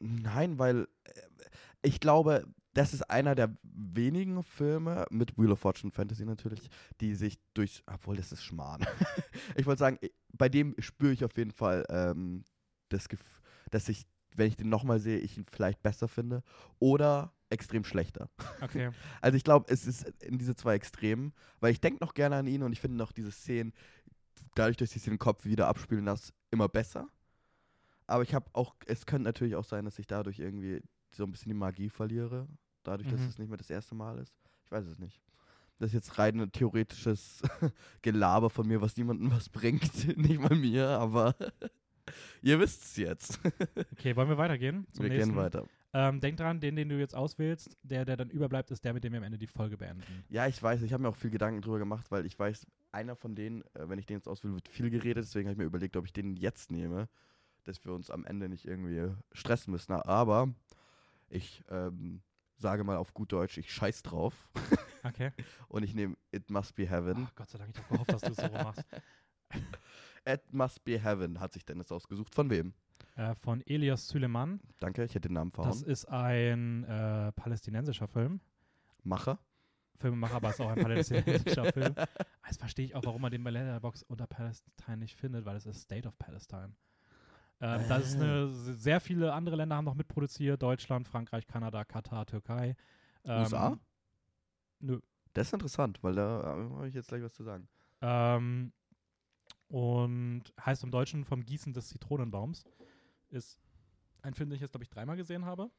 Nein, 0.00 0.58
weil 0.58 0.88
äh, 1.04 1.12
ich 1.82 2.00
glaube, 2.00 2.46
das 2.74 2.94
ist 2.94 3.10
einer 3.10 3.34
der 3.34 3.56
wenigen 3.62 4.42
Filme 4.42 5.06
mit 5.10 5.36
Wheel 5.36 5.52
of 5.52 5.60
Fortune 5.60 5.90
Fantasy 5.90 6.24
natürlich, 6.24 6.68
die 7.00 7.14
sich 7.14 7.38
durch, 7.54 7.82
obwohl 7.92 8.16
das 8.16 8.30
ist 8.32 8.44
Schmarrn. 8.44 8.86
ich 9.56 9.66
wollte 9.66 9.80
sagen, 9.80 9.98
bei 10.32 10.48
dem 10.48 10.74
spüre 10.78 11.12
ich 11.12 11.24
auf 11.24 11.36
jeden 11.36 11.50
Fall 11.50 11.84
ähm, 11.88 12.44
das 12.88 13.08
Gefühl, 13.08 13.37
dass 13.70 13.88
ich, 13.88 14.06
wenn 14.36 14.48
ich 14.48 14.56
den 14.56 14.68
nochmal 14.68 15.00
sehe, 15.00 15.18
ich 15.18 15.36
ihn 15.38 15.44
vielleicht 15.50 15.82
besser 15.82 16.08
finde 16.08 16.42
oder 16.78 17.32
extrem 17.50 17.84
schlechter. 17.84 18.28
Okay. 18.60 18.90
Also 19.20 19.36
ich 19.36 19.44
glaube, 19.44 19.66
es 19.72 19.86
ist 19.86 20.04
in 20.22 20.38
diese 20.38 20.54
zwei 20.54 20.74
Extremen, 20.74 21.32
weil 21.60 21.72
ich 21.72 21.80
denke 21.80 22.04
noch 22.04 22.14
gerne 22.14 22.36
an 22.36 22.46
ihn 22.46 22.62
und 22.62 22.72
ich 22.72 22.80
finde 22.80 22.96
noch 22.96 23.12
diese 23.12 23.32
Szenen, 23.32 23.72
dadurch, 24.54 24.76
dass 24.76 24.94
ich 24.94 25.02
sie 25.02 25.10
den 25.10 25.18
Kopf 25.18 25.44
wieder 25.44 25.66
abspielen 25.68 26.04
lasse, 26.04 26.32
immer 26.50 26.68
besser. 26.68 27.08
Aber 28.06 28.22
ich 28.22 28.34
habe 28.34 28.46
auch, 28.52 28.74
es 28.86 29.06
könnte 29.06 29.24
natürlich 29.24 29.56
auch 29.56 29.64
sein, 29.64 29.84
dass 29.84 29.98
ich 29.98 30.06
dadurch 30.06 30.38
irgendwie 30.38 30.80
so 31.10 31.24
ein 31.24 31.30
bisschen 31.32 31.50
die 31.50 31.58
Magie 31.58 31.88
verliere, 31.90 32.46
dadurch, 32.82 33.08
dass 33.08 33.20
Mhm. 33.20 33.26
es 33.28 33.38
nicht 33.38 33.48
mehr 33.48 33.58
das 33.58 33.70
erste 33.70 33.94
Mal 33.94 34.18
ist. 34.18 34.34
Ich 34.64 34.70
weiß 34.70 34.84
es 34.86 34.98
nicht. 34.98 35.20
Das 35.78 35.88
ist 35.88 35.94
jetzt 35.94 36.18
rein 36.18 36.40
ein 36.40 36.52
theoretisches 36.52 37.40
Gelaber 38.02 38.50
von 38.50 38.66
mir, 38.66 38.80
was 38.80 38.96
niemandem 38.96 39.30
was 39.30 39.48
bringt. 39.48 39.82
nicht 40.18 40.40
mal 40.40 40.54
mir, 40.56 40.88
aber 40.88 41.34
ihr 42.42 42.58
wisst 42.58 42.82
es 42.84 42.96
jetzt. 42.96 43.40
Okay, 43.92 44.14
wollen 44.16 44.28
wir 44.28 44.38
weitergehen? 44.38 44.86
Wir 44.94 45.08
nächsten? 45.08 45.30
gehen 45.30 45.36
weiter. 45.36 45.66
Ähm, 45.92 46.20
denk 46.20 46.36
dran, 46.36 46.60
den, 46.60 46.76
den 46.76 46.88
du 46.88 46.98
jetzt 46.98 47.14
auswählst, 47.14 47.76
der, 47.82 48.04
der 48.04 48.16
dann 48.16 48.30
überbleibt, 48.30 48.70
ist 48.70 48.84
der, 48.84 48.92
mit 48.92 49.02
dem 49.04 49.12
wir 49.12 49.18
am 49.18 49.24
Ende 49.24 49.38
die 49.38 49.46
Folge 49.46 49.76
beenden. 49.76 50.24
Ja, 50.28 50.46
ich 50.46 50.62
weiß, 50.62 50.82
ich 50.82 50.92
habe 50.92 51.02
mir 51.02 51.08
auch 51.08 51.16
viel 51.16 51.30
Gedanken 51.30 51.62
drüber 51.62 51.78
gemacht, 51.78 52.10
weil 52.10 52.26
ich 52.26 52.38
weiß, 52.38 52.66
einer 52.92 53.16
von 53.16 53.34
denen, 53.34 53.62
äh, 53.74 53.88
wenn 53.88 53.98
ich 53.98 54.06
den 54.06 54.18
jetzt 54.18 54.28
auswähle, 54.28 54.54
wird 54.54 54.68
viel 54.68 54.90
geredet, 54.90 55.24
deswegen 55.24 55.48
habe 55.48 55.54
ich 55.54 55.58
mir 55.58 55.64
überlegt, 55.64 55.96
ob 55.96 56.04
ich 56.04 56.12
den 56.12 56.36
jetzt 56.36 56.70
nehme, 56.70 57.08
dass 57.64 57.84
wir 57.84 57.92
uns 57.92 58.10
am 58.10 58.24
Ende 58.24 58.48
nicht 58.48 58.66
irgendwie 58.66 59.12
stressen 59.32 59.72
müssen. 59.72 59.92
Aber 59.92 60.52
ich 61.28 61.64
ähm, 61.70 62.22
sage 62.56 62.84
mal 62.84 62.96
auf 62.96 63.14
gut 63.14 63.32
Deutsch, 63.32 63.58
ich 63.58 63.72
scheiß 63.72 64.02
drauf 64.02 64.48
Okay. 65.02 65.32
und 65.68 65.82
ich 65.82 65.94
nehme 65.94 66.16
It 66.32 66.50
Must 66.50 66.74
Be 66.74 66.84
Oh, 66.84 66.90
Heaven. 66.90 67.28
Gott 67.34 67.50
sei 67.50 67.58
Dank, 67.58 67.70
ich 67.74 67.82
habe 67.82 67.92
gehofft, 67.92 68.12
dass 68.12 68.22
du 68.22 68.30
es 68.32 68.36
so 68.36 68.48
machst. 68.48 68.84
It 70.28 70.52
Must 70.52 70.84
Be 70.84 70.98
Heaven 71.02 71.40
hat 71.40 71.52
sich 71.52 71.64
Dennis 71.64 71.90
ausgesucht. 71.90 72.34
Von 72.34 72.50
wem? 72.50 72.74
Äh, 73.16 73.34
von 73.34 73.62
Elias 73.66 74.08
Süleyman. 74.08 74.60
Danke, 74.80 75.04
ich 75.04 75.14
hätte 75.14 75.28
den 75.28 75.34
Namen 75.34 75.50
Das 75.50 75.80
verhauen. 75.80 75.84
ist 75.90 76.04
ein 76.06 76.84
äh, 76.84 77.32
palästinensischer 77.32 78.08
Film. 78.08 78.40
Macher. 79.04 79.38
Filmemacher, 79.96 80.36
aber 80.36 80.50
es 80.50 80.54
ist 80.54 80.60
auch 80.60 80.70
ein 80.70 80.80
palästinensischer 80.82 81.64
Film. 81.72 81.94
Jetzt 82.46 82.58
verstehe 82.60 82.84
ich 82.84 82.94
auch, 82.94 83.04
warum 83.04 83.20
man 83.22 83.32
den 83.32 83.42
bei 83.42 83.50
Letterboxd 83.50 84.04
unter 84.08 84.26
Palestine 84.26 84.98
nicht 84.98 85.16
findet, 85.16 85.44
weil 85.44 85.56
es 85.56 85.66
ist 85.66 85.80
State 85.82 86.06
of 86.06 86.16
Palestine. 86.18 86.72
Ähm, 87.60 87.82
Das 87.88 88.06
ist 88.08 88.14
eine, 88.20 88.48
sehr 88.52 89.00
viele 89.00 89.32
andere 89.32 89.56
Länder 89.56 89.76
haben 89.76 89.86
noch 89.86 89.94
mitproduziert. 89.96 90.62
Deutschland, 90.62 91.08
Frankreich, 91.08 91.46
Kanada, 91.48 91.84
Katar, 91.84 92.26
Türkei. 92.26 92.76
Ähm, 93.24 93.40
USA? 93.40 93.78
Nö. 94.80 95.00
Das 95.32 95.48
ist 95.48 95.52
interessant, 95.54 95.98
weil 96.02 96.14
da 96.14 96.40
äh, 96.42 96.70
habe 96.76 96.88
ich 96.88 96.94
jetzt 96.94 97.08
gleich 97.08 97.22
was 97.22 97.34
zu 97.34 97.42
sagen. 97.42 97.68
Ähm, 98.00 98.72
und 99.68 100.42
heißt 100.64 100.82
im 100.84 100.90
Deutschen 100.90 101.24
vom 101.24 101.44
Gießen 101.44 101.72
des 101.72 101.88
Zitronenbaums. 101.88 102.64
Ist 103.30 103.58
ein 104.22 104.34
Film, 104.34 104.48
den 104.50 104.56
ich 104.56 104.62
jetzt, 104.62 104.72
glaube 104.72 104.84
ich, 104.84 104.90
dreimal 104.90 105.16
gesehen 105.16 105.44
habe. 105.44 105.70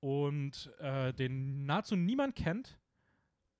Und 0.00 0.72
äh, 0.78 1.12
den 1.12 1.64
nahezu 1.66 1.96
niemand 1.96 2.34
kennt, 2.36 2.78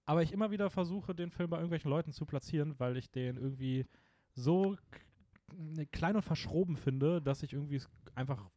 aber 0.04 0.22
ich 0.22 0.32
immer 0.32 0.50
wieder 0.50 0.70
versuche, 0.70 1.14
den 1.14 1.30
Film 1.30 1.50
bei 1.50 1.56
irgendwelchen 1.56 1.90
Leuten 1.90 2.12
zu 2.12 2.26
platzieren, 2.26 2.78
weil 2.78 2.96
ich 2.96 3.10
den 3.10 3.36
irgendwie 3.36 3.86
so 4.34 4.76
ne, 5.54 5.86
klein 5.86 6.16
und 6.16 6.22
verschroben 6.22 6.76
finde, 6.76 7.20
dass 7.20 7.42
ich 7.42 7.52
irgendwie 7.52 7.76
es 7.76 7.88
einfach 8.14 8.48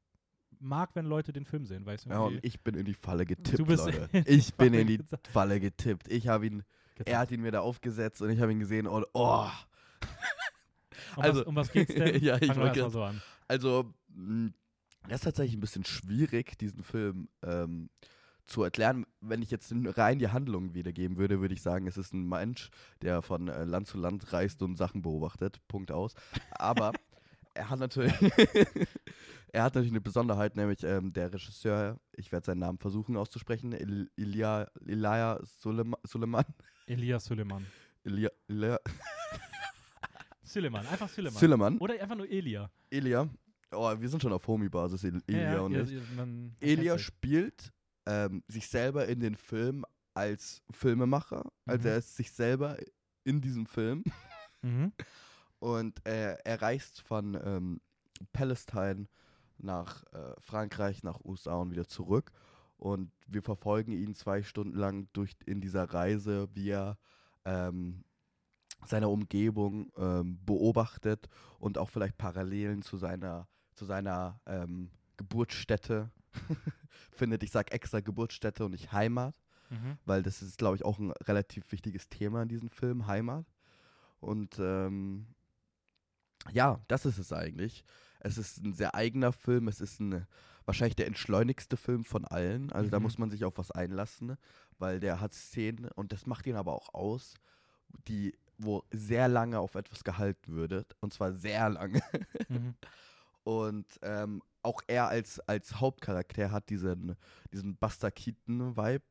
mag, 0.59 0.91
wenn 0.93 1.05
Leute 1.05 1.33
den 1.33 1.45
Film 1.45 1.65
sehen. 1.65 1.85
Weil 1.85 1.95
ich's 1.95 2.05
Ja, 2.05 2.19
und 2.19 2.43
ich 2.43 2.61
bin 2.61 2.75
in 2.75 2.85
die 2.85 2.93
Falle 2.93 3.25
getippt, 3.25 3.59
Du 3.59 3.65
bist 3.65 3.85
Leute. 3.85 4.09
Ich 4.27 4.53
bin 4.55 4.73
in 4.73 4.87
die 4.87 4.97
getippt. 4.97 5.27
Falle 5.27 5.59
getippt. 5.59 6.07
Ich 6.09 6.27
habe 6.27 6.47
ihn 6.47 6.63
Er 7.05 7.19
hat 7.19 7.31
ihn 7.31 7.41
mir 7.41 7.51
da 7.51 7.61
aufgesetzt 7.61 8.21
und 8.21 8.29
ich 8.29 8.39
habe 8.41 8.51
ihn 8.51 8.59
gesehen 8.59 8.87
und 8.87 9.05
oh. 9.13 9.47
Um, 11.15 11.23
also- 11.23 11.39
was, 11.41 11.47
um 11.47 11.55
was 11.55 11.71
geht's 11.71 11.93
denn? 11.93 12.23
Ja, 12.23 12.37
ich 12.41 12.55
wollte 12.55 12.81
mal 12.81 12.89
so 12.91 13.03
an. 13.03 13.21
Also, 13.47 13.93
mh, 14.09 14.51
das 15.07 15.15
ist 15.19 15.23
tatsächlich 15.23 15.55
ein 15.57 15.61
bisschen 15.61 15.85
schwierig, 15.85 16.57
diesen 16.57 16.83
Film 16.83 17.29
ähm, 17.41 17.89
zu 18.45 18.63
erklären. 18.63 19.05
Wenn 19.21 19.41
ich 19.41 19.49
jetzt 19.51 19.73
rein 19.73 20.19
die 20.19 20.27
Handlung 20.29 20.73
wiedergeben 20.73 21.17
würde, 21.17 21.39
würde 21.41 21.53
ich 21.53 21.61
sagen, 21.61 21.87
es 21.87 21.97
ist 21.97 22.13
ein 22.13 22.27
Mensch, 22.27 22.69
der 23.01 23.21
von 23.21 23.47
äh, 23.47 23.63
Land 23.63 23.87
zu 23.87 23.97
Land 23.97 24.31
reist 24.33 24.61
und 24.61 24.75
Sachen 24.75 25.01
beobachtet. 25.01 25.59
Punkt 25.67 25.91
aus. 25.91 26.13
Aber 26.51 26.91
er 27.53 27.69
hat 27.69 27.79
natürlich, 27.79 28.13
er 29.51 29.63
hat 29.63 29.73
natürlich 29.75 29.91
eine 29.91 30.01
Besonderheit, 30.01 30.55
nämlich 30.55 30.83
ähm, 30.83 31.13
der 31.13 31.33
Regisseur, 31.33 31.99
ich 32.13 32.31
werde 32.31 32.45
seinen 32.45 32.59
Namen 32.59 32.77
versuchen 32.77 33.17
auszusprechen, 33.17 33.71
Il 33.71 34.11
Ilia, 34.15 34.67
Ilya 34.85 35.39
Suleiman. 35.43 36.45
Elias 36.87 37.25
Suleiman. 37.25 37.65
Elia, 38.03 38.29
Elia. 38.47 38.79
Suleiman, 40.49 40.85
einfach 40.87 41.09
Suleiman. 41.09 41.39
Suleiman. 41.39 41.77
Oder 41.77 42.01
einfach 42.01 42.15
nur 42.15 42.29
Elia. 42.29 42.69
Elia. 42.89 43.29
Oh, 43.71 43.93
wir 43.99 44.09
sind 44.09 44.21
schon 44.21 44.33
auf 44.33 44.47
Homie-Basis, 44.47 45.03
Elia 45.03 45.21
ja, 45.27 45.53
ja, 45.53 45.59
und 45.61 45.73
ja, 45.73 45.81
ich. 45.83 46.15
man 46.15 46.55
Elia 46.59 46.97
spielt 46.97 47.71
ähm, 48.07 48.43
sich 48.47 48.67
selber 48.67 49.07
in 49.07 49.19
den 49.19 49.35
Film 49.35 49.85
als 50.15 50.61
Filmemacher. 50.71 51.43
Also 51.67 51.83
Mhm. 51.87 51.91
er 51.93 51.97
ist 51.97 52.15
sich 52.15 52.31
selber 52.31 52.77
in 53.23 53.41
diesem 53.41 53.65
Film. 53.67 54.03
Mhm. 54.61 54.91
Und 55.59 56.05
äh, 56.07 56.37
er 56.45 56.61
reist 56.61 57.01
von 57.01 57.37
ähm, 57.43 57.81
Palästina 58.31 58.95
nach 59.57 60.03
äh, 60.13 60.33
Frankreich, 60.39 61.03
nach 61.03 61.19
USA 61.25 61.55
und 61.55 61.71
wieder 61.71 61.85
zurück. 61.85 62.31
Und 62.77 63.11
wir 63.27 63.41
verfolgen 63.43 63.91
ihn 63.91 64.15
zwei 64.15 64.41
Stunden 64.41 64.77
lang 64.77 65.09
durch 65.11 65.35
in 65.45 65.59
dieser 65.59 65.83
Reise, 65.83 66.47
wie 66.53 66.69
er 66.69 66.97
ähm, 67.43 68.05
seine 68.85 69.09
Umgebung 69.09 69.91
ähm, 69.97 70.39
beobachtet 70.45 71.27
und 71.59 71.77
auch 71.77 71.89
vielleicht 71.89 72.17
Parallelen 72.17 72.81
zu 72.81 72.97
seiner, 72.97 73.47
zu 73.75 73.85
seiner 73.85 74.39
ähm, 74.45 74.89
Geburtsstätte 75.17 76.11
findet. 77.11 77.43
Ich 77.43 77.51
sage 77.51 77.71
extra 77.71 77.99
Geburtsstätte 77.99 78.65
und 78.65 78.71
nicht 78.71 78.91
Heimat 78.91 79.35
Mhm. 79.71 79.99
weil 80.03 80.23
das 80.23 80.41
ist, 80.41 80.57
glaube 80.57 80.77
ich, 80.77 80.83
auch 80.83 80.97
ein 80.97 81.11
relativ 81.11 81.71
wichtiges 81.71 82.09
Thema 82.09 82.41
in 82.41 82.49
diesem 82.49 82.69
Film, 82.71 83.05
Heimat. 83.05 83.45
Und 84.19 84.57
ähm, 84.57 85.27
ja, 86.51 86.81
das 86.87 87.05
ist 87.05 87.19
es 87.19 87.31
eigentlich. 87.31 87.83
Es 88.19 88.39
ist 88.39 88.57
ein 88.63 88.73
sehr 88.73 88.95
eigener 88.95 89.31
Film, 89.31 89.67
es 89.67 89.79
ist 89.79 89.99
ein, 89.99 90.25
wahrscheinlich 90.65 90.95
der 90.95 91.05
entschleunigste 91.05 91.77
Film 91.77 92.03
von 92.03 92.25
allen. 92.25 92.71
Also 92.71 92.89
da 92.89 92.97
Mhm. 92.97 93.03
muss 93.03 93.19
man 93.19 93.29
sich 93.29 93.45
auf 93.45 93.59
was 93.59 93.69
einlassen, 93.69 94.37
weil 94.79 94.99
der 94.99 95.19
hat 95.21 95.33
Szenen 95.33 95.89
und 95.93 96.13
das 96.13 96.25
macht 96.25 96.47
ihn 96.47 96.55
aber 96.55 96.73
auch 96.73 96.93
aus, 96.95 97.35
die, 98.07 98.35
wo 98.59 98.83
sehr 98.91 99.27
lange 99.27 99.57
auf 99.59 99.75
etwas 99.75 100.03
gehalten 100.03 100.51
würde. 100.53 100.85
Und 100.99 101.13
zwar 101.13 101.31
sehr 101.33 101.69
lange. 101.69 102.01
Mhm. 102.49 102.75
Und 103.43 103.87
ähm, 104.03 104.43
auch 104.61 104.81
er 104.87 105.07
als, 105.07 105.39
als 105.47 105.79
Hauptcharakter 105.79 106.51
hat 106.51 106.69
diesen, 106.69 107.15
diesen 107.51 107.75
Buster 107.77 108.11
Keaton-Vibe, 108.11 109.05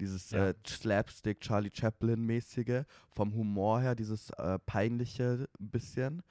dieses 0.00 0.30
Ja. 0.32 0.48
äh, 0.48 0.54
Slapstick, 0.66 1.40
Charlie 1.40 1.70
Chaplin-mäßige, 1.72 2.84
vom 3.10 3.32
Humor 3.34 3.80
her, 3.80 3.94
dieses 3.94 4.30
äh, 4.30 4.58
peinliche 4.58 5.48
ein 5.60 5.70
bisschen. 5.70 6.22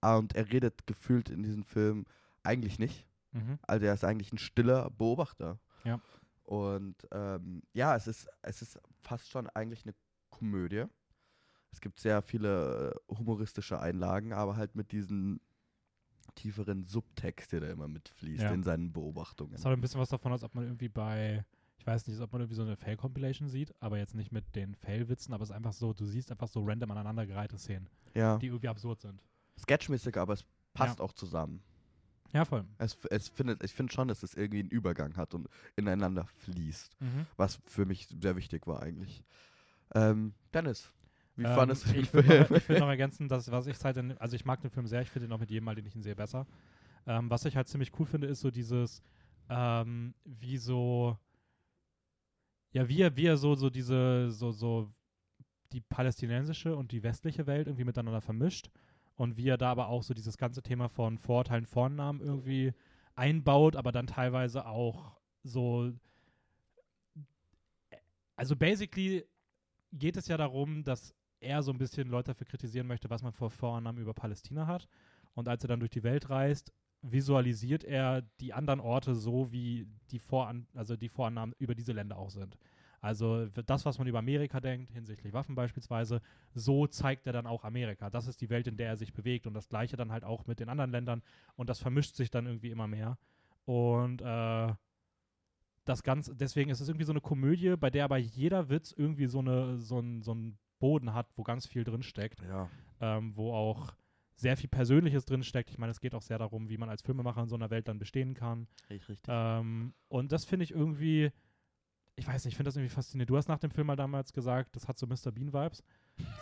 Ah, 0.00 0.16
Und 0.16 0.34
er 0.34 0.50
redet 0.52 0.86
gefühlt 0.86 1.28
in 1.28 1.42
diesem 1.42 1.64
Film 1.64 2.06
eigentlich 2.44 2.78
nicht. 2.78 3.06
Mhm. 3.32 3.58
Also 3.66 3.86
er 3.86 3.94
ist 3.94 4.04
eigentlich 4.04 4.32
ein 4.32 4.38
stiller 4.38 4.90
Beobachter. 4.90 5.58
Ja. 5.82 6.00
Und 6.44 6.94
ähm, 7.10 7.62
ja, 7.72 7.96
es 7.96 8.06
ist, 8.06 8.28
es 8.42 8.62
ist 8.62 8.78
fast 9.00 9.30
schon 9.30 9.48
eigentlich 9.50 9.84
eine 9.84 9.94
Komödie. 10.30 10.84
Es 11.74 11.80
gibt 11.80 11.98
sehr 11.98 12.22
viele 12.22 12.94
äh, 13.10 13.14
humoristische 13.16 13.80
Einlagen, 13.80 14.32
aber 14.32 14.54
halt 14.56 14.76
mit 14.76 14.92
diesen 14.92 15.40
tieferen 16.36 16.84
Subtext, 16.84 17.50
der 17.50 17.60
da 17.60 17.66
immer 17.68 17.88
mitfließt 17.88 18.44
Ja. 18.44 18.54
in 18.54 18.62
seinen 18.62 18.92
Beobachtungen. 18.92 19.54
Es 19.54 19.64
hat 19.64 19.72
ein 19.72 19.80
bisschen 19.80 19.98
was 20.00 20.08
davon, 20.08 20.30
als 20.30 20.44
ob 20.44 20.54
man 20.54 20.64
irgendwie 20.64 20.88
bei, 20.88 21.44
ich 21.78 21.84
weiß 21.84 22.06
nicht, 22.06 22.20
ob 22.20 22.30
man 22.32 22.42
irgendwie 22.42 22.54
so 22.54 22.62
eine 22.62 22.76
Fail-Compilation 22.76 23.48
sieht, 23.48 23.74
aber 23.80 23.98
jetzt 23.98 24.14
nicht 24.14 24.30
mit 24.30 24.54
den 24.54 24.76
Fail-Witzen, 24.76 25.34
aber 25.34 25.42
es 25.42 25.50
ist 25.50 25.56
einfach 25.56 25.72
so, 25.72 25.92
du 25.92 26.04
siehst 26.04 26.30
einfach 26.30 26.46
so 26.46 26.62
random 26.64 26.92
aneinandergereihte 26.92 27.58
Szenen, 27.58 27.88
Ja, 28.14 28.38
die 28.38 28.46
irgendwie 28.46 28.68
absurd 28.68 29.00
sind. 29.00 29.20
sketchmäßig, 29.58 30.16
aber 30.16 30.34
es 30.34 30.44
passt 30.74 31.00
auch 31.00 31.12
zusammen. 31.12 31.60
Ja, 32.32 32.44
voll. 32.44 32.64
Es, 32.78 32.96
es 33.10 33.28
findet, 33.28 33.64
ich 33.64 33.72
finde 33.74 33.92
schon, 33.92 34.06
dass 34.06 34.22
es 34.22 34.34
irgendwie 34.34 34.60
einen 34.60 34.70
Übergang 34.70 35.16
hat 35.16 35.34
und 35.34 35.48
ineinander 35.74 36.24
fließt, 36.38 36.96
Mhm. 37.00 37.26
was 37.36 37.58
für 37.66 37.84
mich 37.84 38.06
sehr 38.20 38.36
wichtig 38.36 38.68
war 38.68 38.80
eigentlich. 38.80 39.24
Ähm, 39.92 40.34
Dennis, 40.52 40.92
wie 41.36 41.46
Ähm, 41.46 41.54
fandest 41.54 41.86
du 41.86 41.90
den 41.92 42.00
ich 42.00 42.12
will 42.14 42.22
noch, 42.24 42.46
Film? 42.46 42.54
ich 42.54 42.68
will 42.68 42.78
noch 42.78 42.88
ergänzen, 42.88 43.28
dass 43.28 43.50
was 43.50 43.66
ich 43.66 43.82
halt, 43.84 43.96
in, 43.96 44.16
also 44.18 44.36
ich 44.36 44.44
mag 44.44 44.60
den 44.60 44.70
Film 44.70 44.86
sehr, 44.86 45.02
ich 45.02 45.10
finde 45.10 45.28
ihn 45.28 45.32
auch 45.32 45.40
mit 45.40 45.50
jedem 45.50 45.64
Mal, 45.64 45.74
den 45.74 45.86
ich 45.86 45.94
ihn 45.96 46.02
sehe, 46.02 46.14
besser. 46.16 46.46
Ähm, 47.06 47.30
was 47.30 47.44
ich 47.44 47.56
halt 47.56 47.68
ziemlich 47.68 47.92
cool 47.98 48.06
finde, 48.06 48.26
ist 48.28 48.40
so 48.40 48.50
dieses, 48.50 49.02
ähm, 49.48 50.14
wie 50.24 50.56
so, 50.58 51.18
ja, 52.72 52.88
wie 52.88 53.00
er, 53.02 53.16
wie 53.16 53.26
er 53.26 53.36
so, 53.36 53.54
so 53.54 53.70
diese, 53.70 54.30
so, 54.30 54.50
so 54.52 54.92
die 55.72 55.80
palästinensische 55.80 56.76
und 56.76 56.92
die 56.92 57.02
westliche 57.02 57.46
Welt 57.46 57.66
irgendwie 57.66 57.84
miteinander 57.84 58.20
vermischt 58.20 58.70
und 59.16 59.36
wie 59.36 59.48
er 59.48 59.58
da 59.58 59.70
aber 59.70 59.88
auch 59.88 60.02
so 60.02 60.14
dieses 60.14 60.36
ganze 60.38 60.62
Thema 60.62 60.88
von 60.88 61.18
Vorurteilen, 61.18 61.66
Vornamen 61.66 62.20
irgendwie 62.20 62.72
einbaut, 63.16 63.76
aber 63.76 63.92
dann 63.92 64.06
teilweise 64.06 64.66
auch 64.66 65.16
so, 65.42 65.92
also 68.36 68.56
basically 68.56 69.24
geht 69.92 70.16
es 70.16 70.28
ja 70.28 70.36
darum, 70.36 70.82
dass 70.84 71.14
er 71.44 71.62
so 71.62 71.70
ein 71.70 71.78
bisschen 71.78 72.08
Leute 72.08 72.32
dafür 72.32 72.46
kritisieren 72.46 72.86
möchte, 72.86 73.10
was 73.10 73.22
man 73.22 73.32
vor 73.32 73.50
Vornamen 73.50 73.98
über 73.98 74.14
Palästina 74.14 74.66
hat. 74.66 74.88
Und 75.34 75.48
als 75.48 75.64
er 75.64 75.68
dann 75.68 75.80
durch 75.80 75.90
die 75.90 76.02
Welt 76.02 76.30
reist, 76.30 76.72
visualisiert 77.02 77.84
er 77.84 78.22
die 78.40 78.52
anderen 78.52 78.80
Orte 78.80 79.14
so, 79.14 79.52
wie 79.52 79.86
die, 80.10 80.18
Voran 80.18 80.66
also 80.74 80.96
die 80.96 81.08
Vorannahmen 81.08 81.54
über 81.58 81.74
diese 81.74 81.92
Länder 81.92 82.16
auch 82.16 82.30
sind. 82.30 82.56
Also 83.00 83.46
das, 83.48 83.84
was 83.84 83.98
man 83.98 84.06
über 84.06 84.20
Amerika 84.20 84.60
denkt, 84.60 84.90
hinsichtlich 84.90 85.34
Waffen 85.34 85.54
beispielsweise, 85.54 86.22
so 86.54 86.86
zeigt 86.86 87.26
er 87.26 87.34
dann 87.34 87.46
auch 87.46 87.64
Amerika. 87.64 88.08
Das 88.08 88.26
ist 88.26 88.40
die 88.40 88.48
Welt, 88.48 88.66
in 88.66 88.78
der 88.78 88.88
er 88.88 88.96
sich 88.96 89.12
bewegt 89.12 89.46
und 89.46 89.52
das 89.52 89.68
gleiche 89.68 89.96
dann 89.96 90.10
halt 90.10 90.24
auch 90.24 90.46
mit 90.46 90.58
den 90.58 90.70
anderen 90.70 90.90
Ländern 90.90 91.22
und 91.56 91.68
das 91.68 91.80
vermischt 91.80 92.16
sich 92.16 92.30
dann 92.30 92.46
irgendwie 92.46 92.70
immer 92.70 92.86
mehr. 92.86 93.18
Und 93.66 94.22
äh, 94.22 94.72
das 95.84 96.02
Ganze, 96.02 96.34
deswegen 96.34 96.70
ist 96.70 96.80
es 96.80 96.88
irgendwie 96.88 97.04
so 97.04 97.12
eine 97.12 97.20
Komödie, 97.20 97.76
bei 97.76 97.90
der 97.90 98.04
aber 98.04 98.16
jeder 98.16 98.70
Witz 98.70 98.92
irgendwie 98.96 99.26
so, 99.26 99.40
eine, 99.40 99.78
so, 99.78 99.98
ein, 99.98 100.22
so 100.22 100.32
einen 100.32 100.58
Boden 100.84 101.14
hat, 101.14 101.28
wo 101.36 101.42
ganz 101.42 101.66
viel 101.66 101.82
drin 101.82 102.02
steckt 102.02 102.42
Ja, 102.42 102.68
ähm, 103.00 103.34
wo 103.36 103.54
auch 103.54 103.94
sehr 104.36 104.56
viel 104.58 104.68
Persönliches 104.68 105.24
drin 105.24 105.42
steckt. 105.42 105.70
Ich 105.70 105.78
meine, 105.78 105.92
es 105.92 106.00
geht 106.00 106.14
auch 106.14 106.20
sehr 106.20 106.38
darum, 106.38 106.68
wie 106.68 106.76
man 106.76 106.90
als 106.90 107.00
Filmemacher 107.00 107.42
in 107.42 107.48
so 107.48 107.54
einer 107.54 107.70
Welt 107.70 107.88
dann 107.88 107.98
bestehen 107.98 108.34
kann. 108.34 108.66
richtig. 108.90 109.18
Ähm, 109.28 109.94
und 110.08 110.32
das 110.32 110.44
finde 110.44 110.64
ich 110.64 110.72
irgendwie, 110.72 111.32
ich 112.16 112.26
weiß 112.26 112.44
nicht, 112.44 112.52
ich 112.52 112.56
finde 112.56 112.68
das 112.68 112.76
irgendwie 112.76 112.94
faszinierend. 112.94 113.28
Du 113.30 113.36
hast 113.36 113.48
nach 113.48 113.58
dem 113.58 113.70
Film 113.72 113.88
mal 113.88 113.96
damals 113.96 114.32
gesagt, 114.32 114.76
das 114.76 114.86
hat 114.86 114.98
so 114.98 115.06
Mr. 115.06 115.32
Bean-Vibes. 115.32 115.82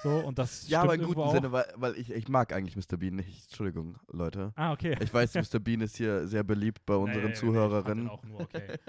So, 0.02 0.18
und 0.18 0.38
das 0.38 0.68
ja, 0.68 0.82
aber 0.82 0.98
gutem 0.98 1.22
auch. 1.22 1.32
Sinne, 1.32 1.50
weil, 1.50 1.64
weil 1.76 1.96
ich, 1.96 2.10
ich 2.10 2.28
mag 2.28 2.52
eigentlich 2.52 2.76
Mr. 2.76 2.98
Bean 2.98 3.16
nicht. 3.16 3.44
Entschuldigung, 3.44 3.96
Leute. 4.08 4.52
Ah, 4.56 4.72
okay. 4.72 4.96
Ich 5.00 5.12
weiß, 5.14 5.34
Mr. 5.34 5.60
Bean 5.60 5.80
ist 5.80 5.96
hier 5.96 6.26
sehr 6.26 6.44
beliebt 6.44 6.84
bei 6.84 6.94
unseren 6.96 7.16
Nee, 7.16 7.22
nee, 7.22 7.28
nee, 7.28 7.34
Zuhörerinnen. 7.34 8.04
Den 8.04 8.10
auch 8.10 8.22
nur 8.24 8.40
okay. 8.40 8.76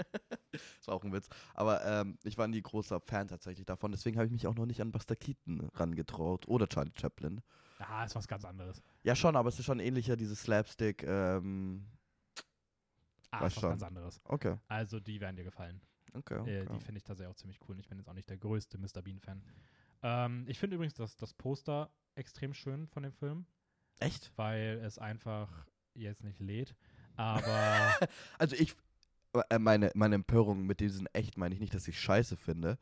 Das 0.52 0.88
war 0.88 0.96
auch 0.96 1.04
ein 1.04 1.12
Witz. 1.14 1.30
Aber 1.56 1.84
ähm, 1.86 2.18
ich 2.24 2.38
war 2.38 2.48
nie 2.48 2.62
großer 2.62 3.00
Fan 3.00 3.28
tatsächlich 3.28 3.66
davon. 3.66 3.92
Deswegen 3.92 4.18
habe 4.18 4.26
ich 4.28 4.32
mich 4.32 4.46
auch 4.46 4.54
noch 4.56 4.66
nicht 4.68 4.82
an 4.82 4.92
Buster 4.92 5.16
Keaton 5.16 5.70
rangetraut. 5.74 6.48
Oder 6.48 6.68
Charlie 6.68 6.92
Chaplin. 7.00 7.42
Ah, 7.80 8.04
ist 8.06 8.16
was 8.16 8.28
ganz 8.28 8.46
anderes. 8.46 8.82
Ja, 9.04 9.16
schon, 9.16 9.36
aber 9.36 9.50
es 9.50 9.58
ist 9.58 9.66
schon 9.66 9.80
ähnlicher, 9.80 10.16
dieses 10.16 10.42
Slapstick. 10.42 11.04
Ähm, 11.04 11.86
Ah, 13.32 13.38
ist 13.38 13.44
was 13.44 13.54
schon. 13.56 13.70
ganz 13.72 13.82
anderes. 13.84 14.22
okay, 14.26 14.58
Also, 14.68 15.00
die 15.00 15.20
werden 15.20 15.36
dir 15.36 15.44
gefallen. 15.44 15.82
Okay. 16.14 16.36
Äh, 16.36 16.62
okay. 16.64 16.74
die 16.74 16.80
finde 16.80 16.98
ich 16.98 17.04
tatsächlich 17.04 17.32
auch 17.32 17.38
ziemlich 17.38 17.60
cool. 17.62 17.76
Und 17.76 17.80
Ich 17.80 17.88
bin 17.88 17.98
jetzt 17.98 18.08
auch 18.08 18.14
nicht 18.14 18.30
der 18.30 18.38
größte 18.38 18.78
Mr. 18.78 19.02
Bean-Fan. 19.02 19.44
Ähm, 20.02 20.46
ich 20.48 20.60
finde 20.60 20.76
übrigens 20.76 20.94
das, 20.96 21.16
das 21.16 21.34
Poster 21.34 21.90
extrem 22.16 22.54
schön 22.54 22.88
von 22.88 23.04
dem 23.04 23.14
Film. 23.14 23.46
Echt? 24.00 24.32
weil 24.36 24.82
es 24.84 24.98
einfach 24.98 25.68
jetzt 25.94 26.24
nicht 26.24 26.40
lädt. 26.40 26.76
Aber 27.16 27.94
Also 28.40 28.56
ich, 28.56 28.76
äh, 29.50 29.60
meine, 29.60 29.92
meine 29.94 30.16
Empörung 30.16 30.66
mit 30.66 30.80
diesem 30.80 31.08
echt 31.14 31.38
meine 31.38 31.54
ich 31.54 31.62
nicht, 31.62 31.74
dass 31.74 31.88
ich 31.88 32.00
scheiße 32.00 32.36
finde. 32.36 32.78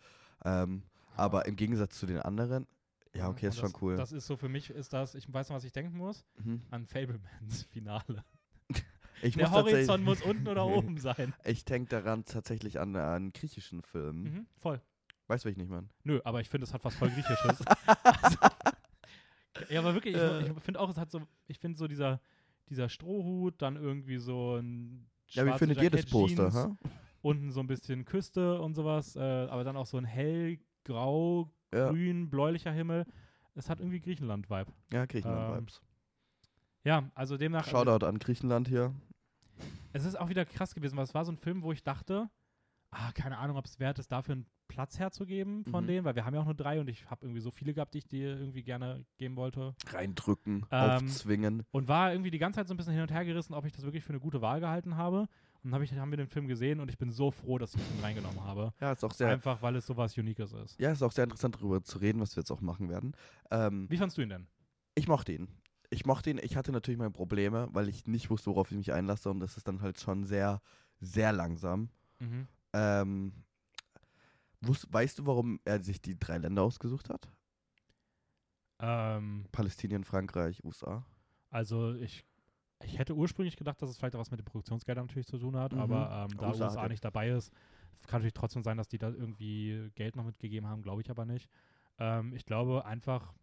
Ähm, 0.46 0.84
aber 1.16 1.46
im 1.46 1.56
Gegensatz 1.58 2.00
zu 2.00 2.06
den 2.06 2.20
anderen, 2.20 2.66
ja, 3.14 3.28
okay, 3.30 3.48
ist 3.48 3.56
und 3.58 3.62
schon 3.62 3.72
das, 3.74 3.82
cool. 3.82 3.96
Das 3.98 4.12
ist 4.14 4.26
so 4.26 4.38
für 4.38 4.48
mich, 4.50 4.70
ist 4.70 4.94
das, 4.94 5.14
ich 5.16 5.32
weiß 5.32 5.50
noch, 5.50 5.58
was 5.58 5.66
ich 5.66 5.74
denken 5.74 5.98
muss, 5.98 6.24
Mhm. 6.38 6.62
an 6.72 6.86
Fablemans 6.88 7.64
Finale. 7.70 8.24
Ich 9.22 9.36
Der 9.36 9.52
Horizont 9.52 10.04
muss 10.04 10.22
unten 10.22 10.48
oder 10.48 10.66
oben 10.78 10.98
sein. 10.98 11.34
Ich 11.44 11.66
denke 11.66 11.90
daran 11.90 12.26
tatsächlich 12.26 12.80
an 12.80 12.96
einen 12.96 13.34
griechischen 13.34 13.82
Film. 13.82 14.24
Mhm, 14.24 14.46
voll. 14.58 14.82
Weißt 15.28 15.46
du, 15.46 15.50
was 15.50 15.52
ich 15.52 15.58
nicht 15.58 15.70
meine? 15.70 15.88
Nö, 16.04 16.20
aber 16.24 16.42
ich 16.42 16.50
finde, 16.50 16.66
es 16.66 16.74
hat 16.74 16.84
was 16.84 16.96
voll 16.96 17.10
Griechisches. 17.10 17.66
also, 18.22 18.38
ja, 19.70 19.80
aber 19.80 19.94
wirklich, 19.94 20.16
ich, 20.16 20.22
Äh. 20.22 20.52
ich 20.52 20.64
finde 20.64 20.80
auch, 20.80 20.90
es 20.90 20.98
hat 20.98 21.12
so, 21.12 21.22
ich 21.48 21.60
finde 21.60 21.78
so 21.78 21.88
dieser, 21.88 22.20
dieser 22.70 22.90
Strohhut, 22.90 23.62
dann 23.62 23.76
irgendwie 23.76 24.18
so 24.18 24.58
ein 24.58 25.08
Ja, 25.30 25.46
wie 25.46 25.58
findet 25.58 25.82
ihr 25.82 25.90
das 25.90 26.06
Poster? 26.06 26.54
Ha? 26.54 26.78
Unten 27.22 27.52
so 27.52 27.60
ein 27.60 27.68
bisschen 27.68 28.04
Küste 28.06 28.60
und 28.60 28.74
sowas, 28.74 29.16
äh, 29.16 29.20
aber 29.20 29.64
dann 29.64 29.78
auch 29.78 29.86
so 29.86 29.98
ein 29.98 30.06
hellgrau, 30.06 31.50
Ja, 31.74 31.90
grün, 31.90 32.30
bläulicher 32.30 32.72
Himmel. 32.72 33.06
Es 33.54 33.70
hat 33.70 33.80
irgendwie 33.80 34.00
Griechenland-Vibe. 34.00 34.72
ja 34.92 35.06
Griechenland-Vibes. 35.06 35.82
Ja, 36.84 37.10
also 37.14 37.38
demnach. 37.38 37.68
Also, 37.68 37.78
Shoutout 37.78 38.06
an 38.06 38.18
Griechenland 38.18 38.68
hier. 38.68 38.94
Es 39.94 40.06
ist 40.06 40.20
auch 40.20 40.30
wieder 40.30 40.46
krass 40.46 40.74
gewesen, 40.76 40.98
weil 40.98 41.04
es 41.04 41.14
war 41.14 41.26
so 41.26 41.32
ein 41.32 41.38
Film, 41.38 41.64
wo 41.64 41.72
ich 41.72 41.84
dachte, 41.84 42.30
ah, 42.92 43.12
keine 43.14 43.38
Ahnung, 43.38 43.58
ob 43.58 43.66
es 43.66 43.80
wert 43.80 44.00
ist, 44.00 44.12
dafür 44.12 44.34
einen 44.34 44.46
Platz 44.68 45.00
herzugeben 45.00 45.66
von 45.66 45.84
Mhm. 45.84 45.88
denen, 45.88 46.06
weil 46.06 46.16
wir 46.16 46.24
haben 46.26 46.34
ja 46.34 46.40
auch 46.42 46.46
nur 46.46 46.54
drei 46.54 46.80
und 46.80 46.88
ich 46.88 47.10
habe 47.10 47.26
irgendwie 47.26 47.42
so 47.42 47.52
viele 47.52 47.74
gehabt, 47.74 47.94
die 47.94 47.98
ich 48.00 48.08
dir 48.08 48.38
irgendwie 48.40 48.64
gerne 48.64 49.06
geben 49.18 49.36
wollte. 49.36 49.76
Reindrücken, 49.88 50.66
Ähm, 50.72 50.92
aufzwingen. 51.06 51.64
Und 51.72 51.88
war 51.90 52.12
irgendwie 52.14 52.32
die 52.32 52.38
ganze 52.40 52.58
Zeit 52.60 52.68
so 52.70 52.74
ein 52.74 52.78
bisschen 52.78 52.94
hin 52.94 53.02
und 53.02 53.12
her 53.12 53.26
gerissen, 53.26 53.54
ob 53.54 53.66
ich 53.66 53.74
das 53.74 53.84
wirklich 53.84 54.04
für 54.04 54.12
eine 54.14 54.22
gute 54.22 54.42
Wahl 54.42 54.62
gehalten 54.62 54.96
habe. 54.96 55.28
Und 55.64 55.72
dann 55.72 55.74
hab 55.76 55.82
ich, 55.82 55.94
haben 55.94 56.10
wir 56.10 56.18
den 56.18 56.28
Film 56.30 56.48
gesehen 56.48 56.80
und 56.80 56.90
ich 56.90 56.98
bin 56.98 57.12
so 57.12 57.32
froh, 57.32 57.58
dass 57.58 57.76
ich 57.76 57.82
ihn 57.82 58.00
reingenommen 58.02 58.42
habe. 58.44 58.74
Ja, 58.80 58.94
ist 58.94 59.04
auch 59.04 59.12
sehr, 59.14 59.28
Einfach, 59.30 59.62
weil 59.62 59.76
es 59.76 59.86
sowas 59.86 60.18
Uniques 60.18 60.54
ist. 60.54 60.80
ja, 60.80 60.92
ist 60.92 61.04
auch 61.04 61.12
sehr 61.12 61.26
interessant 61.26 61.56
darüber 61.56 61.84
zu 61.84 62.00
reden, 62.00 62.20
was 62.22 62.36
wir 62.36 62.42
jetzt 62.42 62.52
auch 62.52 62.62
machen 62.62 62.90
werden. 62.90 63.14
Ähm, 63.52 63.88
Wie 63.90 63.98
fandst 63.98 64.18
du 64.18 64.22
ihn 64.22 64.30
denn? 64.30 64.48
ich 64.96 65.08
mochte 65.08 65.34
ihn. 65.34 65.48
Ich 65.94 66.06
mochte 66.06 66.30
ihn. 66.30 66.40
Ich 66.42 66.56
hatte 66.56 66.72
natürlich 66.72 66.98
meine 66.98 67.12
Probleme, 67.12 67.68
weil 67.74 67.90
ich 67.90 68.08
nicht 68.08 68.30
wusste, 68.30 68.50
worauf 68.50 68.72
ich 68.72 68.78
mich 68.78 68.94
einlasse 68.94 69.30
und 69.30 69.40
das 69.42 69.58
ist 69.58 69.68
dann 69.68 69.82
halt 69.82 70.00
schon 70.00 70.24
sehr, 70.24 70.62
sehr 71.02 71.34
langsam. 71.34 71.90
Mhm. 72.20 72.48
Ähm, 72.74 73.34
wus- 74.62 74.88
weißt 74.90 75.20
du, 75.20 75.26
warum 75.26 75.60
er 75.66 75.84
sich 75.84 76.02
die 76.02 76.18
drei 76.18 76.38
Länder 76.38 76.64
ausgesucht 76.64 77.10
hat? 77.10 77.30
Ähm, 78.80 79.46
Palästinien, 79.52 80.04
Frankreich, 80.04 80.64
USA. 80.64 81.06
also 81.50 81.94
ich, 81.96 82.26
ich 82.84 82.98
hätte 82.98 83.14
ursprünglich 83.14 83.58
gedacht, 83.58 83.82
dass 83.82 83.90
es 83.90 83.98
vielleicht 83.98 84.16
auch 84.16 84.20
was 84.20 84.32
mit 84.32 84.40
den 84.40 84.46
Produktionsgeldern 84.46 85.06
natürlich 85.06 85.28
zu 85.28 85.38
tun 85.38 85.56
hat, 85.58 85.74
Mhm. 85.74 85.80
aber 85.80 86.28
ähm, 86.32 86.38
da 86.38 86.48
USA 86.48 86.66
USA, 86.68 86.88
nicht 86.88 87.04
dabei 87.04 87.30
ist, 87.30 87.52
kann 88.08 88.20
natürlich 88.22 88.34
trotzdem 88.34 88.64
sein, 88.64 88.78
dass 88.78 88.88
die 88.88 88.98
da 88.98 89.10
irgendwie 89.10 89.92
Geld 89.96 90.16
noch 90.16 90.24
mitgegeben 90.24 90.68
haben, 90.68 90.82
glaube 90.82 91.02
ich 91.02 91.10
aber 91.12 91.26
nicht. 91.26 91.50
Ähm, 92.00 92.34
ich 92.34 92.46
glaube 92.46 92.86
einfach, 92.86 93.34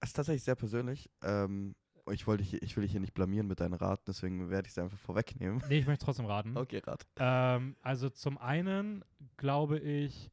Es 0.00 0.10
ist 0.10 0.12
tatsächlich 0.16 0.44
sehr 0.44 0.54
persönlich. 0.54 1.10
Ähm, 1.22 1.74
ich, 2.10 2.26
wollte 2.26 2.42
hier, 2.44 2.62
ich 2.62 2.76
will 2.76 2.82
dich 2.82 2.92
hier 2.92 3.00
nicht 3.00 3.14
blamieren 3.14 3.46
mit 3.46 3.60
deinen 3.60 3.74
Raten, 3.74 4.02
deswegen 4.06 4.50
werde 4.50 4.66
ich 4.68 4.74
sie 4.74 4.82
einfach 4.82 4.98
vorwegnehmen. 4.98 5.62
nee, 5.68 5.78
ich 5.78 5.86
möchte 5.86 6.04
trotzdem 6.04 6.26
raten. 6.26 6.56
Okay, 6.56 6.78
Rat. 6.84 7.06
Ähm, 7.16 7.76
also 7.82 8.10
zum 8.10 8.38
einen 8.38 9.04
glaube 9.36 9.78
ich, 9.78 10.30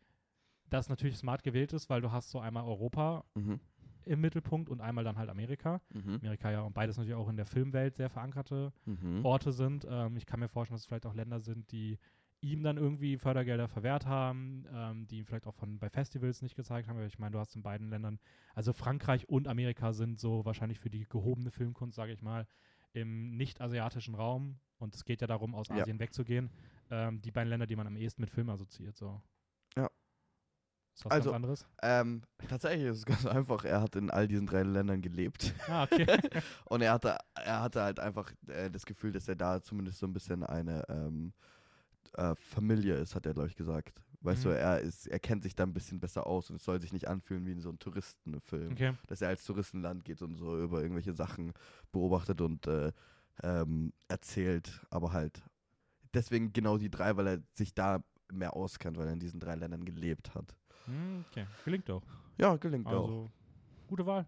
dass 0.69 0.89
natürlich 0.89 1.17
smart 1.17 1.43
gewählt 1.43 1.73
ist, 1.73 1.89
weil 1.89 2.01
du 2.01 2.11
hast 2.11 2.29
so 2.31 2.39
einmal 2.39 2.63
Europa 2.63 3.23
Mhm. 3.35 3.59
im 4.05 4.21
Mittelpunkt 4.21 4.69
und 4.69 4.81
einmal 4.81 5.03
dann 5.03 5.17
halt 5.17 5.29
Amerika. 5.29 5.81
Mhm. 5.93 6.15
Amerika 6.21 6.49
ja 6.51 6.61
und 6.61 6.73
beides 6.73 6.97
natürlich 6.97 7.15
auch 7.19 7.29
in 7.29 7.35
der 7.37 7.45
Filmwelt 7.45 7.95
sehr 7.97 8.09
verankerte 8.09 8.73
Mhm. 8.85 9.23
Orte 9.25 9.51
sind. 9.51 9.85
Ähm, 9.89 10.17
ich 10.17 10.25
kann 10.25 10.39
mir 10.39 10.47
vorstellen, 10.47 10.75
dass 10.75 10.81
es 10.81 10.87
vielleicht 10.87 11.05
auch 11.05 11.13
Länder 11.13 11.39
sind, 11.39 11.71
die 11.71 11.97
ihm 12.41 12.63
dann 12.63 12.77
irgendwie 12.77 13.17
Fördergelder 13.17 13.67
verwehrt 13.67 14.05
haben, 14.07 14.65
ähm, 14.73 15.07
die 15.07 15.19
ihn 15.19 15.25
vielleicht 15.25 15.45
auch 15.47 15.53
von 15.55 15.77
bei 15.79 15.89
Festivals 15.89 16.41
nicht 16.41 16.55
gezeigt 16.55 16.87
haben. 16.87 16.99
Ich 17.05 17.19
meine, 17.19 17.31
du 17.33 17.39
hast 17.39 17.55
in 17.55 17.61
beiden 17.61 17.89
Ländern, 17.89 18.19
also 18.55 18.73
Frankreich 18.73 19.29
und 19.29 19.47
Amerika 19.47 19.93
sind 19.93 20.19
so 20.19 20.43
wahrscheinlich 20.43 20.79
für 20.79 20.89
die 20.89 21.05
gehobene 21.07 21.51
Filmkunst, 21.51 21.95
sage 21.95 22.11
ich 22.13 22.21
mal, 22.21 22.47
im 22.93 23.37
nicht-asiatischen 23.37 24.15
Raum. 24.15 24.59
Und 24.79 24.95
es 24.95 25.05
geht 25.05 25.21
ja 25.21 25.27
darum, 25.27 25.53
aus 25.53 25.67
Ja. 25.69 25.75
Asien 25.77 25.99
wegzugehen. 25.99 26.49
Ähm, 26.89 27.21
die 27.21 27.31
beiden 27.31 27.49
Länder, 27.49 27.67
die 27.67 27.75
man 27.75 27.85
am 27.87 27.95
ehesten 27.95 28.21
mit 28.21 28.31
Film 28.31 28.49
assoziiert. 28.49 28.97
So. 28.97 29.21
Ja. 29.77 29.85
Ist 30.95 31.05
was 31.05 31.11
Also- 31.11 31.29
ganz 31.29 31.35
anderes? 31.35 31.67
Ähm, 31.83 32.23
tatsächlich 32.49 32.87
ist 32.87 32.97
es 32.97 33.05
ganz 33.23 33.25
einfach. 33.27 33.63
Er 33.65 33.81
hat 33.81 33.95
in 33.95 34.09
all 34.09 34.27
diesen 34.27 34.47
drei 34.47 34.63
Ländern 34.63 35.01
gelebt. 35.03 35.53
Ah, 35.67 35.83
okay. 35.83 36.05
Und 36.65 36.81
er 36.81 36.93
hatte, 36.93 37.17
er 37.35 37.61
hatte 37.61 37.83
halt 37.83 37.99
einfach 37.99 38.33
äh, 38.47 38.71
das 38.71 38.85
Gefühl, 38.87 39.11
dass 39.11 39.27
er 39.27 39.35
da 39.35 39.61
zumindest 39.61 39.99
so 39.99 40.07
ein 40.07 40.13
bisschen 40.13 40.43
eine 40.43 40.83
ähm, 40.89 41.33
äh, 42.13 42.35
Familie 42.35 42.95
ist, 42.95 43.15
hat 43.15 43.25
er, 43.25 43.33
glaube 43.33 43.49
ich, 43.49 43.55
gesagt. 43.55 44.01
Weißt 44.21 44.45
Mhm. 44.45 44.49
du, 44.49 44.57
er 44.59 44.79
ist, 44.81 45.07
er 45.07 45.19
kennt 45.19 45.43
sich 45.43 45.55
da 45.55 45.63
ein 45.63 45.73
bisschen 45.73 45.99
besser 45.99 46.27
aus 46.27 46.49
und 46.49 46.57
es 46.57 46.63
soll 46.63 46.79
sich 46.79 46.93
nicht 46.93 47.07
anfühlen 47.07 47.45
wie 47.45 47.51
in 47.53 47.61
so 47.61 47.69
einem 47.69 47.79
Touristenfilm. 47.79 48.71
okay. 48.71 48.93
Dass 49.07 49.21
er 49.21 49.29
als 49.29 49.43
Touristenland 49.45 50.05
geht 50.05 50.21
und 50.21 50.35
so 50.35 50.61
über 50.61 50.81
irgendwelche 50.81 51.13
Sachen 51.13 51.53
beobachtet 51.91 52.39
und 52.41 52.67
äh, 52.67 52.91
ähm, 53.43 53.93
erzählt, 54.07 54.81
aber 54.91 55.11
halt 55.13 55.41
deswegen 56.13 56.53
genau 56.53 56.77
die 56.77 56.91
drei, 56.91 57.15
weil 57.17 57.27
er 57.27 57.39
sich 57.53 57.73
da 57.73 58.03
mehr 58.31 58.55
auskennt, 58.55 58.97
weil 58.97 59.07
er 59.07 59.13
in 59.13 59.19
diesen 59.19 59.39
drei 59.39 59.55
Ländern 59.55 59.83
gelebt 59.85 60.35
hat. 60.35 60.55
Hm, 60.85 61.25
okay. 61.29 61.47
Gelingt 61.65 61.89
doch. 61.89 62.03
Ja, 62.37 62.55
gelingt 62.57 62.87
auch. 62.87 62.91
Also, 63.03 63.31
gute 63.87 64.05
Wahl. 64.05 64.27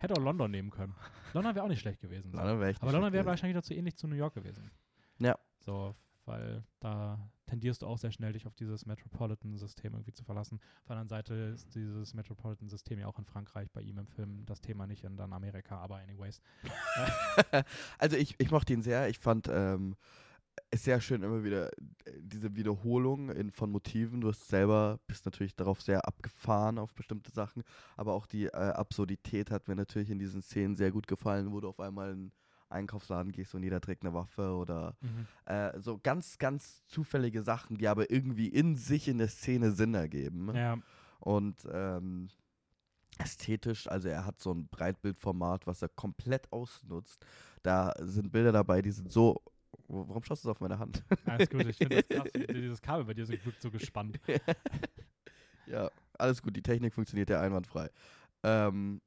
Hätte 0.00 0.14
auch 0.14 0.22
London 0.22 0.50
nehmen 0.50 0.70
können. 0.70 0.94
London 1.34 1.54
wäre 1.54 1.64
auch 1.64 1.68
nicht 1.68 1.80
schlecht 1.80 2.00
gewesen. 2.00 2.32
London 2.32 2.60
wär 2.60 2.74
Aber 2.80 2.92
London 2.92 3.12
wäre 3.12 3.26
wahrscheinlich 3.26 3.56
dazu 3.56 3.74
ähnlich 3.74 3.96
zu 3.96 4.06
New 4.08 4.16
York 4.16 4.34
gewesen. 4.34 4.70
Ja. 5.18 5.38
So, 5.60 5.94
weil 6.28 6.62
da 6.80 7.18
tendierst 7.46 7.82
du 7.82 7.86
auch 7.86 7.98
sehr 7.98 8.12
schnell, 8.12 8.34
dich 8.34 8.46
auf 8.46 8.54
dieses 8.54 8.86
Metropolitan-System 8.86 9.94
irgendwie 9.94 10.12
zu 10.12 10.24
verlassen. 10.24 10.60
Auf 10.80 10.88
der 10.88 10.96
anderen 10.96 11.08
Seite 11.08 11.34
ist 11.34 11.74
dieses 11.74 12.14
Metropolitan-System 12.14 12.98
ja 12.98 13.06
auch 13.06 13.18
in 13.18 13.24
Frankreich 13.24 13.70
bei 13.72 13.80
ihm 13.80 13.98
im 13.98 14.06
Film 14.06 14.44
das 14.44 14.60
Thema 14.60 14.86
nicht 14.86 15.04
in 15.04 15.16
dann 15.16 15.32
Amerika, 15.32 15.78
aber 15.78 15.96
anyways. 15.96 16.40
also 17.98 18.16
ich, 18.16 18.34
ich 18.38 18.50
mochte 18.50 18.74
ihn 18.74 18.82
sehr. 18.82 19.08
Ich 19.08 19.18
fand 19.18 19.48
ähm, 19.50 19.96
es 20.70 20.84
sehr 20.84 21.00
schön 21.00 21.22
immer 21.22 21.42
wieder 21.42 21.72
äh, 21.72 22.12
diese 22.18 22.54
Wiederholung 22.54 23.30
in, 23.30 23.50
von 23.50 23.70
Motiven. 23.70 24.20
Du 24.20 24.28
hast 24.28 24.48
selber 24.48 25.00
bist 25.06 25.24
natürlich 25.24 25.56
darauf 25.56 25.80
sehr 25.80 26.06
abgefahren 26.06 26.78
auf 26.78 26.94
bestimmte 26.94 27.32
Sachen, 27.32 27.62
aber 27.96 28.12
auch 28.12 28.26
die 28.26 28.46
äh, 28.46 28.50
Absurdität 28.50 29.50
hat 29.50 29.68
mir 29.68 29.76
natürlich 29.76 30.10
in 30.10 30.18
diesen 30.18 30.42
Szenen 30.42 30.76
sehr 30.76 30.90
gut 30.90 31.06
gefallen, 31.06 31.52
wo 31.52 31.60
du 31.60 31.68
auf 31.68 31.80
einmal 31.80 32.10
in 32.10 32.18
einen 32.18 32.32
Einkaufsladen 32.70 33.32
gehst 33.32 33.54
und 33.54 33.62
jeder 33.62 33.80
trägt 33.80 34.02
eine 34.04 34.12
Waffe 34.14 34.52
oder 34.54 34.96
äh, 35.46 35.78
so 35.80 35.98
ganz, 35.98 36.38
ganz 36.38 36.84
zufällige 36.86 37.42
Sachen, 37.42 37.78
die 37.78 37.88
aber 37.88 38.10
irgendwie 38.10 38.48
in 38.48 38.76
sich 38.76 39.08
in 39.08 39.18
der 39.18 39.28
Szene 39.28 39.72
Sinn 39.72 39.94
ergeben. 39.94 40.50
Ja, 40.54 40.78
Und 41.20 41.66
ähm, 41.72 42.28
ästhetisch, 43.18 43.88
also 43.88 44.08
er 44.08 44.24
hat 44.24 44.40
so 44.40 44.52
ein 44.52 44.68
Breitbildformat, 44.68 45.66
was 45.66 45.82
er 45.82 45.88
komplett 45.88 46.50
ausnutzt. 46.52 47.24
Da 47.62 47.92
sind 48.00 48.30
Bilder 48.30 48.52
dabei, 48.52 48.82
die 48.82 48.90
sind 48.92 49.10
so. 49.10 49.40
Warum 49.88 50.22
schaust 50.22 50.44
du 50.44 50.50
auf 50.50 50.60
meine 50.60 50.78
Hand? 50.78 51.02
alles 51.24 51.48
gut. 51.50 51.66
Ich 51.66 51.76
finde 51.76 51.96
das 51.96 52.08
krass. 52.08 52.28
Dieses 52.50 52.80
Kabel 52.82 53.04
bei 53.04 53.14
dir 53.14 53.26
so- 53.26 53.34
so 53.58 53.70
gespannt. 53.70 54.20
ja, 55.66 55.90
alles 56.18 56.42
gut, 56.42 56.56
die 56.56 56.62
Technik 56.62 56.94
funktioniert 56.94 57.30
ja 57.30 57.40
einwandfrei. 57.40 57.90
Ähm, 58.42 59.00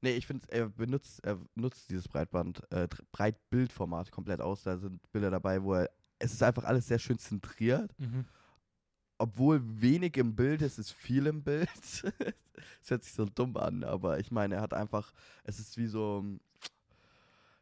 nee, 0.00 0.16
ich 0.16 0.26
finde, 0.26 0.46
er 0.50 0.68
benutzt, 0.68 1.24
er 1.24 1.38
nutzt 1.54 1.90
dieses 1.90 2.08
Breitband, 2.08 2.62
äh, 2.72 2.88
Breitbildformat 3.12 4.10
komplett 4.10 4.40
aus. 4.40 4.62
Da 4.62 4.76
sind 4.78 5.00
Bilder 5.12 5.30
dabei, 5.30 5.62
wo 5.62 5.74
er. 5.74 5.90
Es 6.18 6.32
ist 6.32 6.42
einfach 6.42 6.64
alles 6.64 6.88
sehr 6.88 6.98
schön 6.98 7.18
zentriert. 7.18 7.92
Mhm. 7.98 8.24
obwohl 9.18 9.60
wenig 9.80 10.16
im 10.18 10.34
Bild 10.34 10.62
ist, 10.62 10.78
ist 10.78 10.92
viel 10.92 11.26
im 11.26 11.42
Bild. 11.42 11.68
Es 12.82 12.90
hört 12.90 13.04
sich 13.04 13.12
so 13.12 13.26
dumm 13.26 13.56
an, 13.58 13.84
aber 13.84 14.18
ich 14.18 14.30
meine, 14.30 14.54
er 14.56 14.60
hat 14.62 14.72
einfach, 14.72 15.12
es 15.44 15.58
ist 15.58 15.76
wie 15.76 15.86
so, 15.88 16.24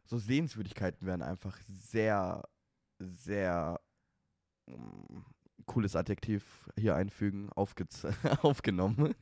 so 0.05 0.19
Sehenswürdigkeiten 0.19 1.05
werden 1.05 1.23
einfach 1.23 1.59
sehr, 1.67 2.45
sehr 3.01 3.81
mm, 4.67 5.19
cooles 5.67 5.97
Adjektiv 5.97 6.71
hier 6.79 6.95
einfügen, 6.95 7.51
aufgenommen. 8.43 9.17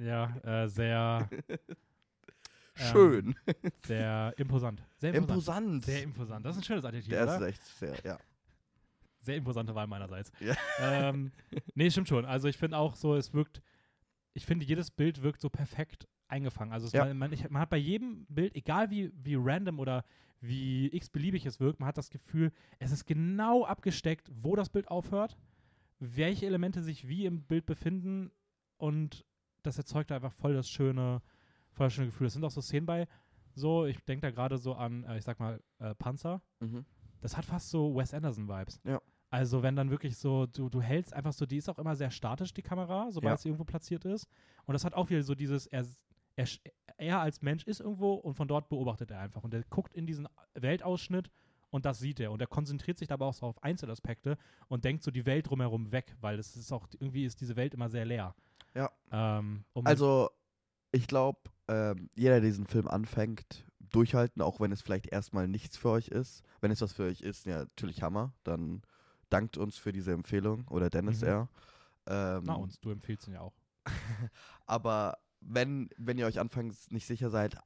Ja, 0.00 0.36
äh, 0.38 0.68
sehr, 0.68 1.28
Ähm, 2.78 2.86
Schön. 2.92 3.34
sehr 3.86 4.34
imposant. 4.36 4.82
Sehr 4.98 5.14
imposant. 5.14 5.30
Imposant. 5.30 5.84
Sehr 5.84 6.02
imposant. 6.02 6.44
Das 6.46 6.56
ist 6.56 6.62
ein 6.62 6.64
schönes 6.64 6.84
Adjektiv, 6.84 7.10
Der 7.10 7.22
oder? 7.24 7.36
ist 7.36 7.42
echt 7.42 7.62
sehr, 7.64 7.94
ja. 8.04 8.18
Sehr 9.20 9.36
imposante 9.36 9.74
Wahl 9.74 9.86
meinerseits. 9.86 10.30
Ja. 10.40 10.54
Ähm, 10.80 11.32
nee, 11.74 11.90
stimmt 11.90 12.08
schon. 12.08 12.24
Also 12.24 12.48
ich 12.48 12.56
finde 12.56 12.76
auch 12.78 12.94
so, 12.94 13.14
es 13.16 13.32
wirkt, 13.34 13.60
ich 14.34 14.46
finde, 14.46 14.64
jedes 14.64 14.90
Bild 14.90 15.22
wirkt 15.22 15.40
so 15.40 15.48
perfekt 15.50 16.06
eingefangen. 16.28 16.72
Also 16.72 16.88
Ja. 16.96 17.06
man, 17.06 17.18
man, 17.18 17.32
ich, 17.32 17.48
man 17.50 17.62
hat 17.62 17.70
bei 17.70 17.76
jedem 17.76 18.26
Bild, 18.28 18.54
egal 18.54 18.90
wie, 18.90 19.10
wie 19.14 19.34
random 19.36 19.78
oder 19.78 20.04
wie 20.40 20.88
x-beliebig 20.94 21.46
es 21.46 21.60
wirkt, 21.60 21.80
man 21.80 21.88
hat 21.88 21.96
das 21.98 22.10
Gefühl, 22.10 22.52
es 22.78 22.92
ist 22.92 23.06
genau 23.06 23.64
abgesteckt, 23.64 24.30
wo 24.34 24.54
das 24.54 24.68
Bild 24.68 24.88
aufhört, 24.88 25.36
welche 25.98 26.46
Elemente 26.46 26.82
sich 26.82 27.08
wie 27.08 27.24
im 27.24 27.42
Bild 27.42 27.64
befinden 27.66 28.30
und 28.76 29.24
das 29.62 29.78
erzeugt 29.78 30.12
einfach 30.12 30.32
voll 30.32 30.52
das 30.54 30.68
schöne, 30.68 31.22
voll 31.76 31.86
das 31.86 31.92
schöne 31.94 32.06
Gefühl. 32.08 32.26
Es 32.26 32.32
sind 32.32 32.44
auch 32.44 32.50
so 32.50 32.60
Szenen 32.60 32.86
bei, 32.86 33.06
so, 33.54 33.86
ich 33.86 33.98
denke 34.04 34.22
da 34.26 34.30
gerade 34.30 34.58
so 34.58 34.74
an, 34.74 35.04
äh, 35.04 35.18
ich 35.18 35.24
sag 35.24 35.38
mal, 35.38 35.60
äh, 35.78 35.94
Panzer, 35.94 36.42
Mhm. 36.60 36.84
das 37.20 37.36
hat 37.36 37.44
fast 37.44 37.70
so 37.70 37.94
Wes 37.94 38.12
Anderson-Vibes. 38.12 38.80
Ja. 38.84 39.00
Also 39.30 39.62
wenn 39.62 39.76
dann 39.76 39.90
wirklich 39.90 40.16
so, 40.16 40.46
du, 40.46 40.68
du 40.68 40.80
hältst 40.80 41.12
einfach 41.12 41.32
so, 41.32 41.46
die 41.46 41.56
ist 41.58 41.68
auch 41.68 41.78
immer 41.78 41.96
sehr 41.96 42.10
statisch, 42.10 42.52
die 42.54 42.62
Kamera, 42.62 43.10
sobald 43.10 43.32
Ja. 43.34 43.36
sie 43.38 43.48
irgendwo 43.48 43.64
platziert 43.64 44.04
ist. 44.04 44.26
Und 44.64 44.72
das 44.72 44.84
hat 44.84 44.94
auch 44.94 45.10
wieder 45.10 45.22
so 45.22 45.34
dieses, 45.34 45.66
er, 45.66 45.84
er, 46.36 46.46
er 46.96 47.20
als 47.20 47.42
Mensch 47.42 47.64
ist 47.64 47.80
irgendwo 47.80 48.14
und 48.14 48.34
von 48.34 48.46
dort 48.48 48.68
beobachtet 48.68 49.10
er 49.10 49.20
einfach. 49.20 49.42
Und 49.44 49.52
er 49.52 49.62
guckt 49.64 49.94
in 49.94 50.06
diesen 50.06 50.28
Weltausschnitt 50.54 51.30
und 51.70 51.84
das 51.84 51.98
sieht 51.98 52.20
er. 52.20 52.30
Und 52.30 52.40
er 52.40 52.46
konzentriert 52.46 52.98
sich 52.98 53.08
dabei 53.08 53.26
auch 53.26 53.34
so 53.34 53.46
auf 53.46 53.62
Einzelaspekte 53.62 54.38
und 54.68 54.84
denkt 54.84 55.02
so 55.02 55.10
die 55.10 55.26
Welt 55.26 55.48
drumherum 55.50 55.92
weg, 55.92 56.14
weil 56.20 56.38
es 56.38 56.56
ist 56.56 56.72
auch, 56.72 56.86
irgendwie 56.98 57.24
ist 57.24 57.40
diese 57.40 57.56
Welt 57.56 57.74
immer 57.74 57.88
sehr 57.88 58.04
leer. 58.04 58.34
Ja. 58.74 58.90
Ähm, 59.10 59.64
um 59.72 59.86
Also, 59.86 60.30
ich 60.96 61.06
glaube, 61.06 61.38
ähm, 61.68 62.08
jeder, 62.14 62.40
der 62.40 62.48
diesen 62.48 62.66
Film 62.66 62.88
anfängt, 62.88 63.64
durchhalten, 63.78 64.42
auch 64.42 64.60
wenn 64.60 64.72
es 64.72 64.82
vielleicht 64.82 65.06
erstmal 65.08 65.46
nichts 65.46 65.76
für 65.76 65.90
euch 65.90 66.08
ist. 66.08 66.42
Wenn 66.60 66.70
es 66.70 66.80
was 66.80 66.92
für 66.92 67.04
euch 67.04 67.20
ist, 67.20 67.46
ja, 67.46 67.60
natürlich 67.60 68.02
Hammer. 68.02 68.32
Dann 68.44 68.82
dankt 69.28 69.58
uns 69.58 69.76
für 69.76 69.92
diese 69.92 70.12
Empfehlung 70.12 70.66
oder 70.68 70.90
Dennis 70.90 71.20
Mhm. 71.20 71.28
R. 71.28 71.48
Ähm, 72.06 72.42
na 72.44 72.54
uns, 72.54 72.80
du 72.80 72.90
empfiehlst 72.90 73.28
ihn 73.28 73.34
ja 73.34 73.40
auch. 73.40 73.54
Aber 74.66 75.18
wenn, 75.40 75.90
wenn 75.96 76.18
ihr 76.18 76.26
euch 76.26 76.40
anfangs 76.40 76.90
nicht 76.90 77.06
sicher 77.06 77.30
seid, 77.30 77.58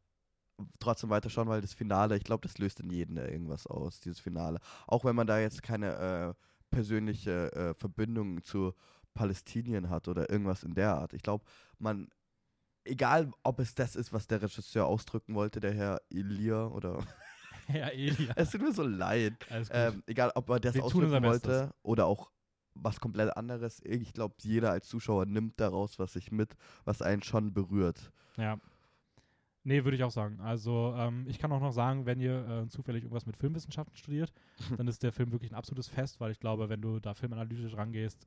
trotzdem 0.79 1.11
weiterschauen, 1.11 1.49
weil 1.49 1.61
das 1.61 1.73
Finale, 1.73 2.17
ich 2.17 2.25
glaube, 2.25 2.47
das 2.47 2.59
löst 2.59 2.81
in 2.81 2.91
jedem 2.91 3.17
irgendwas 3.17 3.67
aus, 3.67 4.01
dieses 4.01 4.21
Finale. 4.21 4.59
Auch 4.87 5.05
wenn 5.05 5.17
man 5.17 5.27
da 5.27 5.39
jetzt 5.39 5.63
keine 5.63 5.95
äh, 5.97 6.35
persönliche 6.71 7.53
äh, 7.53 7.75
Verbindung 7.75 8.43
zu 8.43 8.75
Palästinien 9.15 9.89
hat 9.91 10.09
oder 10.09 10.31
irgendwas 10.31 10.63
in 10.63 10.75
der 10.75 10.97
Art. 10.97 11.13
Ich 11.13 11.23
glaube, 11.23 11.45
man, 11.79 12.09
egal 12.85 13.31
ob 13.43 13.61
es 13.61 13.75
das 13.75 13.97
ist, 13.97 14.13
was 14.13 14.27
der 14.27 14.43
Regisseur 14.43 14.87
ausdrücken 14.87 15.35
wollte, 15.35 15.61
der 15.61 15.73
Herr 15.73 16.01
Elia 16.11 16.67
oder 16.67 17.05
Ja, 17.73 17.89
Elia. 17.89 18.33
es 18.37 18.51
tut 18.51 18.63
mir 18.63 18.73
so 18.73 18.83
leid. 18.83 19.35
Ähm, 19.71 20.03
egal, 20.07 20.33
ob 20.35 20.49
er 20.49 20.61
das 20.61 20.75
Wir 20.75 20.85
ausdrücken 20.85 21.23
wollte 21.23 21.73
oder 21.83 22.07
auch 22.07 22.31
was 22.75 23.01
komplett 23.01 23.37
anderes. 23.37 23.81
Ich 23.85 24.13
glaube, 24.13 24.35
jeder 24.41 24.71
als 24.71 24.89
Zuschauer 24.89 25.27
nimmt 25.27 25.61
daraus 25.61 25.99
was 25.99 26.13
sich 26.15 26.33
mit, 26.33 26.57
was 26.85 27.03
einen 27.03 27.23
schon 27.23 27.53
berührt. 27.53 28.11
Ja. 28.37 28.59
Nee, 29.63 29.85
würde 29.85 29.97
ich 29.97 30.05
auch 30.05 30.11
sagen. 30.11 30.41
Also, 30.41 30.95
ähm, 30.97 31.27
ich 31.29 31.39
kann 31.39 31.53
auch 31.53 31.61
noch 31.61 31.73
sagen, 31.73 32.07
wenn 32.07 32.19
ihr 32.19 32.49
äh, 32.49 32.69
zufällig 32.69 33.03
irgendwas 33.05 33.27
mit 33.27 33.37
Filmwissenschaften 33.37 33.97
studiert, 33.97 34.33
dann 34.79 34.89
ist 34.89 35.03
der 35.03 35.13
Film 35.13 35.33
wirklich 35.33 35.53
ein 35.53 35.57
absolutes 35.57 35.89
Fest, 35.89 36.19
weil 36.19 36.33
ich 36.33 36.41
glaube, 36.41 36.69
wenn 36.69 36.81
du 36.81 36.99
da 36.99 37.13
filmanalytisch 37.15 37.77
rangehst, 37.77 38.27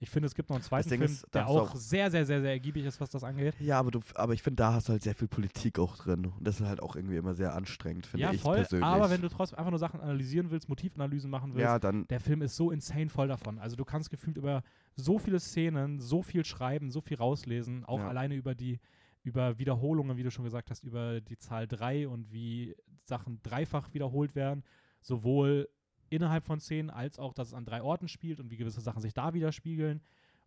ich 0.00 0.10
finde, 0.10 0.26
es 0.26 0.34
gibt 0.34 0.48
noch 0.48 0.56
einen 0.56 0.62
zweiten 0.64 0.88
Ding 0.88 0.98
Film, 1.00 1.10
ist, 1.10 1.26
der 1.34 1.48
auch 1.48 1.70
auch- 1.72 1.74
sehr, 1.76 2.10
sehr, 2.10 2.24
sehr, 2.24 2.40
sehr 2.40 2.52
ergiebig 2.52 2.84
ist, 2.84 3.00
was 3.00 3.10
das 3.10 3.24
angeht. 3.24 3.54
Ja, 3.60 3.78
aber, 3.80 3.90
du, 3.90 4.00
aber 4.14 4.32
ich 4.32 4.42
finde, 4.42 4.56
da 4.56 4.74
hast 4.74 4.88
du 4.88 4.92
halt 4.92 5.02
sehr 5.02 5.14
viel 5.14 5.26
Politik 5.28 5.78
auch 5.78 5.96
drin. 5.96 6.26
Und 6.26 6.46
das 6.46 6.60
ist 6.60 6.66
halt 6.66 6.80
auch 6.80 6.94
irgendwie 6.94 7.16
immer 7.16 7.34
sehr 7.34 7.54
anstrengend, 7.54 8.06
finde 8.06 8.22
ja, 8.22 8.32
ich 8.32 8.40
voll. 8.40 8.56
persönlich. 8.56 8.84
Aber 8.86 9.10
wenn 9.10 9.20
du 9.22 9.28
trotzdem 9.28 9.58
einfach 9.58 9.70
nur 9.70 9.78
Sachen 9.80 10.00
analysieren 10.00 10.50
willst, 10.50 10.68
Motivanalysen 10.68 11.30
machen 11.30 11.50
willst, 11.54 11.62
ja, 11.64 11.78
dann 11.78 12.06
der 12.08 12.20
Film 12.20 12.42
ist 12.42 12.54
so 12.56 12.70
insane 12.70 13.08
voll 13.08 13.28
davon. 13.28 13.58
Also 13.58 13.74
du 13.76 13.84
kannst 13.84 14.10
gefühlt 14.10 14.36
über 14.36 14.62
so 14.94 15.18
viele 15.18 15.40
Szenen, 15.40 16.00
so 16.00 16.22
viel 16.22 16.44
schreiben, 16.44 16.90
so 16.90 17.00
viel 17.00 17.16
rauslesen, 17.16 17.84
auch 17.84 17.98
Ja. 17.98 18.08
alleine 18.08 18.34
über 18.36 18.54
die 18.54 18.78
über 19.24 19.58
Wiederholungen, 19.58 20.16
wie 20.16 20.22
du 20.22 20.30
schon 20.30 20.44
gesagt 20.44 20.70
hast, 20.70 20.84
über 20.84 21.20
die 21.20 21.36
Zahl 21.36 21.66
3 21.66 22.08
und 22.08 22.32
wie 22.32 22.74
Sachen 23.04 23.40
dreifach 23.42 23.92
wiederholt 23.92 24.34
werden, 24.34 24.62
sowohl 25.02 25.68
innerhalb 26.10 26.44
von 26.44 26.60
Szenen 26.60 26.90
als 26.90 27.18
auch, 27.18 27.34
dass 27.34 27.48
es 27.48 27.54
an 27.54 27.64
drei 27.64 27.82
Orten 27.82 28.08
spielt 28.08 28.40
und 28.40 28.50
wie 28.50 28.56
gewisse 28.56 28.80
Sachen 28.80 29.00
sich 29.02 29.14
da 29.14 29.34
widerspiegeln. 29.34 30.00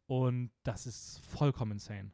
Und 0.07 0.51
das 0.63 0.87
ist 0.87 1.19
vollkommen 1.19 1.73
insane. 1.73 2.11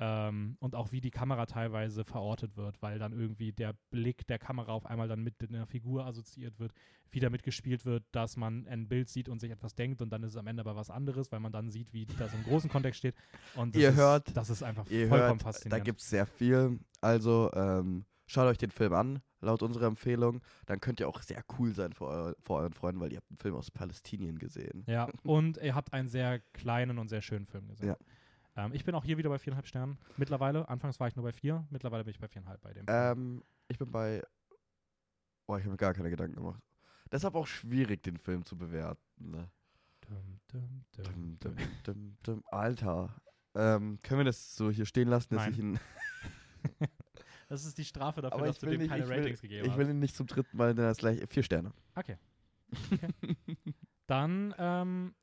Ähm, 0.00 0.56
und 0.58 0.74
auch 0.74 0.90
wie 0.90 1.00
die 1.00 1.12
Kamera 1.12 1.46
teilweise 1.46 2.04
verortet 2.04 2.56
wird, 2.56 2.82
weil 2.82 2.98
dann 2.98 3.12
irgendwie 3.12 3.52
der 3.52 3.74
Blick 3.90 4.26
der 4.26 4.40
Kamera 4.40 4.72
auf 4.72 4.86
einmal 4.86 5.06
dann 5.06 5.22
mit 5.22 5.34
einer 5.48 5.66
Figur 5.66 6.04
assoziiert 6.04 6.58
wird, 6.58 6.72
wie 7.12 7.20
damit 7.20 7.44
gespielt 7.44 7.84
wird, 7.84 8.02
dass 8.10 8.36
man 8.36 8.66
ein 8.66 8.88
Bild 8.88 9.08
sieht 9.08 9.28
und 9.28 9.38
sich 9.40 9.52
etwas 9.52 9.76
denkt 9.76 10.02
und 10.02 10.10
dann 10.10 10.24
ist 10.24 10.30
es 10.30 10.36
am 10.36 10.48
Ende 10.48 10.62
aber 10.62 10.74
was 10.74 10.90
anderes, 10.90 11.30
weil 11.30 11.38
man 11.38 11.52
dann 11.52 11.70
sieht, 11.70 11.92
wie 11.92 12.06
das 12.06 12.34
im 12.34 12.42
großen 12.42 12.68
Kontext 12.68 12.98
steht. 12.98 13.14
Und 13.54 13.76
das 13.76 13.82
Ihr 13.82 13.90
ist, 13.90 13.96
hört- 13.96 14.36
das 14.36 14.50
ist 14.50 14.64
einfach 14.64 14.84
vollkommen 14.84 15.10
hört, 15.12 15.30
da 15.40 15.44
faszinierend. 15.44 15.84
gibt 15.84 16.00
es 16.00 16.10
sehr 16.10 16.26
viel. 16.26 16.80
Also 17.00 17.52
ähm, 17.54 18.04
schaut 18.26 18.46
euch 18.46 18.58
den 18.58 18.70
Film 18.70 18.92
an, 18.92 19.22
laut 19.40 19.62
unserer 19.62 19.86
Empfehlung. 19.86 20.42
Dann 20.66 20.80
könnt 20.80 21.00
ihr 21.00 21.08
auch 21.08 21.22
sehr 21.22 21.42
cool 21.58 21.74
sein 21.74 21.92
vor, 21.92 22.10
eu 22.10 22.32
vor 22.40 22.60
euren 22.60 22.72
Freunden, 22.72 23.00
weil 23.00 23.12
ihr 23.12 23.18
habt 23.18 23.30
einen 23.30 23.38
Film 23.38 23.54
aus 23.54 23.70
Palästinien 23.70 24.38
gesehen. 24.38 24.84
Ja, 24.86 25.08
und 25.24 25.58
ihr 25.58 25.74
habt 25.74 25.92
einen 25.92 26.08
sehr 26.08 26.40
kleinen 26.52 26.98
und 26.98 27.08
sehr 27.08 27.22
schönen 27.22 27.46
Film 27.46 27.68
gesehen. 27.68 27.88
Ja. 27.88 27.96
Ähm, 28.56 28.72
ich 28.72 28.84
bin 28.84 28.94
auch 28.94 29.04
hier 29.04 29.18
wieder 29.18 29.30
bei 29.30 29.38
viereinhalb 29.38 29.66
Sternen. 29.66 29.98
Mittlerweile, 30.16 30.68
anfangs 30.68 31.00
war 31.00 31.08
ich 31.08 31.16
nur 31.16 31.24
bei 31.24 31.32
vier, 31.32 31.66
mittlerweile 31.70 32.04
bin 32.04 32.12
ich 32.12 32.20
bei 32.20 32.28
viereinhalb 32.28 32.60
bei 32.60 32.72
dem. 32.72 32.86
Film. 32.86 33.18
Ähm, 33.18 33.42
ich 33.68 33.78
bin 33.78 33.90
bei. 33.90 34.22
Boah, 35.46 35.58
ich 35.58 35.64
habe 35.64 35.72
mir 35.72 35.76
gar 35.76 35.92
keine 35.92 36.10
Gedanken 36.10 36.36
gemacht. 36.36 36.62
Deshalb 37.10 37.34
auch 37.34 37.46
schwierig, 37.46 38.02
den 38.02 38.16
Film 38.16 38.44
zu 38.44 38.56
bewerten. 38.56 39.30
Ne? 39.30 39.50
Dum, 40.48 41.38
dum, 41.84 42.16
dum. 42.22 42.44
Alter. 42.50 43.14
Ähm, 43.54 43.98
können 44.02 44.20
wir 44.20 44.24
das 44.24 44.56
so 44.56 44.70
hier 44.70 44.86
stehen 44.86 45.08
lassen, 45.08 45.34
dass 45.34 45.44
Nein. 45.44 45.52
ich 45.52 45.58
ihn. 45.58 45.80
Das 47.54 47.64
ist 47.64 47.78
die 47.78 47.84
Strafe 47.84 48.20
dafür, 48.20 48.36
Aber 48.36 48.46
dass 48.46 48.58
du 48.58 48.66
dem 48.66 48.80
nicht, 48.80 48.88
keine 48.88 49.08
will, 49.08 49.16
Ratings 49.16 49.40
gegeben 49.40 49.64
ich 49.68 49.76
will 49.76 49.84
hast. 49.84 49.92
ihn 49.92 50.00
nicht 50.00 50.16
zum 50.16 50.26
dritten 50.26 50.56
Mal, 50.56 50.74
denn 50.74 50.84
er 50.84 50.90
ist 50.90 50.98
gleich 50.98 51.22
vier 51.28 51.44
Sterne. 51.44 51.72
Okay. 51.94 52.16
okay. 52.90 53.08
Dann 54.08 54.52
ähm, 54.58 55.14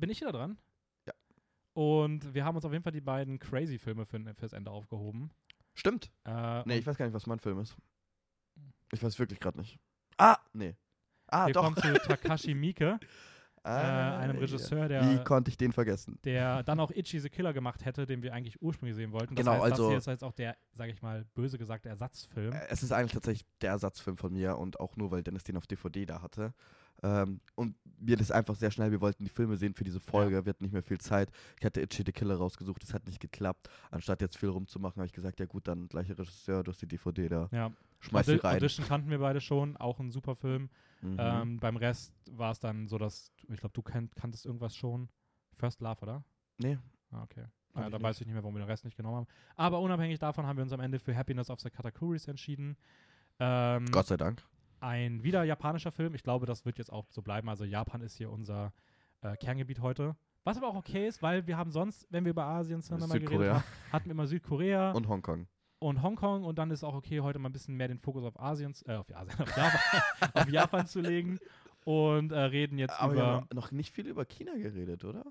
bin 0.00 0.10
ich 0.10 0.20
wieder 0.20 0.32
dran. 0.32 0.58
Ja. 1.06 1.14
Und 1.74 2.34
wir 2.34 2.44
haben 2.44 2.56
uns 2.56 2.64
auf 2.64 2.72
jeden 2.72 2.82
Fall 2.82 2.90
die 2.92 3.00
beiden 3.00 3.38
Crazy-Filme 3.38 4.06
für, 4.06 4.18
fürs 4.34 4.52
Ende 4.54 4.72
aufgehoben. 4.72 5.30
Stimmt. 5.74 6.10
Äh, 6.24 6.62
Nee, 6.66 6.78
ich 6.78 6.86
weiß 6.86 6.96
gar 6.96 7.04
nicht, 7.06 7.14
was 7.14 7.26
mein 7.26 7.38
Film 7.38 7.60
ist. 7.60 7.76
Ich 8.90 9.00
weiß 9.00 9.16
wirklich 9.20 9.38
gerade 9.38 9.58
nicht. 9.58 9.78
Ah, 10.16 10.38
nee. 10.52 10.74
Ah, 11.28 11.46
wir 11.46 11.54
doch. 11.54 11.62
kommen 11.62 11.76
zu 11.76 11.92
Takashi 12.08 12.54
Miike, 12.54 12.98
äh, 13.64 13.68
Ah, 13.68 14.18
einem 14.18 14.36
ja. 14.36 14.40
Regisseur, 14.42 14.84
Wie 14.84 14.88
der, 14.88 15.24
konnte 15.24 15.50
ich 15.50 15.56
den 15.56 15.72
vergessen? 15.72 16.18
der 16.24 16.62
dann 16.62 16.80
auch 16.80 16.90
Itchy 16.90 17.20
the 17.20 17.28
Killer 17.28 17.52
gemacht 17.52 17.84
hätte, 17.84 18.06
den 18.06 18.22
wir 18.22 18.32
eigentlich 18.34 18.60
ursprünglich 18.62 18.96
sehen 18.96 19.12
wollten. 19.12 19.34
Das 19.34 19.44
Genau, 19.44 19.52
heißt, 19.56 19.64
das 19.64 19.72
also- 19.72 19.88
hier 19.88 19.98
ist 19.98 20.06
jetzt 20.06 20.24
auch 20.24 20.32
der, 20.32 20.56
sage 20.74 20.92
ich 20.92 21.02
mal, 21.02 21.24
böse 21.34 21.58
gesagt, 21.58 21.86
Ersatzfilm. 21.86 22.52
Äh, 22.52 22.66
Es 22.70 22.82
ist 22.82 22.92
eigentlich 22.92 23.12
tatsächlich 23.12 23.46
der 23.60 23.70
Ersatzfilm 23.70 24.16
von 24.16 24.32
mir 24.32 24.56
und 24.58 24.80
auch 24.80 24.96
nur, 24.96 25.10
weil 25.10 25.22
Dennis 25.22 25.44
den 25.44 25.56
auf 25.56 25.66
DVD 25.66 26.06
da 26.06 26.22
hatte. 26.22 26.54
Ähm, 27.02 27.40
und 27.54 27.76
wir 27.84 28.16
das 28.16 28.32
einfach 28.32 28.56
sehr 28.56 28.72
schnell, 28.72 28.90
wir 28.90 29.00
wollten 29.00 29.22
die 29.22 29.30
Filme 29.30 29.56
sehen 29.56 29.72
für 29.72 29.84
diese 29.84 30.00
Folge, 30.00 30.44
wir 30.44 30.50
hatten 30.50 30.64
nicht 30.64 30.72
mehr 30.72 30.82
viel 30.82 30.98
Zeit. 30.98 31.30
Ich 31.60 31.64
hatte 31.64 31.80
Itchy 31.80 32.02
the 32.04 32.10
Killer 32.10 32.34
rausgesucht, 32.36 32.82
das 32.82 32.92
hat 32.92 33.06
nicht 33.06 33.20
geklappt. 33.20 33.68
Anstatt 33.92 34.20
jetzt 34.20 34.36
viel 34.36 34.48
rumzumachen, 34.48 34.96
habe 34.96 35.06
ich 35.06 35.12
gesagt, 35.12 35.38
ja 35.38 35.46
gut, 35.46 35.68
dann 35.68 35.86
gleicher 35.88 36.18
Regisseur, 36.18 36.64
du 36.64 36.72
hast 36.72 36.82
die 36.82 36.88
DVD 36.88 37.28
da, 37.28 37.48
ja. 37.52 37.70
Schmeiß 38.00 38.26
sie 38.26 38.36
rein. 38.36 38.56
Audition 38.56 38.86
kannten 38.86 39.10
wir 39.10 39.18
beide 39.18 39.40
schon, 39.40 39.76
auch 39.76 39.98
ein 40.00 40.10
super 40.10 40.34
Film. 40.34 40.70
Mhm. 41.00 41.16
Ähm, 41.18 41.60
beim 41.60 41.76
Rest 41.76 42.12
war 42.30 42.52
es 42.52 42.58
dann 42.60 42.88
so, 42.88 42.98
dass, 42.98 43.32
ich 43.48 43.60
glaube, 43.60 43.72
du 43.72 43.82
kennt, 43.82 44.14
kanntest 44.16 44.46
irgendwas 44.46 44.76
schon. 44.76 45.08
First 45.56 45.80
Love, 45.80 46.00
oder? 46.02 46.24
nee, 46.58 46.78
Ah, 47.10 47.22
okay. 47.22 47.44
Ja, 47.74 47.88
da 47.90 48.02
weiß 48.02 48.20
ich 48.20 48.26
nicht 48.26 48.34
mehr, 48.34 48.42
warum 48.42 48.54
wir 48.54 48.62
den 48.62 48.68
Rest 48.68 48.84
nicht 48.84 48.96
genommen 48.96 49.16
haben. 49.16 49.26
Aber 49.54 49.80
unabhängig 49.80 50.18
davon 50.18 50.46
haben 50.46 50.56
wir 50.56 50.62
uns 50.64 50.72
am 50.72 50.80
Ende 50.80 50.98
für 50.98 51.16
Happiness 51.16 51.48
of 51.48 51.60
the 51.60 51.70
Katakuris 51.70 52.26
entschieden. 52.26 52.76
Ähm, 53.38 53.86
Gott 53.90 54.06
sei 54.06 54.16
Dank. 54.16 54.42
Ein 54.80 55.22
wieder 55.22 55.44
japanischer 55.44 55.92
Film. 55.92 56.14
Ich 56.14 56.22
glaube, 56.22 56.46
das 56.46 56.64
wird 56.64 56.78
jetzt 56.78 56.92
auch 56.92 57.06
so 57.10 57.22
bleiben. 57.22 57.48
Also 57.48 57.64
Japan 57.64 58.00
ist 58.00 58.16
hier 58.16 58.30
unser 58.30 58.72
äh, 59.22 59.36
Kerngebiet 59.36 59.80
heute. 59.80 60.16
Was 60.44 60.56
aber 60.56 60.68
auch 60.68 60.76
okay 60.76 61.06
ist, 61.06 61.22
weil 61.22 61.46
wir 61.46 61.56
haben 61.56 61.70
sonst, 61.70 62.06
wenn 62.10 62.24
wir 62.24 62.30
über 62.30 62.44
Asien 62.44 62.80
Cinema 62.80 63.16
geredet 63.18 63.52
haben, 63.52 63.64
hatten 63.92 64.06
wir 64.06 64.12
immer 64.12 64.26
Südkorea 64.26 64.92
und, 64.92 65.06
und 65.78 66.02
Hongkong. 66.02 66.44
Und 66.44 66.58
dann 66.58 66.70
ist 66.70 66.84
auch 66.84 66.94
okay, 66.94 67.20
heute 67.20 67.38
mal 67.38 67.48
ein 67.48 67.52
bisschen 67.52 67.76
mehr 67.76 67.88
den 67.88 67.98
Fokus 67.98 68.24
auf 68.24 68.38
Asien, 68.40 68.74
äh, 68.86 68.94
auf, 68.94 69.06
Asien, 69.14 69.38
auf, 69.40 69.56
Japan, 69.56 69.80
auf 70.34 70.48
Japan 70.48 70.86
zu 70.86 71.00
legen 71.00 71.38
und 71.84 72.32
äh, 72.32 72.38
reden 72.38 72.78
jetzt 72.78 73.00
Aber 73.00 73.14
wir 73.14 73.22
über. 73.22 73.26
haben 73.32 73.46
noch- 73.50 73.64
noch 73.66 73.70
nicht 73.72 73.94
viel 73.94 74.06
über 74.06 74.24
China 74.24 74.54
geredet, 74.56 75.04
oder? 75.04 75.24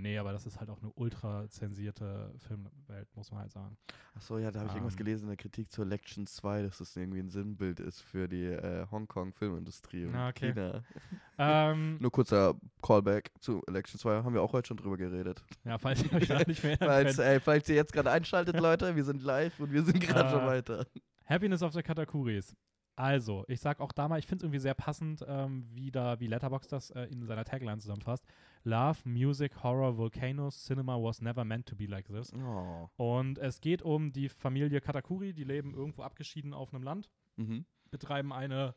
Nee, 0.00 0.16
aber 0.16 0.30
das 0.32 0.46
ist 0.46 0.60
halt 0.60 0.70
auch 0.70 0.80
eine 0.80 0.92
ultra 0.94 1.48
zensierte 1.50 2.32
Filmwelt, 2.38 3.08
muss 3.16 3.32
man 3.32 3.40
halt 3.40 3.50
sagen. 3.50 3.76
Achso, 4.14 4.38
ja, 4.38 4.52
da 4.52 4.60
habe 4.60 4.68
ich 4.68 4.74
irgendwas 4.76 4.94
Ähm. 4.94 4.98
gelesen 4.98 5.22
in 5.24 5.28
der 5.30 5.36
Kritik 5.36 5.72
zur 5.72 5.84
Election 5.84 6.24
2, 6.26 6.62
dass 6.62 6.78
das 6.78 6.94
irgendwie 6.96 7.18
ein 7.18 7.30
Sinnbild 7.30 7.80
ist 7.80 8.00
für 8.02 8.28
die 8.28 8.44
äh, 8.44 8.86
Hongkong-Filmindustrie 8.90 10.06
und 10.06 10.14
Ah, 10.14 10.28
okay. 10.28 10.52
China. 10.52 10.84
ähm, 11.38 11.98
Nur 12.00 12.12
kurzer 12.12 12.54
Callback 12.80 13.32
zu 13.40 13.60
Election 13.66 13.98
2, 13.98 14.22
haben 14.22 14.34
wir 14.34 14.42
auch 14.42 14.52
heute 14.52 14.68
schon 14.68 14.76
drüber 14.76 14.96
geredet. 14.96 15.42
ja, 15.64 15.78
falls 15.78 16.02
ihr 16.04 16.12
euch 16.12 16.28
da 16.28 16.38
nicht 16.46 16.62
mehr 16.62 16.76
Falls, 16.78 17.18
ey, 17.18 17.40
falls 17.40 17.68
ihr 17.68 17.74
jetzt 17.76 17.92
gerade 17.92 18.10
einschaltet, 18.10 18.58
Leute, 18.60 18.94
wir 18.94 19.04
sind 19.04 19.22
live 19.22 19.58
und 19.60 19.72
wir 19.72 19.82
sind 19.82 20.00
gerade 20.00 20.28
Äh, 20.28 20.32
schon 20.32 20.46
weiter. 20.46 20.86
Happiness 21.26 21.62
of 21.62 21.72
the 21.72 21.82
Katakuris. 21.82 22.54
Also, 22.96 23.44
ich 23.46 23.60
sag 23.60 23.78
auch 23.80 23.92
da 23.92 24.08
mal, 24.08 24.18
ich 24.18 24.26
finde 24.26 24.38
es 24.38 24.44
irgendwie 24.44 24.58
sehr 24.58 24.74
passend, 24.74 25.24
ähm, 25.28 25.68
wie 25.72 25.90
da, 25.92 26.18
wie 26.18 26.26
Letterboxd 26.26 26.72
das 26.72 26.90
äh, 26.90 27.02
in 27.04 27.24
seiner 27.26 27.44
Tagline 27.44 27.78
zusammenfasst. 27.78 28.24
Love, 28.64 29.08
Music, 29.08 29.62
Horror, 29.62 29.96
Volcanoes, 29.96 30.64
Cinema 30.64 30.96
was 30.96 31.20
never 31.20 31.44
meant 31.44 31.66
to 31.66 31.76
be 31.76 31.86
like 31.86 32.06
this. 32.08 32.32
Oh. 32.34 32.88
Und 32.96 33.38
es 33.38 33.60
geht 33.60 33.82
um 33.82 34.12
die 34.12 34.28
Familie 34.28 34.80
Katakuri, 34.80 35.32
die 35.32 35.44
leben 35.44 35.74
irgendwo 35.74 36.02
abgeschieden 36.02 36.52
auf 36.54 36.72
einem 36.74 36.82
Land, 36.82 37.10
Mhm. 37.36 37.64
betreiben 37.90 38.32
eine, 38.32 38.74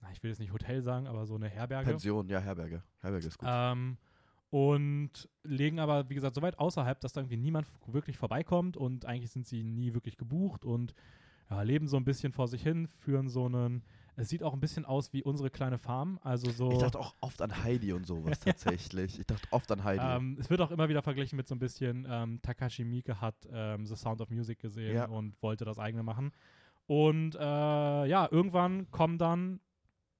na, 0.00 0.10
ich 0.12 0.22
will 0.22 0.30
jetzt 0.30 0.40
nicht 0.40 0.52
Hotel 0.52 0.82
sagen, 0.82 1.06
aber 1.06 1.26
so 1.26 1.34
eine 1.34 1.48
Herberge. 1.48 1.90
Pension, 1.90 2.28
ja, 2.28 2.38
Herberge. 2.38 2.82
Herberge 3.00 3.26
ist 3.26 3.38
gut. 3.38 3.48
Ähm, 3.50 3.96
und 4.50 5.28
legen 5.42 5.80
aber, 5.80 6.08
wie 6.08 6.14
gesagt, 6.14 6.36
so 6.36 6.42
weit 6.42 6.58
außerhalb, 6.58 7.00
dass 7.00 7.12
da 7.12 7.20
irgendwie 7.22 7.38
niemand 7.38 7.66
wirklich 7.86 8.16
vorbeikommt 8.16 8.76
und 8.76 9.04
eigentlich 9.04 9.30
sind 9.32 9.46
sie 9.46 9.64
nie 9.64 9.94
wirklich 9.94 10.16
gebucht 10.16 10.64
und 10.64 10.94
ja, 11.50 11.62
leben 11.62 11.88
so 11.88 11.96
ein 11.96 12.04
bisschen 12.04 12.32
vor 12.32 12.46
sich 12.46 12.62
hin, 12.62 12.86
führen 12.86 13.28
so 13.28 13.46
einen, 13.46 13.82
es 14.16 14.28
sieht 14.28 14.42
auch 14.42 14.52
ein 14.54 14.60
bisschen 14.60 14.84
aus 14.84 15.12
wie 15.12 15.22
unsere 15.22 15.50
kleine 15.50 15.78
Farm, 15.78 16.18
also 16.22 16.50
so. 16.50 16.70
Ich 16.72 16.78
dachte 16.78 16.98
auch 17.00 17.14
oft 17.20 17.40
an 17.42 17.64
Heidi 17.64 17.92
und 17.92 18.06
sowas 18.06 18.38
tatsächlich. 18.44 19.18
Ich 19.18 19.26
dachte 19.26 19.46
oft 19.50 19.70
an 19.72 19.82
Heidi. 19.84 20.02
ähm, 20.04 20.36
es 20.38 20.50
wird 20.50 20.60
auch 20.60 20.70
immer 20.70 20.88
wieder 20.88 21.02
verglichen 21.02 21.36
mit 21.36 21.48
so 21.48 21.54
ein 21.54 21.58
bisschen, 21.58 22.06
ähm, 22.08 22.40
Takashi 22.42 22.84
Miike 22.84 23.20
hat 23.20 23.34
ähm, 23.52 23.86
The 23.86 23.96
Sound 23.96 24.20
of 24.20 24.30
Music 24.30 24.58
gesehen 24.60 24.94
Ja. 24.94 25.06
und 25.06 25.40
wollte 25.42 25.64
das 25.64 25.78
eigene 25.78 26.02
machen. 26.02 26.32
Und 26.86 27.34
äh, 27.34 27.38
ja, 27.40 28.28
irgendwann 28.30 28.90
kommen 28.90 29.18
dann 29.18 29.60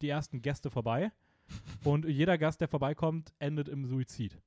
die 0.03 0.09
ersten 0.09 0.43
Gäste 0.43 0.71
vorbei 0.71 1.13
und 1.85 2.05
jeder 2.07 2.39
Gast, 2.39 2.61
der 2.61 2.69
vorbeikommt, 2.69 3.33
endet 3.39 3.69
im 3.69 3.85
Suizid. 3.85 4.41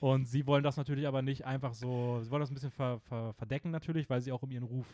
Und 0.00 0.26
sie 0.26 0.46
wollen 0.46 0.62
das 0.64 0.78
natürlich 0.78 1.06
aber 1.06 1.20
nicht 1.20 1.44
einfach 1.44 1.74
so, 1.74 2.20
sie 2.22 2.30
wollen 2.30 2.40
das 2.40 2.50
ein 2.50 2.54
bisschen 2.54 2.70
ver, 2.70 3.00
ver, 3.00 3.34
verdecken 3.34 3.70
natürlich, 3.70 4.08
weil 4.08 4.22
sie 4.22 4.32
auch 4.32 4.42
um 4.42 4.50
ihren 4.50 4.64
Ruf 4.64 4.86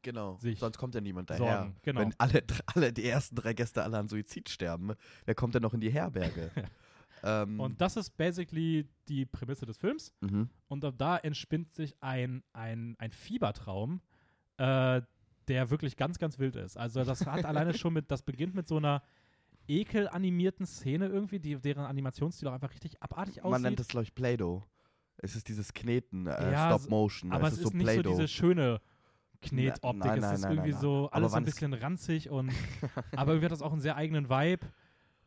genau. 0.00 0.36
sich 0.38 0.58
Sonst 0.58 0.78
kommt 0.78 0.94
ja 0.94 1.00
niemand 1.00 1.30
daher. 1.30 1.38
sorgen. 1.38 1.76
Genau. 1.82 2.00
Wenn 2.00 2.14
alle, 2.18 2.42
alle, 2.66 2.92
die 2.92 3.04
ersten 3.06 3.36
drei 3.36 3.52
Gäste 3.52 3.82
alle 3.82 3.98
an 3.98 4.08
Suizid 4.08 4.48
sterben, 4.48 4.92
wer 5.24 5.34
kommt 5.34 5.54
denn 5.54 5.62
noch 5.62 5.74
in 5.74 5.80
die 5.80 5.90
Herberge? 5.90 6.50
ähm, 7.22 7.60
Und 7.60 7.80
das 7.80 7.96
ist 7.96 8.16
basically 8.16 8.88
die 9.08 9.26
Prämisse 9.26 9.66
des 9.66 9.76
Films. 9.76 10.12
mhm. 10.20 10.48
Und 10.68 10.84
da 10.98 11.18
entspinnt 11.18 11.74
sich 11.74 11.94
ein, 12.00 12.42
ein, 12.52 12.96
ein 12.98 13.12
Fiebertraum, 13.12 14.00
äh, 14.56 15.02
der 15.48 15.70
wirklich 15.70 15.96
ganz, 15.96 16.18
ganz 16.18 16.38
wild 16.38 16.56
ist. 16.56 16.76
Also 16.76 17.04
das 17.04 17.26
hat 17.26 17.44
alleine 17.44 17.74
schon 17.74 17.92
mit, 17.92 18.10
das 18.10 18.22
beginnt 18.22 18.54
mit 18.54 18.68
so 18.68 18.76
einer, 18.76 19.02
ekelanimierten 19.68 20.66
Szene 20.66 21.06
irgendwie, 21.06 21.38
die, 21.38 21.56
deren 21.56 21.84
Animationsstil 21.84 22.48
auch 22.48 22.52
einfach 22.52 22.72
richtig 22.72 23.02
abartig 23.02 23.42
aussieht. 23.42 23.50
Man 23.50 23.62
nennt 23.62 23.80
das, 23.80 23.88
glaube 23.88 24.04
ich, 24.04 24.14
Play-Doh. 24.14 24.62
Es 25.18 25.36
ist 25.36 25.48
dieses 25.48 25.72
Kneten, 25.72 26.26
äh, 26.26 26.52
Ja, 26.52 26.76
Stop-Motion. 26.76 27.32
aber 27.32 27.46
es 27.46 27.54
es 27.54 27.58
ist 27.60 27.64
ist 27.66 27.72
so 27.72 27.78
nicht 27.78 27.94
so 27.94 28.02
diese 28.02 28.28
schöne 28.28 28.80
Knetoptik. 29.42 30.04
Nein, 30.04 30.18
es 30.18 30.22
nein, 30.22 30.34
ist 30.34 30.40
nein, 30.42 30.52
irgendwie 30.52 30.72
so 30.72 31.08
alles 31.12 31.32
so 31.32 31.36
ein 31.36 31.44
es- 31.44 31.54
bisschen 31.54 31.74
ranzig 31.74 32.30
und 32.30 32.50
aber 33.16 33.32
irgendwie 33.32 33.46
hat 33.46 33.52
das 33.52 33.62
auch 33.62 33.72
einen 33.72 33.80
sehr 33.80 33.96
eigenen 33.96 34.28
Vibe. 34.30 34.66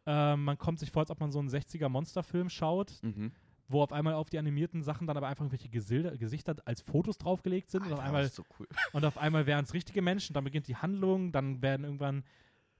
Ähm, 0.07 0.43
man 0.43 0.57
kommt 0.57 0.79
sich 0.79 0.91
vor, 0.91 1.01
als 1.01 1.11
ob 1.11 1.19
man 1.19 1.31
so 1.31 1.39
einen 1.39 1.49
60er 1.49 1.89
Monsterfilm 1.89 2.49
schaut, 2.49 2.93
mhm. 3.01 3.31
wo 3.67 3.81
auf 3.81 3.91
einmal 3.91 4.13
auf 4.13 4.29
die 4.29 4.37
animierten 4.37 4.83
Sachen 4.83 5.07
dann 5.07 5.17
aber 5.17 5.27
einfach 5.27 5.43
irgendwelche 5.43 5.69
Gesilder, 5.69 6.15
Gesichter 6.17 6.55
als 6.65 6.81
Fotos 6.81 7.17
draufgelegt 7.17 7.71
sind 7.71 7.85
und 7.85 7.93
auf 7.93 7.99
Alter, 7.99 8.07
einmal 8.07 8.29
so 8.29 8.43
cool. 8.59 8.67
und 8.93 9.03
auf 9.03 9.17
einmal 9.17 9.45
wären 9.47 9.63
es 9.65 9.73
richtige 9.73 10.01
Menschen, 10.01 10.33
dann 10.33 10.43
beginnt 10.43 10.67
die 10.67 10.75
Handlung, 10.75 11.31
dann 11.31 11.61
werden 11.61 11.83
irgendwann 11.85 12.23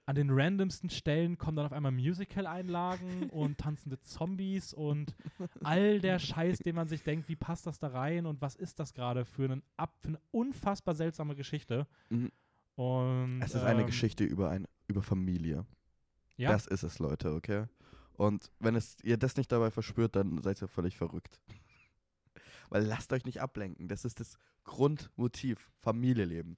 an 0.06 0.14
den 0.14 0.30
randomsten 0.30 0.88
Stellen 0.88 1.36
kommen 1.36 1.56
dann 1.56 1.66
auf 1.66 1.72
einmal 1.72 1.90
Musical-Einlagen 1.90 3.28
und 3.30 3.58
tanzende 3.58 4.00
Zombies 4.00 4.72
und 4.72 5.14
all 5.62 6.00
der 6.00 6.20
Scheiß, 6.20 6.60
den 6.60 6.76
man 6.76 6.88
sich 6.88 7.02
denkt, 7.02 7.28
wie 7.28 7.34
passt 7.34 7.66
das 7.66 7.80
da 7.80 7.88
rein 7.88 8.24
und 8.24 8.40
was 8.40 8.54
ist 8.54 8.78
das 8.78 8.94
gerade 8.94 9.24
für, 9.24 9.44
einen 9.44 9.62
für 10.00 10.08
eine 10.08 10.20
unfassbar 10.30 10.94
seltsame 10.94 11.34
Geschichte. 11.34 11.86
Mhm. 12.08 12.30
Und, 12.76 13.42
Es 13.42 13.54
ist 13.54 13.64
eine 13.64 13.80
ähm, 13.80 13.86
Geschichte 13.86 14.22
über, 14.22 14.50
ein, 14.50 14.68
über 14.86 15.02
Familie. 15.02 15.66
Ja, 16.36 16.52
Das 16.52 16.66
ist 16.66 16.84
es, 16.84 16.98
Leute, 16.98 17.32
okay? 17.32 17.64
Und 18.12 18.50
wenn 18.60 18.76
es, 18.76 18.98
ihr 19.02 19.16
das 19.16 19.36
nicht 19.36 19.50
dabei 19.50 19.70
verspürt, 19.70 20.14
dann 20.14 20.40
seid 20.40 20.62
ihr 20.62 20.68
völlig 20.68 20.96
verrückt. 20.96 21.40
Weil 22.68 22.84
lasst 22.84 23.12
euch 23.12 23.24
nicht 23.24 23.40
ablenken. 23.40 23.88
Das 23.88 24.04
ist 24.04 24.20
das 24.20 24.38
Grundmotiv. 24.64 25.70
Familie 25.80 26.26
leben. 26.26 26.56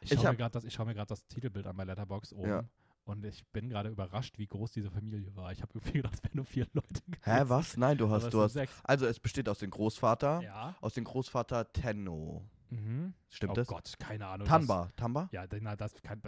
ich 0.00 0.12
ich 0.12 0.20
schaue 0.20 0.32
mir 0.32 0.36
gerade 0.36 0.60
das, 0.60 0.72
schau 0.72 0.84
das 0.84 1.26
Titelbild 1.26 1.66
an 1.66 1.76
bei 1.76 1.84
Letterbox 1.84 2.32
oben. 2.32 2.48
Ja. 2.48 2.64
Und 3.08 3.24
ich 3.24 3.46
bin 3.52 3.70
gerade 3.70 3.88
überrascht, 3.88 4.36
wie 4.36 4.46
groß 4.46 4.70
diese 4.72 4.90
Familie 4.90 5.34
war. 5.34 5.50
Ich 5.50 5.62
habe 5.62 5.72
irgendwie 5.74 5.92
gedacht, 5.94 6.12
es 6.16 6.22
wären 6.22 6.36
nur 6.36 6.44
vier 6.44 6.66
Leute 6.74 7.00
gewesen. 7.06 7.22
Hä, 7.22 7.42
was? 7.46 7.78
Nein, 7.78 7.96
du 7.96 8.10
hast, 8.10 8.24
es 8.24 8.30
du 8.30 8.42
hast. 8.42 8.52
sechs. 8.52 8.70
Also 8.84 9.06
es 9.06 9.18
besteht 9.18 9.48
aus 9.48 9.60
dem 9.60 9.70
Großvater, 9.70 10.42
Ja. 10.42 10.76
aus 10.82 10.92
dem 10.92 11.04
Großvater 11.04 11.72
Tenno. 11.72 12.44
Mhm. 12.68 13.14
Stimmt 13.30 13.52
oh 13.52 13.54
das? 13.54 13.66
Gott, 13.66 13.94
keine 13.98 14.26
Ahnung. 14.26 14.46
Tamba. 14.46 14.90
Tamba? 14.94 15.30
Ja, 15.32 15.46
na, 15.58 15.74
das 15.74 15.94
kann. 16.02 16.20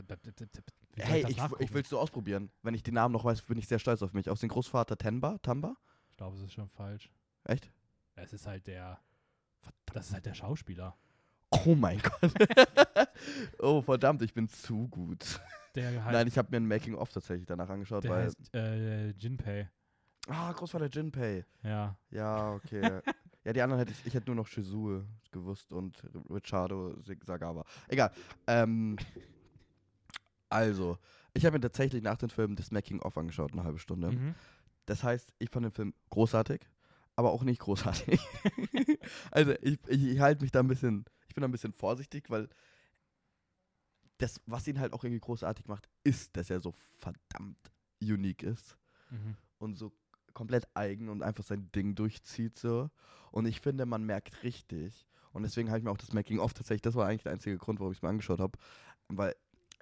Hey, 0.96 1.22
ich 1.28 1.36
ich, 1.36 1.42
ich 1.58 1.74
will 1.74 1.82
es 1.82 1.90
so 1.90 1.98
ausprobieren. 1.98 2.50
Wenn 2.62 2.72
ich 2.72 2.82
den 2.82 2.94
Namen 2.94 3.12
noch 3.12 3.26
weiß, 3.26 3.42
bin 3.42 3.58
ich 3.58 3.68
sehr 3.68 3.78
stolz 3.78 4.02
auf 4.02 4.14
mich. 4.14 4.30
Aus 4.30 4.40
dem 4.40 4.48
Großvater 4.48 4.96
Tenba? 4.96 5.36
Tamba? 5.42 5.76
Ich 6.08 6.16
glaube, 6.16 6.38
es 6.38 6.44
ist 6.44 6.54
schon 6.54 6.70
falsch. 6.70 7.10
Echt? 7.44 7.70
Es 8.14 8.32
ist 8.32 8.46
halt 8.46 8.66
der. 8.66 8.98
Das 9.92 10.06
ist 10.06 10.14
halt 10.14 10.24
der 10.24 10.32
Schauspieler. 10.34 10.96
Oh 11.50 11.74
mein 11.74 12.00
Gott. 12.02 12.32
oh, 13.58 13.82
verdammt, 13.82 14.22
ich 14.22 14.32
bin 14.32 14.48
zu 14.48 14.88
gut. 14.88 15.40
Der 15.74 16.04
halt. 16.04 16.12
Nein, 16.12 16.26
ich 16.26 16.36
habe 16.36 16.48
mir 16.50 16.56
ein 16.58 16.66
Making-of 16.66 17.10
tatsächlich 17.12 17.46
danach 17.46 17.68
angeschaut, 17.68 18.04
der 18.04 18.10
weil. 18.10 18.24
heißt 18.24 18.54
äh, 18.54 19.10
Jinpei. 19.10 19.70
Ah, 20.28 20.52
Großvater 20.52 20.88
Jinpei. 20.88 21.44
Ja. 21.62 21.96
Ja, 22.10 22.52
okay. 22.52 22.82
ja, 23.44 23.52
die 23.52 23.62
anderen 23.62 23.78
hätte 23.78 23.92
ich, 23.92 24.06
ich 24.06 24.14
hätte 24.14 24.26
nur 24.26 24.36
noch 24.36 24.46
Shizue 24.46 25.06
gewusst 25.30 25.72
und 25.72 26.02
Richardo 26.28 26.94
Sagawa. 27.02 27.64
Egal. 27.88 28.12
Ähm, 28.46 28.96
also, 30.48 30.98
ich 31.32 31.44
habe 31.46 31.56
mir 31.56 31.60
tatsächlich 31.60 32.02
nach 32.02 32.18
dem 32.18 32.28
Film 32.28 32.56
das 32.56 32.70
Making-of 32.70 33.16
angeschaut, 33.16 33.52
eine 33.52 33.64
halbe 33.64 33.78
Stunde. 33.78 34.10
Mhm. 34.10 34.34
Das 34.86 35.02
heißt, 35.04 35.32
ich 35.38 35.50
fand 35.50 35.64
den 35.64 35.72
Film 35.72 35.94
großartig, 36.10 36.60
aber 37.16 37.30
auch 37.30 37.44
nicht 37.44 37.60
großartig. 37.60 38.20
also, 39.30 39.52
ich, 39.62 39.78
ich, 39.88 40.04
ich 40.04 40.20
halte 40.20 40.42
mich 40.42 40.52
da 40.52 40.60
ein 40.60 40.68
bisschen, 40.68 41.04
ich 41.28 41.34
bin 41.34 41.42
da 41.42 41.48
ein 41.48 41.52
bisschen 41.52 41.72
vorsichtig, 41.72 42.28
weil 42.28 42.48
das, 44.22 44.40
was 44.46 44.66
ihn 44.66 44.78
halt 44.80 44.92
auch 44.92 45.04
irgendwie 45.04 45.20
großartig 45.20 45.66
macht, 45.66 45.88
ist, 46.04 46.36
dass 46.36 46.50
er 46.50 46.60
so 46.60 46.72
verdammt 46.96 47.72
unique 48.02 48.42
ist 48.42 48.76
Mhm. 49.10 49.36
und 49.58 49.74
so 49.76 49.92
komplett 50.32 50.68
eigen 50.74 51.08
und 51.08 51.22
einfach 51.22 51.44
sein 51.44 51.70
Ding 51.72 51.94
durchzieht 51.94 52.56
so. 52.56 52.90
Und 53.32 53.46
ich 53.46 53.60
finde, 53.60 53.84
man 53.86 54.04
merkt 54.04 54.42
richtig. 54.42 55.06
Und 55.32 55.42
deswegen 55.42 55.68
habe 55.68 55.78
ich 55.78 55.84
mir 55.84 55.90
auch 55.90 55.96
das 55.96 56.12
Making 56.12 56.38
of 56.38 56.54
tatsächlich, 56.54 56.82
das 56.82 56.94
war 56.94 57.06
eigentlich 57.06 57.24
der 57.24 57.32
einzige 57.32 57.58
Grund, 57.58 57.80
warum 57.80 57.92
ich 57.92 57.98
es 57.98 58.02
mir 58.02 58.08
angeschaut 58.08 58.40
habe, 58.40 58.58
weil 59.08 59.34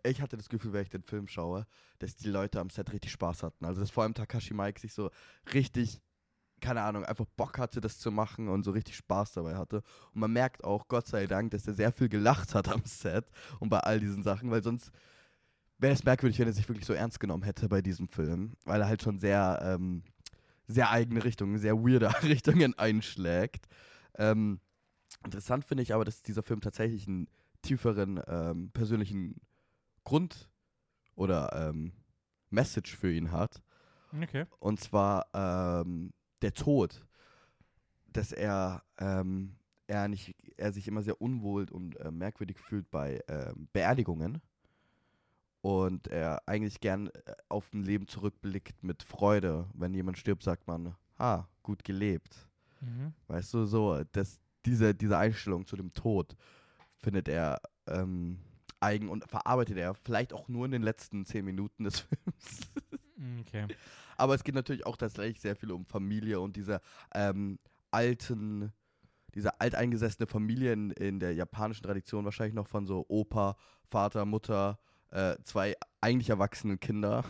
ich 0.05 0.21
hatte 0.21 0.37
das 0.37 0.49
Gefühl, 0.49 0.73
wenn 0.73 0.83
ich 0.83 0.89
den 0.89 1.03
Film 1.03 1.27
schaue, 1.27 1.67
dass 1.99 2.17
die 2.17 2.29
Leute 2.31 2.61
am 2.61 2.71
Set 2.71 2.93
richtig 2.93 3.13
Spaß 3.13 3.43
hatten. 3.43 3.65
Also 3.65 3.81
dass 3.81 3.91
vor 3.91 4.03
allem 4.05 4.15
Takashi 4.15 4.55
Mike 4.55 4.81
sich 4.81 4.95
so 4.95 5.11
richtig, 5.53 6.01
keine 6.61 6.83
Ahnung, 6.83 7.05
einfach 7.05 7.27
Bock 7.37 7.59
hatte, 7.59 7.81
das 7.81 7.99
zu 7.99 8.11
machen 8.11 8.49
und 8.49 8.65
so 8.65 8.71
richtig 8.71 8.97
Spaß 8.97 9.33
dabei 9.33 9.57
hatte. 9.57 9.83
Und 10.15 10.21
man 10.21 10.33
merkt 10.33 10.65
auch, 10.65 10.89
Gott 10.89 11.07
sei 11.07 11.27
Dank, 11.27 11.51
dass 11.53 11.67
er 11.67 11.75
sehr 11.75 11.93
viel 11.93 12.09
gelacht 12.09 12.55
hat 12.55 12.69
am 12.69 12.83
Set 12.85 13.27
und 13.61 13.69
bei 13.69 13.81
all 13.81 14.01
diesen 14.01 14.23
Sachen, 14.23 14.51
weil 14.51 14.63
sonst 14.63 14.93
wäre 15.79 15.93
es 15.93 16.05
merkwürdig, 16.05 16.39
wenn 16.39 16.49
er 16.49 16.53
sich 16.53 16.69
wirklich 16.69 16.87
so 16.87 16.93
ernst 16.93 17.21
genommen 17.21 17.45
hätte 17.45 17.69
bei 17.69 17.81
diesem 17.81 18.09
Film, 18.09 18.55
weil 18.65 18.81
er 18.81 18.89
halt 18.89 19.03
schon 19.03 19.19
sehr, 19.19 19.61
ähm, 19.63 20.03
sehr 20.67 20.91
eigene 20.91 21.25
Richtungen, 21.25 21.59
sehr 21.59 21.77
weirde 21.77 22.11
Richtungen 22.23 22.79
einschlägt. 22.79 23.67
Ähm, 24.17 24.61
interessant 25.25 25.65
finde 25.65 25.83
ich 25.83 25.95
aber, 25.95 26.05
dass 26.05 26.23
dieser 26.23 26.43
Film 26.43 26.61
tatsächlich 26.61 27.07
einen 27.07 27.29
tieferen 27.63 28.21
ähm, 28.27 28.71
persönlichen 28.73 29.41
Grund 30.05 30.51
oder 31.15 31.69
ähm, 31.69 31.93
Message 32.51 32.97
für 32.97 33.13
ihn 33.13 33.31
hat. 33.31 33.63
Okay. 34.23 34.47
Und 34.59 34.81
zwar 34.81 35.27
ähm, 35.35 36.13
der 36.43 36.55
Tod, 36.55 37.05
dass 38.13 38.33
er, 38.33 38.83
ähm, 38.99 39.57
er, 39.87 40.09
nicht, 40.09 40.35
er 40.57 40.73
sich 40.73 40.89
immer 40.89 41.03
sehr 41.03 41.21
unwohl 41.21 41.67
und 41.71 41.97
äh, 41.97 42.11
merkwürdig 42.11 42.59
fühlt 42.59 42.91
bei 42.91 43.21
ähm, 43.29 43.69
Beerdigungen. 43.73 44.41
Und 45.61 46.07
er 46.07 46.43
eigentlich 46.47 46.81
gern 46.81 47.09
äh, 47.09 47.35
auf 47.49 47.73
ein 47.75 47.83
Leben 47.83 48.07
zurückblickt 48.07 48.83
mit 48.83 49.03
Freude. 49.03 49.67
Wenn 49.75 49.93
jemand 49.93 50.19
stirbt, 50.19 50.43
sagt 50.43 50.67
man, 50.67 50.95
ah, 51.19 51.45
gut 51.63 51.85
gelebt. 51.85 52.49
Mhm. 52.81 53.13
Weißt 53.27 53.53
du, 53.55 53.67
so, 53.67 54.03
dass 54.13 54.41
diese, 54.65 54.95
diese 54.95 55.19
Einstellung 55.19 55.67
zu 55.67 55.77
dem 55.77 55.93
Tod 55.93 56.37
findet 56.97 57.29
er 57.29 57.61
ähm, 57.87 58.39
eigen 58.81 59.09
und 59.09 59.29
verarbeitet 59.29 59.77
er 59.77 59.95
vielleicht 59.95 60.33
auch 60.33 60.49
nur 60.49 60.65
in 60.65 60.71
den 60.71 60.83
letzten 60.83 61.25
zehn 61.25 61.45
Minuten 61.45 61.85
des 61.85 62.01
Films. 62.01 62.61
Okay. 63.41 63.67
Aber 64.17 64.35
es 64.35 64.45
geht 64.45 64.55
natürlich 64.55 64.87
auch 64.87 64.97
tatsächlich 64.97 65.41
sehr 65.41 65.57
viel 65.57 65.73
um 65.73 65.85
Familie 65.85 66.41
und 66.41 66.57
diese 66.57 66.81
ähm, 67.15 67.59
alten, 67.91 68.73
diese 69.35 69.61
alteingesessene 69.61 70.27
Familie 70.27 70.73
in, 70.73 70.91
in 70.93 71.21
der 71.21 71.35
japanischen 71.35 71.83
Tradition, 71.83 72.25
wahrscheinlich 72.25 72.55
noch 72.55 72.69
von 72.69 72.87
so 72.87 73.05
Opa, 73.09 73.57
Vater, 73.89 74.25
Mutter, 74.25 74.79
äh, 75.11 75.37
zwei 75.43 75.75
eigentlich 76.01 76.31
erwachsenen 76.31 76.79
Kinder 76.79 77.25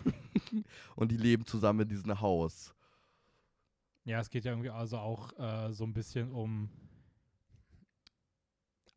und 0.97 1.11
die 1.11 1.16
leben 1.16 1.47
zusammen 1.47 1.80
in 1.80 1.89
diesem 1.89 2.20
Haus. 2.20 2.74
Ja, 4.05 4.20
es 4.20 4.30
geht 4.30 4.45
ja 4.45 4.53
irgendwie 4.53 4.70
also 4.70 4.99
auch 4.99 5.39
äh, 5.39 5.72
so 5.72 5.84
ein 5.84 5.93
bisschen 5.93 6.32
um 6.32 6.70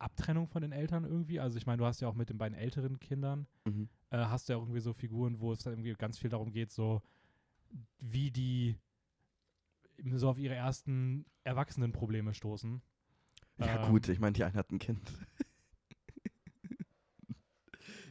Abtrennung 0.02 0.46
von 0.48 0.62
den 0.62 0.72
Eltern 0.72 1.04
irgendwie. 1.04 1.40
Also 1.40 1.56
ich 1.58 1.66
meine, 1.66 1.78
du 1.78 1.86
hast 1.86 2.00
ja 2.00 2.08
auch 2.08 2.14
mit 2.14 2.28
den 2.28 2.38
beiden 2.38 2.56
älteren 2.56 2.98
Kindern, 3.00 3.46
Mhm. 3.64 3.88
äh, 4.10 4.18
hast 4.18 4.48
du 4.48 4.54
ja 4.54 4.58
irgendwie 4.58 4.80
so 4.80 4.92
Figuren, 4.92 5.40
wo 5.40 5.52
es 5.52 5.60
dann 5.60 5.74
irgendwie 5.74 5.94
ganz 5.94 6.18
viel 6.18 6.30
darum 6.30 6.52
geht, 6.52 6.70
so 6.72 7.02
wie 8.00 8.30
die 8.30 8.76
so 10.14 10.28
auf 10.28 10.38
ihre 10.38 10.54
ersten 10.54 11.24
Erwachsenenprobleme 11.44 12.34
stoßen. 12.34 12.82
Ja, 13.58 13.84
Ähm, 13.84 13.90
gut, 13.90 14.08
ich 14.08 14.18
meine, 14.18 14.32
die 14.32 14.44
eine 14.44 14.54
hat 14.54 14.70
ein 14.72 14.78
Kind. 14.78 15.00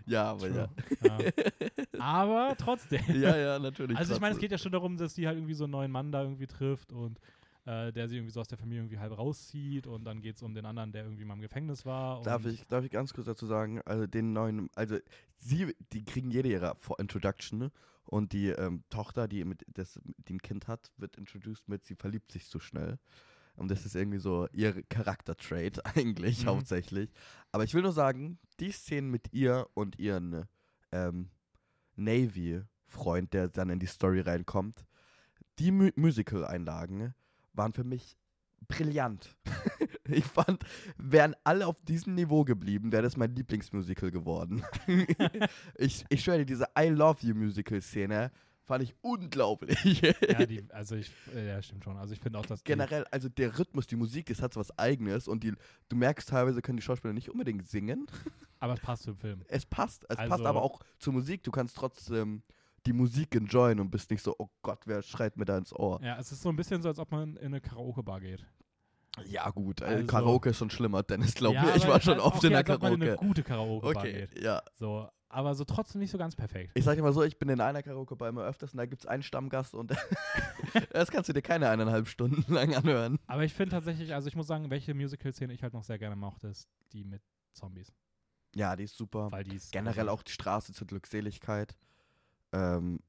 ja, 0.05 0.31
aber 0.31 0.49
ja. 0.49 0.69
Ja. 1.03 1.19
Aber 1.99 2.55
trotzdem. 2.57 3.01
ja, 3.21 3.37
ja, 3.37 3.59
natürlich. 3.59 3.97
Also 3.97 4.13
ich 4.13 4.19
meine, 4.19 4.35
es 4.35 4.41
geht 4.41 4.51
ja 4.51 4.57
schon 4.57 4.71
darum, 4.71 4.97
dass 4.97 5.15
sie 5.15 5.27
halt 5.27 5.37
irgendwie 5.37 5.53
so 5.53 5.65
einen 5.65 5.71
neuen 5.71 5.91
Mann 5.91 6.11
da 6.11 6.23
irgendwie 6.23 6.47
trifft 6.47 6.91
und 6.91 7.19
äh, 7.65 7.91
der 7.91 8.07
sie 8.07 8.15
irgendwie 8.17 8.31
so 8.33 8.41
aus 8.41 8.47
der 8.47 8.57
Familie 8.57 8.81
irgendwie 8.81 8.99
halb 8.99 9.17
rauszieht 9.17 9.87
und 9.87 10.03
dann 10.03 10.21
geht 10.21 10.37
es 10.37 10.41
um 10.41 10.53
den 10.53 10.65
anderen, 10.65 10.91
der 10.91 11.03
irgendwie 11.03 11.25
mal 11.25 11.35
im 11.35 11.41
Gefängnis 11.41 11.85
war. 11.85 12.21
Darf 12.23 12.45
ich, 12.45 12.65
darf 12.67 12.83
ich 12.83 12.91
ganz 12.91 13.13
kurz 13.13 13.27
dazu 13.27 13.45
sagen, 13.45 13.81
also 13.85 14.07
den 14.07 14.33
neuen, 14.33 14.69
also 14.75 14.97
sie, 15.37 15.75
die 15.93 16.03
kriegen 16.03 16.31
jede 16.31 16.49
ihre 16.49 16.75
Introduction 16.97 17.59
ne? 17.59 17.71
und 18.05 18.33
die 18.33 18.47
ähm, 18.49 18.83
Tochter, 18.89 19.27
die 19.27 19.45
mit 19.45 19.63
das, 19.67 19.99
die 20.27 20.33
ein 20.33 20.41
Kind 20.41 20.67
hat, 20.67 20.91
wird 20.97 21.17
introduced 21.17 21.69
mit, 21.69 21.85
sie 21.85 21.95
verliebt 21.95 22.31
sich 22.31 22.47
zu 22.47 22.59
schnell. 22.59 22.97
Und 23.55 23.69
das 23.69 23.85
ist 23.85 23.95
irgendwie 23.95 24.17
so 24.17 24.47
ihr 24.53 24.81
Charakter-Trait 24.83 25.85
eigentlich 25.95 26.43
Mhm. 26.43 26.47
hauptsächlich. 26.49 27.11
Aber 27.51 27.63
ich 27.63 27.73
will 27.73 27.83
nur 27.83 27.91
sagen, 27.91 28.39
die 28.59 28.71
Szenen 28.71 29.11
mit 29.11 29.33
ihr 29.33 29.67
und 29.75 29.99
ihren 29.99 30.45
ähm, 30.91 31.29
Navy-Freund, 31.95 33.33
der 33.33 33.49
dann 33.49 33.69
in 33.69 33.79
die 33.79 33.85
Story 33.85 34.21
reinkommt, 34.21 34.85
die 35.59 35.71
Mu 35.71 35.89
Musical-Einlagen 35.95 37.13
waren 37.53 37.73
für 37.73 37.83
mich 37.83 38.17
brillant. 38.67 39.35
ich 40.07 40.25
fand, 40.25 40.63
wären 40.97 41.35
alle 41.43 41.67
auf 41.67 41.77
diesem 41.83 42.15
Niveau 42.15 42.43
geblieben, 42.43 42.91
wäre 42.91 43.03
das 43.03 43.17
mein 43.17 43.35
Lieblingsmusical 43.35 44.11
geworden. 44.11 44.63
ich, 45.77 46.05
ich 46.09 46.23
schwöre 46.23 46.39
dir, 46.39 46.45
diese 46.45 46.67
I 46.77 46.87
Love 46.87 47.25
You 47.25 47.35
Musical-Szene 47.35 48.31
fand 48.65 48.83
ich 48.83 48.95
unglaublich. 49.01 50.01
ja, 50.01 50.45
die, 50.45 50.63
also 50.71 50.95
ich, 50.95 51.11
ja, 51.35 51.61
stimmt 51.61 51.83
schon. 51.83 51.97
Also 51.97 52.13
ich 52.13 52.21
finde 52.21 52.39
auch, 52.39 52.45
dass 52.45 52.63
Generell, 52.63 53.05
also 53.11 53.27
der 53.27 53.57
Rhythmus, 53.59 53.87
die 53.87 53.95
Musik, 53.97 54.27
das 54.27 54.41
hat 54.41 54.53
so 54.53 54.59
was 54.59 54.77
Eigenes 54.77 55.27
und 55.27 55.43
die, 55.43 55.53
du 55.89 55.95
merkst 55.95 56.29
teilweise 56.29 56.61
können 56.61 56.77
die 56.77 56.83
Schauspieler 56.83 57.13
nicht 57.13 57.29
unbedingt 57.29 57.67
singen. 57.67 58.07
aber 58.59 58.75
es 58.75 58.79
passt 58.79 59.03
zum 59.03 59.17
Film. 59.17 59.43
Es 59.47 59.65
passt, 59.65 60.05
es 60.07 60.15
passt 60.15 60.31
Also- 60.31 60.45
aber 60.45 60.61
auch 60.61 60.79
zur 60.99 61.13
Musik. 61.13 61.43
Du 61.43 61.51
kannst 61.51 61.75
trotzdem 61.75 62.43
die 62.85 62.93
Musik 62.93 63.35
enjoyen 63.35 63.79
und 63.79 63.91
bist 63.91 64.09
nicht 64.11 64.23
so, 64.23 64.35
oh 64.39 64.49
Gott, 64.61 64.79
wer 64.85 65.01
schreit 65.01 65.37
mir 65.37 65.45
da 65.45 65.57
ins 65.57 65.73
Ohr. 65.73 65.99
Ja, 66.03 66.17
es 66.19 66.31
ist 66.31 66.41
so 66.41 66.49
ein 66.49 66.55
bisschen 66.55 66.81
so, 66.81 66.89
als 66.89 66.99
ob 66.99 67.11
man 67.11 67.35
in 67.37 67.45
eine 67.47 67.61
Karaoke-Bar 67.61 68.19
geht. 68.21 68.45
Ja, 69.25 69.49
gut, 69.49 69.81
Also- 69.81 70.05
Karaoke 70.07 70.49
ist 70.51 70.57
schon 70.57 70.69
schlimmer, 70.69 71.03
Dennis, 71.03 71.33
glaub 71.35 71.53
ja, 71.53 71.63
mir. 71.63 71.75
Ich 71.75 71.87
war 71.87 71.99
schon 72.01 72.19
oft 72.19 72.37
okay, 72.37 72.47
in 72.47 72.53
der 72.53 72.75
ob 72.75 72.81
man 72.81 72.93
in 72.93 73.01
eine 73.01 73.11
Karaoke. 73.11 73.27
gute 73.27 73.43
Karaoke-Bar 73.43 73.95
Okay, 74.03 74.27
geht. 74.27 74.41
ja. 74.41 74.61
So, 74.75 75.07
aber 75.27 75.53
so 75.53 75.63
trotzdem 75.65 75.99
nicht 75.99 76.11
so 76.11 76.17
ganz 76.17 76.35
perfekt. 76.35 76.71
Ich 76.75 76.85
sag 76.85 76.95
dir 76.95 77.01
mal 77.03 77.13
so, 77.13 77.21
ich 77.23 77.37
bin 77.37 77.49
in 77.49 77.59
einer 77.61 77.83
Karaoke-Bar 77.83 78.29
immer 78.29 78.43
öfters 78.43 78.71
und 78.73 78.77
da 78.77 78.85
gibt's 78.85 79.05
einen 79.05 79.21
Stammgast 79.23 79.73
und 79.75 79.91
das 80.91 81.11
kannst 81.11 81.29
du 81.29 81.33
dir 81.33 81.41
keine 81.41 81.69
eineinhalb 81.69 82.07
Stunden 82.07 82.51
lang 82.53 82.73
anhören. 82.73 83.19
Aber 83.27 83.43
ich 83.43 83.53
finde 83.53 83.71
tatsächlich, 83.75 84.13
also 84.13 84.27
ich 84.29 84.35
muss 84.35 84.47
sagen, 84.47 84.69
welche 84.69 84.93
Musical-Szene 84.93 85.53
ich 85.53 85.61
halt 85.61 85.73
noch 85.73 85.83
sehr 85.83 85.99
gerne 85.99 86.15
mochte, 86.15 86.47
ist 86.47 86.67
die 86.93 87.03
mit 87.03 87.21
Zombies. 87.53 87.93
Ja, 88.55 88.75
die 88.77 88.85
ist 88.85 88.95
super. 88.97 89.31
Weil 89.31 89.43
die 89.43 89.55
ist 89.55 89.71
Generell 89.71 90.09
auch 90.09 90.23
die 90.23 90.31
Straße 90.31 90.73
zur 90.73 90.87
Glückseligkeit. 90.87 91.75
Ähm, 92.53 92.99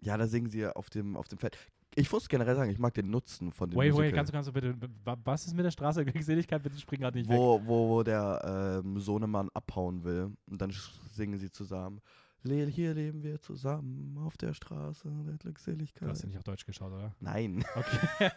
ja, 0.00 0.16
da 0.16 0.26
singen 0.26 0.50
sie 0.50 0.66
auf 0.66 0.90
dem, 0.90 1.16
auf 1.16 1.28
dem 1.28 1.38
Feld. 1.38 1.56
Ich 1.96 2.10
muss 2.10 2.28
generell 2.28 2.56
sagen, 2.56 2.70
ich 2.70 2.78
mag 2.80 2.92
den 2.94 3.08
Nutzen 3.10 3.52
von 3.52 3.70
dem 3.70 3.78
Wait, 3.78 3.90
Musical. 3.92 4.08
wait, 4.08 4.14
kannst 4.16 4.28
du, 4.30 4.32
kannst 4.32 4.48
du 4.48 4.52
bitte, 4.52 4.74
wa- 5.04 5.16
was 5.24 5.46
ist 5.46 5.54
mit 5.54 5.64
der 5.64 5.70
Straße 5.70 6.02
der 6.04 6.12
Glückseligkeit? 6.12 6.62
Bitte 6.62 6.78
spring 6.78 7.00
gerade 7.00 7.16
nicht 7.18 7.28
weg. 7.30 7.36
wo, 7.38 7.60
wo, 7.64 7.88
wo 7.90 8.02
der 8.02 8.80
ähm, 8.84 8.98
Sohnemann 8.98 9.48
abhauen 9.54 10.02
will. 10.02 10.32
Und 10.46 10.60
dann 10.60 10.72
singen 11.12 11.38
sie 11.38 11.50
zusammen. 11.50 12.00
Le 12.42 12.66
hier 12.66 12.92
leben 12.92 13.22
wir 13.22 13.40
zusammen 13.40 14.18
auf 14.18 14.36
der 14.36 14.52
Straße 14.52 15.08
der 15.08 15.32
Du 15.34 15.38
Glückseligkeit. 15.38 16.08
hast 16.08 16.22
ja 16.22 16.28
nicht 16.28 16.36
auf 16.36 16.44
Deutsch 16.44 16.66
geschaut, 16.66 16.92
oder? 16.92 17.14
Nein. 17.20 17.64
Okay. 17.76 18.30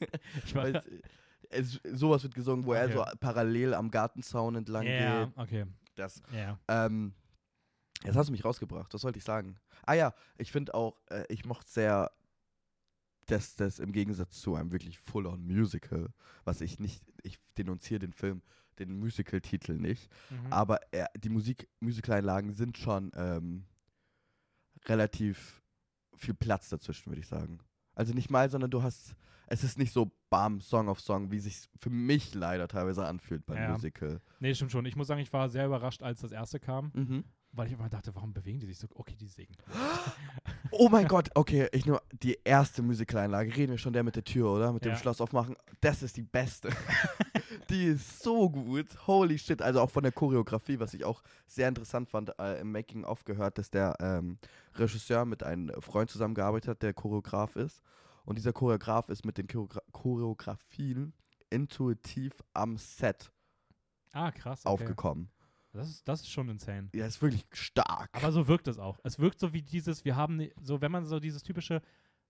ich 0.44 0.54
Weil 0.54 0.82
es, 1.48 1.80
es, 1.84 1.98
sowas 1.98 2.22
wird 2.22 2.34
gesungen, 2.34 2.64
wo 2.66 2.72
er 2.74 2.84
Okay. 2.86 2.94
so 3.12 3.18
parallel 3.18 3.74
am 3.74 3.90
Gartenzaun 3.90 4.56
entlang 4.56 4.84
ja, 4.86 5.24
geht. 5.26 5.38
okay. 5.38 5.64
Das, 5.94 6.20
Ja. 6.34 6.58
ähm, 6.68 7.12
jetzt 8.04 8.16
hast 8.16 8.28
du 8.28 8.32
mich 8.32 8.44
rausgebracht, 8.44 8.92
was 8.94 9.00
sollte 9.02 9.18
ich 9.18 9.24
sagen? 9.24 9.56
Ah 9.86 9.94
ja, 9.94 10.14
ich 10.38 10.52
finde 10.52 10.74
auch, 10.74 10.96
äh, 11.10 11.24
ich 11.28 11.44
mochte 11.44 11.68
sehr, 11.70 12.10
dass 13.26 13.54
das 13.56 13.78
im 13.78 13.92
Gegensatz 13.92 14.40
zu 14.40 14.54
einem 14.56 14.72
wirklich 14.72 14.98
full-on 14.98 15.46
Musical, 15.46 16.08
was 16.44 16.60
ich 16.60 16.78
nicht, 16.80 17.04
ich 17.22 17.38
denunziere 17.58 18.00
den 18.00 18.12
Film, 18.12 18.42
den 18.78 18.98
Musical-Titel 18.98 19.74
nicht, 19.74 20.10
Mhm. 20.30 20.52
aber 20.52 20.80
er, 20.92 21.10
die 21.16 21.28
Musik, 21.28 21.68
Musical-Einlagen 21.80 22.52
sind 22.54 22.78
schon 22.78 23.12
ähm, 23.14 23.66
relativ 24.86 25.62
viel 26.16 26.34
Platz 26.34 26.68
dazwischen, 26.68 27.10
würde 27.10 27.20
ich 27.20 27.28
sagen. 27.28 27.58
Also 27.94 28.14
nicht 28.14 28.30
mal, 28.30 28.50
sondern 28.50 28.70
du 28.70 28.82
hast, 28.82 29.14
es 29.46 29.64
ist 29.64 29.78
nicht 29.78 29.92
so 29.92 30.10
bam, 30.30 30.60
Song 30.60 30.88
auf 30.88 31.00
Song, 31.00 31.30
wie 31.30 31.38
sich 31.40 31.68
für 31.78 31.90
mich 31.90 32.34
leider 32.34 32.68
teilweise 32.68 33.04
anfühlt 33.04 33.44
beim 33.46 33.58
Ja. 33.58 33.72
Musical. 33.72 34.20
Nee, 34.38 34.54
stimmt 34.54 34.72
schon. 34.72 34.86
Ich 34.86 34.96
muss 34.96 35.08
sagen, 35.08 35.20
ich 35.20 35.32
war 35.32 35.48
sehr 35.48 35.66
überrascht, 35.66 36.02
als 36.02 36.20
das 36.20 36.32
erste 36.32 36.60
kam, 36.60 36.90
Mhm. 36.94 37.24
Weil 37.52 37.66
ich 37.66 37.72
immer 37.72 37.88
dachte, 37.88 38.14
warum 38.14 38.32
bewegen 38.32 38.60
die 38.60 38.66
sich 38.66 38.78
so? 38.78 38.86
Okay, 38.94 39.16
die 39.16 39.26
singen. 39.28 39.56
Oh 40.72 40.88
mein 40.88 41.08
Gott, 41.08 41.30
okay, 41.34 41.68
ich 41.72 41.84
nur 41.84 42.00
die 42.12 42.38
erste 42.44 42.80
Musical-Einlage. 42.80 43.56
Reden 43.56 43.72
wir 43.72 43.78
schon 43.78 43.92
der 43.92 44.04
mit 44.04 44.14
der 44.14 44.22
Tür, 44.22 44.50
oder? 44.52 44.72
Mit 44.72 44.84
dem 44.84 44.92
Ja. 44.92 44.96
Schloss 44.98 45.20
aufmachen. 45.20 45.56
Das 45.80 46.00
ist 46.00 46.16
die 46.16 46.22
beste. 46.22 46.70
die 47.70 47.86
ist 47.86 48.22
so 48.22 48.48
gut. 48.48 48.86
Holy 49.08 49.36
shit. 49.36 49.60
Also 49.62 49.80
auch 49.80 49.90
von 49.90 50.04
der 50.04 50.12
Choreografie, 50.12 50.78
was 50.78 50.94
ich 50.94 51.04
auch 51.04 51.22
sehr 51.48 51.66
interessant 51.66 52.08
fand, 52.08 52.38
äh, 52.38 52.60
im 52.60 52.70
Making-of 52.70 53.24
gehört, 53.24 53.58
dass 53.58 53.68
der 53.70 53.96
ähm, 53.98 54.38
Regisseur 54.74 55.24
mit 55.24 55.42
einem 55.42 55.72
Freund 55.82 56.08
zusammengearbeitet 56.08 56.68
hat, 56.68 56.82
der 56.82 56.94
Choreograf 56.94 57.56
ist. 57.56 57.82
Und 58.24 58.38
dieser 58.38 58.52
Choreograf 58.52 59.08
ist 59.08 59.24
mit 59.24 59.38
den 59.38 59.48
Choreogra 59.48 59.80
Choreografien 59.90 61.14
intuitiv 61.50 62.32
am 62.54 62.76
Set 62.76 63.32
Ah, 64.12 64.30
krass. 64.30 64.60
Okay. 64.64 64.72
aufgekommen. 64.84 65.30
Das 65.72 65.88
ist, 65.88 66.06
das 66.08 66.20
ist 66.22 66.30
schon 66.30 66.48
insane. 66.48 66.88
Ja, 66.94 67.06
ist 67.06 67.22
wirklich 67.22 67.44
stark. 67.52 68.08
Aber 68.12 68.32
so 68.32 68.48
wirkt 68.48 68.66
es 68.68 68.78
auch. 68.78 68.98
Es 69.04 69.18
wirkt 69.18 69.38
so 69.38 69.52
wie 69.52 69.62
dieses, 69.62 70.04
wir 70.04 70.16
haben, 70.16 70.48
so 70.60 70.80
wenn 70.80 70.90
man 70.90 71.04
so 71.04 71.20
dieses 71.20 71.42
typische, 71.42 71.80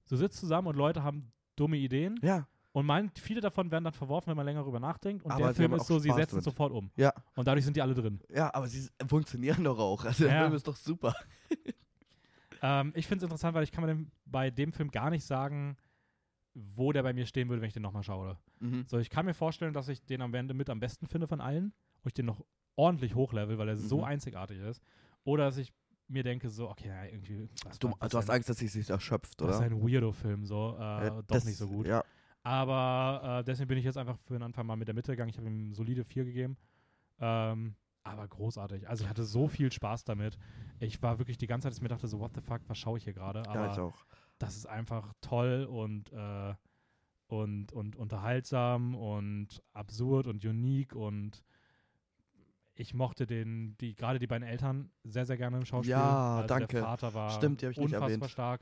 so 0.04 0.16
sitzt 0.16 0.38
zusammen 0.38 0.68
und 0.68 0.76
Leute 0.76 1.02
haben 1.02 1.32
dumme 1.56 1.76
Ideen 1.78 2.18
ja, 2.22 2.46
und 2.72 2.86
meint, 2.86 3.18
viele 3.18 3.40
davon 3.40 3.70
werden 3.70 3.84
dann 3.84 3.92
verworfen, 3.92 4.28
wenn 4.28 4.36
man 4.36 4.46
länger 4.46 4.62
drüber 4.62 4.80
nachdenkt 4.80 5.24
und 5.24 5.30
Aber 5.30 5.44
der 5.44 5.52
sie 5.54 5.56
Film 5.62 5.72
ist 5.74 5.86
so, 5.86 5.98
sie 5.98 6.08
Spaß 6.08 6.16
setzen 6.16 6.38
es 6.38 6.44
damit. 6.44 6.56
sofort 6.56 6.72
um. 6.72 6.90
ja. 6.96 7.12
Und 7.34 7.46
dadurch 7.48 7.64
sind 7.64 7.76
die 7.76 7.82
alle 7.82 7.94
drin. 7.94 8.20
Ja, 8.28 8.52
aber 8.54 8.68
sie 8.68 8.88
funktionieren 9.08 9.64
doch 9.64 9.78
auch. 9.78 10.04
Also 10.04 10.24
der 10.24 10.34
Ja. 10.34 10.42
Film 10.42 10.54
ist 10.54 10.66
doch 10.68 10.76
super. 10.76 11.14
Ähm, 12.62 12.92
ich 12.94 13.06
finde 13.06 13.24
es 13.24 13.30
interessant, 13.30 13.54
weil 13.54 13.64
ich 13.64 13.72
kann 13.72 13.82
mir 13.84 13.88
dem, 13.88 14.10
bei 14.26 14.50
dem 14.50 14.72
Film 14.74 14.90
gar 14.90 15.08
nicht 15.08 15.24
sagen, 15.24 15.78
wo 16.52 16.92
der 16.92 17.02
bei 17.02 17.12
mir 17.14 17.24
stehen 17.24 17.48
würde, 17.48 17.62
wenn 17.62 17.68
ich 17.68 17.72
den 17.72 17.82
nochmal 17.82 18.02
schaue. 18.02 18.36
Mhm. 18.58 18.84
So, 18.86 18.98
ich 18.98 19.08
kann 19.08 19.24
mir 19.24 19.32
vorstellen, 19.32 19.72
dass 19.72 19.88
ich 19.88 20.04
den 20.04 20.20
am 20.20 20.34
Ende 20.34 20.52
mit 20.52 20.68
am 20.68 20.78
besten 20.80 21.06
finde 21.06 21.26
von 21.26 21.40
allen 21.40 21.72
und 22.02 22.06
ich 22.08 22.12
den 22.12 22.26
noch 22.26 22.44
ordentlich 22.80 23.14
hochlevel, 23.14 23.58
weil 23.58 23.68
er 23.68 23.76
so 23.76 23.98
Mhm. 23.98 24.04
einzigartig 24.04 24.58
ist. 24.58 24.82
Oder 25.24 25.44
dass 25.46 25.56
ich 25.58 25.72
mir 26.08 26.22
denke, 26.24 26.48
so, 26.50 26.68
okay, 26.68 26.88
ja, 26.88 27.04
irgendwie. 27.04 27.48
Du, 27.78 27.88
du 27.88 27.96
hast 28.00 28.28
ein, 28.30 28.36
Angst, 28.36 28.48
dass 28.48 28.58
sie 28.58 28.66
sich 28.68 28.88
erschöpft, 28.90 29.40
Das 29.40 29.46
oder? 29.46 29.54
ist 29.54 29.60
ein 29.72 29.80
Weirdo-Film, 29.82 30.44
so. 30.46 30.76
Äh, 30.76 30.80
Ja, 30.82 31.10
doch 31.10 31.22
das- 31.26 31.44
nicht 31.44 31.56
so 31.58 31.68
gut. 31.68 31.86
Ja, 31.86 32.02
Aber 32.42 33.40
äh, 33.40 33.44
deswegen 33.44 33.68
bin 33.68 33.78
ich 33.78 33.84
jetzt 33.84 33.98
einfach 33.98 34.18
für 34.26 34.32
den 34.34 34.42
Anfang 34.42 34.66
mal 34.66 34.76
mit 34.76 34.88
der 34.88 34.94
Mitte 34.94 35.12
gegangen. 35.12 35.28
Ich 35.30 35.36
habe 35.38 35.46
ihm 35.46 35.72
solide 35.74 36.04
4 36.04 36.24
gegeben. 36.24 36.56
Ähm, 37.20 37.74
aber 38.02 38.26
großartig. 38.26 38.88
Also 38.88 39.04
ich 39.04 39.10
hatte 39.10 39.24
so 39.24 39.46
viel 39.46 39.70
Spaß 39.70 40.04
damit. 40.04 40.38
Ich 40.78 41.02
war 41.02 41.18
wirklich 41.18 41.36
die 41.36 41.46
ganze 41.46 41.64
Zeit, 41.66 41.72
dass 41.72 41.78
ich 41.78 41.82
mir 41.82 41.88
dachte, 41.88 42.08
so, 42.08 42.18
what 42.18 42.32
the 42.34 42.40
fuck, 42.40 42.62
was 42.66 42.78
schaue 42.78 42.96
ich 42.98 43.04
hier 43.04 43.12
gerade? 43.12 43.42
ja, 43.46 43.70
ich 43.70 43.78
auch. 43.78 44.04
das 44.38 44.56
ist 44.56 44.66
einfach 44.66 45.12
toll 45.20 45.66
und, 45.70 46.10
äh, 46.12 46.54
und, 47.26 47.72
und 47.72 47.94
unterhaltsam 47.96 48.94
und 48.94 49.62
absurd 49.74 50.26
und 50.26 50.42
unique 50.44 50.94
und 50.96 51.42
ich 52.80 52.94
mochte 52.94 53.26
den, 53.26 53.76
die, 53.78 53.94
gerade 53.94 54.18
die 54.18 54.26
beiden 54.26 54.46
Eltern 54.46 54.90
sehr, 55.04 55.26
sehr 55.26 55.36
gerne 55.36 55.58
im 55.58 55.66
Schauspiel. 55.66 55.90
Ja, 55.90 56.36
also 56.36 56.48
danke. 56.48 56.68
Der 56.68 56.82
Vater 56.82 57.12
war 57.14 57.30
Stimmt, 57.30 57.62
unfassbar 57.62 58.28
stark. 58.28 58.60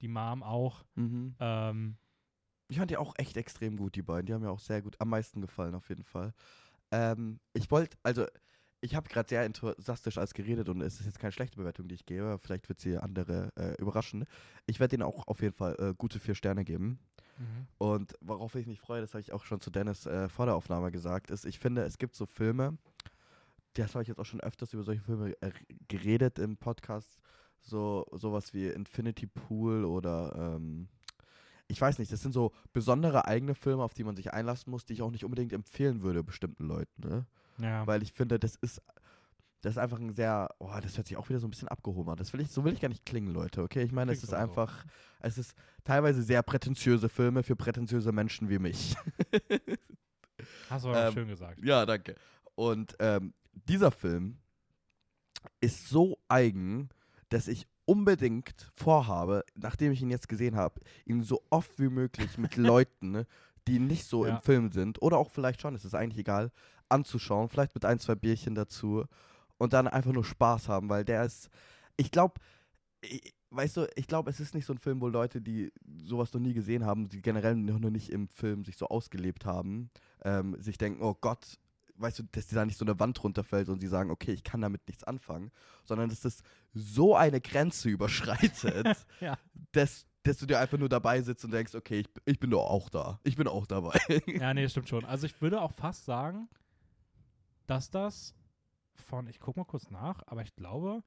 Die 0.00 0.08
Mom 0.08 0.42
auch. 0.42 0.84
Mhm. 0.94 1.34
Ähm, 1.38 1.96
Ich 2.68 2.78
fand 2.78 2.90
die 2.90 2.96
auch 2.96 3.14
echt 3.18 3.36
extrem 3.36 3.76
gut, 3.76 3.94
die 3.94 4.02
beiden. 4.02 4.26
Die 4.26 4.32
haben 4.32 4.42
mir 4.42 4.50
auch 4.50 4.60
sehr 4.60 4.80
gut, 4.80 4.96
am 5.00 5.10
meisten 5.10 5.40
gefallen, 5.40 5.74
auf 5.74 5.88
jeden 5.88 6.04
Fall. 6.04 6.32
Ähm, 6.90 7.40
ich 7.52 7.70
wollte, 7.70 7.98
also, 8.02 8.26
ich 8.80 8.94
habe 8.94 9.08
gerade 9.08 9.28
sehr 9.28 9.42
enthusiastisch 9.42 10.18
als 10.18 10.34
geredet 10.34 10.68
und 10.68 10.80
es 10.80 11.00
ist 11.00 11.06
jetzt 11.06 11.18
keine 11.18 11.32
schlechte 11.32 11.56
Bewertung, 11.56 11.88
die 11.88 11.96
ich 11.96 12.06
gebe. 12.06 12.38
Vielleicht 12.40 12.68
wird 12.68 12.80
sie 12.80 12.96
andere 12.96 13.50
äh, 13.56 13.74
überraschen. 13.80 14.24
Ich 14.66 14.80
werde 14.80 14.96
ihnen 14.96 15.02
auch 15.02 15.26
auf 15.26 15.42
jeden 15.42 15.54
Fall 15.54 15.74
äh, 15.78 15.94
gute 15.98 16.20
vier 16.20 16.36
Sterne 16.36 16.64
geben. 16.64 17.00
mhm. 17.38 17.66
Und 17.76 18.14
worauf 18.20 18.54
ich 18.54 18.66
mich 18.66 18.80
freue, 18.80 19.00
das 19.00 19.14
habe 19.14 19.20
ich 19.20 19.32
auch 19.32 19.44
schon 19.44 19.60
zu 19.60 19.70
Dennis 19.70 20.06
äh, 20.06 20.28
vor 20.28 20.46
der 20.46 20.54
Aufnahme 20.54 20.92
gesagt, 20.92 21.30
ist, 21.30 21.44
ich 21.44 21.58
finde, 21.58 21.82
es 21.82 21.98
gibt 21.98 22.14
so 22.14 22.24
Filme, 22.24 22.78
das 23.82 23.94
habe 23.94 24.02
ich 24.02 24.08
jetzt 24.08 24.18
auch 24.18 24.26
schon 24.26 24.40
öfters 24.40 24.72
über 24.72 24.82
solche 24.82 25.02
Filme 25.02 25.34
äh, 25.40 25.50
geredet 25.88 26.38
im 26.38 26.56
Podcast, 26.56 27.18
so 27.60 28.06
sowas 28.12 28.54
wie 28.54 28.68
Infinity 28.68 29.26
Pool 29.26 29.84
oder 29.84 30.56
ähm, 30.56 30.88
ich 31.68 31.80
weiß 31.80 31.98
nicht, 31.98 32.10
das 32.10 32.22
sind 32.22 32.32
so 32.32 32.52
besondere 32.72 33.26
eigene 33.26 33.54
Filme, 33.54 33.82
auf 33.82 33.94
die 33.94 34.04
man 34.04 34.16
sich 34.16 34.32
einlassen 34.32 34.70
muss, 34.70 34.86
die 34.86 34.94
ich 34.94 35.02
auch 35.02 35.10
nicht 35.10 35.24
unbedingt 35.24 35.52
empfehlen 35.52 36.02
würde 36.02 36.24
bestimmten 36.24 36.64
Leuten, 36.64 37.06
ne? 37.06 37.26
Ja. 37.58 37.86
Weil 37.86 38.02
ich 38.02 38.12
finde, 38.12 38.38
das 38.38 38.54
ist 38.56 38.80
das 39.60 39.72
ist 39.72 39.78
einfach 39.78 39.98
ein 39.98 40.12
sehr, 40.12 40.54
oh, 40.58 40.70
das 40.80 40.96
hört 40.96 41.08
sich 41.08 41.16
auch 41.16 41.28
wieder 41.28 41.40
so 41.40 41.46
ein 41.48 41.50
bisschen 41.50 41.68
abgehoben 41.68 42.10
an. 42.10 42.16
Das 42.16 42.32
will 42.32 42.40
ich, 42.40 42.48
so 42.48 42.62
will 42.64 42.72
ich 42.72 42.80
gar 42.80 42.88
nicht 42.88 43.04
klingen, 43.04 43.32
Leute, 43.32 43.62
okay? 43.62 43.82
Ich 43.82 43.90
meine, 43.90 44.12
es 44.12 44.18
Klingt 44.18 44.32
ist 44.32 44.34
aber 44.34 44.44
so. 44.44 44.50
einfach, 44.50 44.84
es 45.20 45.36
ist 45.36 45.54
teilweise 45.82 46.22
sehr 46.22 46.42
prätentiöse 46.44 47.08
Filme 47.08 47.42
für 47.42 47.56
prätentiöse 47.56 48.12
Menschen 48.12 48.48
wie 48.48 48.60
mich. 48.60 48.94
Hast 50.70 50.84
du 50.84 50.90
aber 50.90 51.06
ähm, 51.08 51.12
schön 51.12 51.28
gesagt. 51.28 51.58
ja, 51.64 51.84
danke. 51.84 52.14
Und 52.54 52.94
ähm, 53.00 53.34
dieser 53.68 53.90
Film 53.90 54.38
ist 55.60 55.88
so 55.88 56.18
eigen, 56.28 56.88
dass 57.28 57.48
ich 57.48 57.66
unbedingt 57.84 58.70
vorhabe, 58.74 59.44
nachdem 59.54 59.92
ich 59.92 60.02
ihn 60.02 60.10
jetzt 60.10 60.28
gesehen 60.28 60.56
habe, 60.56 60.80
ihn 61.06 61.22
so 61.22 61.42
oft 61.50 61.78
wie 61.78 61.88
möglich 61.88 62.36
mit 62.38 62.56
Leuten, 62.56 63.10
ne, 63.12 63.26
die 63.66 63.78
nicht 63.78 64.04
so 64.04 64.26
Ja. 64.26 64.36
im 64.36 64.42
Film 64.42 64.72
sind, 64.72 65.00
oder 65.02 65.16
auch 65.18 65.30
vielleicht 65.30 65.60
schon, 65.60 65.74
es 65.74 65.84
ist 65.84 65.94
eigentlich 65.94 66.18
egal, 66.20 66.50
anzuschauen, 66.88 67.48
vielleicht 67.48 67.74
mit 67.74 67.84
ein, 67.84 67.98
zwei 67.98 68.14
Bierchen 68.14 68.54
dazu 68.54 69.04
und 69.58 69.72
dann 69.72 69.88
einfach 69.88 70.12
nur 70.12 70.24
Spaß 70.24 70.68
haben, 70.68 70.88
weil 70.88 71.04
der 71.04 71.24
ist, 71.24 71.48
ich 71.96 72.10
glaube, 72.10 72.40
weißt 73.50 73.76
du, 73.78 73.86
ich 73.96 74.06
glaube, 74.06 74.30
es 74.30 74.40
ist 74.40 74.54
nicht 74.54 74.66
so 74.66 74.72
ein 74.72 74.78
Film, 74.78 75.00
wo 75.00 75.08
Leute, 75.08 75.40
die 75.40 75.72
sowas 76.04 76.32
noch 76.32 76.40
nie 76.40 76.54
gesehen 76.54 76.84
haben, 76.84 77.08
die 77.08 77.22
generell 77.22 77.56
noch 77.56 77.78
nicht 77.90 78.10
im 78.10 78.28
Film 78.28 78.64
sich 78.64 78.76
so 78.76 78.86
ausgelebt 78.88 79.44
haben, 79.46 79.90
ähm, 80.24 80.60
sich 80.60 80.78
denken, 80.78 81.02
oh 81.02 81.14
Gott, 81.20 81.58
weißt 81.98 82.20
du, 82.20 82.22
dass 82.32 82.46
da 82.48 82.64
nicht 82.64 82.78
so 82.78 82.84
eine 82.84 82.98
Wand 83.00 83.22
runterfällt 83.22 83.68
und 83.68 83.80
sie 83.80 83.86
sagen, 83.88 84.10
okay, 84.10 84.32
ich 84.32 84.44
kann 84.44 84.60
damit 84.60 84.86
nichts 84.88 85.04
anfangen, 85.04 85.50
sondern 85.84 86.08
dass 86.08 86.20
das 86.20 86.42
so 86.74 87.14
eine 87.16 87.40
Grenze 87.40 87.88
überschreitet, 87.90 88.86
Ja. 89.20 89.36
dass, 89.72 90.06
dass 90.22 90.38
du 90.38 90.46
dir 90.46 90.58
einfach 90.60 90.78
nur 90.78 90.88
dabei 90.88 91.20
sitzt 91.22 91.44
und 91.44 91.50
denkst, 91.52 91.74
okay, 91.74 92.00
ich, 92.00 92.08
ich 92.24 92.38
bin 92.40 92.50
doch 92.50 92.64
auch 92.68 92.88
da. 92.88 93.20
Ich 93.24 93.36
bin 93.36 93.48
auch 93.48 93.66
dabei. 93.66 93.98
Ja, 94.26 94.54
nee, 94.54 94.68
stimmt 94.68 94.88
schon. 94.88 95.04
Also 95.04 95.26
ich 95.26 95.40
würde 95.40 95.60
auch 95.60 95.72
fast 95.72 96.04
sagen, 96.04 96.48
dass 97.66 97.90
das 97.90 98.34
von, 98.94 99.26
ich 99.28 99.40
guck 99.40 99.56
mal 99.56 99.64
kurz 99.64 99.90
nach, 99.90 100.22
aber 100.26 100.42
ich 100.42 100.54
glaube, 100.56 101.02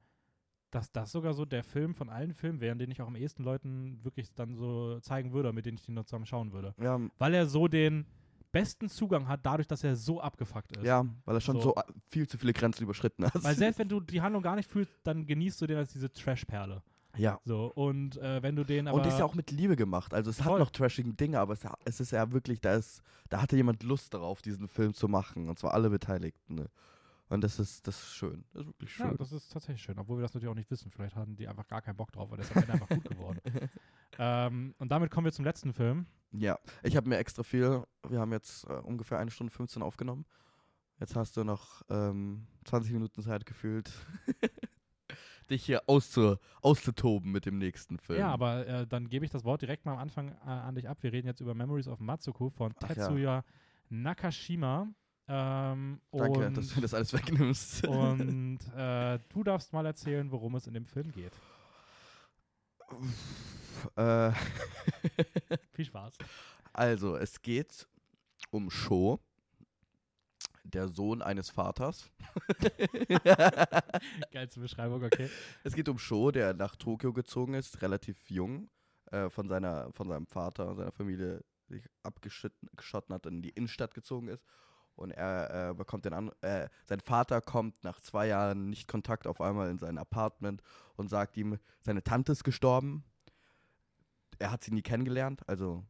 dass 0.70 0.90
das 0.90 1.12
sogar 1.12 1.34
so 1.34 1.44
der 1.44 1.64
Film 1.64 1.94
von 1.94 2.08
allen 2.08 2.32
Filmen 2.32 2.60
wäre, 2.60 2.74
den 2.76 2.90
ich 2.90 3.02
auch 3.02 3.06
am 3.08 3.16
ehesten 3.16 3.42
Leuten 3.44 4.02
wirklich 4.04 4.32
dann 4.34 4.56
so 4.56 4.98
zeigen 5.00 5.32
würde, 5.32 5.52
mit 5.52 5.66
denen 5.66 5.76
ich 5.76 5.84
den 5.84 5.94
noch 5.94 6.04
zusammen 6.04 6.24
schauen 6.26 6.52
würde. 6.52 6.74
ja, 6.80 6.98
Weil 7.18 7.34
er 7.34 7.46
so 7.46 7.68
den 7.68 8.06
besten 8.52 8.88
Zugang 8.88 9.26
hat, 9.28 9.40
dadurch, 9.44 9.66
dass 9.66 9.82
er 9.82 9.96
so 9.96 10.20
abgefuckt 10.20 10.76
ist. 10.76 10.84
ja, 10.84 11.04
weil 11.24 11.34
er 11.36 11.40
schon 11.40 11.56
So. 11.56 11.74
so, 11.74 11.74
viel 12.06 12.28
zu 12.28 12.38
viele 12.38 12.52
Grenzen 12.52 12.84
überschritten 12.84 13.24
hat. 13.24 13.42
Weil 13.42 13.56
selbst 13.56 13.78
wenn 13.78 13.88
du 13.88 14.00
die 14.00 14.20
Handlung 14.20 14.42
gar 14.42 14.54
nicht 14.56 14.70
fühlst, 14.70 14.92
dann 15.04 15.26
genießt 15.26 15.60
du 15.60 15.66
den 15.66 15.78
als 15.78 15.92
diese 15.92 16.12
Trash-Perle. 16.12 16.82
Ja. 17.16 17.40
So, 17.44 17.66
und 17.74 18.16
äh, 18.18 18.42
wenn 18.42 18.56
du 18.56 18.64
den 18.64 18.88
aber. 18.88 18.96
Und 18.98 19.06
ist 19.06 19.18
ja 19.18 19.24
auch 19.24 19.34
mit 19.34 19.50
Liebe 19.50 19.76
gemacht. 19.76 20.14
Also 20.14 20.30
es 20.30 20.40
Voll. 20.40 20.52
hat 20.52 20.58
noch 20.60 20.70
trashigen 20.70 21.16
Dinge, 21.16 21.40
aber 21.40 21.52
es, 21.52 21.60
es 21.84 22.00
ist 22.00 22.12
ja 22.12 22.32
wirklich, 22.32 22.60
da 22.60 22.74
ist, 22.74 23.02
da 23.28 23.42
hatte 23.42 23.56
jemand 23.56 23.82
Lust 23.82 24.14
darauf, 24.14 24.40
diesen 24.40 24.66
Film 24.68 24.94
zu 24.94 25.08
machen. 25.08 25.48
Und 25.48 25.58
zwar 25.58 25.74
alle 25.74 25.90
Beteiligten. 25.90 26.54
Ne? 26.54 26.66
Und 27.32 27.42
das 27.42 27.58
ist, 27.58 27.86
das 27.86 27.98
ist 27.98 28.14
schön. 28.14 28.44
Das 28.52 28.62
ist 28.62 28.68
wirklich 28.68 28.92
schön. 28.92 29.06
Ja, 29.06 29.14
das 29.14 29.32
ist 29.32 29.50
tatsächlich 29.50 29.82
schön, 29.82 29.98
obwohl 29.98 30.18
wir 30.18 30.22
das 30.22 30.34
natürlich 30.34 30.50
auch 30.50 30.54
nicht 30.54 30.70
wissen. 30.70 30.90
Vielleicht 30.90 31.16
hatten 31.16 31.34
die 31.34 31.48
einfach 31.48 31.66
gar 31.66 31.80
keinen 31.80 31.96
Bock 31.96 32.12
drauf, 32.12 32.30
weil 32.30 32.36
der 32.36 32.44
ist 32.44 32.54
am 32.54 32.62
Ende 32.62 32.72
einfach 32.74 32.88
gut 32.88 33.04
geworden. 33.04 33.40
Ähm, 34.18 34.74
und 34.76 34.92
damit 34.92 35.10
kommen 35.10 35.24
wir 35.24 35.32
zum 35.32 35.46
letzten 35.46 35.72
Film. 35.72 36.04
Ja, 36.32 36.58
ich 36.82 36.96
habe 36.96 37.08
mir 37.08 37.16
extra 37.16 37.42
viel, 37.42 37.82
wir 38.06 38.20
haben 38.20 38.30
jetzt 38.32 38.64
äh, 38.64 38.74
ungefähr 38.74 39.18
eine 39.18 39.30
Stunde 39.30 39.50
15 39.50 39.82
aufgenommen. 39.82 40.26
Jetzt 41.00 41.16
hast 41.16 41.34
du 41.38 41.44
noch 41.44 41.80
ähm, 41.88 42.46
20 42.66 42.92
Minuten 42.92 43.22
Zeit 43.22 43.46
gefühlt, 43.46 43.90
dich 45.50 45.64
hier 45.64 45.82
auszu 45.86 46.36
auszutoben 46.60 47.32
mit 47.32 47.46
dem 47.46 47.56
nächsten 47.56 47.98
Film. 47.98 48.18
Ja, 48.18 48.28
aber 48.28 48.66
äh, 48.66 48.86
dann 48.86 49.08
gebe 49.08 49.24
ich 49.24 49.30
das 49.30 49.44
Wort 49.44 49.62
direkt 49.62 49.86
mal 49.86 49.92
am 49.92 49.98
Anfang 49.98 50.28
äh, 50.28 50.50
an 50.50 50.74
dich 50.74 50.90
ab. 50.90 50.98
Wir 51.00 51.14
reden 51.14 51.26
jetzt 51.26 51.40
über 51.40 51.54
Memories 51.54 51.88
of 51.88 51.98
Matsuko 51.98 52.50
von 52.50 52.74
Ach 52.82 52.88
ja. 52.90 52.94
Tetsuya 52.94 53.44
Nakashima. 53.88 54.88
Ähm, 55.34 55.98
Danke, 56.10 56.46
und, 56.46 56.56
dass 56.58 56.74
du 56.74 56.80
das 56.82 56.92
alles 56.92 57.10
wegnimmst. 57.14 57.86
Und 57.88 58.58
äh, 58.76 59.18
du 59.30 59.42
darfst 59.42 59.72
mal 59.72 59.86
erzählen, 59.86 60.30
worum 60.30 60.56
es 60.56 60.66
in 60.66 60.74
dem 60.74 60.84
Film 60.84 61.10
geht. 61.10 61.32
äh, 63.96 64.32
Viel 65.72 65.86
Spaß. 65.86 66.18
also, 66.74 67.16
es 67.16 67.40
geht 67.40 67.88
um 68.50 68.68
Sho, 68.70 69.20
der 70.64 70.88
Sohn 70.88 71.22
eines 71.22 71.48
Vaters. 71.48 72.10
Geilste 74.32 74.60
Beschreibung, 74.60 75.02
okay. 75.02 75.30
Es 75.64 75.74
geht 75.74 75.88
um 75.88 75.98
Sho, 75.98 76.30
der 76.30 76.52
nach 76.52 76.76
Tokio 76.76 77.14
gezogen 77.14 77.54
ist, 77.54 77.80
relativ 77.80 78.28
jung, 78.28 78.68
äh, 79.10 79.30
von, 79.30 79.48
seiner, 79.48 79.90
von 79.92 80.08
seinem 80.08 80.26
Vater 80.26 80.68
und 80.68 80.76
seiner 80.76 80.92
Familie 80.92 81.42
sich 81.68 81.88
abgeschotten 82.02 83.14
hat 83.14 83.24
und 83.24 83.36
in 83.36 83.42
die 83.42 83.48
Innenstadt 83.48 83.94
gezogen 83.94 84.28
ist. 84.28 84.44
Und 84.94 85.10
er 85.10 85.70
äh, 85.70 85.74
bekommt 85.74 86.04
den 86.04 86.12
an, 86.12 86.30
äh, 86.42 86.68
sein 86.84 87.00
Vater 87.00 87.40
kommt 87.40 87.82
nach 87.82 88.00
zwei 88.00 88.26
Jahren 88.26 88.68
nicht 88.68 88.88
Kontakt 88.88 89.26
auf 89.26 89.40
einmal 89.40 89.70
in 89.70 89.78
sein 89.78 89.98
Apartment 89.98 90.62
und 90.96 91.08
sagt 91.08 91.36
ihm, 91.36 91.58
seine 91.80 92.02
Tante 92.02 92.32
ist 92.32 92.44
gestorben. 92.44 93.04
Er 94.38 94.50
hat 94.50 94.62
sie 94.64 94.72
nie 94.72 94.82
kennengelernt, 94.82 95.48
also 95.48 95.84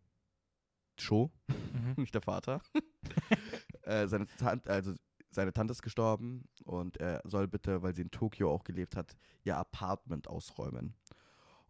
Sho, 0.98 1.30
Mhm. 1.72 1.94
nicht 1.96 2.14
der 2.14 2.22
Vater. 2.22 2.60
äh, 3.82 4.06
seine, 4.06 4.26
Tante, 4.38 4.70
also 4.70 4.94
seine 5.30 5.52
Tante 5.52 5.72
ist 5.72 5.82
gestorben 5.82 6.48
und 6.64 6.98
er 6.98 7.22
soll 7.24 7.48
bitte, 7.48 7.82
weil 7.82 7.94
sie 7.94 8.02
in 8.02 8.10
Tokio 8.10 8.50
auch 8.50 8.64
gelebt 8.64 8.96
hat, 8.96 9.16
ihr 9.44 9.56
Apartment 9.56 10.28
ausräumen. 10.28 10.94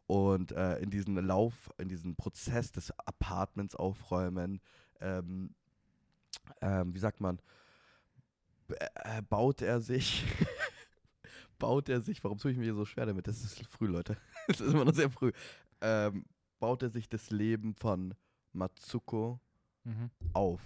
Und 0.06 0.52
äh, 0.52 0.78
in 0.78 0.90
diesem 0.90 1.16
Lauf, 1.16 1.70
in 1.78 1.88
diesem 1.88 2.16
Prozess 2.16 2.72
des 2.72 2.90
Apartments 2.98 3.74
aufräumen, 3.74 4.60
ähm, 5.00 5.54
ähm, 6.60 6.94
wie 6.94 6.98
sagt 6.98 7.20
man, 7.20 7.40
äh, 8.68 9.22
baut 9.22 9.62
er 9.62 9.80
sich, 9.80 10.24
baut 11.58 11.88
er 11.88 12.00
sich, 12.00 12.22
warum 12.24 12.38
tue 12.38 12.52
ich 12.52 12.56
mir 12.58 12.64
hier 12.64 12.74
so 12.74 12.84
schwer 12.84 13.06
damit? 13.06 13.26
Das 13.26 13.42
ist 13.42 13.66
früh, 13.66 13.86
Leute. 13.86 14.16
Das 14.48 14.60
ist 14.60 14.74
immer 14.74 14.84
noch 14.84 14.94
sehr 14.94 15.08
früh. 15.10 15.30
Ähm, 15.80 16.24
baut 16.58 16.82
er 16.82 16.90
sich 16.90 17.08
das 17.08 17.30
Leben 17.30 17.74
von 17.74 18.14
Matsuko 18.52 19.40
Mhm. 19.84 20.10
auf 20.32 20.60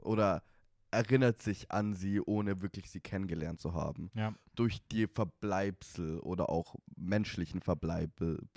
oder 0.00 0.42
erinnert 0.90 1.42
sich 1.42 1.70
an 1.70 1.94
sie, 1.94 2.20
ohne 2.20 2.62
wirklich 2.62 2.90
sie 2.90 3.00
kennengelernt 3.00 3.60
zu 3.60 3.74
haben. 3.74 4.10
Ja. 4.14 4.34
Durch 4.54 4.78
die 4.88 5.06
Verbleibsel 5.06 6.20
oder 6.20 6.48
auch 6.48 6.76
menschlichen 6.96 7.60
Verbleibsel, 7.60 8.48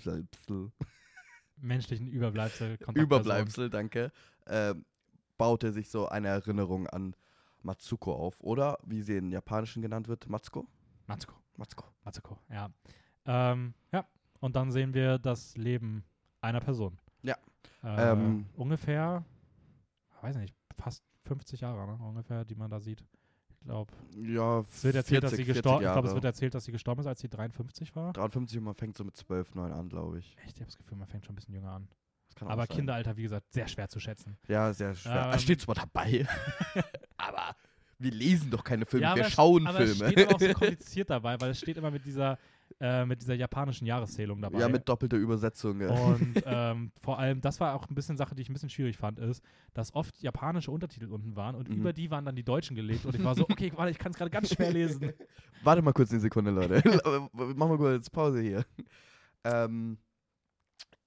Menschlichen 1.58 2.08
Überbleibsel. 2.08 2.78
Überbleibsel, 2.96 3.70
danke, 3.70 4.14
ähm, 4.48 4.86
baut 5.40 5.64
er 5.64 5.72
sich 5.72 5.90
so 5.90 6.08
eine 6.08 6.28
Erinnerung 6.28 6.86
an 6.88 7.16
Matsuko 7.64 8.14
auf. 8.14 8.40
Oder, 8.42 8.78
wie 8.84 9.02
sie 9.02 9.18
in 9.18 9.32
Japanischen 9.32 9.82
genannt 9.82 10.08
wird, 10.08 10.30
Matsuko? 10.30 10.68
Matsuko. 11.08 11.34
Matsuko. 11.58 11.86
Matsuko, 12.04 12.38
ja. 12.50 12.70
Ähm, 13.26 13.74
ja, 13.92 14.06
und 14.40 14.56
dann 14.56 14.72
sehen 14.72 14.94
wir 14.94 15.18
das 15.18 15.58
Leben 15.58 16.04
einer 16.42 16.60
Person. 16.60 17.00
Ja. 17.24 17.36
Äh, 17.84 18.12
Ähm, 18.12 18.46
ungefähr, 18.56 19.26
weiß 20.22 20.36
nicht, 20.38 20.56
fast 20.78 21.04
50 21.24 21.62
Jahre, 21.62 21.86
ne? 21.88 21.98
ungefähr, 22.04 22.46
die 22.46 22.56
man 22.56 22.70
da 22.70 22.80
sieht. 22.80 23.04
Ich 23.50 23.60
glaube, 23.66 23.92
Ja, 24.16 24.60
es 24.62 24.84
wird 24.84 24.96
erzählt, 24.96 25.24
dass 25.24 25.32
sie 25.32 25.44
40 25.44 25.48
gestorben 25.56 25.86
Ich 25.86 25.92
glaube, 25.92 26.08
es 26.08 26.14
wird 26.14 26.24
erzählt, 26.26 26.54
dass 26.54 26.64
sie 26.66 26.72
gestorben 26.72 27.02
ist, 27.02 27.08
als 27.08 27.20
sie 27.20 27.28
53 27.30 27.96
war. 27.96 28.14
53 28.14 28.58
und 28.58 28.64
man 28.64 28.74
fängt 28.76 28.96
so 28.96 29.04
mit 29.04 29.16
12, 29.18 29.56
9 29.56 29.72
an, 29.74 29.90
glaube 29.90 30.20
ich. 30.20 30.36
Echt, 30.46 30.56
ich 30.56 30.62
habe 30.62 30.66
das 30.66 30.78
Gefühl, 30.78 30.98
man 30.98 31.08
fängt 31.08 31.26
schon 31.26 31.34
ein 31.34 31.36
bisschen 31.36 31.54
jünger 31.54 31.72
an. 31.72 31.88
Aber 32.48 32.66
sein. 32.68 32.78
Kinderalter, 32.78 33.18
wie 33.18 33.24
gesagt, 33.24 33.52
sehr 33.52 33.68
schwer 33.68 33.90
zu 33.90 34.00
schätzen. 34.00 34.38
Ja, 34.48 34.72
sehr 34.74 34.96
schwer. 34.96 35.32
Ähm, 35.34 35.40
steht 35.40 35.62
zwar 35.62 35.76
dabei, 35.76 36.26
aber 37.18 37.56
wir 38.02 38.12
lesen 38.12 38.50
doch 38.50 38.64
keine 38.64 38.86
Filme, 38.86 39.06
Ja, 39.08 39.16
wir 39.16 39.24
es- 39.26 39.34
schauen 39.34 39.68
aber 39.68 39.80
Filme. 39.86 40.06
es 40.06 40.12
steht 40.12 40.34
auch 40.34 40.40
so 40.40 40.48
kompliziert 40.54 41.10
dabei, 41.10 41.40
weil 41.42 41.52
es 41.52 41.60
steht 41.60 41.76
immer 41.76 41.92
mit 41.92 42.06
dieser, 42.06 42.38
äh, 42.80 43.06
mit 43.06 43.22
dieser 43.22 43.34
japanischen 43.34 43.86
Jahreszählung 43.86 44.42
dabei. 44.42 44.60
ja, 44.60 44.70
mit 44.70 44.88
doppelter 44.88 45.18
Übersetzung. 45.18 45.82
ja. 45.82 45.90
Und 45.90 46.42
ähm, 46.46 46.92
vor 47.02 47.20
allem, 47.20 47.42
das 47.42 47.60
war 47.60 47.74
auch 47.76 47.90
ein 47.90 47.96
bisschen 47.96 48.16
Sache, 48.16 48.36
die 48.36 48.42
ich 48.42 48.50
ein 48.50 48.54
bisschen 48.54 48.70
schwierig 48.70 48.96
fand, 48.98 49.20
ist, 49.20 49.44
dass 49.74 49.94
oft 49.96 50.18
japanische 50.22 50.72
Untertitel 50.72 51.12
unten 51.12 51.36
waren 51.36 51.56
und 51.56 51.68
Mhm. 51.68 51.76
über 51.76 51.92
die 51.92 52.10
waren 52.10 52.24
dann 52.24 52.38
die 52.38 52.44
Deutschen 52.44 52.76
gelegt. 52.78 53.04
Und 53.06 53.16
ich 53.16 53.24
war 53.24 53.36
so, 53.36 53.44
okay, 53.50 53.70
warte, 53.76 53.92
ich 53.92 53.98
kann 54.00 54.14
es 54.14 54.18
gerade 54.18 54.32
ganz 54.32 54.54
schwer 54.54 54.72
lesen. 54.72 55.12
Warte 55.64 55.82
mal 55.82 55.92
kurz 55.92 56.10
eine 56.12 56.22
Sekunde, 56.22 56.52
Leute. 56.52 56.82
Machen 57.34 57.72
wir 57.74 57.78
kurz 57.78 58.10
Pause 58.10 58.40
hier. 58.40 58.66
Ähm, 59.44 59.98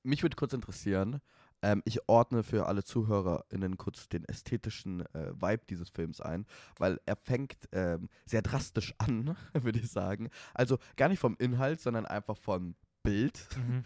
mich 0.02 0.22
würde 0.22 0.36
kurz 0.36 0.52
interessieren, 0.52 1.20
ähm, 1.62 1.82
ich 1.84 2.08
ordne 2.08 2.42
für 2.42 2.66
alle 2.66 2.82
ZuhörerInnen 2.82 3.76
kurz 3.76 4.08
den 4.08 4.24
ästhetischen 4.24 5.06
äh, 5.14 5.32
Vibe 5.40 5.62
dieses 5.70 5.90
Films 5.90 6.20
ein, 6.20 6.46
weil 6.78 7.00
er 7.06 7.16
fängt 7.16 7.56
ähm, 7.72 8.08
sehr 8.26 8.42
drastisch 8.42 8.94
an, 8.98 9.36
würde 9.52 9.78
ich 9.78 9.90
sagen. 9.90 10.28
Also 10.54 10.78
gar 10.96 11.08
nicht 11.08 11.20
vom 11.20 11.36
Inhalt, 11.38 11.80
sondern 11.80 12.06
einfach 12.06 12.36
vom 12.36 12.74
Bild. 13.02 13.48
Mhm. 13.56 13.84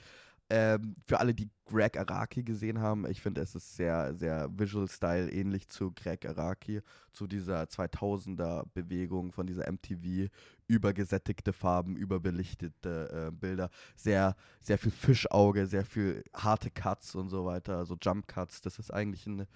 Ähm, 0.48 0.94
für 1.04 1.18
alle, 1.18 1.34
die 1.34 1.50
Greg 1.64 1.98
Araki 1.98 2.44
gesehen 2.44 2.80
haben, 2.80 3.04
ich 3.10 3.20
finde, 3.20 3.40
es 3.40 3.56
ist 3.56 3.74
sehr, 3.74 4.14
sehr 4.14 4.48
Visual 4.56 4.88
Style 4.88 5.28
ähnlich 5.30 5.68
zu 5.68 5.90
Greg 5.90 6.24
Araki, 6.24 6.82
zu 7.12 7.26
dieser 7.26 7.64
2000er 7.64 8.64
Bewegung 8.72 9.32
von 9.32 9.48
dieser 9.48 9.70
MTV, 9.70 10.30
übergesättigte 10.68 11.52
Farben, 11.52 11.96
überbelichtete 11.96 13.28
äh, 13.28 13.32
Bilder, 13.32 13.70
sehr, 13.96 14.36
sehr 14.60 14.78
viel 14.78 14.92
Fischauge, 14.92 15.66
sehr 15.66 15.84
viel 15.84 16.22
harte 16.32 16.70
Cuts 16.70 17.16
und 17.16 17.28
so 17.28 17.44
weiter, 17.44 17.84
so 17.84 17.96
Jump 18.00 18.28
Cuts. 18.28 18.60
Das 18.60 18.78
ist 18.78 18.92
eigentlich 18.92 19.26
ein 19.26 19.46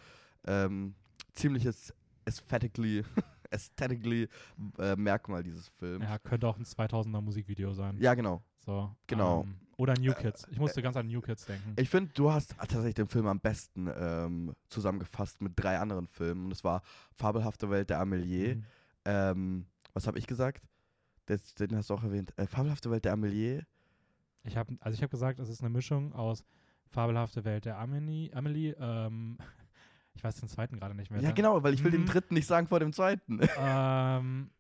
ähm, 0.46 0.94
ziemliches 1.34 1.94
aesthetically, 2.24 3.04
aesthetically 3.50 4.28
äh, 4.78 4.96
Merkmal 4.96 5.44
dieses 5.44 5.68
Films. 5.68 6.04
Ja, 6.04 6.18
könnte 6.18 6.48
auch 6.48 6.56
ein 6.56 6.64
2000er 6.64 7.20
Musikvideo 7.20 7.72
sein. 7.72 7.96
Ja, 7.98 8.14
genau. 8.14 8.42
So, 8.58 8.94
genau. 9.06 9.42
Ähm, 9.42 9.54
oder 9.80 9.94
New 9.98 10.12
Kids. 10.12 10.46
Ich 10.50 10.58
musste 10.58 10.82
ganz 10.82 10.96
an 10.96 11.06
New 11.06 11.20
Kids 11.20 11.46
denken. 11.46 11.72
Ich 11.76 11.88
finde, 11.88 12.12
du 12.14 12.30
hast 12.32 12.54
tatsächlich 12.58 12.94
den 12.94 13.06
Film 13.08 13.26
am 13.26 13.40
besten 13.40 13.88
ähm, 13.96 14.54
zusammengefasst 14.68 15.40
mit 15.40 15.52
drei 15.56 15.78
anderen 15.78 16.06
Filmen. 16.06 16.44
Und 16.46 16.52
es 16.52 16.62
war 16.64 16.82
Fabelhafte 17.14 17.70
Welt 17.70 17.88
der 17.90 18.00
Amelie. 18.00 18.56
Mhm. 18.56 18.64
Ähm, 19.06 19.66
was 19.94 20.06
habe 20.06 20.18
ich 20.18 20.26
gesagt? 20.26 20.62
Das, 21.26 21.54
den 21.54 21.74
hast 21.76 21.90
du 21.90 21.94
auch 21.94 22.02
erwähnt. 22.02 22.32
Äh, 22.36 22.46
Fabelhafte 22.46 22.90
Welt 22.90 23.04
der 23.04 23.12
Amelie. 23.14 23.62
Ich 24.44 24.56
habe 24.56 24.76
also 24.80 24.94
ich 24.94 25.02
habe 25.02 25.10
gesagt, 25.10 25.38
es 25.38 25.48
ist 25.48 25.60
eine 25.60 25.70
Mischung 25.70 26.12
aus 26.12 26.44
Fabelhafte 26.88 27.44
Welt 27.44 27.64
der 27.66 27.78
Amelie, 27.78 28.32
Amelie 28.34 28.74
ähm, 28.80 29.38
ich 30.14 30.24
weiß 30.24 30.36
den 30.40 30.48
zweiten 30.48 30.78
gerade 30.78 30.94
nicht 30.94 31.10
mehr. 31.10 31.20
Ja, 31.22 31.30
genau, 31.30 31.62
weil 31.62 31.72
ich 31.74 31.84
will 31.84 31.90
den 31.90 32.02
Mhm. 32.02 32.06
dritten 32.06 32.34
nicht 32.34 32.46
sagen 32.46 32.66
vor 32.66 32.80
dem 32.80 32.92
zweiten. 32.92 33.40
Ähm, 33.58 34.50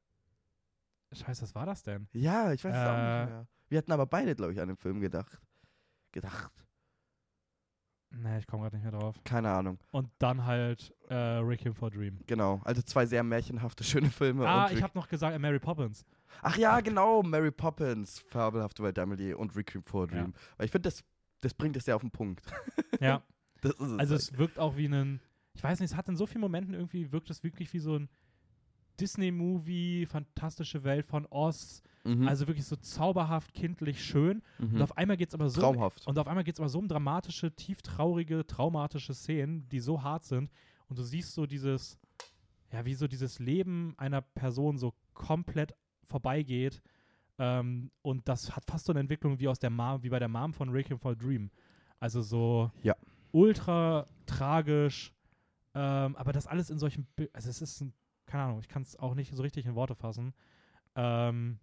Scheiße, 1.12 1.42
was 1.42 1.54
war 1.54 1.66
das 1.66 1.82
denn? 1.82 2.06
ja, 2.12 2.52
ich 2.52 2.62
weiß 2.64 2.74
es 2.74 2.86
auch 2.86 2.96
Äh. 2.96 3.20
nicht 3.24 3.30
mehr. 3.32 3.46
Wir 3.70 3.78
hatten 3.78 3.92
aber 3.92 4.04
beide, 4.06 4.34
glaube 4.36 4.52
ich, 4.52 4.60
an 4.60 4.68
den 4.68 4.76
Film 4.76 5.00
gedacht. 5.00 5.40
Gedacht. 6.12 6.52
Nee, 8.12 8.38
ich 8.38 8.46
komme 8.48 8.62
gerade 8.64 8.76
nicht 8.76 8.82
mehr 8.90 9.00
drauf. 9.00 9.16
Keine 9.24 9.48
Ahnung. 9.50 9.78
Und 9.92 10.10
dann 10.18 10.44
halt 10.44 10.92
äh, 11.08 11.14
Requiem 11.14 11.74
for 11.74 11.90
Dream. 11.90 12.18
Genau. 12.26 12.60
Also 12.64 12.82
zwei 12.82 13.06
sehr 13.06 13.22
märchenhafte, 13.22 13.84
schöne 13.84 14.10
Filme. 14.10 14.48
Ah, 14.48 14.68
ich 14.72 14.82
habe 14.82 14.98
noch 14.98 15.06
gesagt 15.08 15.34
äh, 15.34 15.38
Mary 15.38 15.60
Poppins. 15.60 16.04
Ach 16.42 16.56
ja, 16.56 16.80
genau. 16.80 17.22
Mary 17.22 17.52
Poppins, 17.52 18.18
Fabelhafte 18.18 18.82
Welt 18.82 18.98
Amelie 18.98 19.34
und 19.36 19.54
Requiem 19.54 19.84
for 19.84 20.02
a 20.02 20.06
Ja. 20.12 20.22
Dream. 20.22 20.34
Weil 20.56 20.64
ich 20.66 20.72
finde, 20.72 20.88
das, 20.88 21.04
das 21.40 21.54
bringt 21.54 21.76
es 21.76 21.86
ja 21.86 21.94
auf 21.94 22.00
den 22.02 22.10
Punkt. 22.10 22.42
Ja, 23.00 23.22
Das 23.62 23.72
ist 23.74 23.80
es. 23.80 23.98
also 23.98 24.12
halt. 24.14 24.22
es 24.22 24.36
wirkt 24.36 24.58
auch 24.58 24.76
wie 24.76 24.86
ein, 24.86 25.20
ich 25.54 25.62
weiß 25.62 25.78
nicht, 25.80 25.92
es 25.92 25.96
hat 25.96 26.08
in 26.08 26.16
so 26.16 26.26
vielen 26.26 26.40
Momenten 26.42 26.74
irgendwie, 26.74 27.12
wirkt 27.12 27.30
es 27.30 27.42
wirklich 27.44 27.72
wie 27.72 27.78
so 27.78 27.96
ein 27.96 28.08
Disney-Movie, 29.00 30.06
fantastische 30.06 30.84
Welt 30.84 31.06
von 31.06 31.26
Oz. 31.30 31.82
Mhm. 32.04 32.26
Also 32.28 32.46
wirklich 32.46 32.66
so 32.66 32.76
zauberhaft, 32.76 33.52
kindlich, 33.52 34.02
schön. 34.04 34.42
Mhm. 34.58 34.74
Und 34.76 34.82
auf 34.82 34.96
einmal 34.96 35.16
geht 35.16 35.28
es 35.28 35.34
aber 35.34 35.48
so 35.50 35.60
Traumhaft. 35.60 36.06
Und 36.06 36.18
auf 36.18 36.26
einmal 36.26 36.44
geht 36.44 36.54
es 36.54 36.60
aber 36.60 36.68
so 36.68 36.78
um 36.78 36.88
dramatische, 36.88 37.50
tieftraurige, 37.54 38.46
traumatische 38.46 39.14
Szenen, 39.14 39.68
die 39.68 39.80
so 39.80 40.02
hart 40.02 40.24
sind. 40.24 40.50
Und 40.88 40.98
du 40.98 41.02
siehst 41.02 41.34
so 41.34 41.46
dieses, 41.46 41.98
ja, 42.72 42.84
wie 42.84 42.94
so 42.94 43.06
dieses 43.06 43.38
Leben 43.38 43.94
einer 43.98 44.22
Person 44.22 44.78
so 44.78 44.94
komplett 45.14 45.74
vorbeigeht. 46.04 46.82
Ähm, 47.38 47.90
und 48.02 48.28
das 48.28 48.54
hat 48.56 48.64
fast 48.66 48.86
so 48.86 48.92
eine 48.92 49.00
Entwicklung 49.00 49.38
wie 49.38 49.48
aus 49.48 49.58
der 49.58 49.70
Mom, 49.70 50.02
wie 50.02 50.08
bei 50.08 50.18
der 50.18 50.28
Mom 50.28 50.52
von 50.52 50.70
Requiem 50.70 50.98
for 50.98 51.12
a 51.12 51.14
Dream. 51.14 51.50
Also 51.98 52.22
so 52.22 52.70
Ja. 52.82 52.94
ultra 53.32 54.06
tragisch, 54.26 55.12
ähm, 55.74 56.16
aber 56.16 56.32
das 56.32 56.46
alles 56.46 56.70
in 56.70 56.78
solchen, 56.78 57.06
also 57.32 57.48
es 57.50 57.62
ist, 57.62 57.80
ein, 57.80 57.92
keine 58.30 58.44
Ahnung, 58.44 58.60
ich 58.60 58.68
kann 58.68 58.82
es 58.82 58.96
auch 58.96 59.14
nicht 59.14 59.34
so 59.34 59.42
richtig 59.42 59.66
in 59.66 59.74
Worte 59.74 59.94
fassen. 59.94 60.32
Ähm, 60.94 61.58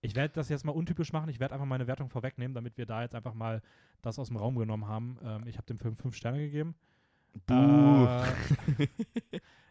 ich 0.00 0.14
werde 0.14 0.34
das 0.34 0.48
jetzt 0.48 0.64
mal 0.64 0.72
untypisch 0.72 1.12
machen. 1.12 1.28
Ich 1.28 1.40
werde 1.40 1.54
einfach 1.54 1.66
meine 1.66 1.86
Wertung 1.86 2.08
vorwegnehmen, 2.08 2.54
damit 2.54 2.76
wir 2.76 2.86
da 2.86 3.02
jetzt 3.02 3.14
einfach 3.14 3.34
mal 3.34 3.62
das 4.02 4.18
aus 4.18 4.28
dem 4.28 4.36
Raum 4.36 4.56
genommen 4.56 4.86
haben. 4.86 5.18
Ähm, 5.22 5.46
ich 5.46 5.56
habe 5.56 5.66
dem 5.66 5.78
Film 5.78 5.96
fünf 5.96 6.14
Sterne 6.14 6.38
gegeben. 6.38 6.74
Äh, 7.48 8.22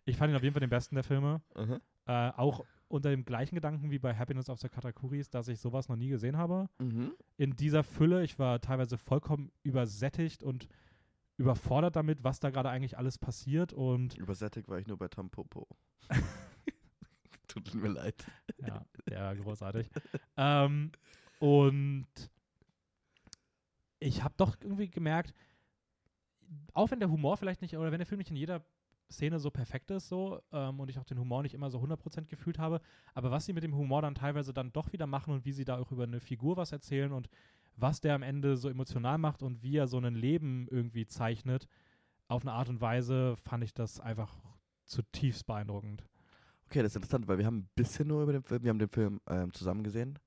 ich 0.05 0.17
fand 0.17 0.31
ihn 0.31 0.35
auf 0.35 0.43
jeden 0.43 0.53
Fall 0.53 0.59
den 0.59 0.69
besten 0.69 0.95
der 0.95 1.03
Filme. 1.03 1.41
Aha. 1.55 1.79
Äh, 2.05 2.33
auch 2.35 2.65
unter 2.89 3.09
dem 3.09 3.25
gleichen 3.25 3.55
Gedanken 3.55 3.89
wie 3.89 3.99
bei 3.99 4.15
Happiness 4.15 4.49
of 4.49 4.59
the 4.59 4.69
Katakuris, 4.69 5.29
dass 5.29 5.47
ich 5.47 5.59
sowas 5.59 5.87
noch 5.87 5.95
nie 5.95 6.09
gesehen 6.09 6.37
habe. 6.37 6.69
Mhm. 6.79 7.13
In 7.37 7.55
dieser 7.55 7.83
Fülle, 7.83 8.23
ich 8.23 8.37
war 8.37 8.59
teilweise 8.59 8.97
vollkommen 8.97 9.51
übersättigt 9.63 10.43
und 10.43 10.67
überfordert 11.37 11.95
damit, 11.95 12.23
was 12.23 12.39
da 12.39 12.49
gerade 12.49 12.69
eigentlich 12.69 12.97
alles 12.97 13.17
passiert. 13.17 13.73
Und 13.73 14.17
Übersättigt 14.17 14.67
war 14.67 14.79
ich 14.79 14.87
nur 14.87 14.97
bei 14.97 15.07
Tampopo. 15.07 15.67
Tut 17.47 17.73
mir 17.75 17.89
leid. 17.89 18.25
ja, 19.09 19.21
war 19.21 19.35
großartig. 19.35 19.89
ähm, 20.37 20.91
und 21.39 22.07
ich 23.99 24.23
habe 24.23 24.33
doch 24.37 24.55
irgendwie 24.61 24.89
gemerkt, 24.89 25.33
auch 26.73 26.91
wenn 26.91 26.99
der 26.99 27.09
Humor 27.09 27.37
vielleicht 27.37 27.61
nicht, 27.61 27.75
oder 27.77 27.91
wenn 27.91 27.99
der 27.99 28.07
Film 28.07 28.19
nicht 28.19 28.31
in 28.31 28.35
jeder 28.35 28.63
Szene 29.11 29.39
so 29.39 29.51
perfekt 29.51 29.91
ist, 29.91 30.07
so, 30.07 30.41
ähm, 30.51 30.79
und 30.79 30.89
ich 30.89 30.97
auch 30.97 31.03
den 31.03 31.19
Humor 31.19 31.43
nicht 31.43 31.53
immer 31.53 31.69
so 31.69 31.79
100% 31.79 32.25
gefühlt 32.25 32.59
habe, 32.59 32.81
aber 33.13 33.31
was 33.31 33.45
sie 33.45 33.53
mit 33.53 33.63
dem 33.63 33.75
Humor 33.75 34.01
dann 34.01 34.15
teilweise 34.15 34.53
dann 34.53 34.73
doch 34.73 34.91
wieder 34.91 35.07
machen 35.07 35.33
und 35.33 35.45
wie 35.45 35.51
sie 35.51 35.65
da 35.65 35.77
auch 35.77 35.91
über 35.91 36.03
eine 36.03 36.19
Figur 36.19 36.57
was 36.57 36.71
erzählen 36.71 37.11
und 37.11 37.29
was 37.75 38.01
der 38.01 38.15
am 38.15 38.23
Ende 38.23 38.57
so 38.57 38.69
emotional 38.69 39.17
macht 39.17 39.43
und 39.43 39.63
wie 39.63 39.77
er 39.77 39.87
so 39.87 39.97
ein 39.97 40.15
Leben 40.15 40.67
irgendwie 40.69 41.05
zeichnet, 41.05 41.67
auf 42.27 42.43
eine 42.43 42.53
Art 42.53 42.69
und 42.69 42.81
Weise 42.81 43.35
fand 43.37 43.63
ich 43.63 43.73
das 43.73 43.99
einfach 43.99 44.33
zutiefst 44.85 45.45
beeindruckend. 45.45 46.03
Okay, 46.67 46.81
das 46.81 46.93
ist 46.93 46.95
interessant, 46.97 47.27
weil 47.27 47.37
wir 47.37 47.45
haben 47.45 47.57
ein 47.57 47.69
bisschen 47.75 48.07
nur 48.07 48.23
über 48.23 48.33
den 48.33 48.43
Film, 48.43 48.63
wir 48.63 48.69
haben 48.69 48.79
den 48.79 48.89
Film 48.89 49.21
ähm, 49.27 49.53
zusammen 49.53 49.83
gesehen. 49.83 50.17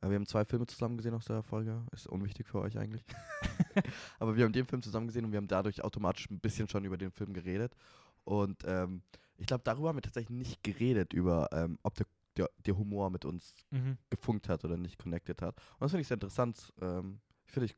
Äh, 0.00 0.08
wir 0.08 0.16
haben 0.16 0.26
zwei 0.26 0.44
Filme 0.44 0.66
zusammen 0.66 0.96
gesehen 0.96 1.14
aus 1.14 1.26
der 1.26 1.42
Folge. 1.42 1.84
Ist 1.92 2.06
unwichtig 2.06 2.46
für 2.46 2.60
euch 2.60 2.78
eigentlich. 2.78 3.04
Aber 4.18 4.36
wir 4.36 4.44
haben 4.44 4.52
den 4.52 4.66
Film 4.66 4.82
zusammen 4.82 5.06
gesehen 5.06 5.24
und 5.24 5.32
wir 5.32 5.38
haben 5.38 5.48
dadurch 5.48 5.82
automatisch 5.82 6.30
ein 6.30 6.40
bisschen 6.40 6.68
schon 6.68 6.84
über 6.84 6.96
den 6.96 7.10
Film 7.10 7.32
geredet. 7.32 7.74
Und 8.24 8.62
ähm, 8.66 9.02
ich 9.36 9.46
glaube, 9.46 9.62
darüber 9.64 9.88
haben 9.88 9.96
wir 9.96 10.02
tatsächlich 10.02 10.36
nicht 10.36 10.62
geredet, 10.62 11.12
über 11.12 11.48
ähm, 11.52 11.78
ob 11.82 11.94
der, 11.94 12.06
der, 12.36 12.48
der 12.66 12.76
Humor 12.76 13.10
mit 13.10 13.24
uns 13.24 13.54
Mhm. 13.70 13.98
gefunkt 14.10 14.48
hat 14.48 14.64
oder 14.64 14.76
nicht 14.76 14.98
connected 14.98 15.42
hat. 15.42 15.56
Und 15.74 15.80
das 15.82 15.90
finde 15.92 16.02
ich 16.02 16.08
sehr 16.08 16.16
interessant. 16.16 16.72
Ähm, 16.80 17.20
ich 17.46 17.52
finde 17.52 17.66
ich, 17.66 17.76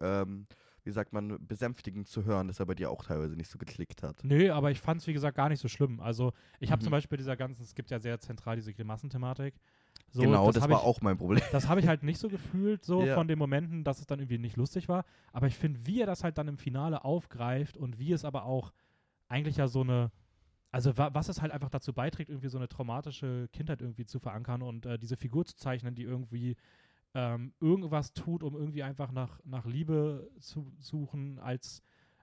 ähm, 0.00 0.46
wie 0.84 0.90
sagt 0.92 1.12
man, 1.12 1.36
besänftigend 1.46 2.08
zu 2.08 2.24
hören, 2.24 2.48
dass 2.48 2.58
er 2.60 2.66
bei 2.66 2.74
dir 2.74 2.90
auch 2.90 3.04
teilweise 3.04 3.36
nicht 3.36 3.48
so 3.50 3.58
geklickt 3.58 4.02
hat. 4.02 4.24
Nö, 4.24 4.50
aber 4.50 4.70
ich 4.70 4.80
fand 4.80 5.00
es, 5.02 5.06
wie 5.06 5.12
gesagt, 5.12 5.36
gar 5.36 5.48
nicht 5.50 5.60
so 5.60 5.68
schlimm. 5.68 6.00
Also, 6.00 6.32
ich 6.58 6.70
habe 6.72 6.80
Mhm. 6.80 6.84
zum 6.84 6.90
Beispiel 6.92 7.18
dieser 7.18 7.36
ganzen, 7.36 7.62
es 7.62 7.74
gibt 7.74 7.90
ja 7.90 7.98
sehr 7.98 8.18
zentral 8.18 8.56
diese 8.56 8.72
Grimassenthematik. 8.72 9.54
So, 10.12 10.22
genau, 10.22 10.50
das, 10.50 10.62
hab 10.62 10.70
war 10.70 10.78
ich, 10.80 10.84
auch 10.84 11.00
mein 11.02 11.18
Problem. 11.18 11.42
Das 11.52 11.68
habe 11.68 11.80
ich 11.80 11.86
halt 11.86 12.02
nicht 12.02 12.18
so 12.18 12.28
gefühlt, 12.28 12.84
so 12.84 13.04
Ja. 13.04 13.14
von 13.14 13.28
den 13.28 13.38
Momenten, 13.38 13.84
dass 13.84 14.00
es 14.00 14.06
dann 14.06 14.20
irgendwie 14.20 14.38
nicht 14.38 14.56
lustig 14.56 14.88
war. 14.88 15.04
Aber 15.32 15.46
ich 15.46 15.56
finde, 15.56 15.80
wie 15.86 16.00
er 16.00 16.06
das 16.06 16.24
halt 16.24 16.38
dann 16.38 16.48
im 16.48 16.56
Finale 16.56 17.04
aufgreift 17.04 17.76
und 17.76 17.98
wie 17.98 18.12
es 18.12 18.24
aber 18.24 18.44
auch 18.44 18.72
eigentlich 19.28 19.56
ja 19.58 19.68
so 19.68 19.82
eine, 19.82 20.10
also 20.70 20.96
wa 20.96 21.10
was 21.12 21.28
es 21.28 21.40
halt 21.42 21.52
einfach 21.52 21.70
dazu 21.70 21.92
beiträgt, 21.92 22.30
irgendwie 22.30 22.48
so 22.48 22.58
eine 22.58 22.68
traumatische 22.68 23.48
Kindheit 23.52 23.80
irgendwie 23.80 24.06
zu 24.06 24.18
verankern 24.18 24.62
und 24.62 24.86
äh, 24.86 24.98
diese 24.98 25.16
Figur 25.16 25.44
zu 25.44 25.56
zeichnen, 25.56 25.94
die 25.94 26.04
irgendwie 26.04 26.56
ähm, 27.14 27.52
irgendwas 27.60 28.12
tut, 28.12 28.42
um 28.42 28.54
irgendwie 28.54 28.82
einfach 28.82 29.10
nach, 29.10 29.40
nach 29.44 29.66
Liebe 29.66 30.30
zu 30.38 30.72
suchen, 30.78 31.38
als 31.40 31.82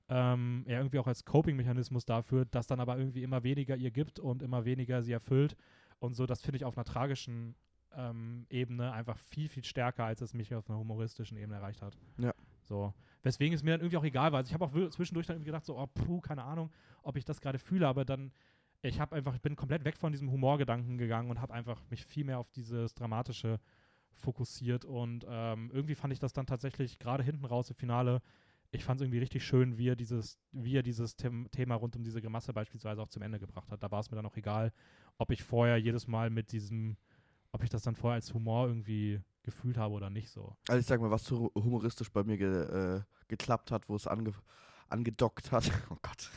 ähm, 0.09 0.63
ja 0.67 0.77
irgendwie 0.77 0.99
auch 0.99 1.07
als 1.07 1.25
Coping-Mechanismus 1.25 2.05
dafür, 2.05 2.45
dass 2.45 2.67
dann 2.67 2.79
aber 2.79 2.97
irgendwie 2.97 3.23
immer 3.23 3.43
weniger 3.43 3.75
ihr 3.75 3.91
gibt 3.91 4.19
und 4.19 4.41
immer 4.41 4.63
weniger 4.63 5.03
sie 5.03 5.11
erfüllt. 5.11 5.57
Und 5.99 6.13
so, 6.13 6.25
das 6.25 6.41
finde 6.41 6.57
ich 6.57 6.65
auf 6.65 6.77
einer 6.77 6.85
tragischen 6.85 7.55
ähm, 7.93 8.45
Ebene 8.49 8.93
einfach 8.93 9.17
viel, 9.17 9.49
viel 9.49 9.65
stärker, 9.65 10.05
als 10.05 10.21
es 10.21 10.33
mich 10.33 10.53
auf 10.55 10.69
einer 10.69 10.79
humoristischen 10.79 11.37
Ebene 11.37 11.55
erreicht 11.55 11.81
hat. 11.81 11.97
Ja. 12.17 12.33
So. 12.63 12.93
Weswegen 13.27 13.53
es 13.53 13.63
mir 13.63 13.71
dann 13.71 13.81
irgendwie 13.81 13.97
auch 13.97 14.03
egal 14.03 14.31
war. 14.31 14.39
Also 14.39 14.49
ich 14.49 14.53
habe 14.53 14.65
auch 14.65 14.89
zwischendurch 14.89 15.27
dann 15.27 15.37
irgendwie 15.37 15.51
gedacht, 15.51 15.65
so, 15.65 15.77
oh, 15.77 15.87
puh, 15.87 16.21
keine 16.21 16.43
Ahnung, 16.43 16.71
ob 17.03 17.17
ich 17.17 17.25
das 17.25 17.41
gerade 17.41 17.59
fühle, 17.59 17.87
aber 17.87 18.05
dann, 18.05 18.31
ich 18.81 18.99
habe 18.99 19.15
einfach, 19.15 19.35
ich 19.35 19.41
bin 19.41 19.55
komplett 19.55 19.85
weg 19.85 19.97
von 19.97 20.11
diesem 20.11 20.31
Humorgedanken 20.31 20.97
gegangen 20.97 21.29
und 21.29 21.41
habe 21.41 21.53
einfach 21.53 21.81
mich 21.89 22.05
viel 22.05 22.23
mehr 22.23 22.39
auf 22.39 22.49
dieses 22.51 22.93
Dramatische 22.93 23.59
fokussiert 24.13 24.85
und 24.85 25.25
ähm, 25.29 25.69
irgendwie 25.71 25.95
fand 25.95 26.11
ich 26.11 26.19
das 26.19 26.33
dann 26.33 26.47
tatsächlich 26.47 26.97
gerade 26.97 27.23
hinten 27.23 27.45
raus 27.45 27.69
im 27.69 27.75
Finale, 27.75 28.21
ich 28.71 28.83
fand 28.83 28.99
es 28.99 29.05
irgendwie 29.05 29.19
richtig 29.19 29.45
schön, 29.45 29.77
wie 29.77 29.89
er 29.89 29.95
dieses, 29.95 30.37
wie 30.51 30.75
er 30.75 30.83
dieses 30.83 31.15
Them 31.15 31.47
Thema 31.51 31.75
rund 31.75 31.95
um 31.95 32.03
diese 32.03 32.21
Grimasse 32.21 32.53
beispielsweise 32.53 33.01
auch 33.01 33.07
zum 33.07 33.21
Ende 33.21 33.39
gebracht 33.39 33.71
hat. 33.71 33.81
Da 33.81 33.91
war 33.91 33.99
es 33.99 34.11
mir 34.11 34.17
dann 34.17 34.25
auch 34.25 34.35
egal, 34.35 34.73
ob 35.17 35.31
ich 35.31 35.43
vorher 35.43 35.77
jedes 35.77 36.07
Mal 36.07 36.29
mit 36.29 36.51
diesem, 36.51 36.97
ob 37.51 37.63
ich 37.63 37.69
das 37.69 37.83
dann 37.83 37.95
vorher 37.95 38.15
als 38.15 38.33
Humor 38.33 38.67
irgendwie 38.67 39.21
gefühlt 39.47 39.77
habe 39.77 39.93
oder 39.93 40.09
nicht 40.09 40.29
so. 40.29 40.57
Also 40.67 40.79
ich 40.79 40.85
sag 40.85 40.99
mal, 40.99 41.09
was 41.09 41.23
so 41.23 41.51
humoristisch 41.55 42.11
bei 42.11 42.21
mir 42.23 42.37
ge, 42.37 42.97
äh, 42.97 43.01
geklappt 43.29 43.71
hat, 43.71 43.87
wo 43.87 43.95
es 43.95 44.05
ange, 44.05 44.33
angedockt 44.89 45.51
hat. 45.51 45.63
Oh 45.89 45.97
Gott. 46.01 46.29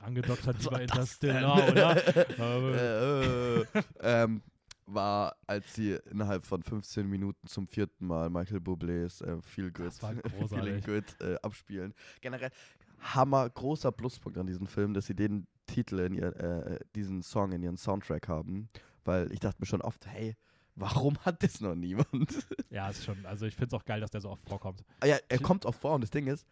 Angedockt 0.00 0.46
hat 0.46 0.56
bei 0.64 0.84
das 0.84 1.14
Interstellar, 1.14 1.68
oder? 1.68 2.18
äh, 2.38 3.62
äh, 3.62 3.66
ähm, 4.00 4.42
war, 4.84 5.36
als 5.46 5.74
sie 5.74 5.92
innerhalb 6.10 6.44
von 6.44 6.62
15 6.62 7.08
Minuten 7.08 7.46
zum 7.46 7.68
vierten 7.68 8.06
Mal 8.06 8.30
Michael 8.30 8.58
Bublés 8.58 9.24
äh, 9.24 9.40
Feel 9.40 9.70
Good, 9.70 9.94
Feeling. 10.48 10.82
Good 10.82 11.20
äh, 11.20 11.36
abspielen. 11.40 11.94
Generell 12.20 12.50
hammer, 12.98 13.48
großer 13.48 13.92
Pluspunkt 13.92 14.38
an 14.38 14.46
diesem 14.48 14.66
Film, 14.66 14.92
dass 14.92 15.06
sie 15.06 15.14
den 15.14 15.46
Titel 15.66 16.00
in 16.00 16.14
ihr, 16.14 16.36
äh, 16.36 16.78
diesen 16.96 17.22
Song 17.22 17.52
in 17.52 17.62
ihren 17.62 17.76
Soundtrack 17.76 18.26
haben, 18.26 18.68
weil 19.04 19.32
ich 19.32 19.38
dachte 19.38 19.60
mir 19.60 19.66
schon 19.66 19.82
oft, 19.82 20.04
hey, 20.06 20.36
warum 20.80 21.18
hat 21.18 21.42
das 21.42 21.60
noch 21.60 21.74
niemand? 21.74 22.06
Ja, 22.70 22.90
ist 22.90 23.04
schon, 23.04 23.24
also 23.26 23.46
ich 23.46 23.54
finde 23.56 23.74
es 23.74 23.80
auch 23.80 23.84
geil, 23.84 24.00
dass 24.00 24.10
der 24.10 24.20
so 24.20 24.30
oft 24.30 24.46
vorkommt. 24.48 24.84
Ah 25.00 25.06
ja, 25.06 25.16
er 25.28 25.36
Ich- 25.36 25.42
kommt 25.42 25.64
auch 25.66 25.74
vor 25.74 25.94
und 25.94 26.02
das 26.02 26.10
Ding 26.10 26.26
ist, 26.26 26.46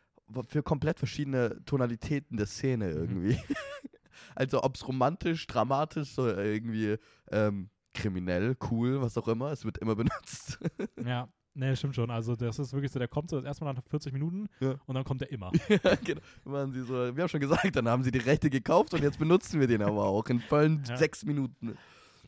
für 0.49 0.63
komplett 0.63 0.99
verschiedene 0.99 1.63
Tonalitäten 1.67 2.37
der 2.37 2.47
Szene 2.47 2.87
Mhm. 2.87 2.93
irgendwie. 2.97 3.39
also 4.35 4.63
ob 4.63 4.75
es 4.77 4.87
romantisch, 4.89 5.47
dramatisch, 5.47 6.11
so 6.11 6.27
irgendwie 6.27 6.97
ähm, 7.31 7.71
kriminell, 7.95 8.57
cool, 8.71 9.01
was 9.01 9.17
auch 9.19 9.29
immer, 9.29 9.53
es 9.53 9.65
wird 9.65 9.79
immer 9.79 9.95
benutzt. 9.95 10.59
Ja, 11.07 11.29
ne, 11.55 11.77
stimmt 11.77 11.95
schon. 11.95 12.11
Also 12.11 12.35
das 12.37 12.59
ist 12.59 12.73
wirklich 12.73 12.91
so, 12.93 12.99
der 12.99 13.09
kommt 13.09 13.31
so 13.31 13.37
das 13.37 13.45
erste 13.45 13.65
Mal 13.65 13.73
nach 13.75 13.83
40 13.89 14.13
Minuten 14.13 14.49
Ja. 14.61 14.75
und 14.87 14.95
dann 14.95 15.05
kommt 15.05 15.23
er 15.23 15.31
immer. 15.31 15.53
ja, 15.69 15.95
genau. 15.97 16.21
Waren 16.45 16.73
sie 16.73 16.83
so, 16.83 16.95
wir 17.15 17.23
haben 17.23 17.29
schon 17.29 17.41
gesagt, 17.41 17.77
dann 17.77 17.89
haben 17.89 18.03
sie 18.03 18.11
die 18.11 18.19
Rechte 18.19 18.51
gekauft 18.51 18.93
und 18.95 19.03
jetzt 19.03 19.19
benutzen 19.19 19.61
wir 19.61 19.67
den 19.67 19.83
aber 19.83 20.05
auch 20.05 20.27
in 20.27 20.41
vollen 20.41 20.83
Ja. 20.89 20.97
sechs 20.97 21.25
Minuten. 21.25 21.77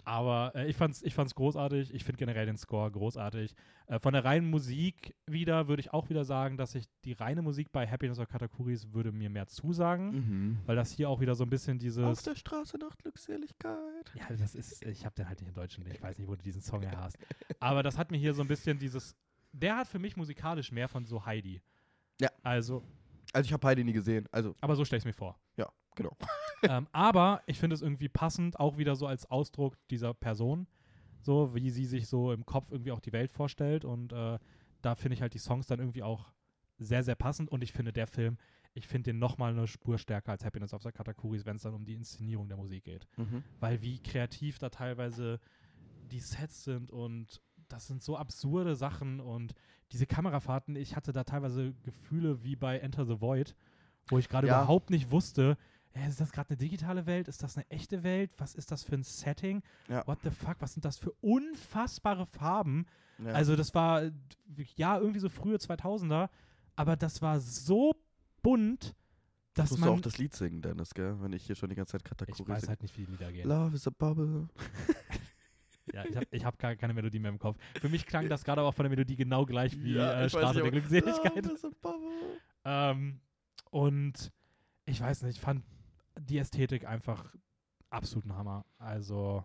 Aber 0.09 0.53
äh, 0.55 0.69
ich 0.71 0.77
fand's, 0.77 1.03
ich 1.03 1.13
fand's 1.15 1.35
großartig. 1.35 1.93
Ich 1.93 2.03
finde 2.03 2.19
generell 2.19 2.47
den 2.47 2.57
Score 2.57 2.91
großartig. 2.91 3.55
Äh, 3.89 3.99
von 4.01 4.15
der 4.15 4.25
reinen 4.25 4.49
Musik 4.49 5.15
wieder 5.27 5.69
würde 5.69 5.81
ich 5.81 5.93
auch 5.93 6.09
wieder 6.09 6.25
sagen, 6.25 6.57
dass 6.57 6.75
ich 6.75 6.87
die 7.05 7.13
reine 7.13 7.43
Musik 7.43 7.71
bei 7.73 7.87
Happiness 7.87 8.19
of 8.19 8.27
Katakuris 8.29 8.93
würde 8.95 9.13
mir 9.13 9.29
mehr 9.29 9.47
zusagen, 9.49 10.11
Mhm. 10.11 10.59
weil 10.65 10.77
das 10.77 10.93
hier 10.93 11.11
auch 11.11 11.21
wieder 11.21 11.35
so 11.35 11.45
ein 11.45 11.51
bisschen 11.51 11.77
Auf 11.77 11.81
dieses 11.83 12.23
der 12.23 12.37
Straße 12.37 12.79
nach 12.79 12.97
Glückseligkeit. 12.97 14.13
Ja, 14.15 14.35
das 14.37 14.55
ist, 14.55 14.83
ich 14.85 15.05
habe 15.05 15.15
den 15.15 15.29
halt 15.29 15.41
nicht 15.41 15.49
in 15.49 15.55
Deutsch, 15.55 15.79
ich 15.79 16.03
weiß 16.03 16.19
nicht, 16.19 16.27
wo 16.29 16.35
du 16.37 16.43
diesen 16.43 16.63
Song 16.63 16.81
her 16.83 16.99
hast. 16.99 17.19
Aber 17.61 17.83
das 17.83 17.99
hat 17.99 18.11
mir 18.11 18.17
hier 18.19 18.33
so 18.35 18.43
ein 18.43 18.49
bisschen 18.49 18.79
dieses, 18.79 19.15
der 19.53 19.77
hat 19.77 19.89
für 19.89 19.99
mich 19.99 20.17
musikalisch 20.17 20.73
mehr 20.73 20.89
von 20.89 21.05
so 21.05 21.25
Heidi. 21.27 21.61
Ja. 22.21 22.31
Also, 22.43 22.83
Also 23.35 23.47
ich 23.47 23.53
habe 23.53 23.67
Heidi 23.67 23.85
nie 23.85 23.93
gesehen, 23.93 24.27
also 24.33 24.55
aber 24.63 24.75
so 24.75 24.85
stelle 24.87 24.99
ich 25.01 25.05
mir 25.05 25.13
vor. 25.13 25.39
ja, 25.57 25.69
genau. 25.95 26.17
Ähm, 26.63 26.87
aber 26.93 27.43
ich 27.47 27.59
finde 27.59 27.75
es 27.75 27.83
irgendwie 27.83 28.09
passend, 28.09 28.59
auch 28.59 28.77
wieder 28.79 28.97
so 28.97 29.07
als 29.07 29.31
Ausdruck 29.31 29.77
dieser 29.89 30.15
Person, 30.15 30.67
so 31.21 31.55
wie 31.55 31.71
sie 31.71 31.85
sich 31.85 32.09
so 32.09 32.33
im 32.33 32.45
Kopf 32.47 32.71
irgendwie 32.71 32.93
auch 32.93 33.01
die 33.01 33.13
Welt 33.13 33.31
vorstellt. 33.31 33.85
Und 33.85 34.13
äh, 34.13 34.39
da 34.83 34.95
finde 34.95 35.15
ich 35.15 35.23
halt 35.23 35.35
die 35.35 35.39
Songs 35.39 35.67
dann 35.67 35.79
irgendwie 35.81 36.03
auch 36.03 36.33
sehr, 36.79 37.03
sehr 37.03 37.17
passend. 37.17 37.51
Und 37.51 37.63
ich 37.63 37.73
finde 37.73 37.93
der 37.93 38.07
Film, 38.07 38.39
ich 38.75 38.87
finde 38.87 39.11
den 39.13 39.19
nochmal 39.19 39.53
eine 39.53 39.67
Spur 39.67 39.99
stärker 39.99 40.33
als 40.33 40.45
Happiness 40.45 40.73
of 40.73 40.83
the 40.83 40.93
Katakuris, 40.93 41.45
wenn 41.47 41.57
es 41.57 41.63
dann 41.63 41.75
um 41.75 41.85
die 41.85 41.95
Inszenierung 41.95 42.49
der 42.49 42.57
Musik 42.57 42.85
geht. 42.85 43.07
Mhm. 43.17 43.43
Weil 43.61 43.83
wie 43.83 43.99
kreativ 44.01 44.59
da 44.59 44.69
teilweise 44.69 45.41
die 46.11 46.21
Sets 46.21 46.65
sind 46.65 46.91
und 46.91 47.43
das 47.69 47.87
sind 47.87 48.03
so 48.03 48.17
absurde 48.17 48.77
Sachen 48.77 49.21
und 49.21 49.55
diese 49.93 50.07
Kamerafahrten, 50.07 50.75
ich 50.77 50.97
hatte 50.97 51.13
da 51.13 51.25
teilweise 51.25 51.75
Gefühle 51.83 52.43
wie 52.43 52.57
bei 52.57 52.79
Enter 52.79 53.05
the 53.05 53.21
Void, 53.21 53.55
wo 54.09 54.19
ich 54.19 54.29
gerade 54.29 54.47
Ja. 54.47 54.63
überhaupt 54.63 54.89
nicht 54.91 55.11
wusste, 55.11 55.59
ist 56.09 56.20
das 56.20 56.32
gerade 56.32 56.51
eine 56.51 56.56
digitale 56.59 57.06
Welt? 57.06 57.28
Ist 57.28 57.43
das 57.43 57.56
eine 57.56 57.69
echte 57.70 58.02
Welt? 58.02 58.31
Was 58.39 58.55
ist 58.55 58.70
das 58.70 58.82
für 58.82 58.94
ein 58.94 59.02
Setting? 59.02 59.62
Ja. 59.89 60.06
What 60.06 60.19
the 60.23 60.31
fuck? 60.31 60.56
Was 60.60 60.74
sind 60.74 60.85
das 60.85 60.97
für 60.98 61.12
unfassbare 61.20 62.27
Farben? 62.27 62.86
Ja. 63.19 63.32
Also 63.32 63.56
das 63.56 63.74
war, 63.74 64.02
äh, 64.05 64.12
ja, 64.77 64.98
irgendwie 64.98 65.20
so 65.20 65.28
frühe 65.28 65.56
2000er, 65.56 66.28
aber 66.77 66.97
das 66.97 67.20
war 67.20 67.40
so 67.40 67.94
bunt, 68.43 68.94
dass 69.55 69.70
Musst 69.70 69.82
du 69.82 69.86
man... 69.89 69.98
auch 69.98 70.02
das 70.02 70.19
Lied 70.19 70.35
singen, 70.35 70.62
Dennis, 70.62 70.94
gell? 70.94 71.16
Wenn 71.20 71.32
ich 71.32 71.44
hier 71.44 71.56
schon 71.56 71.69
die 71.69 71.74
ganze 71.74 71.93
Zeit 71.93 72.02
ich 72.02 72.09
Katakuri 72.09 72.48
weiß 72.48 72.69
halt 72.69 72.81
nicht, 72.82 72.97
wie 72.97 73.05
die 73.06 73.10
Lieder 73.10 73.32
gehen. 73.32 73.48
Love 73.48 73.74
is 73.74 73.86
a 73.86 73.90
bubble. 73.90 74.48
Ja, 75.94 76.05
ich 76.05 76.15
habe 76.16 76.27
ich 76.31 76.44
hab 76.44 76.59
gar 76.59 76.77
keine 76.77 76.93
Melodie 76.93 77.19
mehr 77.19 77.31
im 77.31 77.39
Kopf. 77.39 77.56
Für 77.81 77.89
mich 77.89 78.05
klang 78.05 78.28
das 78.28 78.44
gerade 78.44 78.60
auch 78.60 78.74
von 78.74 78.85
der 78.85 78.90
Melodie 78.90 79.16
genau 79.16 79.47
gleich 79.47 79.82
wie 79.82 79.94
Ja, 79.94 80.20
äh, 80.20 80.27
ich 80.27 80.32
Straße 80.32 80.56
der 80.56 80.62
aber- 80.65 80.70
Glückseligkeit. 80.70 81.51
Ähm, 82.65 83.20
und 83.70 84.31
ich 84.85 85.01
weiß 85.01 85.23
nicht, 85.23 85.36
ich 85.36 85.40
fand 85.40 85.65
die 86.29 86.39
Ästhetik 86.39 86.87
einfach 86.87 87.35
absoluten 87.91 88.35
Hammer. 88.37 88.65
Also, 88.79 89.45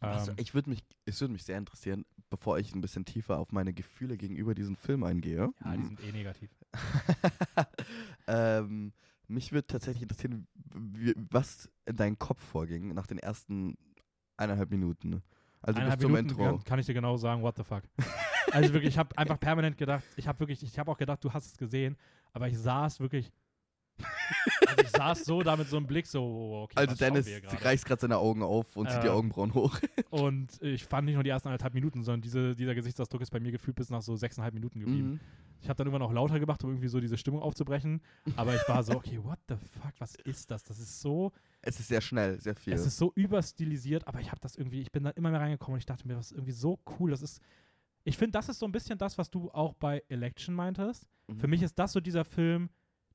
Also, 0.00 0.30
ähm, 0.30 0.36
ich 0.40 0.54
würde 0.54 0.70
mich, 0.70 0.82
es 1.04 1.20
würde 1.20 1.32
mich 1.32 1.44
sehr 1.44 1.58
interessieren, 1.58 2.04
bevor 2.30 2.58
ich 2.58 2.74
ein 2.74 2.80
bisschen 2.80 3.04
tiefer 3.04 3.38
auf 3.38 3.52
meine 3.52 3.72
Gefühle 3.74 4.16
gegenüber 4.16 4.54
diesem 4.54 4.76
Film 4.76 5.02
eingehe. 5.04 5.52
ja, 5.64 5.72
die 5.72 5.78
Mhm. 5.78 5.84
sind 5.88 6.00
eh 6.02 6.12
negativ. 6.12 6.50
ähm, 8.26 8.92
mich 9.28 9.52
würde 9.52 9.66
tatsächlich 9.66 10.02
interessieren, 10.02 10.46
wie, 10.74 11.14
was 11.30 11.68
in 11.86 11.96
deinem 11.96 12.18
Kopf 12.18 12.40
vorging 12.42 12.94
nach 12.94 13.06
den 13.06 13.18
ersten 13.18 13.76
eineinhalb 14.36 14.70
Minuten. 14.70 15.22
Also 15.62 15.74
bis 15.74 15.76
Eineinhalb 15.76 16.00
zum 16.00 16.12
Minuten 16.12 16.30
Intro. 16.30 16.44
kann, 16.44 16.64
kann 16.64 16.78
ich 16.78 16.86
dir 16.86 16.94
genau 16.94 17.16
sagen, 17.16 17.42
what 17.42 17.56
the 17.56 17.64
fuck. 17.64 17.82
also 18.52 18.72
wirklich, 18.72 18.94
ich 18.94 18.98
habe 18.98 19.16
einfach 19.18 19.38
permanent 19.38 19.76
gedacht, 19.76 20.04
ich 20.16 20.26
habe 20.26 20.40
wirklich, 20.40 20.62
ich 20.62 20.78
habe 20.78 20.90
auch 20.90 20.96
gedacht, 20.98 21.22
du 21.22 21.32
hast 21.32 21.46
es 21.46 21.56
gesehen, 21.58 21.96
aber 22.32 22.48
ich 22.48 22.58
saß 22.58 23.00
wirklich, 23.00 23.30
ich 24.82 24.88
saß 24.90 25.24
so 25.24 25.42
da 25.42 25.56
mit 25.56 25.68
so 25.68 25.76
einem 25.76 25.86
Blick 25.86 26.06
so, 26.06 26.62
okay, 26.64 26.74
Also 26.76 26.94
Dennis 26.94 27.26
reißt 27.62 27.84
gerade 27.84 28.00
seine 28.00 28.18
Augen 28.18 28.42
auf 28.42 28.76
und 28.76 28.90
zieht 28.90 29.02
die 29.02 29.08
Augenbrauen 29.08 29.54
hoch. 29.54 29.78
Und 30.10 30.60
ich 30.60 30.84
fand 30.84 31.06
nicht 31.06 31.14
nur 31.14 31.22
die 31.22 31.30
ersten 31.30 31.48
anderthalb 31.48 31.74
Minuten, 31.74 32.02
sondern 32.02 32.20
diese, 32.20 32.56
dieser 32.56 32.74
Gesichtsausdruck 32.74 33.20
ist 33.22 33.30
bei 33.30 33.38
mir 33.38 33.52
gefühlt 33.52 33.76
bis 33.76 33.90
nach 33.90 34.02
so 34.02 34.16
sechseinhalb 34.16 34.54
Minuten 34.54 34.80
geblieben. 34.80 35.10
Mhm. 35.12 35.20
Ich 35.62 35.68
habe 35.68 35.76
dann 35.76 35.86
irgendwann 35.86 36.08
auch 36.08 36.12
lauter 36.12 36.40
gemacht, 36.40 36.64
um 36.64 36.70
irgendwie 36.70 36.88
so 36.88 37.00
diese 37.00 37.16
Stimmung 37.16 37.42
aufzubrechen. 37.42 38.00
Aber 38.36 38.54
ich 38.54 38.66
war 38.66 38.82
so, 38.82 38.94
okay, 38.94 39.22
what 39.22 39.38
the 39.48 39.54
fuck, 39.56 39.92
was 39.98 40.14
ist 40.24 40.50
das? 40.50 40.62
Das 40.64 40.78
ist 40.78 41.00
so, 41.00 41.32
Es 41.62 41.78
ist 41.78 41.88
sehr 41.88 42.00
schnell, 42.00 42.40
sehr 42.40 42.54
viel. 42.56 42.72
es 42.72 42.86
ist 42.86 42.96
so 42.96 43.12
überstilisiert, 43.14 44.08
aber 44.08 44.20
ich 44.20 44.30
habe 44.30 44.40
das 44.40 44.56
irgendwie, 44.56 44.80
ich 44.80 44.90
bin 44.90 45.04
dann 45.04 45.12
immer 45.14 45.30
mehr 45.30 45.40
reingekommen 45.40 45.74
und 45.74 45.78
ich 45.80 45.86
dachte 45.86 46.08
mir, 46.08 46.14
das 46.14 46.26
ist 46.26 46.32
irgendwie 46.32 46.52
so 46.52 46.80
cool. 46.98 47.10
Das 47.10 47.20
ist, 47.22 47.40
ich 48.04 48.16
finde, 48.16 48.32
das 48.32 48.48
ist 48.48 48.58
so 48.58 48.66
ein 48.66 48.72
bisschen 48.72 48.98
das, 48.98 49.18
was 49.18 49.30
du 49.30 49.50
auch 49.50 49.74
bei 49.74 50.02
Election 50.08 50.54
meintest. 50.54 51.06
Mhm. 51.28 51.36
Für 51.38 51.46
mich 51.46 51.62
ist 51.62 51.78
das 51.78 51.92
so 51.92 52.00
dieser 52.00 52.24
Film, 52.24 52.70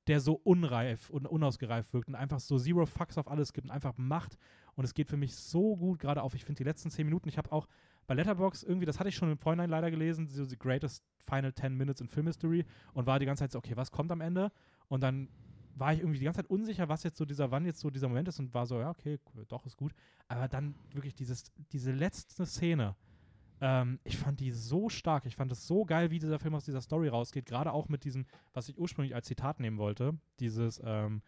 der 0.08 0.20
so 0.20 0.34
unreif 0.44 1.10
und 1.10 1.26
unausgereift 1.26 1.94
wirkt 1.94 2.08
und 2.08 2.16
einfach 2.16 2.40
so 2.40 2.58
Zero 2.58 2.86
Fucks 2.86 3.18
auf 3.18 3.28
alles 3.28 3.54
gibt 3.54 3.66
und 3.66 3.72
einfach 3.72 3.98
macht. 3.98 4.38
Und 4.76 4.84
es 4.84 4.94
geht 4.94 5.10
für 5.10 5.18
mich 5.18 5.36
so 5.36 5.76
gut 5.76 6.00
gerade 6.00 6.22
auf. 6.22 6.36
Ich 6.36 6.46
finde 6.46 6.58
die 6.58 6.64
letzten 6.64 6.92
zehn 6.92 7.06
Minuten, 7.06 7.30
ich 7.30 7.38
habe 7.38 7.52
auch 7.52 7.68
bei 8.08 8.14
Letterbox 8.14 8.64
irgendwie, 8.64 8.86
das 8.86 9.00
hatte 9.00 9.10
ich 9.10 9.16
schon 9.16 9.32
im 9.32 9.38
Vorhinein 9.38 9.70
leider 9.70 9.90
gelesen, 9.90 10.28
so 10.28 10.44
The 10.44 10.58
Greatest 10.58 11.04
Final 11.26 11.54
10 11.54 11.76
Minutes 11.76 12.02
in 12.02 12.08
Film 12.08 12.28
History 12.28 12.66
und 12.94 13.08
war 13.08 13.20
die 13.20 13.26
ganze 13.26 13.44
Zeit 13.44 13.52
so, 13.52 13.58
okay, 13.58 13.76
was 13.76 13.92
kommt 13.92 14.12
am 14.12 14.22
Ende? 14.22 14.52
Und 14.88 15.02
dann 15.02 15.30
war 15.76 15.94
ich 15.94 16.00
irgendwie 16.00 16.20
die 16.20 16.26
ganze 16.26 16.42
Zeit 16.42 16.50
unsicher, 16.50 16.88
was 16.88 17.04
jetzt 17.04 17.18
so 17.18 17.26
dieser, 17.26 17.52
wann 17.52 17.66
jetzt 17.66 17.80
so 17.80 17.90
dieser 17.90 18.08
Moment 18.08 18.28
ist 18.28 18.40
und 18.40 18.54
war 18.54 18.66
so, 18.66 18.80
ja, 18.80 18.90
okay, 18.90 19.20
doch, 19.48 19.66
ist 19.66 19.76
gut. 19.76 19.94
Aber 20.28 20.48
dann 20.48 20.76
wirklich 20.92 21.16
dieses, 21.16 21.52
diese 21.72 21.92
letzte 21.92 22.46
Szene, 22.46 22.96
ähm, 23.62 24.00
ich 24.04 24.18
fand 24.18 24.40
die 24.40 24.52
so 24.52 24.90
stark. 24.90 25.26
Ich 25.26 25.36
fand 25.36 25.52
es 25.52 25.68
so 25.68 25.86
geil, 25.86 26.12
wie 26.12 26.20
dieser 26.20 26.40
Film 26.40 26.56
aus 26.56 26.66
dieser 26.66 26.82
Story 26.82 27.08
rausgeht. 27.08 27.46
Gerade 27.46 27.72
auch 27.72 27.90
mit 27.90 28.04
diesem, 28.04 28.26
was 28.54 28.70
ich 28.70 28.78
ursprünglich 28.78 29.16
als 29.16 29.28
Zitat 29.28 29.60
nehmen 29.60 29.78
wollte. 29.78 30.18
Dieses, 30.40 30.82
ähm, 30.84 31.22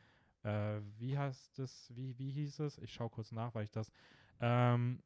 äh, 0.44 0.80
wie 0.98 1.18
heißt 1.18 1.58
das, 1.58 1.92
wie, 1.96 2.18
wie 2.18 2.32
hieß 2.32 2.60
es? 2.60 2.78
Ich 2.80 2.94
schaue 2.94 3.10
kurz 3.10 3.32
nach, 3.32 3.56
weil 3.56 3.64
ich 3.64 3.72
das. 3.72 3.92
Ähm, 4.40 5.00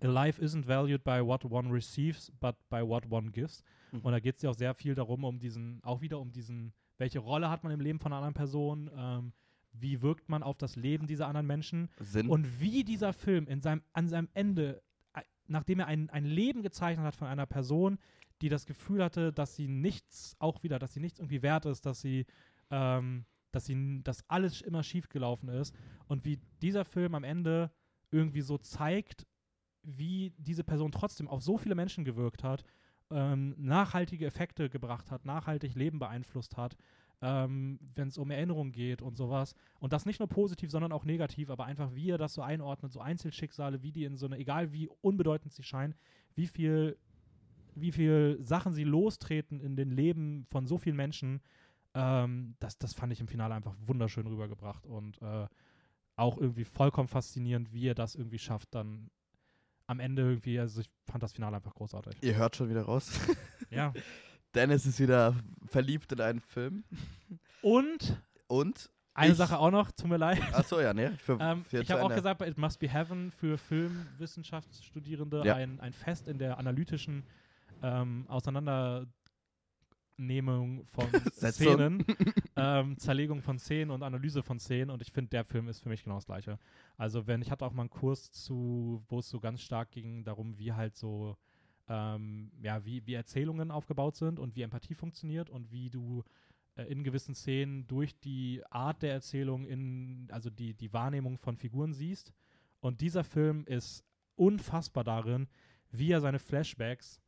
A 0.00 0.06
life 0.06 0.40
isn't 0.40 0.66
valued 0.66 1.04
by 1.04 1.20
what 1.24 1.44
one 1.44 1.70
receives, 1.70 2.30
but 2.40 2.56
by 2.68 2.82
what 2.82 3.10
one 3.10 3.30
gives. 3.30 3.62
Mhm. 3.92 4.00
Und 4.00 4.12
da 4.12 4.20
geht 4.20 4.36
es 4.36 4.42
ja 4.42 4.50
auch 4.50 4.54
sehr 4.54 4.74
viel 4.74 4.94
darum, 4.94 5.24
um 5.24 5.38
diesen, 5.38 5.82
auch 5.82 6.00
wieder 6.00 6.18
um 6.20 6.32
diesen, 6.32 6.72
welche 6.98 7.18
Rolle 7.18 7.50
hat 7.50 7.64
man 7.64 7.72
im 7.72 7.80
Leben 7.80 7.98
von 7.98 8.12
einer 8.12 8.16
anderen 8.18 8.34
Person, 8.34 8.90
ähm, 8.96 9.32
wie 9.72 10.02
wirkt 10.02 10.28
man 10.28 10.42
auf 10.42 10.56
das 10.56 10.76
Leben 10.76 11.06
dieser 11.06 11.26
anderen 11.26 11.46
Menschen 11.46 11.88
Sinn. 11.98 12.28
und 12.28 12.60
wie 12.60 12.84
dieser 12.84 13.12
Film 13.12 13.46
in 13.46 13.60
seinem, 13.60 13.82
an 13.92 14.08
seinem 14.08 14.28
Ende, 14.34 14.82
nachdem 15.46 15.80
er 15.80 15.86
ein, 15.86 16.10
ein 16.10 16.24
Leben 16.24 16.62
gezeichnet 16.62 17.06
hat 17.06 17.14
von 17.14 17.28
einer 17.28 17.46
Person, 17.46 17.98
die 18.42 18.48
das 18.48 18.66
Gefühl 18.66 19.02
hatte, 19.02 19.32
dass 19.32 19.56
sie 19.56 19.68
nichts, 19.68 20.36
auch 20.38 20.62
wieder, 20.62 20.78
dass 20.78 20.92
sie 20.92 21.00
nichts 21.00 21.18
irgendwie 21.18 21.42
wert 21.42 21.66
ist, 21.66 21.86
dass 21.86 22.00
sie, 22.00 22.26
ähm, 22.70 23.24
dass 23.52 23.66
sie, 23.66 24.02
dass 24.02 24.28
alles 24.28 24.60
immer 24.60 24.82
schief 24.82 25.08
gelaufen 25.08 25.48
ist. 25.48 25.74
Und 26.06 26.24
wie 26.24 26.40
dieser 26.60 26.84
Film 26.84 27.14
am 27.14 27.24
Ende 27.24 27.70
irgendwie 28.10 28.42
so 28.42 28.58
zeigt, 28.58 29.26
wie 29.82 30.34
diese 30.38 30.64
Person 30.64 30.92
trotzdem 30.92 31.28
auf 31.28 31.42
so 31.42 31.58
viele 31.58 31.74
Menschen 31.74 32.04
gewirkt 32.04 32.42
hat, 32.42 32.64
ähm, 33.10 33.54
nachhaltige 33.58 34.26
Effekte 34.26 34.70
gebracht 34.70 35.10
hat, 35.10 35.24
nachhaltig 35.24 35.74
Leben 35.74 35.98
beeinflusst 35.98 36.56
hat, 36.56 36.76
ähm, 37.24 37.78
wenn 37.94 38.08
es 38.08 38.18
um 38.18 38.30
Erinnerungen 38.30 38.70
geht 38.70 39.00
und 39.00 39.16
sowas. 39.16 39.54
Und 39.80 39.94
das 39.94 40.04
nicht 40.04 40.20
nur 40.20 40.28
positiv, 40.28 40.70
sondern 40.70 40.92
auch 40.92 41.06
negativ, 41.06 41.48
aber 41.48 41.64
einfach, 41.64 41.94
wie 41.94 42.10
er 42.10 42.18
das 42.18 42.34
so 42.34 42.42
einordnet, 42.42 42.92
so 42.92 43.00
Einzelschicksale, 43.00 43.82
wie 43.82 43.92
die 43.92 44.04
in 44.04 44.18
so 44.18 44.26
eine, 44.26 44.36
egal 44.36 44.74
wie 44.74 44.90
unbedeutend 45.00 45.54
sie 45.54 45.62
scheinen, 45.62 45.94
wie 46.34 46.46
viel, 46.46 46.98
wie 47.74 47.92
viel 47.92 48.36
Sachen 48.42 48.74
sie 48.74 48.84
lostreten 48.84 49.58
in 49.58 49.74
den 49.74 49.90
Leben 49.90 50.44
von 50.50 50.66
so 50.66 50.76
vielen 50.76 50.96
Menschen, 50.96 51.40
ähm, 51.94 52.56
das, 52.58 52.76
das 52.76 52.92
fand 52.92 53.10
ich 53.14 53.20
im 53.20 53.28
Finale 53.28 53.54
einfach 53.54 53.74
wunderschön 53.86 54.26
rübergebracht 54.26 54.84
und 54.84 55.22
äh, 55.22 55.46
auch 56.16 56.36
irgendwie 56.36 56.64
vollkommen 56.64 57.08
faszinierend, 57.08 57.72
wie 57.72 57.88
er 57.88 57.94
das 57.94 58.16
irgendwie 58.16 58.38
schafft, 58.38 58.74
dann 58.74 59.10
am 59.86 59.98
Ende 59.98 60.22
irgendwie, 60.22 60.60
also 60.60 60.82
ich 60.82 60.90
fand 61.06 61.22
das 61.22 61.32
Finale 61.32 61.56
einfach 61.56 61.74
großartig. 61.74 62.18
Ihr 62.20 62.36
hört 62.36 62.54
schon 62.54 62.68
wieder 62.68 62.82
raus. 62.82 63.18
Ja. 63.70 63.94
Dennis 64.54 64.86
ist 64.86 65.00
wieder 65.00 65.34
verliebt 65.66 66.12
in 66.12 66.20
einen 66.20 66.40
Film. 66.40 66.84
Und 67.62 68.22
Und? 68.46 68.90
eine 69.14 69.32
Ich- 69.32 69.38
Sache 69.38 69.58
auch 69.58 69.70
noch, 69.70 69.90
tut 69.92 70.08
mir 70.08 70.16
leid. 70.16 70.40
Achso, 70.52 70.80
ja, 70.80 70.92
ne? 70.94 71.16
Ähm, 71.40 71.64
ich 71.70 71.90
habe 71.90 72.02
auch 72.02 72.14
gesagt, 72.14 72.38
bei 72.38 72.48
It 72.48 72.58
Must 72.58 72.78
Be 72.78 72.88
Heaven 72.88 73.30
für 73.30 73.56
Filmwissenschaftsstudierende 73.58 75.42
Ja. 75.44 75.54
ein, 75.56 75.80
ein 75.80 75.92
Fest 75.92 76.28
in 76.28 76.38
der 76.38 76.58
analytischen 76.58 77.24
ähm, 77.82 78.24
Auseinandernehmung 78.28 79.06
von. 80.86 81.06
Szenen, 81.32 82.04
ähm, 82.56 82.98
Zerlegung 82.98 83.42
von 83.42 83.58
Szenen 83.58 83.90
und 83.90 84.02
Analyse 84.02 84.42
von 84.42 84.58
Szenen 84.58 84.90
und 84.90 85.02
ich 85.02 85.12
finde, 85.12 85.30
der 85.30 85.44
Film 85.44 85.68
ist 85.68 85.80
für 85.80 85.88
mich 85.88 86.02
genau 86.04 86.16
das 86.16 86.26
Gleiche. 86.26 86.58
Also 86.96 87.26
wenn, 87.26 87.42
ich 87.42 87.50
hatte 87.50 87.64
auch 87.66 87.72
mal 87.72 87.82
einen 87.82 87.90
Kurs 87.90 88.30
zu, 88.30 89.02
wo 89.08 89.18
es 89.18 89.28
so 89.28 89.40
ganz 89.40 89.60
stark 89.62 89.90
ging 89.90 90.24
darum, 90.24 90.56
wie 90.58 90.72
halt 90.72 90.96
so 90.96 91.36
ähm, 91.88 92.50
ja, 92.60 92.84
wie, 92.84 93.06
wie 93.06 93.14
Erzählungen 93.14 93.70
aufgebaut 93.70 94.16
sind 94.16 94.38
und 94.38 94.56
wie 94.56 94.62
Empathie 94.62 94.94
funktioniert 94.94 95.50
und 95.50 95.70
wie 95.70 95.90
du 95.90 96.24
äh, 96.76 96.84
in 96.84 97.04
gewissen 97.04 97.34
Szenen 97.34 97.86
durch 97.86 98.18
die 98.20 98.62
Art 98.70 99.02
der 99.02 99.12
Erzählung 99.12 99.66
in, 99.66 100.28
also 100.30 100.50
die, 100.50 100.74
die 100.74 100.92
Wahrnehmung 100.92 101.38
von 101.38 101.56
Figuren 101.56 101.92
siehst. 101.92 102.32
Und 102.80 103.00
dieser 103.00 103.24
Film 103.24 103.64
ist 103.66 104.04
unfassbar 104.36 105.04
darin, 105.04 105.48
wie 105.90 106.10
er 106.10 106.20
seine 106.20 106.38
Flashbacks 106.38 107.20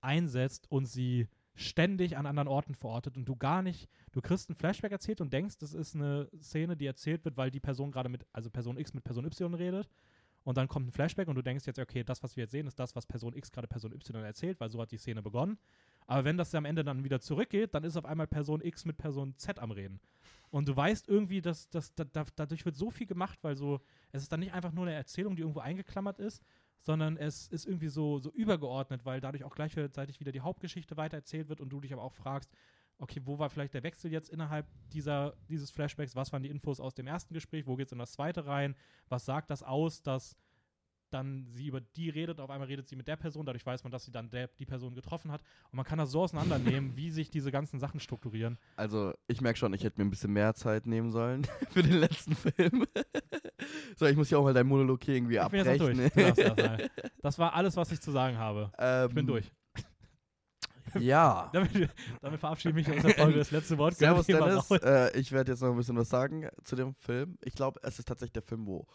einsetzt 0.00 0.70
und 0.70 0.86
sie 0.86 1.28
ständig 1.54 2.16
an 2.16 2.26
anderen 2.26 2.48
Orten 2.48 2.74
verortet 2.74 3.16
und 3.16 3.24
du 3.24 3.34
gar 3.34 3.62
nicht, 3.62 3.88
du 4.12 4.20
kriegst 4.20 4.48
einen 4.48 4.56
Flashback 4.56 4.92
erzählt 4.92 5.20
und 5.20 5.32
denkst, 5.32 5.56
das 5.58 5.72
ist 5.72 5.94
eine 5.94 6.28
Szene, 6.40 6.76
die 6.76 6.86
erzählt 6.86 7.24
wird, 7.24 7.36
weil 7.36 7.50
die 7.50 7.60
Person 7.60 7.90
gerade 7.90 8.10
mit, 8.10 8.26
also 8.32 8.50
Person 8.50 8.76
X 8.78 8.92
mit 8.92 9.04
Person 9.04 9.24
Y 9.24 9.54
redet 9.54 9.88
und 10.46 10.56
dann 10.56 10.68
kommt 10.68 10.86
ein 10.86 10.92
Flashback 10.92 11.26
und 11.26 11.34
du 11.34 11.42
denkst 11.42 11.66
jetzt, 11.66 11.80
okay, 11.80 12.04
das, 12.04 12.22
was 12.22 12.36
wir 12.36 12.44
jetzt 12.44 12.52
sehen, 12.52 12.68
ist 12.68 12.78
das, 12.78 12.94
was 12.94 13.04
Person 13.04 13.34
X 13.34 13.50
gerade 13.50 13.66
Person 13.66 13.92
Y 13.92 14.22
erzählt, 14.22 14.60
weil 14.60 14.70
so 14.70 14.80
hat 14.80 14.92
die 14.92 14.96
Szene 14.96 15.20
begonnen. 15.20 15.58
Aber 16.06 16.24
wenn 16.24 16.36
das 16.36 16.54
am 16.54 16.64
Ende 16.64 16.84
dann 16.84 17.02
wieder 17.02 17.20
zurückgeht, 17.20 17.74
dann 17.74 17.82
ist 17.82 17.96
auf 17.96 18.04
einmal 18.04 18.28
Person 18.28 18.60
X 18.60 18.84
mit 18.84 18.96
Person 18.96 19.34
Z 19.36 19.58
am 19.58 19.72
Reden. 19.72 19.98
Und 20.50 20.68
du 20.68 20.76
weißt 20.76 21.08
irgendwie, 21.08 21.40
dass, 21.40 21.68
dass 21.70 21.92
da, 21.96 22.04
da, 22.04 22.24
dadurch 22.36 22.64
wird 22.64 22.76
so 22.76 22.90
viel 22.90 23.08
gemacht, 23.08 23.40
weil 23.42 23.56
so, 23.56 23.80
es 24.12 24.22
ist 24.22 24.30
dann 24.30 24.38
nicht 24.38 24.52
einfach 24.52 24.70
nur 24.70 24.86
eine 24.86 24.94
Erzählung, 24.94 25.34
die 25.34 25.42
irgendwo 25.42 25.58
eingeklammert 25.58 26.20
ist, 26.20 26.44
sondern 26.78 27.16
es 27.16 27.48
ist 27.48 27.66
irgendwie 27.66 27.88
so, 27.88 28.20
so 28.20 28.30
übergeordnet, 28.30 29.04
weil 29.04 29.20
dadurch 29.20 29.42
auch 29.42 29.56
gleichzeitig 29.56 30.20
wieder 30.20 30.30
die 30.30 30.42
Hauptgeschichte 30.42 30.96
weiter 30.96 31.16
erzählt 31.16 31.48
wird 31.48 31.60
und 31.60 31.70
du 31.70 31.80
dich 31.80 31.92
aber 31.92 32.04
auch 32.04 32.14
fragst, 32.14 32.52
okay, 32.98 33.20
wo 33.24 33.38
war 33.38 33.50
vielleicht 33.50 33.74
der 33.74 33.82
Wechsel 33.82 34.10
jetzt 34.12 34.30
innerhalb 34.30 34.66
dieser, 34.92 35.34
dieses 35.48 35.70
Flashbacks? 35.70 36.16
Was 36.16 36.32
waren 36.32 36.42
die 36.42 36.50
Infos 36.50 36.80
aus 36.80 36.94
dem 36.94 37.06
ersten 37.06 37.34
Gespräch? 37.34 37.66
Wo 37.66 37.76
geht 37.76 37.86
es 37.86 37.92
in 37.92 37.98
das 37.98 38.12
zweite 38.12 38.46
rein? 38.46 38.74
Was 39.08 39.24
sagt 39.24 39.50
das 39.50 39.62
aus, 39.62 40.02
dass 40.02 40.36
dann 41.10 41.46
sie 41.46 41.68
über 41.68 41.80
die 41.80 42.10
redet, 42.10 42.40
auf 42.40 42.50
einmal 42.50 42.66
redet 42.66 42.88
sie 42.88 42.96
mit 42.96 43.06
der 43.06 43.16
Person, 43.16 43.46
dadurch 43.46 43.64
weiß 43.64 43.84
man, 43.84 43.92
dass 43.92 44.04
sie 44.04 44.10
dann 44.10 44.28
der, 44.30 44.48
die 44.58 44.66
Person 44.66 44.94
getroffen 44.94 45.30
hat. 45.30 45.40
Und 45.70 45.76
man 45.76 45.86
kann 45.86 45.98
das 45.98 46.10
so 46.10 46.22
auseinandernehmen, 46.22 46.92
wie 46.96 47.10
sich 47.10 47.30
diese 47.30 47.52
ganzen 47.52 47.78
Sachen 47.78 48.00
strukturieren. 48.00 48.58
Also, 48.76 49.14
ich 49.28 49.40
merke 49.40 49.58
schon, 49.58 49.72
ich 49.72 49.84
hätte 49.84 50.00
mir 50.00 50.04
ein 50.06 50.10
bisschen 50.10 50.32
mehr 50.32 50.54
Zeit 50.54 50.86
nehmen 50.86 51.12
sollen 51.12 51.46
für 51.70 51.82
den 51.82 51.94
letzten 51.98 52.34
Film. 52.34 52.86
so, 53.96 54.06
ich 54.06 54.16
muss 54.16 54.30
ja 54.30 54.38
auch 54.38 54.42
mal 54.44 54.52
deinen 54.54 54.68
Monolog 54.68 55.02
hier 55.04 55.14
irgendwie 55.14 55.36
Ich 55.36 55.48
bin 55.48 55.64
jetzt 55.64 55.80
auch 55.80 55.88
abbrechen. 55.88 56.10
durch. 56.12 56.88
Das, 56.96 57.10
das 57.22 57.38
war 57.38 57.54
alles, 57.54 57.76
was 57.76 57.92
ich 57.92 58.00
zu 58.00 58.10
sagen 58.10 58.36
habe. 58.36 58.72
ähm, 58.78 59.08
Ich 59.08 59.14
bin 59.14 59.26
durch. 59.26 59.52
Ja. 61.00 61.50
Damit, 61.52 61.90
damit 62.20 62.40
verabschiede 62.40 62.78
ich 62.80 62.86
mich 62.86 62.96
aus 62.96 63.02
der 63.02 63.14
Folge. 63.14 63.38
Das 63.38 63.50
letzte 63.50 63.78
Wort 63.78 63.94
Servus 63.96 64.26
Dennis, 64.26 64.70
äh, 64.70 65.18
ich 65.18 65.32
werde 65.32 65.52
jetzt 65.52 65.60
noch 65.60 65.70
ein 65.70 65.76
bisschen 65.76 65.96
was 65.96 66.08
sagen 66.08 66.48
zu 66.64 66.76
dem 66.76 66.94
Film. 66.94 67.38
Ich 67.42 67.54
glaube, 67.54 67.80
es 67.82 67.98
ist 67.98 68.06
tatsächlich 68.06 68.32
der 68.32 68.42
Film, 68.42 68.66
wo 68.66 68.86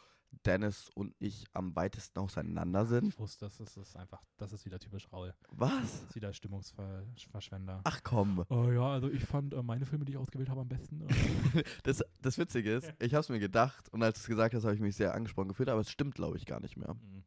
Dennis 0.45 0.89
und 0.95 1.13
ich 1.19 1.45
am 1.53 1.75
weitesten 1.75 2.19
auseinander 2.19 2.85
sind. 2.85 3.09
Ich 3.09 3.19
wusste, 3.19 3.45
das 3.45 3.59
ist, 3.59 3.77
das 3.77 3.89
ist 3.89 3.95
einfach, 3.95 4.21
das 4.37 4.53
ist 4.53 4.65
wieder 4.65 4.79
typisch 4.79 5.11
Raul. 5.11 5.33
Was? 5.51 5.71
Das 5.71 6.03
ist 6.03 6.15
wieder 6.15 6.33
Stimmungsverschwender. 6.33 7.81
Ach 7.83 7.99
komm. 8.03 8.45
Oh 8.49 8.69
ja, 8.71 8.93
also 8.93 9.09
ich 9.09 9.23
fand 9.23 9.53
äh, 9.53 9.61
meine 9.61 9.85
Filme, 9.85 10.05
die 10.05 10.13
ich 10.13 10.17
ausgewählt 10.17 10.49
habe, 10.49 10.61
am 10.61 10.69
besten. 10.69 11.01
Äh, 11.01 11.63
Das, 11.83 12.03
das 12.21 12.37
Witzige 12.37 12.73
ist, 12.73 12.93
ich 12.99 13.13
habe 13.13 13.21
es 13.21 13.29
mir 13.29 13.39
gedacht 13.39 13.89
und 13.89 14.01
als 14.03 14.19
du 14.19 14.21
es 14.21 14.27
gesagt 14.27 14.55
hast, 14.55 14.63
habe 14.63 14.75
ich 14.75 14.81
mich 14.81 14.95
sehr 14.95 15.13
angesprochen 15.13 15.49
gefühlt, 15.49 15.69
aber 15.69 15.81
es 15.81 15.91
stimmt, 15.91 16.15
glaube 16.15 16.37
ich, 16.37 16.45
gar 16.45 16.59
nicht 16.59 16.77
mehr. 16.77 16.93
Mhm. 16.93 17.23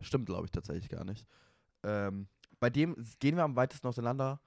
Stimmt, 0.00 0.26
glaube 0.26 0.46
ich, 0.46 0.50
tatsächlich 0.50 0.88
gar 0.88 1.04
nicht. 1.04 1.26
Ähm, 1.82 2.28
bei 2.60 2.70
dem 2.70 2.96
gehen 3.18 3.36
wir 3.36 3.44
am 3.44 3.56
weitesten 3.56 3.86
auseinander. 3.86 4.40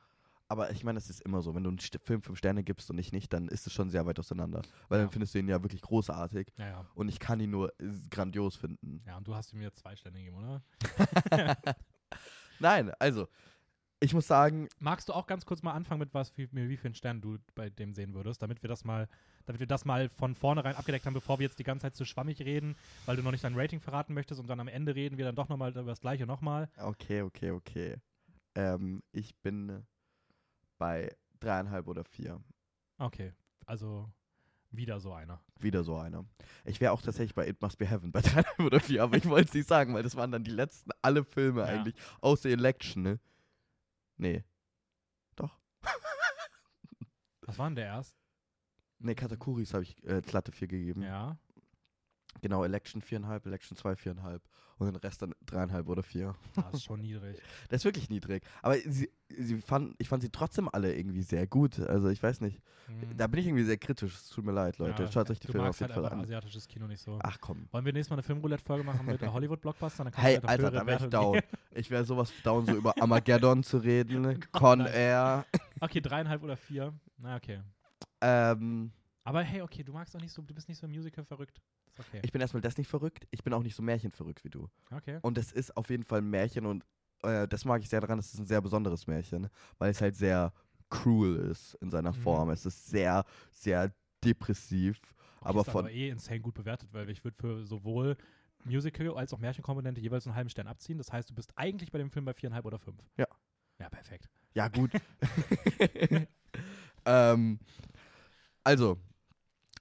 Aber 0.49 0.71
ich 0.71 0.83
meine, 0.85 0.97
es 0.97 1.09
ist 1.09 1.19
immer 1.21 1.41
so, 1.41 1.53
wenn 1.55 1.63
du 1.63 1.69
einen 1.69 1.79
Film 1.79 2.21
fünf 2.21 2.37
Sterne 2.37 2.63
gibst 2.63 2.89
und 2.89 2.97
ich 2.97 3.11
nicht, 3.11 3.33
dann 3.33 3.49
ist 3.49 3.67
es 3.67 3.73
schon 3.73 3.89
sehr 3.89 4.05
weit 4.05 4.17
auseinander. 4.17 4.61
Weil 4.87 4.99
Ja. 4.99 5.03
dann 5.03 5.11
findest 5.11 5.35
du 5.35 5.39
ihn 5.39 5.49
ja 5.49 5.61
wirklich 5.61 5.81
großartig. 5.81 6.53
Ja, 6.57 6.67
ja. 6.67 6.85
Und 6.95 7.09
ich 7.09 7.19
kann 7.19 7.39
ihn 7.41 7.51
nur 7.51 7.73
äh, 7.81 7.91
grandios 8.09 8.55
finden. 8.55 9.01
Ja, 9.05 9.17
und 9.17 9.27
du 9.27 9.35
hast 9.35 9.51
ihm 9.51 9.61
jetzt 9.61 9.79
zwei 9.79 9.93
Sterne 9.97 10.19
gegeben, 10.19 10.37
oder? 10.37 10.61
Nein, 12.59 12.91
also, 12.97 13.27
ich 13.99 14.13
muss 14.13 14.27
sagen, 14.27 14.67
Magst 14.79 15.09
du 15.09 15.13
auch 15.13 15.25
ganz 15.25 15.45
kurz 15.45 15.63
mal 15.63 15.73
anfangen 15.73 15.99
mit 15.99 16.13
was, 16.13 16.37
wie, 16.37 16.47
wie 16.51 16.77
vielen 16.77 16.93
Sternen 16.93 17.21
du 17.21 17.37
bei 17.55 17.69
dem 17.69 17.93
sehen 17.93 18.13
würdest, 18.13 18.41
damit 18.41 18.61
wir 18.61 18.67
das 18.67 18.83
mal, 18.85 19.07
damit 19.45 19.59
wir 19.59 19.67
das 19.67 19.85
mal 19.85 20.07
von 20.09 20.35
vornherein 20.35 20.75
abgedeckt 20.75 21.05
haben, 21.05 21.13
bevor 21.13 21.39
wir 21.39 21.45
jetzt 21.47 21.57
die 21.59 21.63
ganze 21.63 21.83
Zeit 21.83 21.95
so 21.95 22.05
schwammig 22.05 22.39
reden, 22.41 22.75
weil 23.05 23.15
du 23.15 23.23
noch 23.23 23.31
nicht 23.31 23.43
dein 23.43 23.55
Rating 23.55 23.79
verraten 23.79 24.13
möchtest 24.13 24.39
und 24.39 24.47
dann 24.47 24.59
am 24.59 24.67
Ende 24.67 24.93
reden 24.93 25.17
wir 25.17 25.25
dann 25.25 25.35
doch 25.35 25.49
nochmal 25.49 25.71
über 25.71 25.83
das 25.83 26.01
gleiche 26.01 26.25
nochmal. 26.27 26.69
okay, 26.77 27.21
okay, 27.23 27.51
okay. 27.51 27.95
Ähm, 28.55 29.01
ich 29.11 29.35
bin 29.37 29.85
bei 30.77 31.15
dreieinhalb 31.39 31.87
oder 31.87 32.03
vier. 32.03 32.39
Okay, 32.97 33.33
also 33.65 34.09
wieder 34.71 34.99
so 34.99 35.13
einer. 35.13 35.41
Wieder 35.59 35.83
so 35.83 35.95
einer. 35.97 36.25
Ich 36.65 36.81
wäre 36.81 36.91
auch 36.91 37.01
tatsächlich 37.01 37.33
bei 37.33 37.47
It 37.47 37.61
Must 37.61 37.77
Be 37.77 37.87
Heaven 37.87 38.11
bei 38.11 38.21
dreieinhalb 38.21 38.59
oder 38.59 38.79
vier, 38.79 39.03
aber 39.03 39.17
ich 39.17 39.25
wollte 39.25 39.47
es 39.47 39.53
nicht 39.55 39.67
sagen, 39.67 39.93
weil 39.93 40.03
das 40.03 40.15
waren 40.15 40.31
dann 40.31 40.43
die 40.43 40.51
letzten 40.51 40.91
alle 41.01 41.23
Filme 41.23 41.61
Ja. 41.61 41.67
eigentlich, 41.67 41.95
außer 42.21 42.49
Election, 42.49 43.01
ne? 43.03 43.19
Nee. 44.17 44.43
Doch. 45.35 45.59
Was 47.41 47.57
war 47.57 47.69
denn 47.69 47.75
der 47.75 47.85
erst? 47.85 48.15
Nee, 48.99 49.15
Katakuris 49.15 49.73
habe 49.73 49.83
ich 49.83 50.03
äh, 50.03 50.21
glatte 50.21 50.51
vier 50.51 50.67
gegeben. 50.67 51.03
Ja. 51.03 51.37
Genau, 52.41 52.63
Election 52.63 53.01
viereinhalb, 53.01 53.45
Election 53.45 53.77
zwei, 53.77 53.95
viereinhalb. 53.95 54.41
Und 54.79 54.85
den 54.85 54.95
Rest 54.97 55.23
dann 55.23 55.33
dreieinhalb 55.43 55.87
oder 55.89 56.03
vier. 56.03 56.35
Das 56.55 56.71
ist 56.75 56.83
schon 56.83 57.01
niedrig. 57.01 57.35
Das 57.69 57.81
ist 57.81 57.85
wirklich 57.85 58.11
niedrig. 58.11 58.43
Aber 58.61 58.75
sie, 58.77 59.09
sie 59.35 59.59
fand, 59.59 59.95
ich 59.97 60.07
fand 60.07 60.21
sie 60.21 60.29
trotzdem 60.29 60.69
alle 60.71 60.95
irgendwie 60.95 61.23
sehr 61.23 61.47
gut. 61.47 61.79
Also 61.79 62.09
ich 62.09 62.21
weiß 62.21 62.41
nicht. 62.41 62.61
Hm. 62.85 63.17
Da 63.17 63.25
bin 63.25 63.39
ich 63.39 63.47
irgendwie 63.47 63.63
sehr 63.63 63.77
kritisch. 63.77 64.13
Es 64.13 64.29
tut 64.29 64.45
mir 64.45 64.51
leid, 64.51 64.77
Leute. 64.77 65.03
Ja, 65.03 65.11
Schaut 65.11 65.31
euch 65.31 65.39
die 65.39 65.47
Filme 65.47 65.69
auf 65.69 65.79
jeden 65.79 65.91
halt 65.95 66.03
Fall 66.05 66.13
an. 66.13 66.21
asiatisches 66.21 66.67
Kino 66.67 66.85
nicht 66.85 67.01
so. 67.01 67.17
Ach 67.23 67.39
komm. 67.41 67.67
Wollen 67.71 67.85
wir 67.85 67.91
nächstes 67.93 68.11
Mal 68.11 68.17
eine 68.17 68.23
Filmroulette-Folge 68.23 68.83
machen 68.83 69.07
mit 69.07 69.19
Hollywood-Blockbuster? 69.33 70.03
Dann 70.03 70.13
kannst 70.13 70.27
Hey, 70.27 70.35
halt 70.35 70.47
Alter, 70.47 70.69
da 70.69 70.85
wäre 70.85 71.03
ich 71.05 71.09
down. 71.09 71.39
Ich 71.71 71.89
wäre 71.89 72.05
sowas 72.05 72.31
down, 72.43 72.67
so 72.67 72.75
über 72.75 72.93
Armageddon 73.01 73.63
zu 73.63 73.79
reden. 73.79 74.39
Con. 74.51 74.81
Air. 74.81 75.43
Okay, 75.79 76.01
dreieinhalb 76.01 76.43
oder 76.43 76.55
vier. 76.55 76.93
Na, 77.17 77.35
okay. 77.35 77.61
Ähm, 78.21 78.91
Aber 79.23 79.41
hey, 79.41 79.61
okay, 79.63 79.83
du 79.83 79.91
magst 79.91 80.15
auch 80.15 80.21
nicht 80.21 80.33
so, 80.33 80.43
du 80.43 80.53
bist 80.53 80.69
nicht 80.69 80.79
so 80.79 80.87
Musical 80.87 81.23
verrückt. 81.25 81.59
Okay. 81.99 82.19
ich 82.23 82.31
bin 82.31 82.41
erstmal 82.41 82.61
das 82.61 82.77
nicht 82.77 82.87
verrückt. 82.87 83.27
Ich 83.31 83.43
bin 83.43 83.53
auch 83.53 83.63
nicht 83.63 83.75
so 83.75 83.81
märchenverrückt 83.83 84.43
wie 84.43 84.49
du. 84.49 84.67
okay. 84.91 85.19
Und 85.21 85.37
es 85.37 85.51
ist 85.51 85.75
auf 85.75 85.89
jeden 85.89 86.03
Fall 86.03 86.19
ein 86.19 86.29
Märchen 86.29 86.65
und 86.65 86.83
äh, 87.23 87.47
das 87.47 87.65
mag 87.65 87.81
ich 87.81 87.89
sehr 87.89 88.01
daran. 88.01 88.19
Es 88.19 88.33
ist 88.33 88.39
ein 88.39 88.45
sehr 88.45 88.61
besonderes 88.61 89.07
Märchen, 89.07 89.49
weil 89.79 89.91
es 89.91 90.01
halt 90.01 90.15
sehr 90.15 90.53
cruel 90.89 91.35
ist 91.37 91.73
in 91.75 91.89
seiner 91.89 92.11
Mhm. 92.11 92.21
Form. 92.21 92.49
Es 92.49 92.65
ist 92.65 92.87
sehr, 92.87 93.25
sehr 93.51 93.91
depressiv. 94.23 94.99
Okay, 95.39 95.49
aber 95.49 95.61
ist 95.61 95.69
von 95.69 95.85
aber 95.85 95.91
eh 95.91 96.09
insane 96.09 96.39
gut 96.39 96.53
bewertet, 96.53 96.89
weil 96.93 97.09
ich 97.09 97.23
würde 97.23 97.37
für 97.37 97.65
sowohl 97.65 98.15
Musical 98.63 99.15
als 99.15 99.33
auch 99.33 99.39
Märchenkomponente 99.39 100.01
jeweils 100.01 100.25
einen 100.25 100.35
halben 100.35 100.49
Stern 100.49 100.67
abziehen. 100.67 100.97
Das 100.97 101.11
heißt, 101.11 101.29
du 101.29 101.33
bist 101.33 101.51
eigentlich 101.55 101.91
bei 101.91 101.99
dem 101.99 102.09
Film 102.09 102.25
bei 102.25 102.33
viereinhalb 102.33 102.65
oder 102.65 102.79
fünf. 102.79 103.01
Ja. 103.17 103.27
Ja, 103.79 103.89
perfekt. 103.89 104.29
Ja, 104.53 104.67
gut. 104.67 104.91
ähm, 107.05 107.59
also, 108.63 108.97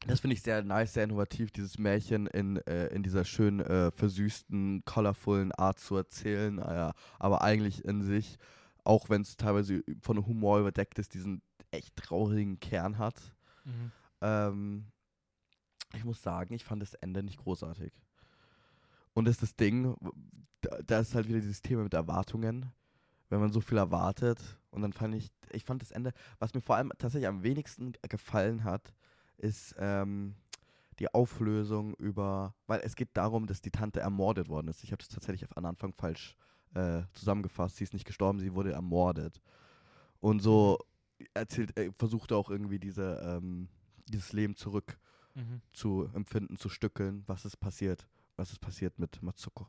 das 0.06 0.20
finde 0.20 0.34
ich 0.34 0.42
sehr 0.42 0.62
nice, 0.62 0.94
sehr 0.94 1.04
innovativ, 1.04 1.50
dieses 1.50 1.78
Märchen 1.78 2.26
in, 2.26 2.56
äh, 2.66 2.88
in 2.88 3.02
dieser 3.02 3.24
schön 3.24 3.60
äh, 3.60 3.90
versüßten, 3.90 4.84
colorvollen 4.84 5.52
Art 5.52 5.78
zu 5.78 5.96
erzählen, 5.96 6.58
äh, 6.58 6.92
aber 7.18 7.42
eigentlich 7.42 7.84
in 7.84 8.02
sich, 8.02 8.38
auch 8.84 9.08
wenn 9.08 9.22
es 9.22 9.36
teilweise 9.36 9.82
von 10.00 10.24
Humor 10.26 10.60
überdeckt 10.60 10.98
ist, 10.98 11.14
diesen 11.14 11.42
echt 11.70 11.96
traurigen 11.96 12.60
Kern 12.60 12.98
hat. 12.98 13.20
Mhm. 13.64 13.92
Ähm, 14.20 14.86
ich 15.94 16.04
muss 16.04 16.22
sagen, 16.22 16.54
ich 16.54 16.64
fand 16.64 16.82
das 16.82 16.94
Ende 16.94 17.22
nicht 17.22 17.38
großartig. 17.38 17.92
Und 19.14 19.24
das 19.24 19.36
ist 19.36 19.42
das 19.42 19.56
Ding, 19.56 19.96
da, 20.60 20.78
da 20.84 21.00
ist 21.00 21.14
halt 21.14 21.28
wieder 21.28 21.40
dieses 21.40 21.62
Thema 21.62 21.82
mit 21.82 21.94
Erwartungen. 21.94 22.66
Wenn 23.28 23.40
man 23.40 23.52
so 23.52 23.60
viel 23.60 23.78
erwartet 23.78 24.38
und 24.70 24.82
dann 24.82 24.92
fand 24.92 25.14
ich, 25.14 25.32
ich 25.50 25.64
fand 25.64 25.82
das 25.82 25.90
Ende, 25.90 26.12
was 26.38 26.54
mir 26.54 26.60
vor 26.60 26.76
allem 26.76 26.92
tatsächlich 26.98 27.26
am 27.26 27.42
wenigsten 27.42 27.94
gefallen 28.08 28.62
hat, 28.62 28.94
ist 29.38 29.74
ähm, 29.78 30.34
die 30.98 31.12
Auflösung 31.12 31.94
über, 31.94 32.54
weil 32.66 32.80
es 32.80 32.96
geht 32.96 33.10
darum, 33.14 33.46
dass 33.46 33.60
die 33.60 33.70
Tante 33.70 34.00
ermordet 34.00 34.48
worden 34.48 34.68
ist. 34.68 34.82
Ich 34.84 34.92
habe 34.92 34.98
das 34.98 35.08
tatsächlich 35.08 35.48
am 35.54 35.64
Anfang 35.66 35.92
falsch 35.92 36.36
äh, 36.74 37.02
zusammengefasst. 37.12 37.76
Sie 37.76 37.84
ist 37.84 37.92
nicht 37.92 38.06
gestorben, 38.06 38.38
sie 38.40 38.54
wurde 38.54 38.72
ermordet. 38.72 39.40
Und 40.20 40.40
so 40.40 40.78
erzählt, 41.34 41.76
äh, 41.78 41.92
versucht 41.92 42.30
er 42.30 42.38
auch 42.38 42.50
irgendwie 42.50 42.78
diese, 42.78 43.20
ähm, 43.22 43.68
dieses 44.08 44.32
Leben 44.32 44.56
zurück 44.56 44.98
Mhm. 45.36 45.60
zu 45.74 46.08
empfinden, 46.14 46.56
zu 46.56 46.70
stückeln, 46.70 47.22
was 47.26 47.44
ist 47.44 47.58
passiert, 47.58 48.08
was 48.36 48.52
ist 48.52 48.58
passiert 48.58 48.98
mit 48.98 49.22
Matsuko. 49.22 49.68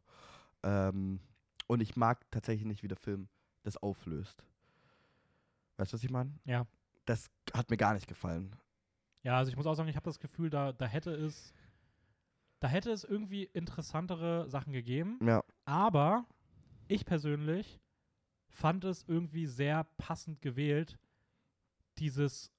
Ähm, 0.63 1.19
und 1.67 1.81
ich 1.81 1.97
mag 1.97 2.25
tatsächlich 2.31 2.65
nicht, 2.65 2.83
wie 2.83 2.87
der 2.87 2.95
Film 2.95 3.27
das 3.63 3.75
auflöst. 3.75 4.45
Weißt 5.75 5.91
du, 5.91 5.95
was 5.97 6.03
ich 6.05 6.09
meine? 6.09 6.31
Ja. 6.45 6.65
Das 7.05 7.29
hat 7.53 7.69
mir 7.69 7.75
gar 7.75 7.93
nicht 7.93 8.07
gefallen. 8.07 8.55
Ja, 9.27 9.39
also 9.39 9.49
ich 9.49 9.57
muss 9.57 9.67
auch 9.67 9.73
sagen, 9.73 9.89
ich 9.89 9.97
habe 9.97 10.05
das 10.05 10.21
Gefühl, 10.21 10.49
da, 10.49 10.71
da 10.71 10.85
hätte 10.85 11.11
es, 11.11 11.53
da 12.61 12.69
hätte 12.69 12.91
es 12.91 13.03
irgendwie 13.03 13.43
interessantere 13.43 14.49
Sachen 14.49 14.71
gegeben. 14.71 15.19
Ja. 15.21 15.43
Aber 15.65 16.25
ich 16.87 17.05
persönlich 17.05 17.81
fand 18.47 18.85
es 18.85 19.03
irgendwie 19.05 19.45
sehr 19.45 19.83
passend 19.97 20.41
gewählt, 20.41 20.97
dieses 21.97 22.53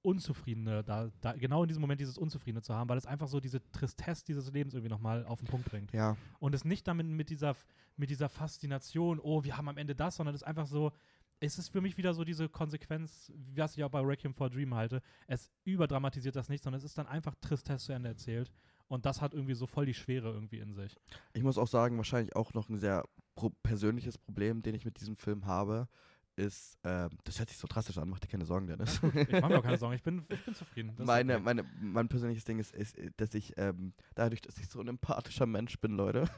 Unzufriedene, 0.00 0.82
da, 0.82 1.10
da 1.20 1.34
genau 1.34 1.62
in 1.64 1.68
diesem 1.68 1.82
Moment 1.82 2.00
dieses 2.00 2.16
Unzufriedene 2.16 2.62
zu 2.62 2.74
haben, 2.74 2.88
weil 2.88 2.96
es 2.96 3.04
einfach 3.04 3.28
so 3.28 3.38
diese 3.38 3.60
Tristesse 3.72 4.24
dieses 4.24 4.50
Lebens 4.50 4.72
irgendwie 4.72 4.88
nochmal 4.88 5.26
auf 5.26 5.40
den 5.40 5.48
Punkt 5.48 5.68
bringt. 5.68 5.92
Ja. 5.92 6.16
Und 6.38 6.54
es 6.54 6.64
nicht 6.64 6.88
damit 6.88 7.06
mit 7.06 7.28
dieser, 7.28 7.54
mit 7.98 8.08
dieser 8.08 8.30
Faszination, 8.30 9.20
oh, 9.20 9.44
wir 9.44 9.58
haben 9.58 9.68
am 9.68 9.76
Ende 9.76 9.94
das, 9.94 10.16
sondern 10.16 10.34
es 10.34 10.40
ist 10.40 10.48
einfach 10.48 10.66
so, 10.66 10.92
es 11.40 11.58
ist 11.58 11.68
für 11.68 11.80
mich 11.80 11.96
wieder 11.96 12.14
so 12.14 12.24
diese 12.24 12.48
Konsequenz, 12.48 13.32
was 13.54 13.76
ich 13.76 13.84
auch 13.84 13.90
bei 13.90 14.00
Requiem 14.00 14.34
for 14.34 14.46
a 14.46 14.50
Dream 14.50 14.74
halte. 14.74 15.02
Es 15.26 15.50
überdramatisiert 15.64 16.36
das 16.36 16.48
nicht, 16.48 16.64
sondern 16.64 16.78
es 16.78 16.84
ist 16.84 16.96
dann 16.96 17.06
einfach 17.06 17.34
Tristesse 17.40 17.86
zu 17.86 17.92
Ende 17.92 18.08
erzählt. 18.08 18.50
Und 18.88 19.04
das 19.04 19.20
hat 19.20 19.34
irgendwie 19.34 19.54
so 19.54 19.66
voll 19.66 19.86
die 19.86 19.94
Schwere 19.94 20.30
irgendwie 20.32 20.58
in 20.58 20.72
sich. 20.72 20.96
Ich 21.32 21.42
muss 21.42 21.58
auch 21.58 21.66
sagen, 21.66 21.96
wahrscheinlich 21.96 22.36
auch 22.36 22.54
noch 22.54 22.68
ein 22.68 22.78
sehr 22.78 23.04
pro 23.34 23.50
persönliches 23.50 24.16
Problem, 24.16 24.62
den 24.62 24.74
ich 24.74 24.84
mit 24.84 25.00
diesem 25.00 25.16
Film 25.16 25.44
habe, 25.46 25.88
ist, 26.36 26.78
ähm, 26.84 27.10
das 27.24 27.38
hört 27.38 27.48
sich 27.48 27.58
so 27.58 27.66
drastisch 27.66 27.98
an, 27.98 28.08
mach 28.08 28.20
dir 28.20 28.28
keine 28.28 28.44
Sorgen, 28.44 28.66
Dennis. 28.66 29.00
Ich 29.02 29.40
mache 29.40 29.48
mir 29.48 29.58
auch 29.58 29.62
keine 29.62 29.78
Sorgen, 29.78 29.96
ich 29.96 30.02
bin, 30.02 30.22
ich 30.28 30.44
bin 30.44 30.54
zufrieden. 30.54 30.94
Meine, 30.98 31.34
okay. 31.34 31.42
meine, 31.42 31.64
mein 31.80 32.08
persönliches 32.08 32.44
Ding 32.44 32.58
ist, 32.58 32.74
ist 32.74 32.96
dass 33.16 33.34
ich, 33.34 33.54
ähm, 33.56 33.94
dadurch, 34.14 34.42
dass 34.42 34.58
ich 34.58 34.68
so 34.68 34.80
ein 34.80 34.88
empathischer 34.88 35.46
Mensch 35.46 35.80
bin, 35.80 35.92
Leute. 35.92 36.28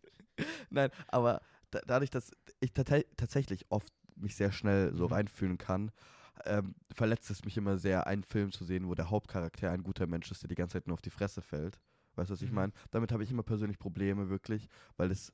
Nein, 0.70 0.90
aber 1.08 1.40
da, 1.70 1.80
dadurch, 1.86 2.10
dass 2.10 2.32
ich 2.60 2.72
tatsächlich 2.74 3.66
oft 3.70 3.92
mich 4.16 4.36
sehr 4.36 4.52
schnell 4.52 4.94
so 4.94 5.06
Mhm. 5.06 5.12
reinfühlen 5.12 5.58
kann, 5.58 5.90
ähm, 6.44 6.74
verletzt 6.94 7.30
es 7.30 7.44
mich 7.44 7.56
immer 7.56 7.78
sehr, 7.78 8.06
einen 8.06 8.24
Film 8.24 8.52
zu 8.52 8.64
sehen, 8.64 8.88
wo 8.88 8.94
der 8.94 9.10
Hauptcharakter 9.10 9.70
ein 9.70 9.82
guter 9.82 10.06
Mensch 10.06 10.30
ist, 10.30 10.42
der 10.42 10.48
die 10.48 10.54
ganze 10.54 10.74
Zeit 10.74 10.86
nur 10.86 10.94
auf 10.94 11.02
die 11.02 11.10
Fresse 11.10 11.42
fällt. 11.42 11.80
Weißt 12.14 12.30
du, 12.30 12.34
was 12.34 12.42
ich 12.42 12.50
Mhm. 12.50 12.56
meine? 12.56 12.72
Damit 12.90 13.12
habe 13.12 13.24
ich 13.24 13.30
immer 13.30 13.42
persönlich 13.42 13.78
Probleme, 13.78 14.28
wirklich, 14.28 14.68
weil 14.96 15.08
das 15.08 15.30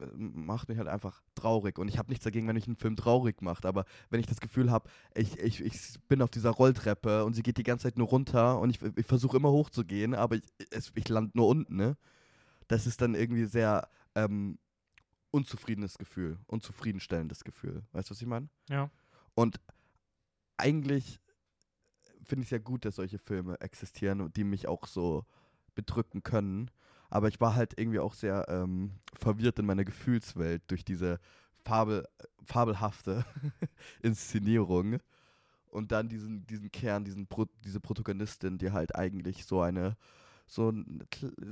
äh, 0.00 0.06
macht 0.16 0.68
mich 0.68 0.78
halt 0.78 0.88
einfach 0.88 1.22
traurig. 1.34 1.78
Und 1.78 1.88
ich 1.88 1.98
habe 1.98 2.08
nichts 2.10 2.24
dagegen, 2.24 2.46
wenn 2.48 2.56
mich 2.56 2.66
ein 2.66 2.76
Film 2.76 2.96
traurig 2.96 3.40
macht, 3.42 3.66
aber 3.66 3.84
wenn 4.10 4.20
ich 4.20 4.26
das 4.26 4.40
Gefühl 4.40 4.70
habe, 4.70 4.88
ich, 5.14 5.38
ich, 5.38 5.62
ich 5.62 6.00
bin 6.08 6.22
auf 6.22 6.30
dieser 6.30 6.50
Rolltreppe 6.50 7.24
und 7.24 7.34
sie 7.34 7.42
geht 7.42 7.58
die 7.58 7.62
ganze 7.62 7.84
Zeit 7.84 7.98
nur 7.98 8.08
runter 8.08 8.58
und 8.60 8.70
ich, 8.70 8.80
ich 8.96 9.06
versuche 9.06 9.36
immer 9.36 9.50
hochzugehen, 9.50 10.14
aber 10.14 10.36
ich, 10.36 10.42
es, 10.70 10.92
ich 10.94 11.08
lande 11.08 11.32
nur 11.34 11.48
unten, 11.48 11.76
ne? 11.76 11.96
Das 12.68 12.86
ist 12.86 13.00
dann 13.00 13.14
irgendwie 13.14 13.44
sehr 13.44 13.88
ähm, 14.16 14.58
unzufriedenes 15.36 15.98
Gefühl, 15.98 16.38
unzufriedenstellendes 16.46 17.44
Gefühl. 17.44 17.82
Weißt 17.92 18.08
du, 18.08 18.12
was 18.12 18.22
ich 18.22 18.26
meine? 18.26 18.48
Ja. 18.70 18.90
Und 19.34 19.60
eigentlich 20.56 21.20
finde 22.24 22.42
ich 22.42 22.46
es 22.46 22.52
ja 22.52 22.58
gut, 22.58 22.86
dass 22.86 22.96
solche 22.96 23.18
Filme 23.18 23.60
existieren 23.60 24.22
und 24.22 24.36
die 24.36 24.44
mich 24.44 24.66
auch 24.66 24.86
so 24.86 25.26
bedrücken 25.74 26.22
können. 26.22 26.70
Aber 27.10 27.28
ich 27.28 27.38
war 27.38 27.54
halt 27.54 27.78
irgendwie 27.78 27.98
auch 27.98 28.14
sehr 28.14 28.46
ähm, 28.48 28.92
verwirrt 29.14 29.58
in 29.58 29.66
meiner 29.66 29.84
Gefühlswelt 29.84 30.62
durch 30.68 30.86
diese 30.86 31.20
Fabel, 31.66 32.08
fabelhafte 32.46 33.26
Inszenierung. 34.02 35.00
Und 35.66 35.92
dann 35.92 36.08
diesen, 36.08 36.46
diesen 36.46 36.72
Kern, 36.72 37.04
diesen 37.04 37.26
Pro, 37.26 37.44
diese 37.62 37.80
Protagonistin, 37.80 38.56
die 38.56 38.72
halt 38.72 38.96
eigentlich 38.96 39.44
so 39.44 39.60
eine, 39.60 39.98
so 40.46 40.70
ein 40.70 41.04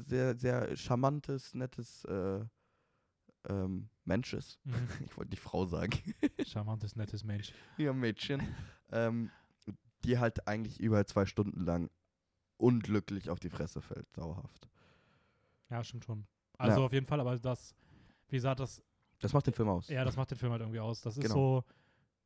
sehr, 0.06 0.34
sehr 0.38 0.74
charmantes, 0.74 1.52
nettes 1.52 2.06
äh, 2.06 2.40
ähm, 3.48 3.88
Mensch 4.04 4.32
ist. 4.34 4.58
Mhm. 4.64 4.72
Ich 5.06 5.16
wollte 5.16 5.30
nicht 5.30 5.40
Frau 5.42 5.66
sagen. 5.66 5.98
Charmantes, 6.46 6.96
nettes 6.96 7.24
Mensch. 7.24 7.52
Ja, 7.76 7.92
Mädchen. 7.92 8.42
ähm, 8.92 9.30
die 10.04 10.18
halt 10.18 10.46
eigentlich 10.46 10.80
über 10.80 11.06
zwei 11.06 11.24
Stunden 11.26 11.60
lang 11.64 11.88
unglücklich 12.58 13.30
auf 13.30 13.40
die 13.40 13.48
Fresse 13.50 13.80
fällt, 13.80 14.06
dauerhaft. 14.16 14.68
Ja, 15.70 15.82
stimmt 15.82 16.04
schon. 16.04 16.26
Also 16.58 16.80
Ja. 16.80 16.86
auf 16.86 16.92
jeden 16.92 17.06
Fall, 17.06 17.20
aber 17.20 17.36
das, 17.38 17.74
wie 18.28 18.36
gesagt, 18.36 18.60
das, 18.60 18.82
Das 19.20 19.32
macht 19.32 19.46
den 19.46 19.54
Film 19.54 19.68
aus. 19.68 19.88
ja, 19.88 20.04
das 20.04 20.16
macht 20.16 20.30
den 20.30 20.38
Film 20.38 20.52
halt 20.52 20.60
irgendwie 20.60 20.80
aus. 20.80 21.00
Das 21.00 21.16
ist 21.16 21.22
Genau. 21.22 21.34
so, 21.34 21.64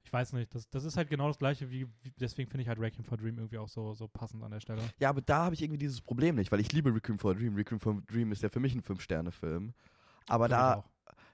ich 0.02 0.12
weiß 0.12 0.32
nicht, 0.34 0.54
das, 0.54 0.68
das 0.68 0.84
ist 0.84 0.96
halt 0.96 1.08
genau 1.08 1.28
das 1.28 1.38
gleiche, 1.38 1.70
wie, 1.70 1.86
wie 2.02 2.10
deswegen 2.18 2.50
finde 2.50 2.62
ich 2.62 2.68
halt 2.68 2.78
Requiem 2.80 3.04
for 3.04 3.16
Dream 3.16 3.36
irgendwie 3.38 3.58
auch 3.58 3.68
so, 3.68 3.94
so 3.94 4.08
passend 4.08 4.42
an 4.42 4.50
der 4.50 4.60
Stelle. 4.60 4.82
Ja, 4.98 5.08
aber 5.10 5.20
da 5.22 5.44
habe 5.44 5.54
ich 5.54 5.62
irgendwie 5.62 5.78
dieses 5.78 6.00
Problem 6.00 6.34
nicht, 6.34 6.50
weil 6.52 6.60
ich 6.60 6.72
liebe 6.72 6.92
Requiem 6.94 7.18
for 7.18 7.34
Dream. 7.34 7.54
Requiem 7.54 7.78
for 7.80 8.00
Dream 8.02 8.32
ist 8.32 8.42
ja 8.42 8.48
für 8.48 8.60
mich 8.60 8.74
ein 8.74 8.82
Fünf-Sterne-Film. 8.82 9.72
Aber 10.28 10.46
ich 10.46 10.50
da. 10.50 10.84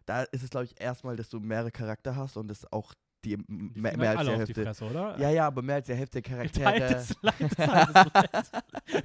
Da 0.07 0.23
ist 0.25 0.43
es, 0.43 0.51
glaube 0.51 0.67
ich, 0.67 0.81
erstmal, 0.81 1.17
dass 1.17 1.29
du 1.29 1.41
mehrere 1.41 1.71
Charakter 1.71 2.15
hast 2.17 2.37
und 2.37 2.51
es 2.51 2.71
auch 2.73 2.95
die, 3.25 3.37
Die 3.39 3.45
mehr, 3.49 3.97
mehr 3.97 4.11
halt 4.11 4.19
als 4.19 4.27
die 4.29 4.33
auf 4.35 4.37
die 4.45 4.55
Hälfte. 4.55 4.63
Fresse, 4.65 4.85
oder? 4.85 5.19
Ja, 5.19 5.31
ja, 5.31 5.47
aber 5.47 5.63
mehr 5.63 5.77
als 5.77 5.87
die 5.87 5.95
Hälfte 5.95 6.21
der 6.21 6.31
Charaktere. 6.31 6.79
Leid 7.23 7.41
ist 7.41 7.59
halbes 7.59 8.13
Leid. 8.13 9.05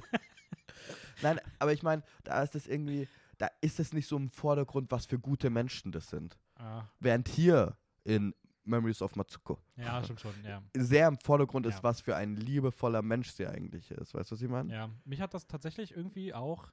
Nein, 1.22 1.40
aber 1.58 1.72
ich 1.72 1.82
meine, 1.82 2.02
da 2.24 2.42
ist 2.42 2.54
es 2.54 2.66
irgendwie, 2.66 3.08
da 3.38 3.48
ist 3.60 3.78
es 3.80 3.92
nicht 3.92 4.06
so 4.06 4.16
im 4.16 4.30
Vordergrund, 4.30 4.90
was 4.90 5.06
für 5.06 5.18
gute 5.18 5.50
Menschen 5.50 5.92
das 5.92 6.08
sind. 6.08 6.38
Ah, 6.56 6.84
Während 6.98 7.28
hier 7.28 7.76
in 8.04 8.34
Memories 8.64 9.02
of 9.02 9.16
Matsuko 9.16 9.58
ja, 9.76 10.02
stimmt 10.04 10.20
schon, 10.20 10.32
ja. 10.44 10.62
sehr 10.74 11.08
im 11.08 11.18
Vordergrund 11.18 11.66
ist, 11.66 11.76
Ja. 11.76 11.82
was 11.82 12.00
für 12.00 12.16
ein 12.16 12.36
liebevoller 12.36 13.02
Mensch 13.02 13.30
sie 13.30 13.46
eigentlich 13.46 13.90
ist. 13.90 14.14
Weißt 14.14 14.30
du, 14.30 14.34
was 14.34 14.42
ich 14.42 14.48
meine? 14.48 14.72
Ja, 14.72 14.90
mich 15.04 15.20
hat 15.20 15.34
das 15.34 15.46
tatsächlich 15.46 15.94
irgendwie 15.96 16.32
auch, 16.34 16.70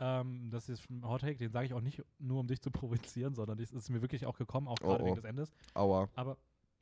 ähm, 0.00 0.50
das 0.50 0.68
ist 0.68 0.88
ein 0.90 1.06
Hot 1.06 1.20
Take, 1.20 1.36
den 1.36 1.52
sage 1.52 1.66
ich 1.66 1.74
auch 1.74 1.80
nicht 1.80 2.02
nur, 2.18 2.40
um 2.40 2.46
dich 2.48 2.60
zu 2.60 2.70
provozieren, 2.70 3.34
sondern 3.34 3.58
es 3.58 3.70
ist 3.72 3.90
mir 3.90 4.00
wirklich 4.02 4.26
auch 4.26 4.36
gekommen, 4.38 4.66
auch 4.66 4.78
Oh, 4.82 4.86
gerade 4.86 5.02
oh. 5.02 5.06
wegen 5.06 5.16
des 5.16 5.24
Endes. 5.24 5.52
Aua. 5.74 6.08
Aber, 6.14 6.36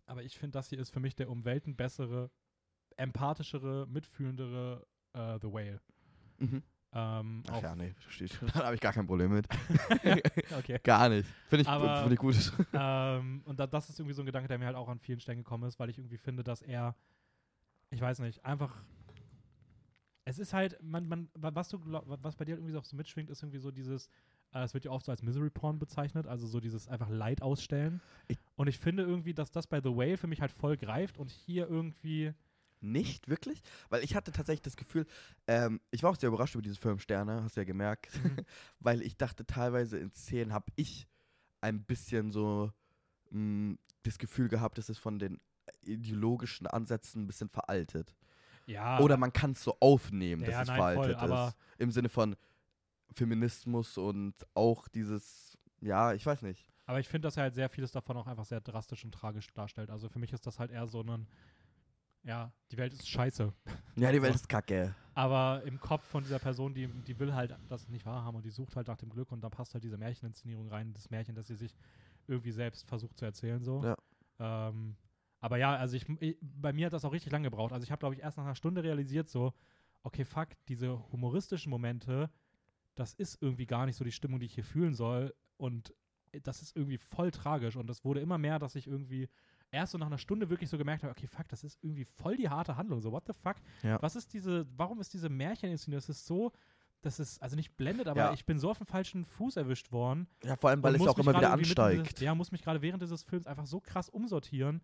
aber 0.07 0.23
ich 0.23 0.39
finde, 0.39 0.53
das 0.53 0.69
hier 0.69 0.79
ist 0.79 0.91
für 0.91 1.01
mich 1.01 1.17
der 1.17 1.29
um 1.29 1.45
Welten 1.45 1.75
bessere, 1.77 2.31
empathischere, 2.97 3.87
mitfühlendere 3.89 4.87
äh, 5.15 5.39
The 5.41 5.49
Whale. 5.53 5.81
Mhm. 6.39 6.63
Ähm, 6.93 7.43
Ach 7.51 7.61
ja, 7.63 7.77
nee, 7.77 7.93
verstehe. 7.99 8.29
Da 8.55 8.65
habe 8.65 8.75
ich 8.75 8.81
gar 8.81 8.93
kein 8.95 9.07
Problem 9.07 9.33
mit. 9.33 9.47
okay. 10.59 10.81
Gar 10.83 11.09
nicht. 11.11 11.29
Finde 11.49 11.63
ich, 11.63 11.69
Aber- 11.69 12.01
find 12.03 12.13
ich 12.13 12.19
gut. 12.19 12.53
ähm, 12.73 13.43
und 13.45 13.61
da, 13.61 13.67
das 13.67 13.91
ist 13.91 13.99
irgendwie 13.99 14.15
so 14.15 14.23
ein 14.23 14.27
Gedanke, 14.27 14.49
der 14.49 14.59
mir 14.59 14.67
halt 14.67 14.77
auch 14.77 14.89
an 14.89 14.99
vielen 14.99 15.21
Stellen 15.21 15.39
gekommen 15.39 15.65
ist, 15.69 15.79
weil 15.79 15.91
ich 15.91 15.99
irgendwie 15.99 16.17
finde, 16.17 16.43
dass 16.45 16.63
er, 16.63 16.95
ich 17.91 18.01
weiß 18.01 18.21
nicht, 18.21 18.45
einfach. 18.45 18.75
Es 20.29 20.39
ist 20.39 20.53
halt, 20.53 20.77
man, 20.83 21.09
man, 21.09 21.29
wa- 21.35 21.53
was 21.55 21.69
du, 21.71 21.79
was 21.85 22.37
bei 22.37 22.45
dir 22.45 22.57
irgendwie 22.57 22.77
auch 22.77 22.85
so 22.85 22.97
mitschwingt, 22.97 23.31
ist 23.31 23.43
irgendwie 23.43 23.59
so 23.61 23.71
dieses, 23.71 24.09
äh, 24.53 24.63
es 24.63 24.75
wird 24.75 24.85
ja 24.85 24.91
oft 24.91 25.07
so 25.07 25.11
als 25.13 25.23
Misery 25.23 25.49
Porn 25.49 25.79
bezeichnet, 25.79 26.27
also 26.27 26.47
so 26.47 26.61
dieses 26.61 26.87
einfach 26.87 27.09
Leid 27.09 27.41
ausstellen. 27.41 28.03
Ich- 28.29 28.39
und 28.57 28.67
ich 28.69 28.79
finde 28.79 29.05
irgendwie, 29.05 29.33
dass 29.33 29.51
das 29.51 29.67
bei 29.67 29.81
The 29.81 29.89
Whale 29.97 30.19
für 30.19 30.27
mich 30.27 30.41
halt 30.43 30.53
voll 30.53 30.77
greift 30.77 31.17
und 31.17 31.31
hier 31.31 31.67
irgendwie, 31.69 32.35
Nicht 32.81 33.27
wirklich? 33.29 33.63
Weil 33.89 34.05
ich 34.05 34.15
hatte 34.15 34.31
tatsächlich 34.31 34.63
das 34.63 34.77
Gefühl, 34.77 35.07
ähm, 35.49 35.81
ich 35.91 36.03
war 36.05 36.11
auch 36.11 36.17
sehr 36.17 36.29
überrascht 36.29 36.55
über 36.55 36.63
diese 36.63 36.77
Filmsterne, 36.77 37.43
hast 37.43 37.57
du 37.57 37.61
ja 37.61 37.65
gemerkt. 37.65 38.09
Mhm. 38.23 38.37
Weil 38.81 39.03
ich 39.03 39.17
dachte, 39.17 39.45
teilweise 39.47 39.99
in 39.99 40.13
Szenen 40.13 40.53
habe 40.53 40.71
ich 40.77 41.09
ein 41.61 41.83
bisschen 41.85 42.31
so 42.31 42.71
mh, 43.31 43.77
das 44.05 44.19
Gefühl 44.19 44.49
gehabt, 44.49 44.79
es 44.79 44.91
ist 44.91 44.99
von 44.99 45.19
den 45.19 45.41
ideologischen 45.83 46.67
Ansätzen 46.67 47.23
ein 47.23 47.27
bisschen 47.27 47.49
veraltet. 47.49 48.15
Ja. 48.69 49.01
Oder 49.01 49.17
man 49.17 49.33
kann 49.33 49.51
es 49.53 49.63
so 49.65 49.77
aufnehmen, 49.81 50.43
Ja, 50.43 50.51
dass 50.51 50.63
es 50.63 50.69
nein, 50.69 50.79
voll, 50.79 50.95
veraltet 50.95 51.19
aber- 51.19 51.49
ist. 51.49 51.57
Im 51.79 51.91
Sinne 51.91 52.09
von 52.09 52.37
Feminismus 53.13 53.99
und 53.99 54.35
auch 54.55 54.89
dieses, 54.89 55.57
ja, 55.81 56.13
ich 56.13 56.25
weiß 56.25 56.43
nicht. 56.43 56.71
Aber 56.87 57.01
ich 57.01 57.09
finde, 57.09 57.27
dass 57.27 57.37
er 57.37 57.45
halt 57.45 57.55
sehr 57.55 57.69
vieles 57.69 57.93
davon 57.93 58.17
auch 58.17 58.27
einfach 58.27 58.45
sehr 58.45 58.61
drastisch 58.61 59.05
und 59.05 59.13
tragisch 59.13 59.53
darstellt. 59.55 59.91
Also 59.91 60.09
für 60.09 60.19
mich 60.19 60.33
ist 60.33 60.47
das 60.47 60.59
halt 60.59 60.71
eher 60.71 60.87
so 60.87 61.03
ein, 61.03 61.27
ja, 62.25 62.53
die 62.71 62.77
Welt 62.77 62.93
ist 62.93 63.09
scheiße. 63.09 63.53
Ja, 63.97 64.13
die 64.13 64.23
Welt 64.23 64.35
ist 64.35 64.49
kacke. 64.49 64.95
Aber 65.15 65.63
im 65.65 65.79
Kopf 65.81 66.05
von 66.05 66.23
dieser 66.25 66.39
Person, 66.39 66.73
die, 66.75 66.87
die 66.87 67.19
will 67.19 67.35
halt 67.35 67.57
das 67.69 67.89
nicht 67.89 68.07
wahrhaben 68.07 68.37
und 68.37 68.45
die 68.45 68.51
sucht 68.51 68.77
halt 68.77 68.87
nach 68.89 68.97
dem 68.97 69.11
Glück 69.11 69.33
und 69.33 69.41
da 69.43 69.51
passt 69.51 69.75
halt 69.75 69.85
diese 69.85 69.99
Märcheninszenierung 69.99 70.69
rein, 70.69 70.93
das 70.95 71.11
Märchen, 71.11 71.35
das 71.35 71.47
sie 71.49 71.57
sich 71.57 71.77
irgendwie 72.27 72.53
selbst 72.53 72.87
versucht 72.89 73.19
zu 73.19 73.25
erzählen. 73.25 73.63
So. 73.63 73.83
Ja. 73.83 73.97
Ähm, 74.69 74.97
aber 75.41 75.57
ja, 75.57 75.77
also 75.77 75.97
ich, 75.97 76.09
ich, 76.21 76.37
bei 76.41 76.73
mir 76.73 76.87
hat 76.87 76.93
das 76.93 77.05
auch 77.05 77.13
richtig 77.13 77.33
lange 77.33 77.51
gebraucht. 77.51 77.73
Also 77.73 77.85
ich 77.85 77.91
habe, 77.91 78.01
glaube 78.01 78.15
ich, 78.15 78.21
erst 78.23 78.37
nach 78.39 78.45
einer 78.45 78.55
Stunde 78.55 78.83
realisiert, 78.83 79.29
so, 79.29 79.53
okay, 80.03 80.25
fuck, 80.25 80.49
diese 80.69 80.99
humoristischen 81.13 81.71
Momente, 81.71 82.31
das 82.95 83.15
ist 83.15 83.41
irgendwie 83.41 83.67
gar 83.67 83.87
nicht 83.87 83.97
so 83.97 84.05
die 84.05 84.13
Stimmung, 84.13 84.41
die 84.41 84.47
ich 84.47 84.55
hier 84.55 84.65
fühlen 84.65 84.95
soll. 84.95 85.35
Und 85.57 85.95
das 86.43 86.63
ist 86.63 86.77
irgendwie 86.77 86.99
voll 86.99 87.31
tragisch. 87.31 87.77
Und 87.77 87.87
das 87.89 88.05
wurde 88.05 88.21
immer 88.21 88.39
mehr, 88.39 88.59
dass 88.59 88.75
ich 88.75 88.87
irgendwie 88.87 89.29
erst 89.71 89.93
so 89.93 89.99
nach 89.99 90.07
einer 90.07 90.19
Stunde 90.19 90.51
wirklich 90.51 90.71
so 90.71 90.79
gemerkt 90.79 91.03
habe, 91.05 91.13
okay, 91.13 91.27
fuck, 91.27 91.49
das 91.49 91.63
ist 91.63 91.79
irgendwie 91.83 92.05
voll 92.05 92.37
die 92.37 92.49
harte 92.49 92.77
Handlung. 92.77 93.01
So, 93.01 93.13
what 93.13 93.25
the 93.27 93.33
fuck? 93.33 93.57
Ja. 93.83 94.01
Was 94.03 94.17
ist 94.17 94.33
diese, 94.33 94.67
warum 94.77 95.01
ist 95.01 95.13
diese 95.15 95.29
Märcheninszenierung? 95.29 96.01
Das 96.01 96.09
ist 96.09 96.27
so, 96.27 96.53
das 97.03 97.21
ist, 97.21 97.41
also 97.43 97.55
nicht 97.55 97.77
blendet, 97.77 98.09
aber 98.09 98.21
Ja. 98.21 98.33
ich 98.33 98.45
bin 98.45 98.59
so 98.59 98.71
auf 98.71 98.79
dem 98.79 98.87
falschen 98.87 99.25
Fuß 99.25 99.57
erwischt 99.57 99.93
worden. 99.93 100.27
Ja, 100.43 100.57
vor 100.57 100.71
allem, 100.71 100.83
weil 100.83 100.97
es 100.97 101.07
auch 101.07 101.19
immer 101.19 101.35
wieder 101.37 101.53
ansteigt. 101.53 102.07
Dieses, 102.07 102.21
ja, 102.21 102.35
muss 102.35 102.51
mich 102.51 102.63
gerade 102.63 102.83
während 102.83 103.03
dieses 103.03 103.23
Films 103.23 103.47
einfach 103.47 103.67
so 103.67 103.81
krass 103.81 104.09
umsortieren, 104.09 104.81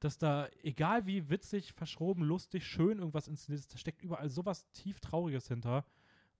dass 0.00 0.18
da, 0.18 0.48
egal 0.62 1.06
wie 1.06 1.28
witzig, 1.28 1.72
verschroben, 1.72 2.24
lustig, 2.24 2.64
schön 2.66 2.98
irgendwas 2.98 3.28
inszeniert 3.28 3.60
ist, 3.60 3.74
da 3.74 3.78
steckt 3.78 4.02
überall 4.02 4.28
sowas 4.30 4.70
tief 4.72 5.00
Trauriges 5.00 5.48
hinter. 5.48 5.84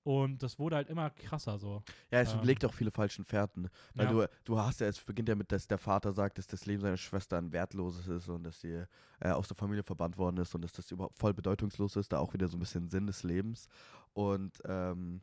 Und 0.05 0.43
das 0.43 0.59
wurde 0.59 0.77
halt 0.77 0.89
immer 0.89 1.11
krasser 1.11 1.59
so. 1.59 1.83
Ja, 2.11 2.21
es 2.21 2.33
Ähm, 2.33 2.43
legt 2.43 2.65
auch 2.65 2.73
viele 2.73 2.91
falschen 2.91 3.25
Fährten. 3.25 3.69
Weil 3.95 4.07
Ja. 4.07 4.13
du, 4.13 4.29
du 4.45 4.59
hast 4.59 4.81
ja, 4.81 4.87
es 4.87 5.01
beginnt 5.05 5.29
ja 5.29 5.35
mit, 5.35 5.53
dass 5.53 5.67
der 5.67 5.77
Vater 5.77 6.13
sagt, 6.13 6.39
dass 6.39 6.47
das 6.47 6.65
Leben 6.65 6.81
seiner 6.81 6.97
Schwester 6.97 7.37
ein 7.37 7.53
wertloses 7.53 8.07
ist 8.09 8.29
und 8.29 8.45
dass 8.45 8.61
sie 8.61 8.85
äh, 9.21 9.29
aus 9.31 9.49
der 9.49 9.57
Familie 9.57 9.83
verbannt 9.83 10.17
worden 10.17 10.39
ist 10.39 10.55
und 10.55 10.63
dass 10.63 10.73
das 10.73 10.91
überhaupt 10.91 11.19
voll 11.19 11.35
bedeutungslos 11.35 11.97
ist, 11.97 12.13
da 12.13 12.19
auch 12.21 12.33
wieder 12.33 12.49
so 12.49 12.57
ein 12.57 12.61
bisschen 12.61 12.89
Sinn 12.89 13.07
des 13.07 13.23
Lebens. 13.23 13.69
Und 14.15 14.59
ähm, 14.65 15.21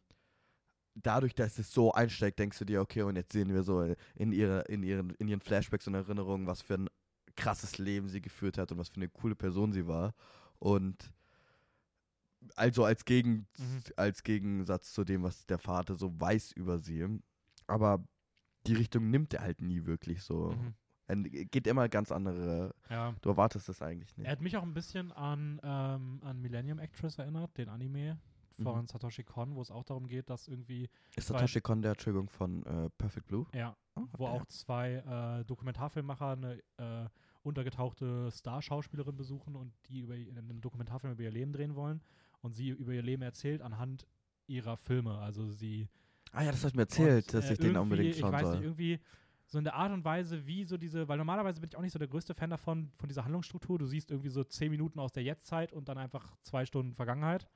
dadurch, 0.94 1.36
dass 1.36 1.57
es 1.60 1.72
so 1.72 1.91
einsteigt, 1.94 2.40
denkst 2.40 2.60
du 2.60 2.66
dir, 2.66 2.82
okay, 2.82 3.02
und 3.02 3.16
jetzt 3.16 3.34
sehen 3.34 3.53
wir 3.53 3.64
so 3.64 3.82
in, 4.16 4.32
ihre, 4.32 4.62
in, 4.64 4.84
ihren, 4.84 5.12
in 5.16 5.28
ihren 5.28 5.41
Flashbacks 5.41 5.88
und 5.88 5.95
Erinnerungen, 5.95 6.48
was 6.48 6.62
für 6.62 6.76
ein 6.76 6.90
krasses 7.46 7.78
Leben 7.78 8.08
sie 8.10 8.22
geführt 8.22 8.58
hat 8.58 8.72
und 8.72 8.78
was 8.78 8.90
für 8.90 8.96
eine 8.98 9.10
coole 9.10 9.36
Person 9.36 9.72
sie 9.72 9.88
war. 9.88 10.14
Und 10.60 11.12
also 12.56 12.86
als, 12.86 13.06
Gegen, 13.06 13.48
Mhm. 13.58 13.84
als 13.98 14.24
Gegensatz 14.24 14.94
zu 14.94 15.04
dem, 15.04 15.24
was 15.24 15.46
der 15.46 15.58
Vater 15.58 15.96
so 15.96 16.20
weiß 16.20 16.52
über 16.54 16.78
sie. 16.80 17.06
Aber 17.68 18.04
die 18.68 18.74
Richtung 18.74 19.10
nimmt 19.10 19.34
er 19.34 19.42
halt 19.42 19.62
nie 19.62 19.86
wirklich 19.86 20.22
so. 20.24 20.52
Mhm. 20.52 20.74
Er 21.08 21.16
geht 21.18 21.68
immer 21.68 21.88
ganz 21.88 22.12
andere. 22.12 22.74
Ja. 22.90 23.14
Du 23.22 23.30
erwartest 23.30 23.70
das 23.70 23.82
eigentlich 23.82 24.16
nicht. 24.18 24.26
Er 24.26 24.32
hat 24.32 24.42
mich 24.42 24.58
auch 24.58 24.64
ein 24.64 24.74
bisschen 24.74 25.12
an, 25.12 25.60
ähm, 25.64 26.20
an 26.24 26.42
Millennium 26.42 26.80
Actress 26.80 27.20
erinnert, 27.20 27.56
den 27.58 27.70
Anime 27.70 28.18
von 28.62 28.82
Mhm. 28.82 28.88
Satoshi 28.88 29.24
Kon, 29.24 29.54
wo 29.56 29.62
es 29.62 29.70
auch 29.70 29.84
darum 29.84 30.08
geht, 30.08 30.30
dass 30.30 30.48
irgendwie, 30.48 30.90
Ist 31.16 31.28
Satoshi 31.28 31.62
Kon 31.62 31.82
der 31.82 31.92
Entschuldigung 31.92 32.30
von 32.30 32.64
äh, 32.66 32.90
Perfect 32.98 33.28
Blue? 33.28 33.46
ja, 33.54 33.76
Oh, 33.96 34.04
wo 34.18 34.26
ja. 34.26 34.32
auch 34.32 34.46
zwei 34.48 34.94
äh, 35.42 35.46
Dokumentarfilmmacher 35.46 36.30
eine 36.32 36.60
äh, 36.78 37.08
untergetauchte 37.46 38.30
Star-Schauspielerin 38.32 39.16
besuchen 39.16 39.56
und 39.56 39.74
die 39.88 40.00
über 40.00 40.14
einen 40.14 40.62
Dokumentarfilm 40.62 41.14
über 41.14 41.24
ihr 41.24 41.32
Leben 41.32 41.54
drehen 41.54 41.76
wollen 41.76 42.02
und 42.42 42.54
sie 42.54 42.70
über 42.70 42.94
ihr 42.94 43.04
Leben 43.04 43.22
erzählt 43.22 43.62
anhand 43.62 44.08
ihrer 44.48 44.78
Filme. 44.78 45.18
Also 45.20 45.50
sie 45.52 45.88
Ah 46.32 46.44
ja, 46.44 46.52
das 46.52 46.64
hast 46.66 46.74
du 46.74 46.78
mir 46.78 46.84
erzählt, 46.84 47.26
und, 47.28 47.34
dass 47.34 47.50
äh, 47.50 47.54
ich 47.54 47.60
den 47.60 47.78
unbedingt 47.78 48.16
schauen 48.16 48.30
ich 48.30 48.34
weiß 48.34 48.42
soll. 48.42 48.56
Nicht, 48.58 48.66
irgendwie 48.66 49.00
so 49.46 49.58
in 49.60 49.64
der 49.64 49.76
Art 49.76 49.92
und 49.94 50.04
Weise, 50.04 50.46
wie 50.46 50.66
so 50.66 50.76
diese, 50.76 51.08
weil 51.08 51.18
normalerweise 51.18 51.62
bin 51.62 51.70
ich 51.70 51.78
auch 51.78 51.82
nicht 51.82 51.94
so 51.94 52.00
der 52.00 52.08
größte 52.08 52.34
Fan 52.34 52.50
davon, 52.50 52.92
von 52.98 53.08
dieser 53.08 53.24
Handlungsstruktur. 53.24 53.78
Du 53.80 53.86
siehst 53.86 54.12
irgendwie 54.12 54.30
so 54.30 54.44
zehn 54.44 54.72
Minuten 54.72 55.00
aus 55.00 55.14
der 55.14 55.24
Jetztzeit 55.24 55.72
und 55.72 55.88
dann 55.88 55.98
einfach 55.98 56.36
zwei 56.42 56.66
Stunden 56.66 56.94
Vergangenheit 56.94 57.48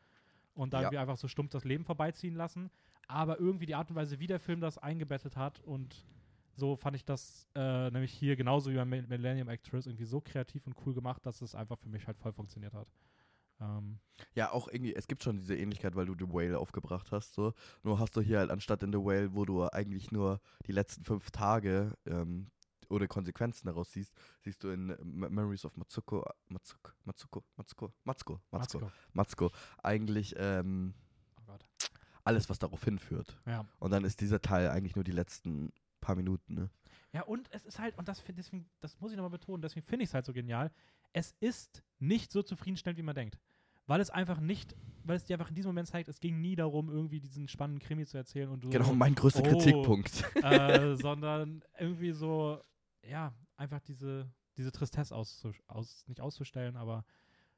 und 0.53 0.73
dann 0.73 0.83
Ja. 0.83 0.91
wie 0.91 0.97
einfach 0.97 1.17
so 1.17 1.27
stumpf 1.27 1.51
das 1.51 1.65
Leben 1.65 1.83
vorbeiziehen 1.83 2.35
lassen. 2.35 2.69
Aber 3.07 3.39
irgendwie 3.39 3.65
die 3.65 3.75
Art 3.75 3.89
und 3.89 3.95
Weise, 3.95 4.19
wie 4.19 4.27
der 4.27 4.39
Film 4.39 4.61
das 4.61 4.77
eingebettet 4.77 5.35
hat 5.35 5.59
und 5.61 6.05
so 6.55 6.75
fand 6.75 6.95
ich 6.95 7.05
das 7.05 7.47
äh, 7.55 7.89
nämlich 7.91 8.11
hier 8.11 8.35
genauso 8.35 8.71
wie 8.71 8.75
bei 8.75 8.85
Mil- 8.85 9.07
Millennium 9.07 9.49
Actress 9.49 9.85
irgendwie 9.87 10.05
so 10.05 10.21
kreativ 10.21 10.65
und 10.67 10.75
cool 10.85 10.93
gemacht, 10.93 11.25
dass 11.25 11.41
es 11.41 11.55
einfach 11.55 11.77
für 11.79 11.89
mich 11.89 12.05
halt 12.07 12.17
voll 12.17 12.33
funktioniert 12.33 12.73
hat. 12.73 12.87
Ähm, 13.61 13.99
Ja, 14.35 14.51
auch 14.51 14.67
irgendwie, 14.67 14.95
es 14.95 15.07
gibt 15.07 15.23
schon 15.23 15.37
diese 15.37 15.55
Ähnlichkeit, 15.55 15.95
weil 15.95 16.05
du 16.05 16.15
The 16.17 16.31
Whale 16.31 16.57
aufgebracht 16.57 17.11
hast. 17.11 17.33
So. 17.33 17.53
Nur 17.83 17.99
hast 17.99 18.15
du 18.15 18.21
hier 18.21 18.39
halt 18.39 18.51
anstatt 18.51 18.83
in 18.83 18.91
The 18.91 18.99
Whale, 18.99 19.33
wo 19.33 19.45
du 19.45 19.63
eigentlich 19.67 20.11
nur 20.11 20.39
die 20.65 20.71
letzten 20.71 21.03
fünf 21.03 21.31
Tage 21.31 21.93
ähm, 22.05 22.49
oder 22.89 23.07
Konsequenzen 23.07 23.67
daraus 23.67 23.91
siehst, 23.91 24.13
siehst 24.41 24.63
du 24.63 24.69
in 24.69 24.95
Memories 25.03 25.65
of 25.65 25.75
Matsuko, 25.77 26.25
Matsuko, 26.47 26.91
Matsuko, 27.03 27.43
Matsuko, 27.55 27.93
Matsuko, 28.03 28.41
Matsuko, 28.51 28.85
Matsuko. 28.85 28.91
Matsuko, 29.13 29.51
eigentlich 29.83 30.35
ähm, 30.37 30.93
Oh 31.47 31.57
alles, 32.23 32.49
was 32.49 32.59
darauf 32.59 32.83
hinführt. 32.83 33.39
Ja. 33.45 33.65
Und 33.79 33.91
dann 33.91 34.03
ist 34.05 34.21
dieser 34.21 34.41
Teil 34.41 34.69
eigentlich 34.69 34.95
nur 34.95 35.03
die 35.03 35.11
letzten 35.11 35.71
paar 36.09 36.15
Minuten, 36.15 36.53
ne? 36.55 36.69
Ja, 37.13 37.23
und 37.23 37.47
es 37.51 37.65
ist 37.65 37.79
halt, 37.79 37.97
und 37.97 38.07
das, 38.07 38.23
deswegen, 38.35 38.69
das 38.81 38.99
muss 38.99 39.11
ich 39.11 39.17
nochmal 39.17 39.31
betonen, 39.31 39.61
deswegen 39.61 39.85
finde 39.85 40.03
ich 40.03 40.09
es 40.09 40.13
halt 40.13 40.25
so 40.25 40.33
genial, 40.33 40.71
es 41.13 41.33
ist 41.39 41.83
nicht 41.99 42.31
so 42.31 42.43
zufriedenstellend, 42.43 42.97
wie 42.99 43.03
man 43.03 43.15
denkt. 43.15 43.39
Weil 43.87 44.01
es 44.01 44.11
einfach 44.11 44.39
nicht, 44.39 44.75
weil 45.03 45.15
es 45.17 45.23
dir 45.25 45.35
einfach 45.35 45.49
in 45.49 45.55
diesem 45.55 45.69
Moment 45.69 45.87
zeigt, 45.87 46.07
es 46.09 46.19
ging 46.19 46.39
nie 46.41 46.55
darum, 46.55 46.89
irgendwie 46.89 47.19
diesen 47.19 47.47
spannenden 47.47 47.79
Krimi 47.85 48.05
zu 48.05 48.17
erzählen 48.17 48.49
und 48.49 48.63
du, 48.63 48.69
Genau, 48.69 48.93
mein 48.93 49.15
größter 49.15 49.39
Oh. 49.41 49.49
Kritikpunkt. 49.49 50.23
äh, 50.43 50.95
sondern 51.01 51.63
irgendwie 51.79 52.11
so, 52.11 52.61
ja, 53.03 53.33
einfach 53.57 53.79
diese, 53.81 54.31
diese 54.57 54.71
Tristesse 54.71 55.15
auszu 55.15 55.51
aus, 55.67 56.03
nicht 56.07 56.21
auszustellen, 56.21 56.75
aber 56.77 57.03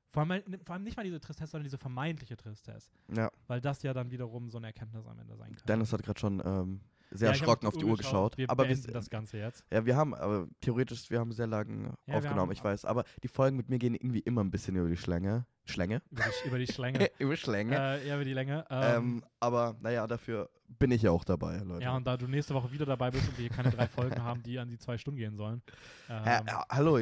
vor 0.10 0.23
allem, 0.30 0.44
vor 0.65 0.76
allem 0.76 0.84
nicht 0.84 0.95
mal 0.95 1.03
diese 1.03 1.19
Tristesse, 1.19 1.52
sondern 1.52 1.65
diese 1.65 1.78
vermeintliche 1.78 2.38
Tristesse. 2.38 2.90
ja, 3.14 3.30
Weil 3.48 3.60
das 3.60 3.84
ja 3.84 3.94
dann 3.94 4.11
wiederum 4.11 4.49
so 4.49 4.57
eine 4.57 4.68
Erkenntnis 4.68 5.06
am 5.06 5.19
Ende 5.19 5.36
sein 5.36 5.53
kann. 5.56 5.65
Dennis 5.68 5.91
hat 5.91 6.03
gerade 6.03 6.19
schon 6.19 6.41
ähm, 6.45 6.80
sehr 7.12 7.28
Ja, 7.28 7.34
erschrocken 7.34 7.68
auf 7.68 7.76
die 7.78 7.86
Uhr 7.86 7.98
geschaut. 7.98 8.38
Wir 8.38 8.50
aber 8.50 8.68
wir, 8.68 8.76
das 8.76 9.10
Ganze 9.10 9.38
jetzt. 9.38 9.64
ja, 9.72 9.86
wir 9.86 9.96
haben, 9.96 10.14
aber 10.16 10.48
theoretisch, 10.62 11.10
wir 11.10 11.20
haben 11.20 11.32
sehr 11.34 11.48
lang 11.48 11.94
wir 12.06 12.16
aufgenommen, 12.16 12.40
haben- 12.42 12.52
ich 12.54 12.64
weiß. 12.64 12.86
Aber 12.86 13.04
die 13.22 13.28
Folgen 13.28 13.58
mit 13.58 13.70
mir 13.70 13.78
gehen 13.80 13.94
irgendwie 13.96 14.20
immer 14.20 14.44
ein 14.44 14.50
bisschen 14.52 14.76
über 14.78 14.88
die 14.90 14.98
Schlänge. 14.98 15.46
Schlänge? 15.66 16.02
Über 16.10 16.24
die, 16.24 16.48
über 16.48 16.58
die 16.60 16.68
Schlänge. 16.74 17.10
über 17.20 17.36
Schlänge. 17.36 17.76
äh, 17.78 18.08
ja, 18.08 18.16
über 18.16 18.26
die 18.26 18.34
Länge. 18.34 18.66
Ähm, 18.70 18.96
ähm, 18.96 19.24
aber 19.40 19.76
naja, 19.82 20.08
dafür 20.08 20.50
bin 20.68 20.90
ich 20.92 21.02
ja 21.02 21.12
auch 21.12 21.24
dabei, 21.26 21.58
Leute. 21.58 21.84
ja, 21.84 21.96
und 21.96 22.06
da 22.08 22.16
du 22.18 22.28
nächste 22.28 22.54
Woche 22.54 22.72
wieder 22.72 22.86
dabei 22.86 23.12
bist 23.12 23.28
und 23.28 23.38
wir 23.38 23.48
hier 23.48 23.56
keine 23.56 23.70
drei 23.72 23.88
Folgen 23.88 24.24
haben, 24.24 24.42
die 24.42 24.58
an 24.58 24.70
die 24.70 24.78
zwei 24.80 24.98
Stunden 24.98 25.18
gehen 25.20 25.36
sollen. 25.36 25.62
Ähm, 26.10 26.24
Hä, 26.24 26.40
ja, 26.48 26.66
hallo, 26.70 26.98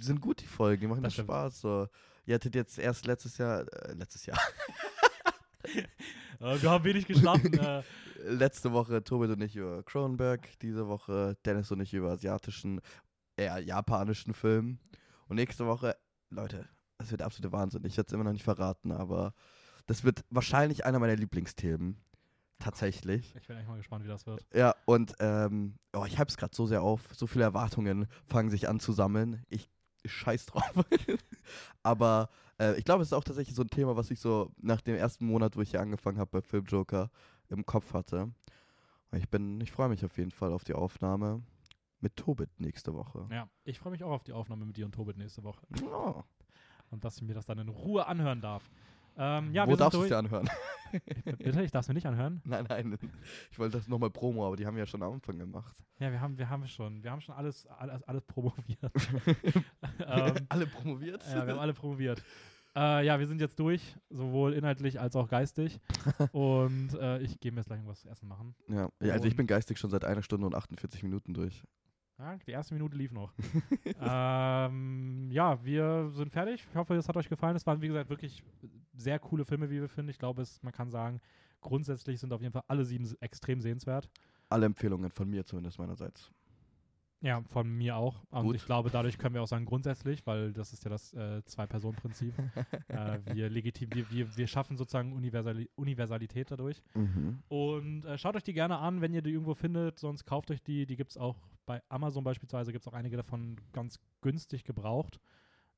sind 0.00 0.20
gut 0.20 0.40
die 0.42 0.46
Folgen, 0.46 0.82
die 0.82 0.86
machen 0.86 1.02
Das. 1.02 1.14
Spaß. 1.14 1.60
So. 1.60 1.88
Ihr 2.26 2.34
hattet 2.34 2.54
jetzt 2.54 2.78
erst 2.78 3.06
letztes 3.06 3.38
Jahr, 3.38 3.62
äh, 3.72 3.94
letztes 3.94 4.26
Jahr, 4.26 4.36
äh, 4.36 5.07
wir 6.38 6.70
haben 6.70 6.84
wenig 6.84 7.06
geschlafen. 7.06 7.58
äh, 7.58 7.82
letzte 8.26 8.72
Woche 8.72 9.02
Tobit 9.02 9.30
und 9.30 9.40
ich 9.42 9.56
über 9.56 9.82
Cronenberg, 9.82 10.58
diese 10.60 10.88
Woche 10.88 11.36
Dennis 11.44 11.70
und 11.70 11.80
ich 11.80 11.94
über 11.94 12.10
asiatischen, 12.10 12.80
eher 13.36 13.58
japanischen 13.60 14.34
Film. 14.34 14.78
Und 15.28 15.36
nächste 15.36 15.66
Woche, 15.66 15.96
Leute, 16.30 16.68
das 16.98 17.10
wird 17.10 17.20
der 17.20 17.26
absolute 17.26 17.52
Wahnsinn. 17.52 17.84
Ich 17.84 17.96
werde 17.96 18.08
es 18.08 18.12
immer 18.12 18.24
noch 18.24 18.32
nicht 18.32 18.44
verraten, 18.44 18.92
aber 18.92 19.34
das 19.86 20.04
wird 20.04 20.24
wahrscheinlich 20.30 20.84
einer 20.84 20.98
meiner 20.98 21.16
Lieblingsthemen. 21.16 22.00
Tatsächlich. 22.58 23.36
ich 23.36 23.46
bin 23.46 23.56
echt 23.56 23.68
mal 23.68 23.76
gespannt, 23.76 24.04
wie 24.04 24.08
das 24.08 24.26
wird. 24.26 24.44
Ja, 24.52 24.74
und 24.84 25.14
ähm, 25.20 25.78
oh, 25.94 26.04
ich 26.04 26.18
hype 26.18 26.28
es 26.28 26.36
gerade 26.36 26.56
so 26.56 26.66
sehr 26.66 26.82
auf. 26.82 27.02
So 27.12 27.28
viele 27.28 27.44
Erwartungen 27.44 28.08
fangen 28.26 28.50
sich 28.50 28.68
an 28.68 28.80
zu 28.80 28.92
sammeln. 28.92 29.44
Ich 29.48 29.70
scheiß 30.04 30.46
drauf. 30.46 30.72
Aber 31.82 32.28
äh, 32.58 32.76
ich 32.78 32.84
glaube, 32.84 33.02
es 33.02 33.08
ist 33.08 33.12
auch 33.12 33.24
tatsächlich 33.24 33.54
so 33.54 33.62
ein 33.62 33.70
Thema, 33.70 33.96
was 33.96 34.10
ich 34.10 34.20
so 34.20 34.52
nach 34.58 34.80
dem 34.80 34.96
ersten 34.96 35.26
Monat, 35.26 35.56
wo 35.56 35.60
ich 35.60 35.70
hier 35.70 35.80
angefangen 35.80 36.18
habe 36.18 36.30
bei 36.30 36.42
Filmjoker, 36.42 37.10
im 37.48 37.64
Kopf 37.64 37.94
hatte. 37.94 38.30
Und 39.10 39.18
ich 39.18 39.28
bin, 39.28 39.60
ich 39.60 39.72
freue 39.72 39.88
mich 39.88 40.04
auf 40.04 40.16
jeden 40.18 40.30
Fall 40.30 40.52
auf 40.52 40.64
die 40.64 40.74
Aufnahme 40.74 41.42
mit 42.00 42.16
Tobit 42.16 42.60
nächste 42.60 42.94
Woche. 42.94 43.26
Ja, 43.30 43.48
ich 43.64 43.78
freue 43.78 43.92
mich 43.92 44.04
auch 44.04 44.10
auf 44.10 44.24
die 44.24 44.32
Aufnahme 44.32 44.64
mit 44.66 44.76
dir 44.76 44.84
und 44.84 44.92
Tobit 44.92 45.16
nächste 45.16 45.42
Woche. 45.42 45.66
Oh. 45.84 46.22
Und 46.90 47.04
dass 47.04 47.16
ich 47.16 47.22
mir 47.22 47.34
das 47.34 47.46
dann 47.46 47.58
in 47.58 47.68
Ruhe 47.68 48.06
anhören 48.06 48.40
darf. 48.40 48.70
Ähm, 49.18 49.52
ja, 49.52 49.66
Wo 49.68 49.74
darfst 49.74 49.98
du 49.98 50.02
es 50.02 50.08
dir 50.08 50.18
anhören? 50.18 50.48
Bitte, 51.38 51.62
ich 51.62 51.70
darf 51.70 51.82
es 51.82 51.88
mir 51.88 51.94
nicht 51.94 52.06
anhören. 52.06 52.40
nein, 52.46 52.64
nein. 52.68 52.98
Ich 53.50 53.58
wollte 53.58 53.76
das 53.76 53.88
nochmal 53.88 54.10
Promo, 54.10 54.46
aber 54.46 54.56
die 54.56 54.64
haben 54.64 54.74
wir 54.76 54.82
ja 54.84 54.86
schon 54.86 55.02
am 55.02 55.14
Anfang 55.14 55.38
gemacht. 55.38 55.76
Ja, 55.98 56.10
wir 56.12 56.20
haben, 56.20 56.38
wir 56.38 56.48
haben 56.48 56.66
schon, 56.68 57.02
wir 57.02 57.10
haben 57.10 57.20
schon 57.20 57.34
alles, 57.34 57.66
alles, 57.66 58.02
alles 58.04 58.24
promoviert. 58.24 58.80
ähm, 60.06 60.34
Alle 60.48 60.66
promoviert? 60.66 61.22
ja, 61.26 61.44
wir 61.46 61.52
haben 61.52 61.60
alle 61.60 61.74
promoviert. 61.74 62.22
Äh, 62.76 63.04
ja, 63.04 63.18
wir 63.18 63.26
sind 63.26 63.40
jetzt 63.40 63.58
durch, 63.58 63.96
sowohl 64.08 64.52
inhaltlich 64.54 65.00
als 65.00 65.16
auch 65.16 65.28
geistig. 65.28 65.80
und 66.32 66.94
äh, 66.94 67.18
ich 67.18 67.40
gehe 67.40 67.50
mir 67.50 67.58
jetzt 67.58 67.66
gleich 67.66 67.78
irgendwas 67.78 68.00
zu 68.02 68.08
essen 68.08 68.28
machen. 68.28 68.54
Ja, 68.68 68.88
ja 69.00 69.14
also 69.14 69.24
ich 69.26 69.32
Und- 69.32 69.38
bin 69.38 69.46
geistig 69.48 69.78
schon 69.78 69.90
seit 69.90 70.04
einer 70.04 70.22
Stunde 70.22 70.46
und 70.46 70.54
48 70.54 71.02
Minuten 71.02 71.34
durch. 71.34 71.64
Ja, 72.18 72.36
die 72.46 72.50
erste 72.50 72.74
Minute 72.74 72.96
lief 72.96 73.12
noch. 73.12 73.32
ähm, 74.00 75.28
ja, 75.30 75.64
wir 75.64 76.10
sind 76.10 76.32
fertig. 76.32 76.66
Ich 76.68 76.76
hoffe, 76.76 76.94
es 76.94 77.08
hat 77.08 77.16
euch 77.16 77.28
gefallen. 77.28 77.54
Es 77.54 77.64
waren, 77.64 77.80
wie 77.80 77.86
gesagt, 77.86 78.10
wirklich 78.10 78.42
sehr 78.96 79.18
coole 79.20 79.44
Filme, 79.44 79.70
wie 79.70 79.80
wir 79.80 79.88
finden. 79.88 80.10
Ich 80.10 80.18
glaube, 80.18 80.42
es, 80.42 80.60
man 80.62 80.72
kann 80.72 80.90
sagen, 80.90 81.20
grundsätzlich 81.60 82.18
sind 82.18 82.32
auf 82.32 82.40
jeden 82.40 82.52
Fall 82.52 82.64
alle 82.66 82.84
sieben 82.84 83.08
extrem 83.20 83.60
sehenswert. 83.60 84.08
Alle 84.48 84.66
Empfehlungen 84.66 85.10
von 85.10 85.30
mir 85.30 85.44
zumindest 85.44 85.78
meinerseits. 85.78 86.32
Ja, 87.20 87.42
von 87.48 87.68
mir 87.68 87.96
auch. 87.96 88.22
Und 88.30 88.44
Gut. 88.44 88.56
ich 88.56 88.64
glaube, 88.64 88.90
dadurch 88.90 89.18
können 89.18 89.34
wir 89.34 89.42
auch 89.42 89.48
sagen, 89.48 89.64
grundsätzlich, 89.64 90.24
weil 90.24 90.52
das 90.52 90.72
ist 90.72 90.84
ja 90.84 90.90
das 90.90 91.12
äh, 91.14 91.44
Zwei-Personen-Prinzip. 91.44 92.32
äh, 92.88 93.18
wir, 93.34 93.50
legitim, 93.50 93.90
wir, 93.92 94.08
wir, 94.10 94.36
wir 94.36 94.46
schaffen 94.46 94.76
sozusagen 94.76 95.12
Universali 95.12 95.68
Universalität 95.74 96.50
dadurch. 96.52 96.80
Mhm. 96.94 97.42
Und 97.48 98.04
äh, 98.04 98.16
schaut 98.18 98.36
euch 98.36 98.44
die 98.44 98.52
gerne 98.52 98.78
an, 98.78 99.00
wenn 99.00 99.12
ihr 99.12 99.22
die 99.22 99.30
irgendwo 99.30 99.54
findet. 99.54 99.98
Sonst 99.98 100.26
kauft 100.26 100.50
euch 100.52 100.62
die. 100.62 100.86
Die 100.86 100.96
gibt 100.96 101.10
es 101.10 101.16
auch 101.16 101.36
bei 101.66 101.82
Amazon 101.88 102.22
beispielsweise. 102.22 102.70
Gibt 102.70 102.86
es 102.86 102.88
auch 102.88 102.96
einige 102.96 103.16
davon 103.16 103.56
ganz 103.72 103.98
günstig 104.20 104.62
gebraucht. 104.62 105.18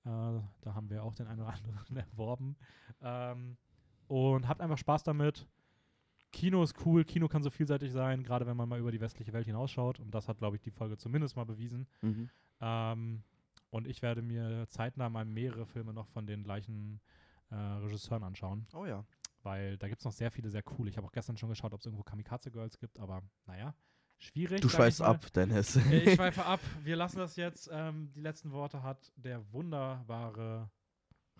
Äh, 0.05 0.09
da 0.09 0.75
haben 0.75 0.91
wir 0.91 1.05
auch 1.05 1.15
den 1.15 1.27
einen 1.27 1.41
oder 1.41 1.55
anderen 1.55 1.97
erworben. 2.13 2.57
Ähm, 3.01 3.57
und 4.09 4.47
habt 4.47 4.61
einfach 4.61 4.79
Spaß 4.79 5.05
damit. 5.05 5.47
Kino 6.33 6.63
ist 6.63 6.75
cool. 6.87 7.05
Kino 7.05 7.29
kann 7.29 7.43
so 7.43 7.51
vielseitig 7.51 7.93
sein, 7.93 8.23
gerade 8.23 8.47
wenn 8.47 8.57
man 8.57 8.69
mal 8.69 8.79
über 8.79 8.93
die 8.93 9.01
westliche 9.01 9.33
Welt 9.33 9.47
hinausschaut. 9.47 9.99
Und 10.01 10.13
das 10.15 10.29
hat, 10.29 10.39
glaube 10.39 10.57
ich, 10.57 10.63
die 10.63 10.71
Folge 10.71 10.97
zumindest 10.97 11.37
mal 11.37 11.45
bewiesen. 11.45 11.87
Mhm. 12.03 12.31
Ähm, 12.61 13.23
und 13.71 13.87
ich 13.87 14.03
werde 14.03 14.23
mir 14.23 14.67
zeitnah 14.69 15.09
mal 15.09 15.25
mehrere 15.25 15.67
Filme 15.67 15.93
noch 15.93 16.07
von 16.09 16.27
den 16.27 16.43
gleichen 16.43 17.01
äh, 17.51 17.55
Regisseuren 17.55 18.23
anschauen 18.25 18.67
Oh 18.75 18.85
ja. 18.85 19.05
weil 19.43 19.77
da 19.79 19.89
gibt 19.89 20.01
es 20.01 20.05
noch 20.05 20.13
sehr 20.13 20.31
viele 20.31 20.51
sehr 20.51 20.63
coole. 20.63 20.91
Ich 20.91 20.97
habe 20.97 21.07
auch 21.07 21.13
gestern 21.13 21.37
schon 21.37 21.49
geschaut, 21.49 21.73
ob 21.73 21.81
es 21.81 21.87
irgendwo 21.87 22.03
Kamikaze 22.05 22.51
Girls 22.51 22.79
gibt, 22.79 22.99
aber 22.99 23.23
naja, 23.47 23.75
schwierig. 24.19 24.61
Du 24.61 24.69
mal. 24.69 24.93
ab, 25.01 25.33
Dennis. 25.33 25.77
Ich 25.77 26.15
schweife 26.15 26.45
ab. 26.45 26.61
Wir 26.83 26.97
lassen 26.97 27.19
das 27.19 27.37
jetzt. 27.37 27.69
Ähm, 27.73 28.11
die 28.13 28.21
letzten 28.21 28.53
Worte 28.53 28.83
hat 28.83 29.13
der 29.17 29.53
wunderbare 29.53 30.71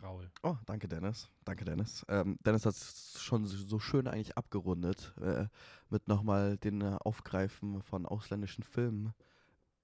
Raul. 0.03 0.31
oh, 0.43 0.57
danke, 0.67 0.89
Dennis. 0.89 1.29
Danke, 1.45 1.65
Dennis. 1.65 2.05
Ähm, 2.09 2.39
Dennis 2.45 2.65
hat 2.65 2.75
es 2.75 3.21
schon 3.21 3.47
so 3.47 3.79
schön 3.79 4.09
eigentlich 4.09 4.37
abgerundet, 4.37 5.15
äh, 5.21 5.47
mit 5.89 6.09
nochmal 6.09 6.57
den 6.57 6.81
äh, 6.81 6.97
Aufgreifen 7.01 7.83
von 7.83 8.07
ausländischen 8.07 8.65
Filmen 8.65 9.13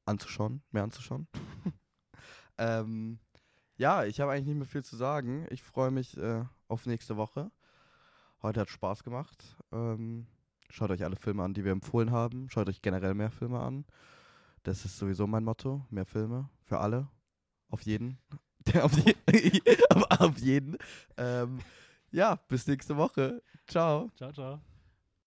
anzuschauen, 0.06 0.62
mehr 0.70 0.84
anzuschauen. 0.84 1.28
ähm, 2.58 3.18
ja, 3.76 4.04
ich 4.04 4.20
habe 4.20 4.32
eigentlich 4.32 4.46
nicht 4.46 4.56
mehr 4.56 4.66
viel 4.66 4.84
zu 4.84 4.96
sagen. 4.96 5.46
Ich 5.50 5.62
freue 5.62 5.90
mich 5.90 6.16
äh, 6.16 6.44
auf 6.68 6.86
nächste 6.86 7.16
Woche. 7.16 7.50
Heute 8.42 8.60
hat 8.60 8.70
Spaß 8.70 9.04
gemacht. 9.04 9.56
Ähm, 9.72 10.26
schaut 10.70 10.90
euch 10.90 11.04
alle 11.04 11.16
Filme 11.16 11.42
an, 11.42 11.52
die 11.52 11.64
wir 11.64 11.72
empfohlen 11.72 12.10
haben. 12.10 12.48
Schaut 12.48 12.68
euch 12.68 12.80
generell 12.80 13.14
mehr 13.14 13.30
Filme 13.30 13.60
an. 13.60 13.84
Das 14.62 14.84
ist 14.84 14.96
sowieso 14.96 15.26
mein 15.26 15.44
Motto. 15.44 15.84
Mehr 15.90 16.06
Filme 16.06 16.48
für 16.62 16.78
alle. 16.78 17.08
Auf 17.68 17.82
jeden. 17.82 18.18
auf, 18.82 18.92
je 18.98 19.14
auf, 20.18 20.38
jeden. 20.38 20.76
Ähm, 21.16 21.60
ja, 22.12 22.36
bis 22.48 22.66
nächste 22.66 22.96
Woche. 22.96 23.42
Ciao. 23.66 24.10
Ciao, 24.16 24.32
ciao. 24.32 24.60